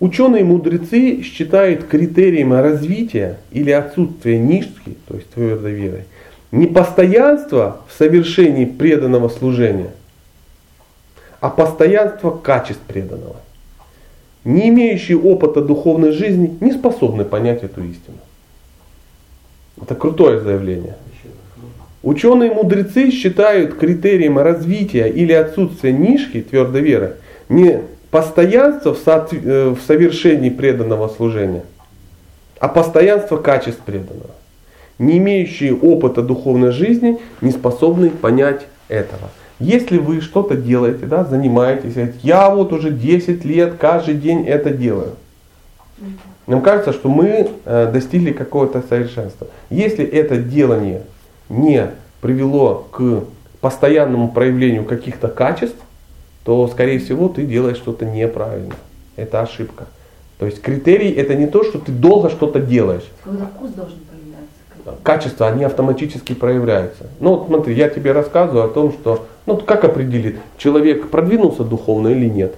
Ученые-мудрецы 0.00 1.22
считают 1.22 1.84
критерием 1.84 2.52
развития 2.52 3.38
или 3.50 3.72
отсутствия 3.72 4.38
нишки, 4.38 4.96
то 5.08 5.16
есть 5.16 5.28
твердой 5.30 5.72
веры, 5.72 6.04
непостоянство 6.52 7.80
в 7.88 7.98
совершении 7.98 8.64
преданного 8.64 9.28
служения, 9.28 9.90
а 11.40 11.50
постоянство 11.50 12.30
качеств 12.30 12.82
преданного. 12.86 13.36
Не 14.44 14.68
имеющие 14.68 15.18
опыта 15.18 15.60
духовной 15.60 16.12
жизни 16.12 16.56
не 16.60 16.72
способны 16.72 17.24
понять 17.24 17.62
эту 17.62 17.82
истину. 17.82 18.16
Это 19.80 19.94
крутое 19.94 20.40
заявление. 20.40 20.96
Ученые-мудрецы 22.02 23.10
считают 23.10 23.74
критерием 23.74 24.38
развития 24.38 25.08
или 25.08 25.32
отсутствия 25.32 25.92
нишки 25.92 26.40
твердой 26.40 26.80
веры 26.82 27.16
не 27.48 27.80
постоянство 28.10 28.94
в, 28.94 28.98
соотв... 28.98 29.32
Э, 29.32 29.70
в 29.70 29.80
совершении 29.82 30.48
преданного 30.48 31.08
служения, 31.08 31.64
а 32.60 32.68
постоянство 32.68 33.36
качеств 33.36 33.80
преданного. 33.84 34.30
Не 34.98 35.18
имеющие 35.18 35.74
опыта 35.76 36.22
духовной 36.22 36.72
жизни 36.72 37.18
не 37.40 37.50
способны 37.50 38.10
понять 38.10 38.66
этого. 38.88 39.30
Если 39.60 39.98
вы 39.98 40.20
что-то 40.20 40.56
делаете, 40.56 41.06
да, 41.06 41.24
занимаетесь, 41.24 41.94
я 42.22 42.50
вот 42.50 42.72
уже 42.72 42.90
10 42.90 43.44
лет 43.44 43.74
каждый 43.78 44.14
день 44.14 44.46
это 44.46 44.70
делаю. 44.70 45.12
Нам 46.46 46.62
кажется, 46.62 46.92
что 46.92 47.08
мы 47.08 47.50
э, 47.64 47.90
достигли 47.92 48.32
какого-то 48.32 48.82
совершенства. 48.88 49.48
Если 49.68 50.04
это 50.04 50.38
делание 50.38 51.02
не 51.48 51.90
привело 52.20 52.86
к 52.90 53.24
постоянному 53.60 54.30
проявлению 54.30 54.84
каких-то 54.84 55.28
качеств, 55.28 55.76
то, 56.44 56.66
скорее 56.68 57.00
всего, 57.00 57.28
ты 57.28 57.44
делаешь 57.44 57.76
что-то 57.76 58.06
неправильно. 58.06 58.74
Это 59.16 59.42
ошибка. 59.42 59.86
То 60.38 60.46
есть 60.46 60.62
критерий 60.62 61.10
это 61.10 61.34
не 61.34 61.46
то, 61.46 61.64
что 61.64 61.78
ты 61.78 61.92
долго 61.92 62.30
что-то 62.30 62.60
делаешь. 62.60 63.04
Какой 63.22 63.40
вкус 63.40 63.70
должен 63.72 63.98
появляться. 63.98 65.02
Качества, 65.02 65.48
они 65.48 65.64
автоматически 65.64 66.32
проявляются. 66.32 67.08
Ну 67.20 67.36
вот 67.36 67.46
смотри, 67.48 67.74
я 67.74 67.88
тебе 67.88 68.12
рассказываю 68.12 68.64
о 68.64 68.68
том, 68.68 68.92
что, 68.92 69.26
ну 69.48 69.56
как 69.56 69.84
определить, 69.84 70.36
человек 70.58 71.08
продвинулся 71.08 71.64
духовно 71.64 72.08
или 72.08 72.26
нет. 72.26 72.54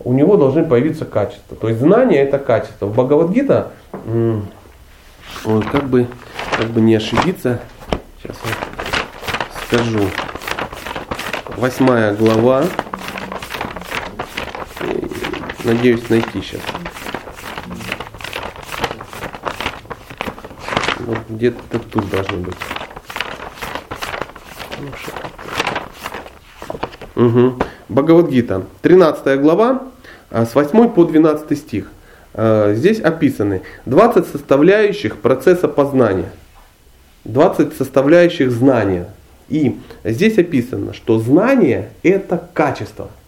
У 0.00 0.12
него 0.12 0.36
должны 0.36 0.64
появиться 0.64 1.04
качества. 1.04 1.56
То 1.56 1.68
есть 1.68 1.80
знание 1.80 2.22
это 2.22 2.38
качество. 2.38 2.86
В 2.86 2.92
Бхагавадгита, 2.92 3.72
как 5.44 5.84
бы, 5.84 6.08
как 6.56 6.66
бы 6.66 6.80
не 6.80 6.96
ошибиться, 6.96 7.60
сейчас 8.22 8.36
я 8.44 9.78
скажу. 9.78 10.00
Восьмая 11.56 12.14
глава, 12.14 12.64
Надеюсь 15.64 16.10
найти 16.10 16.42
сейчас. 16.42 16.60
Вот 20.98 21.18
где-то 21.30 21.78
тут 21.90 22.10
должно 22.10 22.36
быть. 22.36 22.54
Угу. 27.16 27.54
Бхагавадгита, 27.88 28.62
13 28.82 29.40
глава, 29.40 29.82
а, 30.30 30.46
с 30.46 30.54
8 30.54 30.88
по 30.88 31.04
12 31.04 31.58
стих. 31.58 31.90
А, 32.34 32.74
здесь 32.74 33.00
описаны 33.00 33.62
20 33.86 34.26
составляющих 34.26 35.18
процесса 35.18 35.68
познания, 35.68 36.30
20 37.24 37.76
составляющих 37.76 38.50
знания. 38.50 39.08
И 39.48 39.78
здесь 40.04 40.38
описано, 40.38 40.94
что 40.94 41.18
знание 41.18 41.90
это 42.02 42.48
качество– 42.54 43.10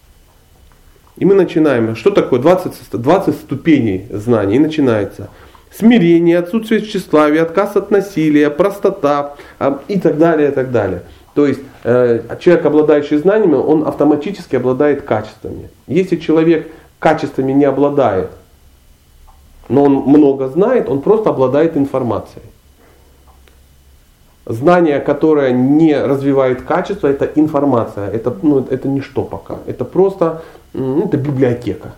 и 1.16 1.24
мы 1.24 1.34
начинаем, 1.34 1.96
что 1.96 2.10
такое 2.10 2.40
20, 2.40 2.72
20 2.92 3.34
ступеней 3.34 4.06
знаний, 4.10 4.56
и 4.56 4.58
начинается 4.58 5.30
смирение, 5.72 6.38
отсутствие 6.38 6.82
тщеславия, 6.82 7.42
отказ 7.42 7.76
от 7.76 7.90
насилия, 7.90 8.50
простота 8.50 9.34
а, 9.58 9.80
и 9.88 9.98
так 9.98 10.18
далее, 10.18 10.50
и 10.50 10.52
так 10.52 10.70
далее. 10.70 11.02
То 11.36 11.46
есть 11.46 11.60
э, 11.84 12.22
человек, 12.40 12.64
обладающий 12.64 13.18
знаниями, 13.18 13.56
он 13.56 13.86
автоматически 13.86 14.56
обладает 14.56 15.02
качествами. 15.02 15.68
Если 15.86 16.16
человек 16.16 16.72
качествами 16.98 17.52
не 17.52 17.66
обладает, 17.66 18.30
но 19.68 19.84
он 19.84 19.92
много 19.92 20.48
знает, 20.48 20.88
он 20.88 21.02
просто 21.02 21.28
обладает 21.28 21.76
информацией. 21.76 22.46
Знание, 24.46 24.98
которое 25.00 25.52
не 25.52 25.94
развивает 25.94 26.62
качество, 26.62 27.06
это 27.06 27.26
информация. 27.34 28.10
Это, 28.10 28.34
ну, 28.42 28.66
это 28.70 28.88
ничто 28.88 29.22
пока. 29.22 29.58
Это 29.66 29.84
просто 29.84 30.42
ну, 30.72 31.04
это 31.04 31.18
библиотека. 31.18 31.92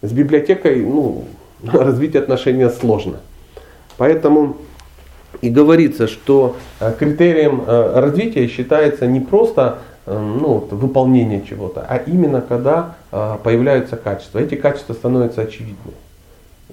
С 0.00 0.12
библиотекой 0.12 0.82
ну, 0.82 1.24
развить 1.62 2.16
отношения 2.16 2.70
сложно. 2.70 3.18
Поэтому 3.98 4.56
и 5.40 5.50
говорится, 5.50 6.06
что 6.08 6.56
э, 6.80 6.92
критерием 6.98 7.62
э, 7.66 8.00
развития 8.00 8.46
считается 8.48 9.06
не 9.06 9.20
просто 9.20 9.78
э, 10.06 10.18
ну, 10.18 10.66
выполнение 10.70 11.42
чего-то, 11.48 11.84
а 11.88 11.96
именно 11.96 12.40
когда 12.40 12.94
появляются 13.10 13.96
качества. 13.96 14.38
Эти 14.38 14.54
качества 14.54 14.92
становятся 14.92 15.40
очевидны. 15.40 15.92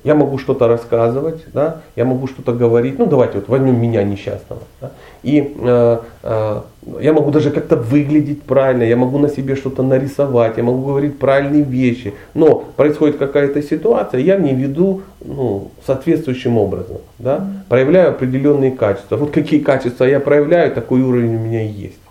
Я 0.06 0.14
могу 0.14 0.38
что-то 0.38 0.68
рассказывать, 0.68 1.44
да, 1.52 1.82
я 1.95 2.06
могу 2.06 2.27
что-то 2.27 2.53
говорить. 2.53 2.99
Ну 2.99 3.07
давайте 3.07 3.40
вот 3.40 3.49
возьмем 3.49 3.82
меня 3.82 4.03
несчастного. 4.03 4.61
Да, 4.80 4.91
и 5.23 5.56
э, 5.60 5.98
э, 6.22 6.61
я 7.02 7.14
могу 7.14 7.32
даже 7.32 7.49
как-то 7.49 7.76
выглядеть 7.76 8.44
правильно, 8.44 8.84
я 8.84 8.98
могу 8.98 9.18
на 9.18 9.30
себе 9.30 9.56
что-то 9.56 9.82
нарисовать, 9.82 10.57
я 10.57 10.64
могу 10.64 10.86
говорить 10.86 11.18
правильные 11.18 11.64
вещи. 11.64 12.14
Но 12.36 12.64
происходит 12.76 13.18
какая-то 13.18 13.64
ситуация, 13.64 14.19
я 14.22 14.38
в 14.38 14.41
ней 14.41 14.53
веду 14.53 15.02
ну, 15.26 15.72
соответствующим 15.88 16.60
образом. 16.60 16.98
Да, 17.18 17.48
проявляю 17.68 18.10
определенные 18.10 18.72
качества. 18.72 19.18
Вот 19.18 19.32
какие 19.32 19.60
качества 19.60 20.06
я 20.06 20.19
проявляю, 20.19 20.72
такой 20.72 21.02
уровень 21.02 21.36
у 21.36 21.40
меня 21.40 21.64
и 21.64 21.69
есть. 21.69 22.05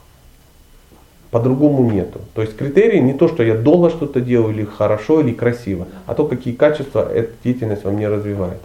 По-другому 1.35 1.91
нету. 1.91 2.21
То 2.35 2.43
есть 2.43 2.57
критерий 2.57 3.01
не 3.01 3.13
то, 3.13 3.27
что 3.27 3.43
я 3.43 3.57
долго 3.57 3.91
что-то 3.91 4.21
делаю, 4.21 4.55
или 4.55 4.65
хорошо, 4.65 5.19
или 5.21 5.33
красиво, 5.33 5.89
а 6.07 6.15
то, 6.15 6.27
какие 6.27 6.55
качества 6.55 7.13
эта 7.13 7.33
деятельность 7.43 7.83
во 7.83 7.91
мне 7.91 8.07
развивает. 8.07 8.61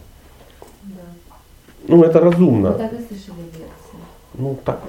Да. 0.84 1.02
Ну, 1.88 2.04
это 2.04 2.20
разумно. 2.20 2.74
Вы 2.74 2.78
так 2.78 2.94
и 2.94 2.98
слышали 2.98 3.42
лекции. 3.46 3.98
Ну, 4.36 4.56
так. 4.64 4.82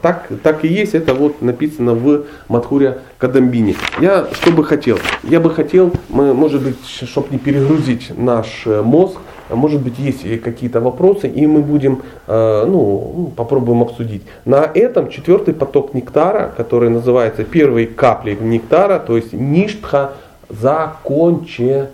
Так, 0.00 0.30
так 0.42 0.64
и 0.64 0.68
есть, 0.68 0.94
это 0.94 1.12
вот 1.12 1.42
написано 1.42 1.92
в 1.92 2.24
Мадхуре 2.48 3.00
Кадамбине. 3.18 3.76
Я 4.00 4.28
что 4.32 4.50
бы 4.50 4.64
хотел? 4.64 4.98
Я 5.22 5.40
бы 5.40 5.50
хотел, 5.50 5.92
мы, 6.08 6.32
может 6.32 6.62
быть, 6.62 6.78
чтобы 6.86 7.28
не 7.30 7.38
перегрузить 7.38 8.16
наш 8.16 8.62
э, 8.66 8.80
мозг, 8.80 9.18
может 9.50 9.80
быть, 9.80 9.98
есть 9.98 10.40
какие-то 10.42 10.80
вопросы, 10.80 11.28
и 11.28 11.46
мы 11.46 11.60
будем, 11.60 12.02
э, 12.26 12.64
ну, 12.66 13.32
попробуем 13.36 13.82
обсудить. 13.82 14.22
На 14.44 14.64
этом 14.74 15.08
четвертый 15.10 15.54
поток 15.54 15.94
нектара, 15.94 16.52
который 16.56 16.90
называется 16.90 17.44
первой 17.44 17.86
каплей 17.86 18.36
нектара, 18.40 18.98
то 18.98 19.16
есть 19.16 19.32
ништха, 19.32 20.12
закончился, 20.48 21.90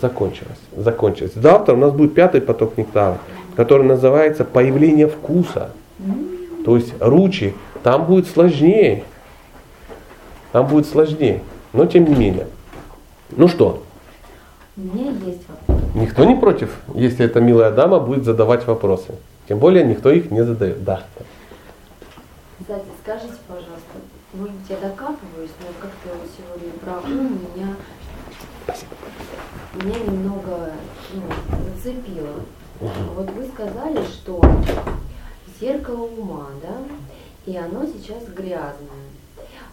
закончилась, 0.00 0.58
закончилась. 0.76 1.32
Завтра 1.34 1.74
у 1.74 1.78
нас 1.78 1.92
будет 1.92 2.14
пятый 2.14 2.40
поток 2.40 2.76
нектара, 2.78 3.18
который 3.56 3.86
называется 3.86 4.44
появление 4.44 5.08
вкуса. 5.08 5.70
То 6.64 6.76
есть 6.76 6.94
ручи, 7.00 7.54
там 7.82 8.04
будет 8.04 8.28
сложнее. 8.28 9.04
Там 10.52 10.66
будет 10.66 10.86
сложнее. 10.86 11.42
Но 11.72 11.86
тем 11.86 12.04
не 12.04 12.14
менее. 12.14 12.46
Ну 13.30 13.48
что? 13.48 13.82
У 14.76 14.80
меня 14.80 15.10
есть 15.10 15.42
вопрос. 15.48 15.67
Никто 15.94 16.24
не 16.24 16.34
против, 16.34 16.80
если 16.94 17.24
эта 17.24 17.40
милая 17.40 17.70
дама 17.70 17.98
будет 18.00 18.24
задавать 18.24 18.66
вопросы. 18.66 19.14
Тем 19.48 19.58
более 19.58 19.84
никто 19.84 20.10
их 20.10 20.30
не 20.30 20.44
задает. 20.44 20.84
Да. 20.84 21.02
Кстати, 22.60 22.84
скажите, 23.02 23.34
пожалуйста, 23.46 23.98
может 24.34 24.54
быть, 24.54 24.70
я 24.70 24.76
докапываюсь, 24.76 25.50
но 25.60 25.68
как-то 25.80 26.10
сегодня 26.36 26.72
про 26.80 26.98
ум 27.10 27.40
меня, 27.56 27.74
меня 29.74 29.98
немного 30.00 30.72
ну, 31.14 31.22
зацепило. 31.74 32.34
Вот 33.14 33.30
вы 33.30 33.46
сказали, 33.46 34.04
что 34.04 34.40
зеркало 35.58 36.02
ума, 36.02 36.46
да, 36.62 36.76
и 37.50 37.56
оно 37.56 37.86
сейчас 37.86 38.24
грязное. 38.34 39.08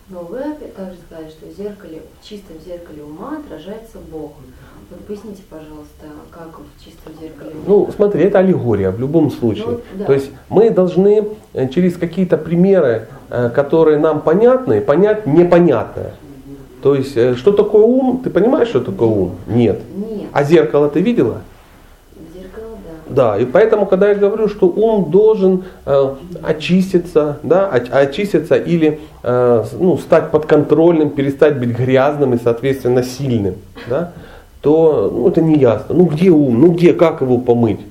Но 0.08 0.22
вы 0.22 0.40
опять 0.40 0.76
также 0.76 0.98
сказали, 1.06 1.30
что 1.30 1.48
в 1.48 1.52
зеркале, 1.52 2.04
в 2.22 2.26
чистом 2.26 2.58
зеркале 2.66 3.04
ума 3.04 3.40
отражается 3.40 3.98
Бог. 4.00 4.34
Вот 4.90 5.00
поясните, 5.08 5.42
пожалуйста, 5.50 6.06
как 6.32 6.60
в 6.60 6.84
чистом 6.86 7.14
зеркале? 7.20 7.52
Ну, 7.66 7.90
смотри, 7.96 8.24
это 8.24 8.40
аллегория 8.40 8.92
в 8.92 9.00
любом 9.00 9.32
случае. 9.32 9.66
Ну, 9.68 9.80
да. 9.96 10.06
То 10.06 10.14
есть 10.14 10.30
мы 10.50 10.70
должны 10.70 11.28
э, 11.54 11.68
через 11.70 11.98
какие-то 11.98 12.38
примеры, 12.38 13.08
э, 13.30 13.50
которые 13.50 13.98
нам 13.98 14.22
понятны, 14.22 14.82
понять 14.82 15.26
непонятное. 15.26 16.14
То 16.84 16.94
есть, 16.94 17.18
э, 17.18 17.34
что 17.36 17.52
такое 17.52 17.82
ум? 17.84 18.22
Ты 18.24 18.30
понимаешь, 18.30 18.68
что 18.68 18.80
такое 18.80 19.08
ум? 19.08 19.36
Нет. 19.48 19.80
Нет, 19.96 20.30
А 20.32 20.44
зеркало 20.44 20.88
ты 20.88 21.02
видела? 21.02 21.42
зеркало, 22.36 22.78
да. 23.10 23.34
Да, 23.34 23.40
и 23.40 23.46
поэтому, 23.46 23.88
когда 23.88 24.10
я 24.10 24.16
говорю, 24.16 24.48
что 24.48 24.68
ум 24.68 25.10
должен 25.10 25.64
э, 25.88 26.16
очиститься, 26.44 27.40
да, 27.42 27.72
оч- 27.74 27.90
очиститься 27.90 28.56
или 28.56 29.00
э, 29.24 29.64
ну, 29.80 29.98
стать 29.98 30.30
подконтрольным, 30.30 31.10
перестать 31.10 31.58
быть 31.58 31.70
грязным 31.76 32.36
и, 32.36 32.38
соответственно, 32.38 33.02
сильным, 33.02 33.56
да, 33.90 34.12
то 34.66 35.12
ну, 35.14 35.28
это 35.28 35.42
не 35.42 35.60
ясно. 35.60 35.94
Ну 35.94 36.06
где 36.06 36.32
ум? 36.32 36.60
Ну 36.60 36.72
где, 36.72 36.94
как 36.94 37.22
его 37.22 37.38
помыть? 37.38 37.82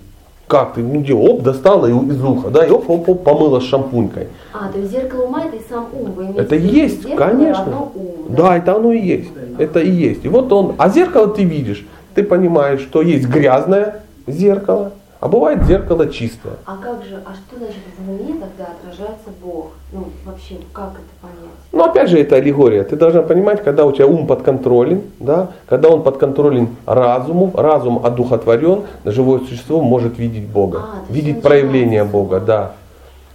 Как 0.49 0.75
ты, 0.75 0.81
ну 0.83 1.01
где, 1.01 1.15
оп, 1.15 1.43
достала 1.43 1.87
и- 1.87 1.93
из 1.93 2.23
уха, 2.23 2.51
да, 2.51 2.67
и 2.67 2.71
оп, 2.71 2.91
оп, 2.91 3.09
оп, 3.09 3.23
помыла 3.23 3.61
с 3.61 3.63
шампунькой. 3.63 4.27
А, 4.53 4.71
то 4.73 4.79
есть 4.81 4.91
зеркало 4.91 5.27
ума 5.27 5.45
это 5.45 5.57
и 5.57 5.61
сам 5.71 5.87
ум. 5.93 6.11
Вы 6.17 6.25
имеете 6.25 6.41
Это 6.41 6.57
виду, 6.57 6.75
есть, 6.75 7.03
зеркало 7.05 7.29
конечно. 7.29 7.77
ум, 7.95 8.13
Да, 8.29 8.57
это 8.57 8.75
оно 8.75 8.93
и 8.93 8.99
есть. 9.01 9.31
Это 9.57 9.79
и 9.79 9.89
есть. 9.89 10.25
И 10.25 10.29
вот 10.29 10.53
он, 10.53 10.75
а 10.77 10.89
зеркало 10.89 11.29
ты 11.29 11.45
видишь, 11.45 11.87
ты 12.17 12.25
понимаешь, 12.25 12.81
что 12.81 13.03
есть 13.03 13.29
грязное 13.29 14.03
зеркало, 14.27 14.91
а 15.25 15.29
бывает 15.29 15.65
зеркало 15.65 16.07
чистое. 16.11 16.53
А 16.67 16.77
как 16.77 17.03
же, 17.03 17.19
а 17.25 17.33
что 17.35 17.57
значит 17.57 17.79
в 17.99 18.11
уме 18.11 18.35
тогда 18.39 18.73
отражается 18.73 19.31
Бог? 19.43 19.71
Ну, 19.91 20.09
вообще, 20.27 20.57
как 20.75 20.91
это 20.91 21.15
понять? 21.23 21.55
Но 21.73 21.85
опять 21.87 22.11
же, 22.11 22.21
это 22.21 22.37
аллегория. 22.37 22.85
Ты 22.85 22.95
должна 22.97 23.23
понимать, 23.23 23.65
когда 23.65 23.87
у 23.87 23.93
тебя 23.93 24.07
ум 24.07 24.27
подконтролен, 24.27 25.01
да, 25.21 25.49
когда 25.67 25.89
он 25.89 26.03
подконтролен 26.03 26.69
разуму, 26.85 27.53
разум 27.55 28.05
одухотворен, 28.05 28.83
живое 29.07 29.39
существо 29.41 29.81
может 29.81 30.19
видеть 30.19 30.45
Бога, 30.47 30.81
А, 30.83 31.13
видеть 31.13 31.41
проявление 31.41 32.05
Бога. 32.05 32.41
да. 32.41 32.73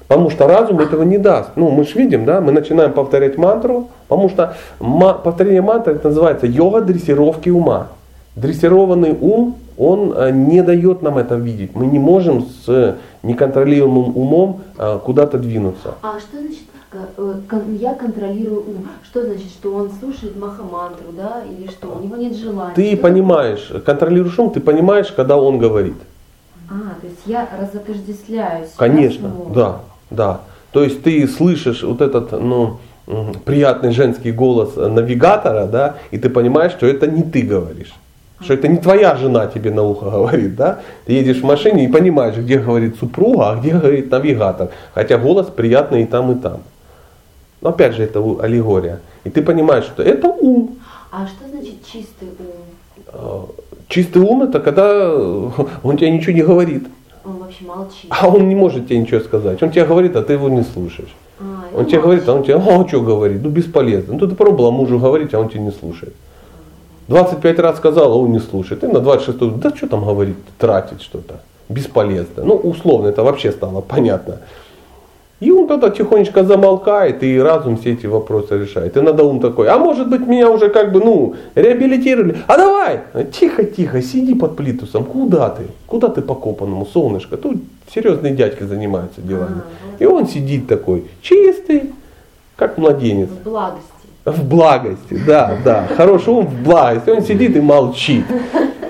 Потому 0.08 0.30
что 0.30 0.48
разум 0.48 0.80
этого 0.82 1.02
не 1.02 1.18
даст. 1.18 1.50
Ну, 1.56 1.72
мы 1.72 1.86
же 1.86 1.98
видим, 1.98 2.24
да, 2.24 2.40
мы 2.40 2.52
начинаем 2.52 2.94
повторять 2.94 3.36
мантру, 3.40 3.88
потому 4.08 4.30
что 4.30 4.54
ма- 4.80 5.14
повторение 5.16 5.62
мантры 5.64 5.96
это 5.96 6.10
называется 6.10 6.46
йога 6.46 6.82
дрессировки 6.82 7.50
ума. 7.50 7.88
Дрессированный 8.36 9.18
ум, 9.20 9.56
он 9.80 10.14
э, 10.16 10.32
не 10.32 10.62
дает 10.62 11.02
нам 11.02 11.18
это 11.18 11.36
видеть. 11.36 11.74
Мы 11.74 11.88
не 11.88 12.00
можем 12.00 12.46
с 12.46 12.98
неконтролируемым 13.24 14.16
умом 14.16 14.62
э, 14.78 15.00
куда-то 15.04 15.38
двинуться. 15.38 15.96
А 16.02 16.20
что 16.20 16.38
значит, 16.38 16.64
э, 16.92 16.98
э, 17.50 17.62
я 17.80 17.94
контролирую 17.96 18.60
ум? 18.60 18.88
Что 19.04 19.24
значит, 19.24 19.48
что 19.48 19.74
он 19.74 19.90
слушает 20.00 20.38
махамантру, 20.38 21.14
да, 21.16 21.44
или 21.50 21.70
что? 21.70 21.88
У 21.98 22.04
него 22.04 22.18
нет 22.18 22.36
желания. 22.36 22.76
Ты 22.76 22.98
понимаешь, 22.98 23.72
контролируешь 23.86 24.38
ум, 24.38 24.52
ты 24.52 24.60
понимаешь, 24.60 25.14
когда 25.16 25.38
он 25.38 25.58
говорит. 25.60 25.96
А, 26.70 27.00
то 27.00 27.08
есть 27.08 27.22
я 27.26 27.48
разотождествляю 27.60 28.66
себя 28.66 28.76
Конечно, 28.78 29.30
умом. 29.30 29.54
да, 29.54 29.80
да. 30.12 30.42
То 30.72 30.84
есть 30.84 31.02
ты 31.04 31.26
слышишь 31.28 31.84
вот 31.84 32.02
этот, 32.02 32.34
ну, 32.34 32.78
приятный 33.46 33.92
женский 33.92 34.32
голос 34.32 34.76
навигатора, 34.76 35.66
да, 35.66 35.96
и 36.12 36.18
ты 36.18 36.30
понимаешь, 36.30 36.74
что 36.74 36.86
это 36.86 37.08
не 37.08 37.24
ты 37.24 37.42
говоришь. 37.42 37.94
Что 38.42 38.54
это 38.54 38.68
не 38.68 38.78
твоя 38.78 39.16
жена 39.16 39.48
тебе 39.48 39.72
на 39.72 39.84
ухо 39.84 40.10
говорит, 40.10 40.56
да? 40.56 40.80
Ты 41.06 41.14
едешь 41.14 41.42
в 41.42 41.46
машине 41.46 41.86
и 41.86 41.88
понимаешь, 41.88 42.36
где 42.38 42.58
говорит 42.58 42.96
супруга, 42.98 43.52
а 43.52 43.56
где 43.58 43.72
говорит 43.72 44.10
навигатор. 44.12 44.70
Хотя 44.94 45.18
голос 45.18 45.48
приятный 45.48 46.04
и 46.04 46.06
там, 46.06 46.32
и 46.32 46.36
там. 46.36 46.62
Но 47.62 47.70
опять 47.70 47.96
же, 47.96 48.04
это 48.04 48.20
аллегория. 48.42 49.00
И 49.26 49.30
ты 49.30 49.42
понимаешь, 49.42 49.84
что 49.86 50.02
это 50.04 50.28
ум. 50.30 50.78
А 51.12 51.28
что 51.28 51.50
значит 51.50 51.86
чистый 51.86 52.30
ум? 52.40 53.06
Э, 53.14 53.42
Чистый 53.90 54.22
ум 54.22 54.44
это 54.44 54.60
когда 54.60 55.12
он 55.14 55.98
тебе 55.98 56.12
ничего 56.12 56.32
не 56.34 56.44
говорит. 56.44 56.88
Он 57.26 57.38
вообще 57.38 57.66
молчит. 57.66 58.06
А 58.10 58.28
он 58.30 58.48
не 58.48 58.56
может 58.56 58.88
тебе 58.88 59.00
ничего 59.00 59.20
сказать. 59.20 59.62
Он 59.62 59.72
тебе 59.72 59.84
говорит, 59.86 60.16
а 60.16 60.22
ты 60.22 60.34
его 60.34 60.48
не 60.48 60.64
слушаешь. 60.64 61.14
А, 61.40 61.44
Он 61.76 61.86
тебе 61.86 62.00
говорит, 62.00 62.24
а 62.30 62.36
молчит. 62.36 62.56
он 62.56 62.62
тебе, 62.64 62.74
а 62.76 62.88
что 62.88 63.02
говорит? 63.02 63.42
Ну 63.44 63.50
бесполезно. 63.50 64.14
Ну 64.14 64.28
ты 64.28 64.36
пробовала 64.36 64.72
мужу 64.72 65.00
говорить, 65.00 65.34
а 65.34 65.40
он 65.40 65.50
тебя 65.50 65.62
не 65.62 65.72
слушает. 65.72 66.14
25 67.10 67.60
раз 67.60 67.78
сказал, 67.78 68.14
а 68.14 68.16
он 68.16 68.32
не 68.32 68.40
слушает. 68.40 68.84
И 68.84 68.88
на 68.88 69.00
26 69.00 69.60
да 69.60 69.76
что 69.76 69.88
там 69.88 70.06
говорит, 70.06 70.38
тратить 70.58 71.02
что-то. 71.02 71.42
Бесполезно. 71.68 72.44
Ну 72.44 72.56
условно 72.56 73.08
это 73.08 73.24
вообще 73.24 73.52
стало 73.52 73.82
понятно. 73.82 74.38
И 75.40 75.52
он 75.52 75.68
тогда 75.68 75.90
тихонечко 75.90 76.44
замолкает, 76.44 77.24
и 77.24 77.40
разум 77.40 77.78
все 77.78 77.94
эти 77.94 78.08
вопросы 78.08 78.58
решает. 78.58 78.98
И 78.98 79.02
надо 79.02 79.24
ум 79.24 79.40
такой, 79.40 79.70
а 79.70 79.78
может 79.78 80.10
быть 80.10 80.28
меня 80.28 80.50
уже 80.52 80.70
как 80.70 80.92
бы, 80.92 81.00
ну, 81.00 81.36
реабилитировали. 81.56 82.40
А 82.46 82.58
давай, 82.58 83.00
тихо, 83.32 83.64
тихо, 83.64 84.02
сиди 84.02 84.36
под 84.36 84.58
плитусом. 84.58 85.06
Куда 85.06 85.50
ты? 85.50 85.64
Куда 85.88 86.10
ты 86.10 86.22
по 86.22 86.36
копанному, 86.36 86.86
солнышко? 86.86 87.38
Тут 87.38 87.56
серьезные 87.94 88.36
дядьки 88.36 88.64
занимаются 88.64 89.22
делами. 89.22 89.62
А, 89.62 89.92
вот. 89.92 90.02
И 90.02 90.06
он 90.06 90.28
сидит 90.28 90.68
такой, 90.68 91.06
чистый, 91.22 91.94
как 92.58 92.78
младенец. 92.78 93.30
В 93.30 93.44
благости. 93.44 93.99
В 94.32 94.44
благости, 94.48 95.18
да, 95.26 95.58
да. 95.64 95.88
Хороший 95.96 96.30
ум 96.34 96.46
в 96.48 96.64
благости. 96.64 97.10
Он 97.10 97.22
сидит 97.22 97.56
и 97.56 97.62
молчит. 97.62 98.26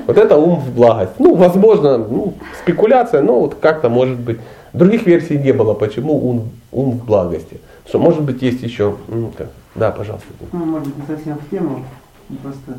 Вот 0.08 0.18
это 0.18 0.38
ум 0.38 0.60
в 0.60 0.74
благость. 0.74 1.14
Ну, 1.20 1.36
возможно, 1.36 1.98
ну, 1.98 2.34
спекуляция, 2.62 3.22
но 3.22 3.40
вот 3.42 3.56
как-то 3.56 3.90
может 3.90 4.20
быть. 4.20 4.40
Других 4.74 5.06
версий 5.06 5.38
не 5.38 5.52
было, 5.52 5.74
почему 5.74 6.14
ум, 6.30 6.50
ум 6.72 6.92
в 6.92 7.06
благости. 7.06 7.60
Что, 7.88 8.00
может 8.00 8.22
быть, 8.22 8.42
есть 8.42 8.62
еще. 8.64 8.96
м, 9.08 9.32
как- 9.38 9.50
Да, 9.76 9.92
пожалуйста. 9.92 10.28
Ну, 10.52 10.66
может 10.66 10.88
быть, 10.88 10.98
не 11.10 11.16
совсем 11.16 11.38
в 11.38 11.50
тему, 11.50 11.84
ну, 12.30 12.36
просто 12.38 12.78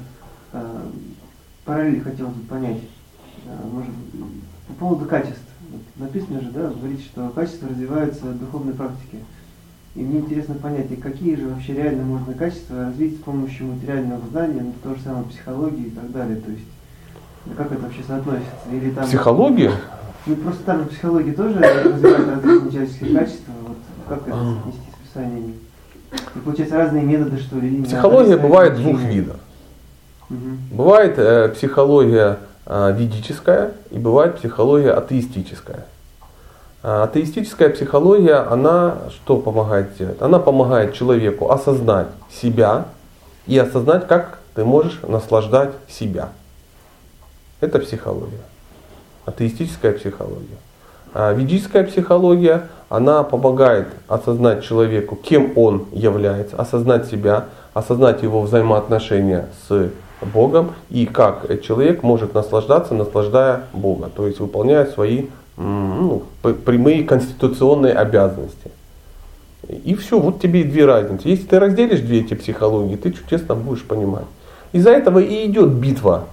э, 0.52 0.60
параллель 1.64 2.00
хотелось 2.02 2.32
бы 2.34 2.46
понять. 2.48 2.78
Э, 3.46 3.50
может, 3.72 3.90
по 4.68 4.72
поводу 4.74 5.04
качеств. 5.06 5.40
Вот 5.70 5.80
написано 6.08 6.40
же, 6.40 6.50
да, 6.50 6.62
вы 6.68 6.74
говорите, 6.80 7.02
что 7.04 7.28
качества 7.34 7.68
развиваются 7.68 8.24
в 8.26 8.38
духовной 8.38 8.74
практике. 8.74 9.18
И 9.96 10.00
мне 10.02 10.20
интересно 10.20 10.54
понять, 10.54 10.90
и 10.92 10.96
какие 10.96 11.34
же 11.34 11.48
вообще 11.48 11.74
реально 11.74 12.04
можно 12.04 12.32
качества 12.34 12.84
развить 12.86 13.16
с 13.16 13.22
помощью 13.22 13.66
материального 13.66 14.22
знания, 14.30 14.62
ну, 14.62 14.72
то 14.84 14.94
же 14.94 15.02
самое 15.02 15.24
психологии 15.24 15.86
и 15.86 15.90
так 15.90 16.12
далее. 16.12 16.36
То 16.36 16.50
есть, 16.52 16.64
ну, 17.46 17.54
как 17.56 17.72
это 17.72 17.82
вообще 17.82 18.02
соотносится? 18.06 18.52
Или 18.72 18.90
там, 18.90 19.04
Психология? 19.06 19.72
Ну, 20.26 20.36
просто 20.36 20.62
там 20.62 20.80
же 20.80 20.86
психология 20.86 21.32
тоже 21.32 21.58
развивает 21.58 22.28
различные 22.28 22.70
человеческие 22.70 23.18
качества. 23.18 23.52
Вот 23.66 23.76
как 24.08 24.28
это 24.28 24.36
А. 24.36 24.44
соотнести 24.44 24.80
с 24.80 25.08
писаниями? 25.08 25.54
И 26.36 26.38
получается 26.38 26.76
разные 26.76 27.02
методы, 27.02 27.38
что 27.38 27.58
ли? 27.58 27.82
Психология 27.82 28.36
бывает 28.36 28.76
двух 28.76 29.00
видов. 29.00 29.36
Мгм. 30.28 30.58
Бывает 30.70 31.14
э, 31.16 31.48
психология 31.48 32.38
э, 32.66 32.94
ведическая 32.96 33.72
и 33.90 33.98
бывает 33.98 34.36
психология 34.36 34.92
атеистическая. 34.92 35.86
А 36.82 37.04
Атеистическая 37.04 37.68
психология, 37.68 38.36
она 38.36 38.96
что 39.10 39.36
помогает 39.36 39.90
сделать? 39.94 40.22
Она 40.22 40.38
помогает 40.38 40.94
человеку 40.94 41.50
осознать 41.50 42.08
себя 42.30 42.86
и 43.46 43.58
осознать, 43.58 44.06
как 44.06 44.38
ты 44.54 44.64
можешь 44.64 45.00
наслаждать 45.02 45.72
себя. 45.88 46.30
Это 47.60 47.78
психология. 47.80 48.40
Атеистическая 49.26 49.92
психология. 49.92 50.56
А 51.12 51.32
ведическая 51.32 51.84
психология, 51.84 52.68
она 52.88 53.24
помогает 53.24 53.88
осознать 54.08 54.64
человеку, 54.64 55.16
кем 55.16 55.52
он 55.56 55.86
является, 55.92 56.56
осознать 56.56 57.06
себя, 57.06 57.46
осознать 57.74 58.22
его 58.22 58.40
взаимоотношения 58.40 59.48
с 59.68 59.90
Богом 60.22 60.72
и 60.88 61.06
как 61.06 61.62
человек 61.62 62.02
может 62.02 62.34
наслаждаться, 62.34 62.94
наслаждая 62.94 63.64
Бога, 63.72 64.10
то 64.14 64.26
есть 64.26 64.38
выполняя 64.40 64.86
свои 64.86 65.26
ну, 65.60 66.22
прямые 66.64 67.04
конституционные 67.04 67.92
обязанности. 67.92 68.70
И 69.84 69.94
все, 69.94 70.18
вот 70.18 70.40
тебе 70.40 70.62
и 70.62 70.64
две 70.64 70.86
разницы. 70.86 71.28
Если 71.28 71.46
ты 71.46 71.60
разделишь 71.60 72.00
две 72.00 72.20
эти 72.20 72.34
психологии, 72.34 72.96
ты 72.96 73.12
чудесно 73.12 73.54
будешь 73.54 73.84
понимать. 73.84 74.24
Из-за 74.72 74.90
этого 74.90 75.18
и 75.18 75.46
идет 75.46 75.68
битва 75.68 76.24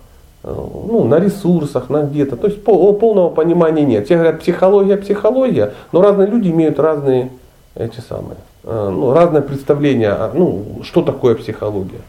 э, 0.44 0.54
ну, 0.54 1.04
на 1.04 1.20
ресурсах, 1.20 1.90
на 1.90 2.04
где-то. 2.04 2.38
То 2.38 2.48
есть 2.48 2.64
пол- 2.64 2.94
полного 2.94 3.30
понимания 3.30 3.84
нет. 3.84 4.06
Все 4.06 4.16
говорят 4.16 4.40
психология, 4.40 4.98
психология, 4.98 5.74
но 5.92 6.02
разные 6.02 6.28
люди 6.28 6.50
имеют 6.50 6.80
разные 6.80 7.32
эти 7.76 8.00
самые, 8.00 8.38
э, 8.64 8.90
ну, 8.92 9.14
разное 9.14 9.42
представление, 9.42 10.12
о- 10.12 10.32
ну, 10.34 10.82
что 10.84 11.02
такое 11.02 11.36
психология. 11.36 12.02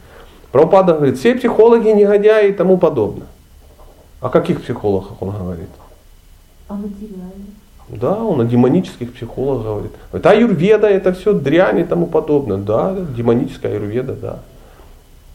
Прабхупада 0.52 0.94
говорит, 0.94 1.18
все 1.18 1.34
психологи 1.34 1.88
негодяи 1.88 2.50
и 2.50 2.52
тому 2.52 2.78
подобное. 2.78 3.26
О 4.20 4.28
каких 4.30 4.62
психологах 4.62 5.20
он 5.20 5.30
говорит? 5.30 5.68
А? 6.68 6.78
Да, 7.88 8.22
он 8.22 8.40
о 8.40 8.44
демонических 8.44 9.14
психологах 9.14 9.64
говорит. 9.64 9.92
Это 10.12 10.30
аюрведа, 10.30 10.88
это 10.88 11.12
все 11.12 11.32
дрянь 11.32 11.80
и 11.80 11.84
тому 11.84 12.06
подобное. 12.06 12.58
Да, 12.58 12.94
демоническая 13.16 13.72
аюрведа, 13.72 14.14
да. 14.14 14.38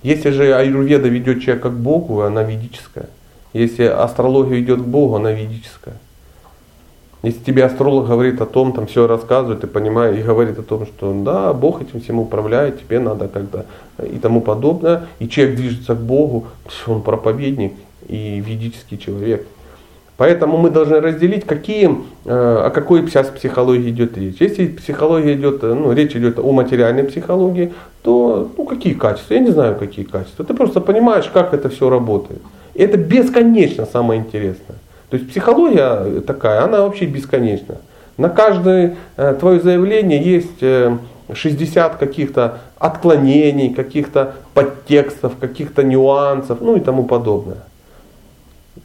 Если 0.03 0.29
же 0.29 0.53
аюрведа 0.53 1.07
ведет 1.07 1.41
человека 1.41 1.69
к 1.69 1.77
Богу, 1.77 2.21
она 2.21 2.43
ведическая. 2.43 3.07
Если 3.53 3.83
астрология 3.83 4.57
ведет 4.57 4.81
к 4.81 4.85
Богу, 4.85 5.15
она 5.15 5.31
ведическая. 5.31 5.95
Если 7.23 7.39
тебе 7.39 7.63
астролог 7.63 8.07
говорит 8.07 8.41
о 8.41 8.45
том, 8.45 8.73
там 8.73 8.85
все 8.85 9.07
рассказывает, 9.07 9.61
ты 9.61 9.67
понимаешь, 9.67 10.19
и 10.19 10.21
говорит 10.21 10.59
о 10.59 10.61
том, 10.61 10.85
что 10.85 11.13
да, 11.23 11.53
Бог 11.53 11.81
этим 11.81 12.01
всем 12.01 12.19
управляет, 12.19 12.81
тебе 12.81 12.99
надо 12.99 13.29
когда 13.29 13.65
и 13.97 14.19
тому 14.19 14.41
подобное, 14.41 15.07
и 15.19 15.29
человек 15.29 15.55
движется 15.55 15.95
к 15.95 16.01
Богу, 16.01 16.47
он 16.85 17.01
проповедник 17.01 17.73
и 18.09 18.43
ведический 18.45 18.97
человек. 18.97 19.47
Поэтому 20.17 20.57
мы 20.57 20.69
должны 20.69 20.99
разделить, 20.99 21.43
какие, 21.45 21.89
э, 22.25 22.63
о 22.65 22.69
какой 22.69 23.07
сейчас 23.07 23.27
психологии 23.27 23.89
идет 23.89 24.15
речь. 24.17 24.35
Если 24.39 24.67
психология 24.67 25.33
идет, 25.33 25.63
э, 25.63 25.73
ну, 25.73 25.91
речь 25.91 26.15
идет 26.15 26.37
о 26.37 26.51
материальной 26.51 27.03
психологии, 27.03 27.73
то 28.03 28.51
ну, 28.55 28.65
какие 28.65 28.93
качества? 28.93 29.33
Я 29.33 29.39
не 29.39 29.49
знаю, 29.49 29.75
какие 29.75 30.05
качества. 30.05 30.45
Ты 30.45 30.53
просто 30.53 30.81
понимаешь, 30.81 31.29
как 31.33 31.53
это 31.53 31.69
все 31.69 31.89
работает. 31.89 32.41
И 32.75 32.83
это 32.83 32.97
бесконечно 32.97 33.87
самое 33.87 34.21
интересное. 34.21 34.77
То 35.09 35.17
есть 35.17 35.29
психология 35.29 36.21
такая, 36.21 36.63
она 36.63 36.81
вообще 36.81 37.05
бесконечна. 37.05 37.77
На 38.17 38.29
каждое 38.29 38.95
э, 39.17 39.35
твое 39.39 39.59
заявление 39.61 40.21
есть 40.21 40.63
60 41.33 41.95
каких-то 41.95 42.59
отклонений, 42.77 43.73
каких-то 43.73 44.35
подтекстов, 44.53 45.33
каких-то 45.39 45.81
нюансов, 45.81 46.59
ну 46.61 46.75
и 46.75 46.79
тому 46.79 47.05
подобное 47.05 47.57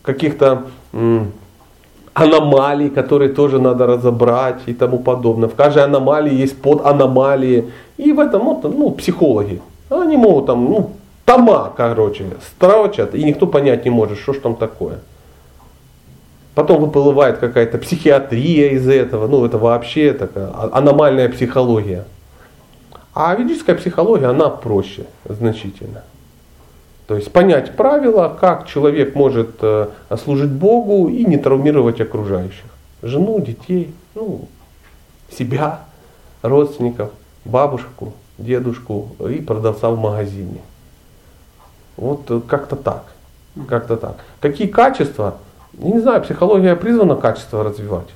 каких-то 0.03 0.65
аномалий, 2.15 2.91
которые 2.91 3.33
тоже 3.33 3.61
надо 3.61 3.87
разобрать 3.87 4.61
и 4.67 4.75
тому 4.75 4.99
подобное. 4.99 5.49
В 5.49 5.55
каждой 5.55 5.85
аномалии 5.85 6.35
есть 6.35 6.61
под 6.61 6.85
аномалии. 6.85 7.71
И 7.97 8.13
в 8.13 8.21
этом 8.21 8.43
вот, 8.43 8.65
ну, 8.65 8.91
психологи. 8.91 9.61
Они 9.91 10.17
могут 10.17 10.47
там, 10.47 10.65
ну, 10.65 10.91
тома, 11.25 11.73
короче, 11.77 12.25
строчат, 12.47 13.15
и 13.15 13.23
никто 13.23 13.47
понять 13.47 13.85
не 13.85 13.91
может, 13.91 14.19
что 14.19 14.33
ж 14.33 14.39
там 14.39 14.57
такое. 14.57 14.99
Потом 16.55 16.81
выплывает 16.81 17.39
какая-то 17.39 17.79
психиатрия 17.79 18.71
из 18.71 18.89
этого, 18.89 19.29
ну 19.29 19.45
это 19.45 19.59
вообще 19.59 20.13
такая 20.13 20.51
аномальная 20.73 21.29
психология. 21.29 22.05
А 23.15 23.35
ведическая 23.37 23.75
психология, 23.75 24.27
она 24.27 24.49
проще 24.49 25.05
значительно. 25.29 26.03
То 27.09 27.17
есть 27.17 27.33
понять 27.33 27.75
правила, 27.75 28.37
как 28.39 28.67
человек 28.67 29.15
может 29.15 29.57
э, 29.63 29.89
служить 30.23 30.51
Богу 30.51 31.09
и 31.09 31.25
не 31.25 31.39
травмировать 31.39 32.03
окружающих. 32.03 32.67
Жену, 33.01 33.41
детей, 33.41 33.95
ну, 34.15 34.43
себя, 35.31 35.81
родственников, 36.43 37.11
бабушку, 37.47 38.13
дедушку 38.37 39.09
и 39.27 39.41
продавца 39.41 39.89
в 39.89 39.99
магазине. 39.99 40.61
Вот 41.97 42.31
э, 42.31 42.43
как-то 42.47 42.77
так. 42.77 43.05
Как-то 43.67 43.97
так. 43.97 44.17
Какие 44.41 44.69
качества? 44.69 45.39
Я 45.79 45.89
не 45.89 46.01
знаю, 46.01 46.21
психология 46.21 46.77
призвана 46.77 47.17
качества 47.17 47.65
развивать. 47.65 48.09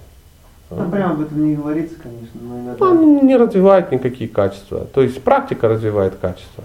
Ну, 0.68 0.90
прямо 0.90 1.14
об 1.14 1.22
этом 1.22 1.42
не 1.46 1.54
говорится, 1.54 1.96
конечно, 1.98 2.40
но 2.42 2.60
иногда... 2.60 2.84
Он 2.84 3.26
не 3.26 3.36
развивает 3.38 3.90
никакие 3.90 4.28
качества. 4.28 4.86
То 4.92 5.00
есть 5.00 5.22
практика 5.22 5.66
развивает 5.68 6.16
качества. 6.16 6.64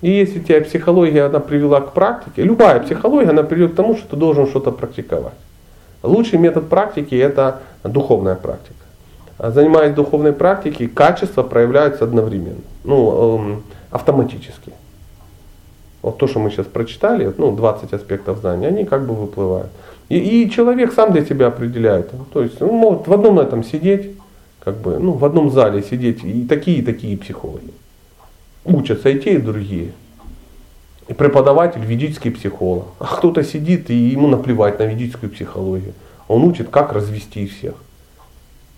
И 0.00 0.10
если 0.10 0.38
тебя 0.38 0.60
психология 0.60 1.24
она 1.24 1.40
привела 1.40 1.80
к 1.80 1.92
практике, 1.92 2.42
любая 2.42 2.80
психология 2.80 3.30
она 3.30 3.42
приведет 3.42 3.72
к 3.72 3.76
тому, 3.76 3.96
что 3.96 4.10
ты 4.10 4.16
должен 4.16 4.46
что-то 4.46 4.70
практиковать. 4.70 5.34
Лучший 6.02 6.38
метод 6.38 6.68
практики 6.68 7.16
это 7.16 7.60
духовная 7.82 8.36
практика. 8.36 8.74
Занимаясь 9.38 9.94
духовной 9.94 10.32
практикой, 10.32 10.86
качества 10.86 11.42
проявляются 11.42 12.04
одновременно, 12.04 12.60
ну, 12.84 13.38
эм, 13.38 13.62
автоматически. 13.90 14.72
Вот 16.02 16.18
то, 16.18 16.28
что 16.28 16.38
мы 16.38 16.50
сейчас 16.50 16.66
прочитали, 16.66 17.32
ну, 17.36 17.54
20 17.54 17.92
аспектов 17.92 18.38
знания, 18.38 18.68
они 18.68 18.84
как 18.84 19.06
бы 19.06 19.14
выплывают. 19.14 19.70
И, 20.08 20.18
и 20.18 20.50
человек 20.50 20.92
сам 20.92 21.12
для 21.12 21.24
себя 21.24 21.48
определяет. 21.48 22.10
То 22.32 22.42
есть 22.42 22.62
он 22.62 22.74
может 22.74 23.06
в 23.06 23.12
одном 23.12 23.38
этом 23.38 23.64
сидеть, 23.64 24.12
как 24.60 24.76
бы, 24.76 24.98
ну, 24.98 25.12
в 25.12 25.24
одном 25.24 25.50
зале 25.50 25.82
сидеть 25.82 26.24
и 26.24 26.44
такие, 26.46 26.78
и 26.78 26.82
такие 26.82 27.16
психологи 27.16 27.72
учатся 28.68 29.08
и 29.08 29.18
те, 29.18 29.34
и 29.34 29.38
другие. 29.38 29.92
И 31.08 31.14
преподаватель 31.14 31.80
ведический 31.80 32.30
психолог. 32.30 32.86
А 32.98 33.06
кто-то 33.06 33.42
сидит 33.42 33.90
и 33.90 33.94
ему 33.94 34.28
наплевать 34.28 34.78
на 34.78 34.84
ведическую 34.84 35.30
психологию. 35.30 35.94
Он 36.28 36.44
учит, 36.44 36.68
как 36.68 36.92
развести 36.92 37.46
всех. 37.46 37.74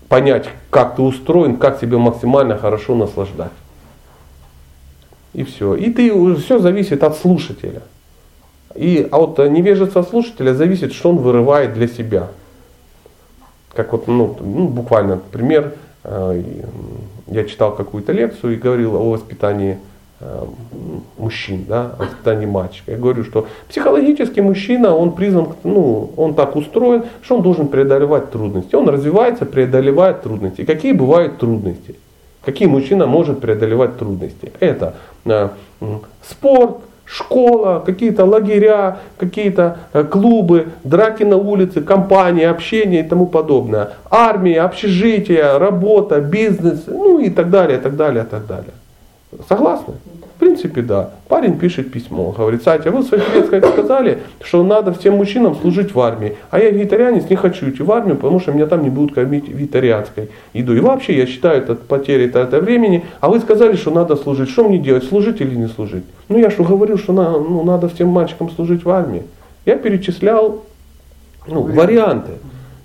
Понять, 0.09 0.49
как 0.71 0.97
ты 0.97 1.03
устроен, 1.03 1.57
как 1.57 1.81
себе 1.81 1.99
максимально 1.99 2.57
хорошо 2.57 2.95
наслаждать. 2.95 3.53
И 5.33 5.45
все. 5.45 5.75
И 5.75 5.91
ты 5.91 6.37
все 6.37 6.59
зависит 6.59 7.03
от 7.03 7.17
слушателя. 7.17 7.83
И 8.75 9.09
от 9.11 9.39
невежества 9.39 10.03
слушателя 10.03 10.55
зависит, 10.55 10.93
что 10.93 11.11
он 11.11 11.19
вырывает 11.19 11.75
для 11.75 11.89
себя. 11.89 12.29
Как 13.73 13.93
вот, 13.93 14.07
ну, 14.07 14.37
ну 14.41 14.69
буквально 14.69 15.17
пример, 15.17 15.75
э, 16.05 16.43
я 17.31 17.44
читал 17.44 17.74
какую-то 17.74 18.12
лекцию 18.12 18.55
и 18.55 18.57
говорил 18.57 18.97
о 18.97 19.11
воспитании 19.11 19.78
э, 20.20 20.44
мужчин, 21.16 21.65
да, 21.69 21.93
о 21.98 22.02
воспитании 22.02 22.47
мальчика. 22.47 22.93
Я 22.93 22.98
говорю, 22.98 23.24
что 23.24 23.47
психологически 23.69 24.40
мужчина, 24.40 24.94
он 24.94 25.12
призван, 25.12 25.55
ну, 25.65 26.11
он 26.16 26.35
так 26.35 26.57
устроен, 26.57 27.05
что 27.23 27.36
он 27.36 27.43
должен 27.43 27.69
преодолевать 27.69 28.31
трудности. 28.31 28.74
Он 28.74 28.89
развивается, 28.89 29.47
преодолевает 29.47 30.23
трудности. 30.23 30.65
Какие 30.65 30.93
бывают 30.93 31.39
трудности? 31.39 31.94
Какие 32.44 32.69
мужчина 32.69 33.07
может 33.07 33.40
преодолевать 33.40 33.98
трудности? 33.98 34.52
Это 34.61 34.97
э, 35.24 35.51
спорт, 36.23 36.78
школа, 37.11 37.82
какие-то 37.85 38.24
лагеря, 38.24 38.99
какие-то 39.19 39.78
э, 39.93 40.05
клубы, 40.05 40.69
драки 40.85 41.24
на 41.24 41.37
улице, 41.37 41.81
компании, 41.81 42.45
общение 42.45 43.01
и 43.01 43.09
тому 43.09 43.27
подобное. 43.27 43.91
Армия, 44.11 44.62
общежитие, 44.62 45.59
работа, 45.59 46.20
бизнес, 46.20 46.85
ну 46.87 47.19
и 47.19 47.31
так 47.31 47.51
далее, 47.51 47.78
так 47.78 47.97
далее, 47.97 48.24
так 48.31 48.47
далее. 48.47 48.73
Согласны? 49.49 49.95
В 50.41 50.43
принципе, 50.43 50.81
да. 50.81 51.11
Парень 51.29 51.59
пишет 51.59 51.93
письмо, 51.93 52.31
говорит, 52.31 52.62
Сатя, 52.62 52.91
вы 52.91 53.03
в 53.03 53.05
своих 53.05 53.25
лекциях 53.35 53.62
сказали, 53.75 54.21
что 54.43 54.62
надо 54.62 54.91
всем 54.95 55.17
мужчинам 55.17 55.55
служить 55.55 55.95
в 55.95 56.01
армии, 56.01 56.35
а 56.49 56.59
я 56.59 56.71
вегетарианец, 56.71 57.29
не 57.29 57.37
хочу 57.37 57.69
идти 57.69 57.83
в 57.83 57.93
армию, 57.93 58.17
потому 58.17 58.41
что 58.41 58.53
меня 58.53 58.65
там 58.65 58.83
не 58.83 58.89
будут 58.89 59.15
кормить 59.15 59.47
вегетарианской 59.47 60.31
едой. 60.55 60.79
И 60.79 60.81
вообще 60.81 61.15
я 61.15 61.27
считаю 61.27 61.59
это 61.59 61.75
потерей 61.75 62.29
это 62.29 62.59
времени, 62.59 63.05
а 63.21 63.29
вы 63.29 63.41
сказали, 63.41 63.77
что 63.77 63.91
надо 63.91 64.17
служить. 64.17 64.49
Что 64.49 64.67
мне 64.67 64.79
делать, 64.79 65.05
служить 65.05 65.43
или 65.43 65.55
не 65.55 65.69
служить? 65.69 66.05
Ну 66.31 66.39
я 66.39 66.51
что 66.51 66.65
говорил, 66.65 66.97
что 66.97 67.12
на, 67.12 67.33
ну, 67.33 67.62
надо 67.62 67.91
всем 67.91 68.09
мальчикам 68.09 68.49
служить 68.49 68.83
в 68.83 68.89
армии. 68.89 69.25
Я 69.67 69.77
перечислял 69.77 70.65
ну, 71.47 71.65
варианты. 71.65 72.33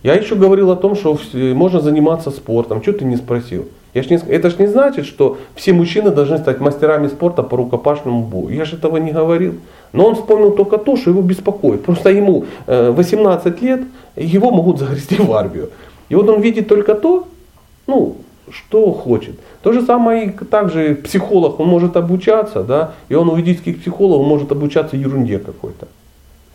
Я 0.04 0.16
еще 0.16 0.36
говорил 0.36 0.72
о 0.72 0.76
том, 0.76 0.94
что 0.94 1.18
можно 1.34 1.80
заниматься 1.80 2.32
спортом. 2.32 2.82
Что 2.82 2.92
ты 2.92 3.06
не 3.06 3.16
спросил? 3.16 3.66
Я 3.96 4.04
ж 4.04 4.10
не, 4.10 4.18
это 4.18 4.50
же 4.50 4.58
не 4.60 4.68
значит, 4.68 5.06
что 5.06 5.38
все 5.56 5.72
мужчины 5.72 6.12
должны 6.12 6.38
стать 6.38 6.60
мастерами 6.60 7.08
спорта 7.08 7.44
по 7.44 7.56
рукопашному 7.56 8.24
бою. 8.24 8.50
Я 8.50 8.66
же 8.66 8.76
этого 8.76 8.98
не 8.98 9.12
говорил. 9.12 9.54
Но 9.94 10.06
он 10.06 10.16
вспомнил 10.16 10.52
только 10.52 10.78
то, 10.78 10.98
что 10.98 11.12
его 11.12 11.22
беспокоит. 11.22 11.84
Просто 11.86 12.10
ему 12.10 12.44
18 12.68 13.46
э, 13.46 13.66
лет, 13.66 13.82
его 14.18 14.52
могут 14.52 14.80
загрести 14.80 15.16
в 15.16 15.32
армию. 15.32 15.70
И 16.10 16.16
вот 16.16 16.28
он 16.28 16.42
видит 16.42 16.68
только 16.68 16.94
то, 16.94 17.28
ну, 17.88 18.18
что 18.52 18.92
хочет. 18.92 19.40
То 19.62 19.72
же 19.72 19.82
самое 19.82 20.26
и 20.26 20.30
также 20.30 20.96
психолог, 20.96 21.60
он 21.62 21.68
может 21.68 21.96
обучаться, 21.96 22.64
да, 22.64 22.92
и 23.08 23.16
он 23.16 23.30
у 23.30 23.36
ведических 23.36 23.80
психологов 23.80 24.28
может 24.28 24.52
обучаться 24.52 24.98
ерунде 24.98 25.40
какой-то. 25.40 25.88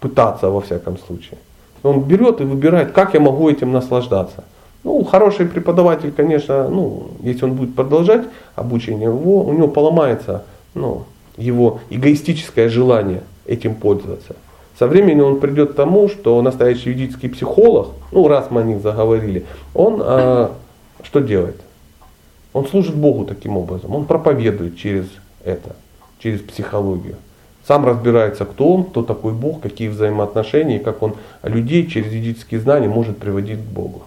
Пытаться 0.00 0.50
во 0.50 0.60
всяком 0.60 0.98
случае. 0.98 1.38
Он 1.82 2.02
берет 2.02 2.42
и 2.42 2.44
выбирает, 2.44 2.92
как 2.92 3.14
я 3.14 3.20
могу 3.20 3.48
этим 3.48 3.72
наслаждаться. 3.72 4.44
Ну, 4.82 5.04
хороший 5.04 5.46
преподаватель, 5.46 6.10
конечно, 6.10 6.68
ну, 6.68 7.08
если 7.20 7.44
он 7.44 7.54
будет 7.54 7.74
продолжать 7.74 8.26
обучение, 8.54 9.08
его, 9.08 9.44
у 9.44 9.52
него 9.52 9.68
поломается 9.68 10.44
ну, 10.74 11.04
его 11.36 11.80
эгоистическое 11.90 12.68
желание 12.68 13.22
этим 13.46 13.74
пользоваться. 13.74 14.36
Со 14.78 14.86
временем 14.86 15.24
он 15.24 15.40
придет 15.40 15.72
к 15.72 15.74
тому, 15.74 16.08
что 16.08 16.40
настоящий 16.40 16.90
ведический 16.90 17.28
психолог, 17.28 17.88
ну 18.12 18.26
раз 18.28 18.46
мы 18.50 18.62
о 18.62 18.64
них 18.64 18.80
заговорили, 18.80 19.44
он 19.74 20.00
э, 20.02 20.48
что 21.02 21.20
делает? 21.20 21.60
Он 22.54 22.66
служит 22.66 22.94
Богу 22.94 23.26
таким 23.26 23.58
образом, 23.58 23.94
он 23.94 24.06
проповедует 24.06 24.78
через 24.78 25.04
это, 25.44 25.76
через 26.18 26.40
психологию. 26.40 27.16
Сам 27.68 27.84
разбирается, 27.84 28.46
кто 28.46 28.74
он, 28.74 28.84
кто 28.84 29.02
такой 29.02 29.32
Бог, 29.32 29.60
какие 29.60 29.88
взаимоотношения, 29.88 30.76
и 30.76 30.82
как 30.82 31.02
он 31.02 31.14
людей 31.42 31.86
через 31.86 32.10
ведические 32.10 32.60
знания 32.60 32.88
может 32.88 33.18
приводить 33.18 33.58
к 33.58 33.68
Богу. 33.68 34.02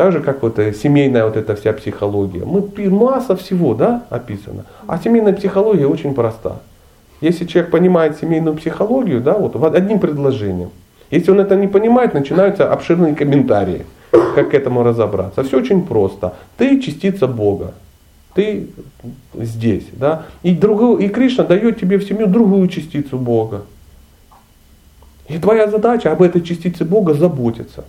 Так 0.00 0.12
же, 0.12 0.20
как 0.20 0.42
вот 0.42 0.58
э, 0.58 0.72
семейная 0.72 1.26
вот 1.26 1.36
эта 1.36 1.54
вся 1.54 1.74
психология. 1.74 2.42
Мы, 2.46 2.62
масса 2.88 3.36
всего 3.36 3.74
да, 3.74 4.04
описано. 4.08 4.64
А 4.86 4.96
семейная 4.96 5.34
психология 5.34 5.86
очень 5.86 6.14
проста. 6.14 6.60
Если 7.20 7.44
человек 7.44 7.70
понимает 7.70 8.16
семейную 8.16 8.56
психологию, 8.56 9.20
да, 9.20 9.36
вот 9.36 9.54
одним 9.74 9.98
предложением. 9.98 10.70
Если 11.10 11.30
он 11.30 11.38
это 11.38 11.54
не 11.54 11.66
понимает, 11.66 12.14
начинаются 12.14 12.72
обширные 12.72 13.14
комментарии. 13.14 13.84
как 14.34 14.52
к 14.52 14.54
этому 14.54 14.82
разобраться. 14.84 15.42
Все 15.42 15.58
очень 15.58 15.82
просто. 15.82 16.32
Ты 16.56 16.80
частица 16.80 17.26
Бога. 17.26 17.74
Ты 18.34 18.68
здесь, 19.34 19.84
да? 19.92 20.24
И, 20.42 20.54
другую, 20.54 20.96
и 20.96 21.08
Кришна 21.08 21.44
дает 21.44 21.78
тебе 21.78 21.98
в 21.98 22.04
семью 22.04 22.26
другую 22.26 22.68
частицу 22.68 23.18
Бога. 23.18 23.66
И 25.28 25.38
твоя 25.38 25.68
задача 25.68 26.10
об 26.10 26.22
этой 26.22 26.40
частице 26.40 26.86
Бога 26.86 27.12
заботиться. 27.12 27.84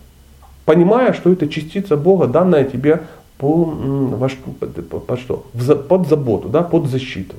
Понимая, 0.66 1.14
что 1.14 1.32
это 1.32 1.48
частица 1.48 1.98
Бога, 1.98 2.28
данная 2.28 2.64
тебе 2.64 3.02
по, 3.38 3.66
во 3.66 4.30
что, 4.30 4.52
под, 4.60 5.06
под 5.06 5.20
что? 5.20 5.46
Под 5.88 6.08
заботу, 6.08 6.50
да, 6.50 6.62
под 6.62 6.88
защиту. 6.88 7.36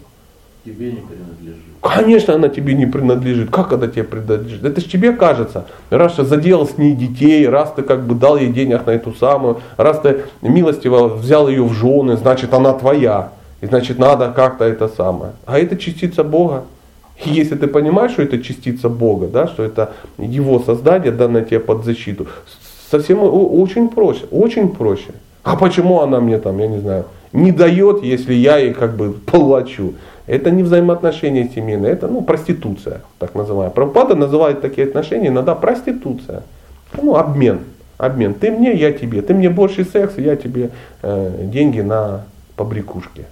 Тебе 0.65 0.93
не 0.93 1.01
принадлежит. 1.01 1.63
Конечно, 1.81 2.35
она 2.35 2.49
тебе 2.49 2.75
не 2.75 2.87
принадлежит. 2.87 3.51
Как 3.51 3.73
она 3.73 3.89
тебе 3.89 4.05
принадлежит? 4.05 4.65
Это 4.65 4.81
же 4.81 4.89
тебе 4.89 5.13
кажется. 5.13 5.67
Раз 5.91 6.15
ты 6.15 6.25
заделал 6.25 6.69
с 6.69 6.79
ней 6.79 6.95
детей, 6.95 7.49
раз 7.49 7.73
ты 7.75 7.83
как 7.83 8.07
бы 8.07 8.15
дал 8.15 8.37
ей 8.37 8.53
денег 8.53 8.87
на 8.87 8.93
эту 8.93 9.13
самую, 9.13 9.61
раз 9.77 9.99
ты 10.01 10.23
милостиво 10.41 11.09
взял 11.09 11.49
ее 11.49 11.65
в 11.65 11.73
жены, 11.73 12.17
значит 12.17 12.55
она 12.55 12.73
твоя. 12.75 13.33
И 13.61 13.67
значит 13.67 13.99
надо 13.99 14.33
как-то 14.35 14.65
это 14.65 14.89
самое. 14.89 15.33
А 15.47 15.59
это 15.59 15.77
частица 15.77 16.23
Бога. 16.23 16.65
И 17.25 17.31
если 17.31 17.57
ты 17.57 17.67
понимаешь, 17.67 18.13
что 18.13 18.23
это 18.23 18.43
частица 18.43 18.89
Бога, 18.89 19.27
да, 19.27 19.47
что 19.47 19.63
это 19.63 19.93
Его 20.19 20.61
создание, 20.61 21.13
данное 21.13 21.45
тебе 21.45 21.61
под 21.61 21.85
защиту, 21.85 22.27
совсем 22.93 23.21
очень 23.23 23.89
проще, 23.89 24.27
очень 24.31 24.69
проще. 24.69 25.13
А 25.43 25.57
почему 25.57 26.03
она 26.03 26.21
мне 26.21 26.39
там, 26.39 26.59
я 26.59 26.69
не 26.69 26.79
знаю, 26.79 27.07
не 27.33 27.51
дает, 27.51 28.05
если 28.05 28.35
я 28.35 28.59
ей 28.59 28.75
как 28.75 28.97
бы 28.97 29.13
плачу? 29.27 29.95
Это 30.27 30.51
не 30.51 30.63
взаимоотношения 30.63 31.51
семейные, 31.53 31.93
это 31.93 32.07
ну, 32.07 32.23
проституция, 32.23 33.01
так 33.19 33.35
называемая. 33.35 33.71
Прабхупада 33.71 34.15
называет 34.15 34.61
такие 34.61 34.87
отношения 34.87 35.29
иногда 35.29 35.55
проституция. 35.55 36.43
Ну, 37.03 37.17
обмен. 37.17 37.61
Обмен. 37.99 38.35
Ты 38.35 38.53
мне, 38.53 38.73
я 38.75 38.93
тебе. 38.93 39.23
Ты 39.23 39.35
мне 39.35 39.51
больше 39.51 39.85
секса, 39.85 40.21
я 40.21 40.37
тебе 40.37 40.71
э, 41.03 41.47
деньги 41.53 41.81
на 41.81 42.25
побрякушки. 42.57 43.25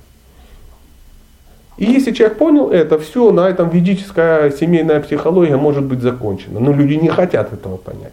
И 1.77 1.85
если 1.85 2.13
человек 2.13 2.39
понял 2.39 2.71
это, 2.71 2.99
все, 2.99 3.31
на 3.31 3.49
этом 3.49 3.69
ведическая 3.69 4.51
семейная 4.51 5.01
психология 5.01 5.57
может 5.57 5.85
быть 5.85 6.01
закончена. 6.01 6.61
Но 6.61 6.73
люди 6.73 6.95
не 6.95 7.09
хотят 7.09 7.53
этого 7.53 7.77
понять. 7.77 8.13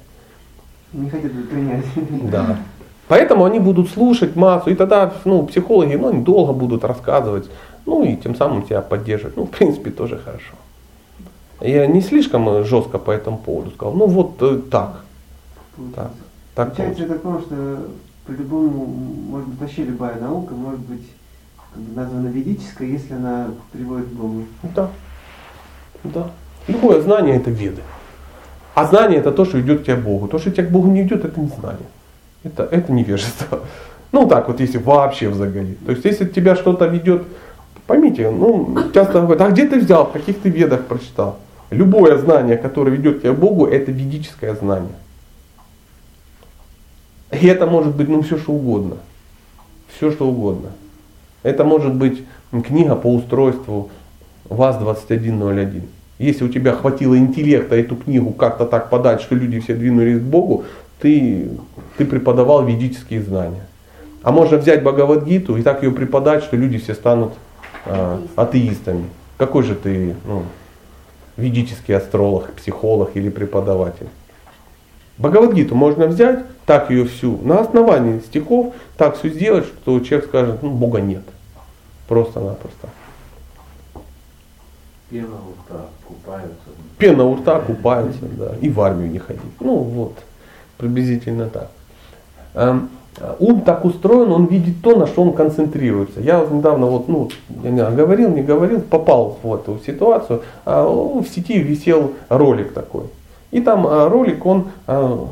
Не 0.93 1.09
хотят 1.09 1.31
принять. 1.49 1.85
Да. 2.31 2.57
Поэтому 3.07 3.45
они 3.45 3.59
будут 3.59 3.89
слушать 3.89 4.35
массу, 4.35 4.69
и 4.69 4.75
тогда 4.75 5.13
ну, 5.25 5.45
психологи 5.45 5.95
ну, 5.95 6.09
они 6.09 6.23
долго 6.23 6.51
будут 6.51 6.83
рассказывать, 6.83 7.49
ну 7.85 8.03
и 8.03 8.17
тем 8.17 8.35
самым 8.35 8.63
тебя 8.63 8.81
поддерживать. 8.81 9.37
Ну, 9.37 9.45
в 9.45 9.49
принципе, 9.49 9.91
тоже 9.91 10.17
хорошо. 10.17 10.55
Я 11.61 11.87
не 11.87 12.01
слишком 12.01 12.65
жестко 12.65 12.97
по 12.99 13.11
этому 13.11 13.37
поводу 13.37 13.71
сказал, 13.71 13.93
ну 13.93 14.05
вот 14.07 14.41
э, 14.41 14.59
так. 14.69 15.03
Так. 15.95 16.11
так 16.53 16.75
Получается 16.75 17.03
это 17.03 17.13
такое, 17.13 17.41
что 17.41 17.87
по-любому, 18.25 18.85
может 18.85 19.47
быть, 19.47 19.59
вообще 19.59 19.83
любая 19.83 20.19
наука 20.19 20.53
может 20.53 20.81
быть 20.81 21.07
названа 21.95 22.27
ведической, 22.27 22.91
если 22.91 23.13
она 23.13 23.47
приводит 23.71 24.07
к 24.07 24.11
Богу. 24.11 24.43
Да. 24.75 24.89
Да. 26.03 26.29
Любое 26.67 27.01
знание 27.01 27.37
это 27.37 27.49
веды. 27.49 27.81
А 28.77 28.85
знание 28.85 29.17
это 29.17 29.31
то, 29.31 29.43
что 29.43 29.59
идет 29.59 29.81
к 29.81 29.85
тебе 29.85 29.95
Богу. 29.95 30.27
То, 30.27 30.37
что 30.37 30.51
тебя 30.51 30.67
к 30.67 30.69
Богу 30.69 30.87
не 30.91 31.01
идет, 31.01 31.25
это 31.25 31.41
не 31.41 31.47
знание. 31.47 31.87
Это, 32.43 32.63
это 32.63 32.91
невежество. 32.91 33.61
Ну 34.11 34.27
так 34.27 34.47
вот, 34.47 34.59
если 34.59 34.77
вообще 34.77 35.29
взаголить. 35.29 35.83
То 35.83 35.91
есть, 35.91 36.05
если 36.05 36.25
тебя 36.25 36.55
что-то 36.55 36.85
ведет, 36.85 37.23
поймите, 37.87 38.29
ну, 38.29 38.77
часто 38.93 39.21
говорят, 39.21 39.41
а 39.41 39.49
где 39.49 39.67
ты 39.67 39.79
взял, 39.79 40.05
в 40.05 40.11
каких 40.11 40.39
ты 40.39 40.49
ведах 40.49 40.85
прочитал? 40.85 41.39
Любое 41.71 42.17
знание, 42.17 42.55
которое 42.55 42.91
ведет 42.91 43.21
тебя 43.21 43.33
к 43.33 43.39
Богу, 43.39 43.65
это 43.65 43.91
ведическое 43.91 44.53
знание. 44.55 44.93
И 47.31 47.47
это 47.47 47.65
может 47.65 47.95
быть, 47.95 48.07
ну, 48.07 48.21
все 48.21 48.37
что 48.37 48.53
угодно. 48.53 48.97
Все 49.97 50.11
что 50.11 50.29
угодно. 50.29 50.69
Это 51.41 51.63
может 51.63 51.95
быть 51.95 52.23
книга 52.51 52.95
по 52.95 53.11
устройству 53.11 53.89
ВАЗ-2101. 54.49 55.81
Если 56.19 56.43
у 56.43 56.49
тебя 56.49 56.73
хватило 56.73 57.17
интеллекта 57.17 57.75
эту 57.75 57.95
книгу 57.95 58.31
как-то 58.31 58.65
так 58.65 58.89
подать, 58.89 59.21
что 59.21 59.35
люди 59.35 59.59
все 59.59 59.75
двинулись 59.75 60.19
к 60.19 60.23
Богу, 60.23 60.65
ты, 60.99 61.49
ты 61.97 62.05
преподавал 62.05 62.65
ведические 62.65 63.21
знания. 63.21 63.67
А 64.23 64.31
можно 64.31 64.57
взять 64.57 64.81
Бхагавадгиту 64.83 65.57
и 65.57 65.61
так 65.61 65.83
ее 65.83 65.91
преподать, 65.91 66.43
что 66.43 66.57
люди 66.57 66.79
все 66.79 66.95
станут 66.95 67.33
э, 67.85 68.17
атеистами. 68.35 69.05
Какой 69.37 69.63
же 69.63 69.75
ты 69.75 70.15
ну, 70.25 70.43
ведический 71.37 71.95
астролог, 71.95 72.51
психолог 72.53 73.11
или 73.13 73.29
преподаватель? 73.29 74.07
Бхагавадгиту 75.19 75.75
можно 75.75 76.07
взять, 76.07 76.45
так 76.65 76.89
ее 76.89 77.05
всю, 77.05 77.37
на 77.43 77.59
основании 77.59 78.19
стихов, 78.19 78.73
так 78.97 79.17
все 79.17 79.29
сделать, 79.29 79.65
что 79.65 79.99
человек 79.99 80.27
скажет, 80.27 80.63
ну 80.63 80.71
Бога 80.71 80.99
нет. 80.99 81.23
Просто-напросто. 82.07 82.89
Пена 85.09 85.35
у 85.35 85.53
рта 85.61 85.85
купаются. 86.05 86.69
Пена 86.97 87.23
у 87.23 87.35
рта 87.35 87.59
купаются, 87.59 88.25
да. 88.37 88.51
И 88.61 88.69
в 88.69 88.81
армию 88.81 89.09
не 89.09 89.19
ходить. 89.19 89.41
Ну 89.59 89.75
вот. 89.75 90.13
Приблизительно 90.77 91.49
так. 91.49 91.71
Эм, 92.53 92.89
ум 93.39 93.61
так 93.61 93.85
устроен, 93.85 94.31
он 94.31 94.45
видит 94.45 94.81
то, 94.81 94.95
на 94.95 95.07
что 95.07 95.23
он 95.23 95.33
концентрируется. 95.33 96.19
Я 96.19 96.45
недавно, 96.49 96.87
вот, 96.87 97.07
ну, 97.07 97.29
я 97.63 97.71
не 97.71 97.95
говорил, 97.95 98.29
не 98.29 98.41
говорил, 98.41 98.81
попал 98.81 99.39
в 99.41 99.53
эту 99.53 99.79
ситуацию. 99.85 100.41
А, 100.65 100.85
в 100.85 101.25
сети 101.27 101.57
висел 101.59 102.13
ролик 102.29 102.73
такой. 102.73 103.05
И 103.51 103.61
там 103.61 103.87
а, 103.87 104.09
ролик, 104.09 104.45
он 104.45 104.67
а, 104.87 105.29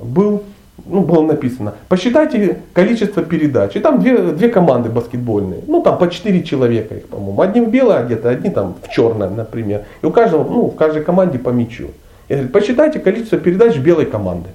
был, 0.00 0.42
ну, 0.90 1.02
было 1.02 1.22
написано, 1.22 1.74
посчитайте 1.88 2.58
количество 2.72 3.22
передач. 3.22 3.76
И 3.76 3.80
там 3.80 4.00
две, 4.00 4.18
две 4.32 4.48
команды 4.48 4.88
баскетбольные. 4.90 5.62
Ну, 5.66 5.82
там 5.82 5.98
по 5.98 6.10
четыре 6.10 6.42
человека 6.42 6.96
их, 6.96 7.06
по-моему. 7.06 7.40
Одни 7.40 7.60
в 7.60 7.70
белое 7.70 7.98
одеты, 7.98 8.28
одни 8.28 8.50
там 8.50 8.76
в 8.82 8.90
черное, 8.90 9.28
например. 9.28 9.84
И 10.02 10.06
у 10.06 10.10
каждого, 10.10 10.44
ну, 10.44 10.66
в 10.66 10.76
каждой 10.76 11.02
команде 11.02 11.38
по 11.38 11.50
мячу. 11.50 11.88
И 12.28 12.32
говорит, 12.32 12.52
посчитайте 12.52 12.98
количество 12.98 13.38
передач 13.38 13.76
белой 13.76 14.06
команды. 14.06 14.50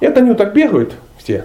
И 0.00 0.06
это 0.06 0.20
они 0.20 0.30
вот 0.30 0.38
так 0.38 0.54
бегают 0.54 0.94
все. 1.16 1.44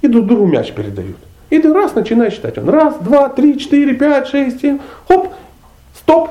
И 0.00 0.08
друг 0.08 0.26
другу 0.26 0.46
мяч 0.46 0.72
передают. 0.72 1.16
И 1.50 1.58
ты 1.58 1.72
раз 1.72 1.94
начинаешь 1.94 2.32
считать. 2.32 2.58
Он 2.58 2.68
раз, 2.68 2.96
два, 3.00 3.28
три, 3.28 3.58
четыре, 3.58 3.94
пять, 3.94 4.26
шесть, 4.26 4.60
семь. 4.60 4.78
Хоп, 5.06 5.32
стоп. 5.94 6.30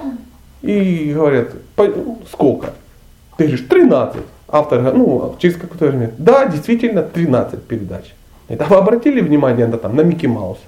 И 0.62 1.14
говорят, 1.14 1.50
сколько? 2.32 2.74
Ты 3.38 3.46
говоришь, 3.46 3.66
13. 3.68 4.22
Автор 4.52 4.82
ну, 4.94 5.36
через 5.40 5.56
какое-то 5.56 5.88
время. 5.88 6.12
Да, 6.18 6.46
действительно, 6.46 7.04
13 7.04 7.64
передач. 7.64 8.14
Это 8.50 8.66
вы 8.66 8.76
обратили 8.76 9.22
внимание 9.22 9.66
на, 9.68 9.78
там, 9.78 9.96
на 9.96 10.02
Микки 10.02 10.28
Мауса? 10.28 10.60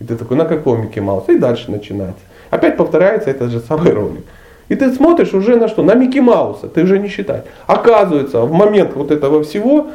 И 0.00 0.04
ты 0.04 0.16
такой, 0.16 0.36
на 0.36 0.46
какого 0.46 0.76
Микки 0.76 1.00
Мауса? 1.00 1.32
И 1.32 1.38
дальше 1.38 1.70
начинается. 1.70 2.22
Опять 2.50 2.76
повторяется 2.76 3.30
этот 3.30 3.50
же 3.50 3.60
самый 3.60 3.92
ролик. 3.92 4.24
И 4.68 4.74
ты 4.74 4.92
смотришь 4.92 5.34
уже 5.34 5.56
на 5.56 5.68
что? 5.68 5.82
На 5.82 5.94
Микки 5.94 6.20
Мауса, 6.20 6.68
ты 6.68 6.82
уже 6.82 6.98
не 6.98 7.08
считаешь. 7.08 7.44
Оказывается, 7.66 8.40
в 8.40 8.52
момент 8.52 8.94
вот 8.94 9.10
этого 9.10 9.42
всего 9.42 9.88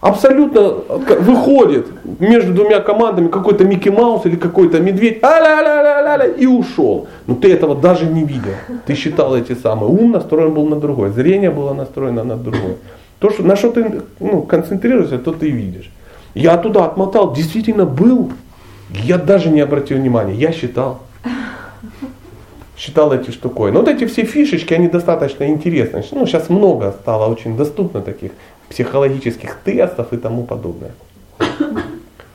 абсолютно 0.00 0.74
выходит 1.20 1.86
между 2.18 2.54
двумя 2.54 2.80
командами 2.80 3.28
какой-то 3.28 3.64
Микки 3.64 3.90
Маус 3.90 4.24
или 4.26 4.36
какой-то 4.36 4.80
медведь 4.80 5.18
а 5.22 6.26
и 6.26 6.46
ушел. 6.46 7.06
Но 7.26 7.34
ты 7.34 7.52
этого 7.52 7.74
даже 7.74 8.06
не 8.06 8.24
видел. 8.24 8.52
Ты 8.86 8.94
считал 8.94 9.36
эти 9.36 9.54
самые. 9.54 9.90
Ум 9.90 10.12
настроен 10.12 10.54
был 10.54 10.66
на 10.66 10.76
другое, 10.76 11.10
зрение 11.10 11.50
было 11.50 11.74
настроено 11.74 12.24
на 12.24 12.36
другое. 12.36 12.76
То, 13.18 13.30
что, 13.30 13.42
на 13.42 13.56
что 13.56 13.70
ты 13.70 14.02
ну, 14.18 14.42
концентрируешься, 14.42 15.18
то 15.18 15.32
ты 15.32 15.50
видишь. 15.50 15.90
Я 16.34 16.56
туда 16.56 16.86
отмотал, 16.86 17.34
действительно 17.34 17.84
был. 17.84 18.32
Я 18.90 19.18
даже 19.18 19.50
не 19.50 19.60
обратил 19.60 19.98
внимания, 19.98 20.34
я 20.34 20.52
считал 20.52 21.00
считал 22.76 23.12
эти 23.12 23.30
штуковины. 23.30 23.78
Вот 23.78 23.88
эти 23.88 24.06
все 24.06 24.24
фишечки, 24.24 24.72
они 24.72 24.88
достаточно 24.88 25.44
интересные. 25.44 26.02
Ну, 26.12 26.26
сейчас 26.26 26.48
много 26.48 26.92
стало 26.92 27.30
очень 27.30 27.54
доступно 27.54 28.00
таких 28.00 28.32
психологических 28.70 29.56
тестов 29.64 30.12
и 30.12 30.16
тому 30.16 30.44
подобное. 30.44 30.92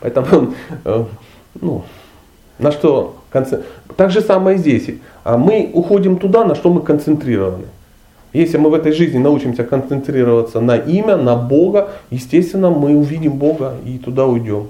Поэтому, 0.01 0.53
э, 0.83 1.05
ну, 1.61 1.83
на 2.59 2.71
что 2.71 3.15
так 3.97 4.11
же 4.11 4.21
самое 4.21 4.57
здесь. 4.57 4.89
А 5.23 5.37
мы 5.37 5.71
уходим 5.73 6.17
туда, 6.17 6.45
на 6.45 6.55
что 6.55 6.71
мы 6.71 6.81
концентрированы. 6.81 7.65
Если 8.33 8.57
мы 8.57 8.69
в 8.69 8.73
этой 8.73 8.91
жизни 8.91 9.17
научимся 9.17 9.63
концентрироваться 9.63 10.59
на 10.59 10.75
имя, 10.75 11.15
на 11.15 11.35
Бога, 11.35 11.89
естественно, 12.11 12.69
мы 12.69 12.95
увидим 12.95 13.33
Бога 13.33 13.75
и 13.85 13.97
туда 13.97 14.25
уйдем. 14.25 14.67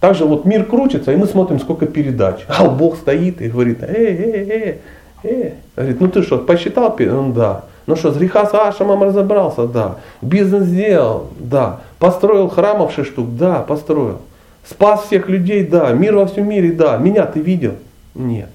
Также 0.00 0.26
вот 0.26 0.44
мир 0.44 0.64
крутится, 0.64 1.12
и 1.12 1.16
мы 1.16 1.26
смотрим, 1.26 1.58
сколько 1.58 1.86
передач. 1.86 2.44
А 2.48 2.68
Бог 2.68 2.96
стоит 2.96 3.40
и 3.40 3.48
говорит, 3.48 3.82
эй, 3.82 4.06
эй, 4.06 4.50
эй, 4.50 4.80
эй. 5.24 5.54
Говорит, 5.74 6.00
ну 6.00 6.08
ты 6.08 6.22
что, 6.22 6.38
посчитал? 6.38 6.94
Он, 7.00 7.32
да. 7.32 7.64
Ну 7.86 7.94
что, 7.96 8.12
с 8.12 8.16
греха 8.16 8.46
с 8.46 8.54
Ашамом 8.54 9.02
разобрался? 9.02 9.66
Да. 9.66 9.96
Бизнес 10.20 10.64
сделал? 10.64 11.28
Да. 11.38 11.80
Построил 11.98 12.48
храмов 12.48 12.92
6 12.92 13.08
штук? 13.10 13.36
Да, 13.36 13.62
построил. 13.62 14.20
Спас 14.68 15.04
всех 15.04 15.28
людей? 15.28 15.64
Да. 15.64 15.92
Мир 15.92 16.16
во 16.16 16.26
всем 16.26 16.48
мире? 16.48 16.72
Да. 16.72 16.96
Меня 16.96 17.26
ты 17.26 17.40
видел? 17.40 17.74
Нет. 18.14 18.48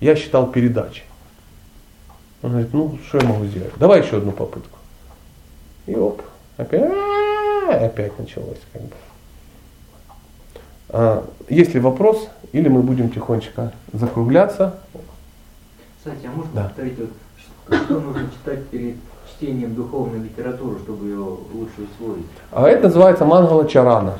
Я 0.00 0.14
считал 0.14 0.46
передачи. 0.46 1.02
Он 2.42 2.50
говорит, 2.50 2.72
ну 2.72 2.98
что 3.08 3.18
я 3.18 3.26
могу 3.26 3.46
сделать? 3.46 3.72
Давай 3.78 4.00
еще 4.04 4.18
одну 4.18 4.30
попытку. 4.30 4.78
И 5.86 5.94
оп, 5.96 6.22
опять 6.56 6.82
А, 6.84 7.84
опять 7.84 8.16
началось 8.16 8.58
как 8.72 8.82
бы. 8.82 8.90
А, 10.90 11.24
есть 11.48 11.74
ли 11.74 11.80
вопрос, 11.80 12.28
или 12.52 12.68
мы 12.68 12.82
будем 12.82 13.10
тихонечко 13.10 13.72
закругляться? 13.92 14.78
Кстати, 15.98 16.26
а 16.26 16.30
можно 16.36 16.50
Да. 16.54 16.62
повторить, 16.64 16.98
вот, 16.98 17.10
что 17.76 18.00
нужно 18.00 18.22
читать 18.32 18.66
перед 18.66 18.96
чтением 19.30 19.74
духовной 19.74 20.20
литературы, 20.20 20.78
чтобы 20.78 21.06
ее 21.06 21.18
лучше 21.18 21.88
усвоить? 21.90 22.26
А 22.52 22.68
это 22.68 22.84
называется 22.84 23.24
Мангала 23.24 23.66
Чарана. 23.66 24.18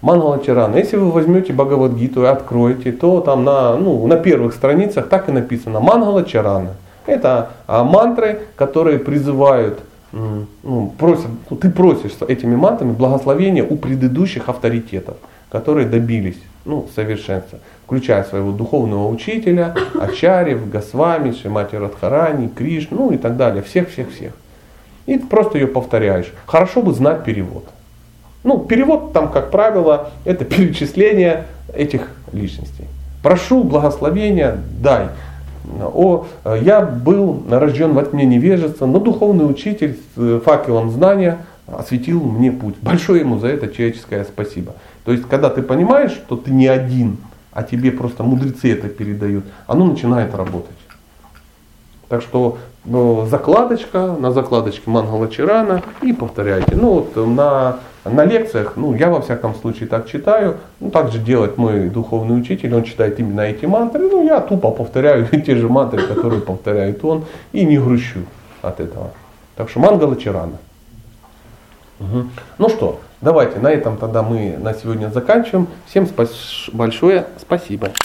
Мангала 0.00 0.42
Чарана. 0.42 0.76
Если 0.76 0.96
вы 0.96 1.10
возьмете 1.10 1.52
Бхагавадгиту 1.52 2.24
и 2.24 2.26
откроете, 2.26 2.92
то 2.92 3.20
там 3.20 3.44
на, 3.44 3.76
ну, 3.76 4.06
на 4.06 4.16
первых 4.16 4.54
страницах 4.54 5.08
так 5.08 5.28
и 5.28 5.32
написано 5.32 5.80
Мангала 5.80 6.24
Чарана. 6.24 6.74
Это 7.06 7.50
а, 7.66 7.84
мантры, 7.84 8.42
которые 8.56 8.98
призывают, 8.98 9.80
ну, 10.12 10.92
просят, 10.98 11.26
ну, 11.50 11.56
ты 11.56 11.70
просишь 11.70 12.12
этими 12.26 12.54
мантрами 12.54 12.92
благословения 12.92 13.64
у 13.64 13.76
предыдущих 13.76 14.48
авторитетов, 14.48 15.16
которые 15.48 15.86
добились 15.86 16.38
ну, 16.64 16.88
совершенства, 16.94 17.58
включая 17.84 18.24
своего 18.24 18.52
духовного 18.52 19.08
учителя, 19.08 19.74
Ачарьев, 20.00 20.70
Госвами, 20.70 21.32
Шимати 21.32 21.76
Радхарани, 21.76 22.48
Криш, 22.48 22.88
ну 22.90 23.10
и 23.10 23.18
так 23.18 23.36
далее, 23.36 23.62
всех-всех-всех. 23.62 24.32
И 25.06 25.18
просто 25.18 25.58
ее 25.58 25.66
повторяешь. 25.66 26.32
Хорошо 26.46 26.82
бы 26.82 26.92
знать 26.92 27.24
перевод. 27.24 27.64
Ну, 28.44 28.58
перевод 28.58 29.12
там, 29.12 29.30
как 29.30 29.50
правило, 29.50 30.10
это 30.24 30.44
перечисление 30.44 31.46
этих 31.74 32.08
личностей. 32.32 32.86
Прошу 33.22 33.62
благословения, 33.62 34.58
дай. 34.80 35.08
О, 35.80 36.26
я 36.60 36.80
был 36.80 37.44
рожден 37.48 37.92
во 37.92 38.02
тьме 38.04 38.24
невежества, 38.24 38.86
но 38.86 38.98
духовный 38.98 39.48
учитель 39.48 39.96
с 40.16 40.18
э, 40.18 40.40
факелом 40.44 40.90
знания 40.90 41.38
осветил 41.68 42.20
мне 42.20 42.50
путь. 42.50 42.74
Большое 42.82 43.20
ему 43.20 43.38
за 43.38 43.48
это 43.48 43.68
человеческое 43.68 44.24
спасибо. 44.24 44.74
То 45.04 45.12
есть, 45.12 45.24
когда 45.28 45.50
ты 45.50 45.62
понимаешь, 45.62 46.12
что 46.12 46.36
ты 46.36 46.50
не 46.50 46.66
один, 46.66 47.18
а 47.52 47.62
тебе 47.62 47.90
просто 47.90 48.22
мудрецы 48.22 48.72
это 48.72 48.88
передают, 48.88 49.44
оно 49.66 49.86
начинает 49.86 50.34
работать. 50.34 50.76
Так 52.08 52.22
что 52.22 52.58
ну, 52.84 53.26
закладочка, 53.26 54.16
на 54.18 54.32
закладочке 54.32 54.90
Мангала 54.90 55.28
Чарана 55.28 55.82
и 56.02 56.12
повторяйте. 56.12 56.74
Ну 56.74 56.94
вот 56.94 57.16
на, 57.16 57.78
на 58.04 58.24
лекциях, 58.24 58.74
ну 58.76 58.94
я 58.94 59.08
во 59.08 59.20
всяком 59.22 59.54
случае 59.54 59.88
так 59.88 60.08
читаю, 60.08 60.56
ну 60.80 60.90
так 60.90 61.12
же 61.12 61.18
делает 61.18 61.56
мой 61.56 61.88
духовный 61.88 62.38
учитель, 62.38 62.74
он 62.74 62.84
читает 62.84 63.20
именно 63.20 63.42
эти 63.42 63.66
мантры, 63.66 64.08
ну 64.10 64.24
я 64.26 64.40
тупо 64.40 64.72
повторяю 64.72 65.26
те 65.46 65.56
же 65.56 65.68
мантры, 65.68 66.02
которые 66.02 66.42
повторяет 66.42 67.04
он, 67.04 67.24
и 67.52 67.64
не 67.64 67.78
грущу 67.78 68.20
от 68.62 68.80
этого. 68.80 69.12
Так 69.56 69.70
что 69.70 69.80
Мангала 69.80 70.16
Чарана. 70.16 70.58
Мгм. 71.98 72.30
Ну 72.58 72.68
что, 72.68 73.00
давайте 73.22 73.58
на 73.60 73.68
этом 73.68 73.96
тогда 73.96 74.22
мы 74.22 74.56
на 74.58 74.74
сегодня 74.74 75.08
заканчиваем. 75.08 75.68
Всем 75.86 76.06
спас- 76.06 76.68
большое 76.72 77.24
спасибо. 77.38 77.92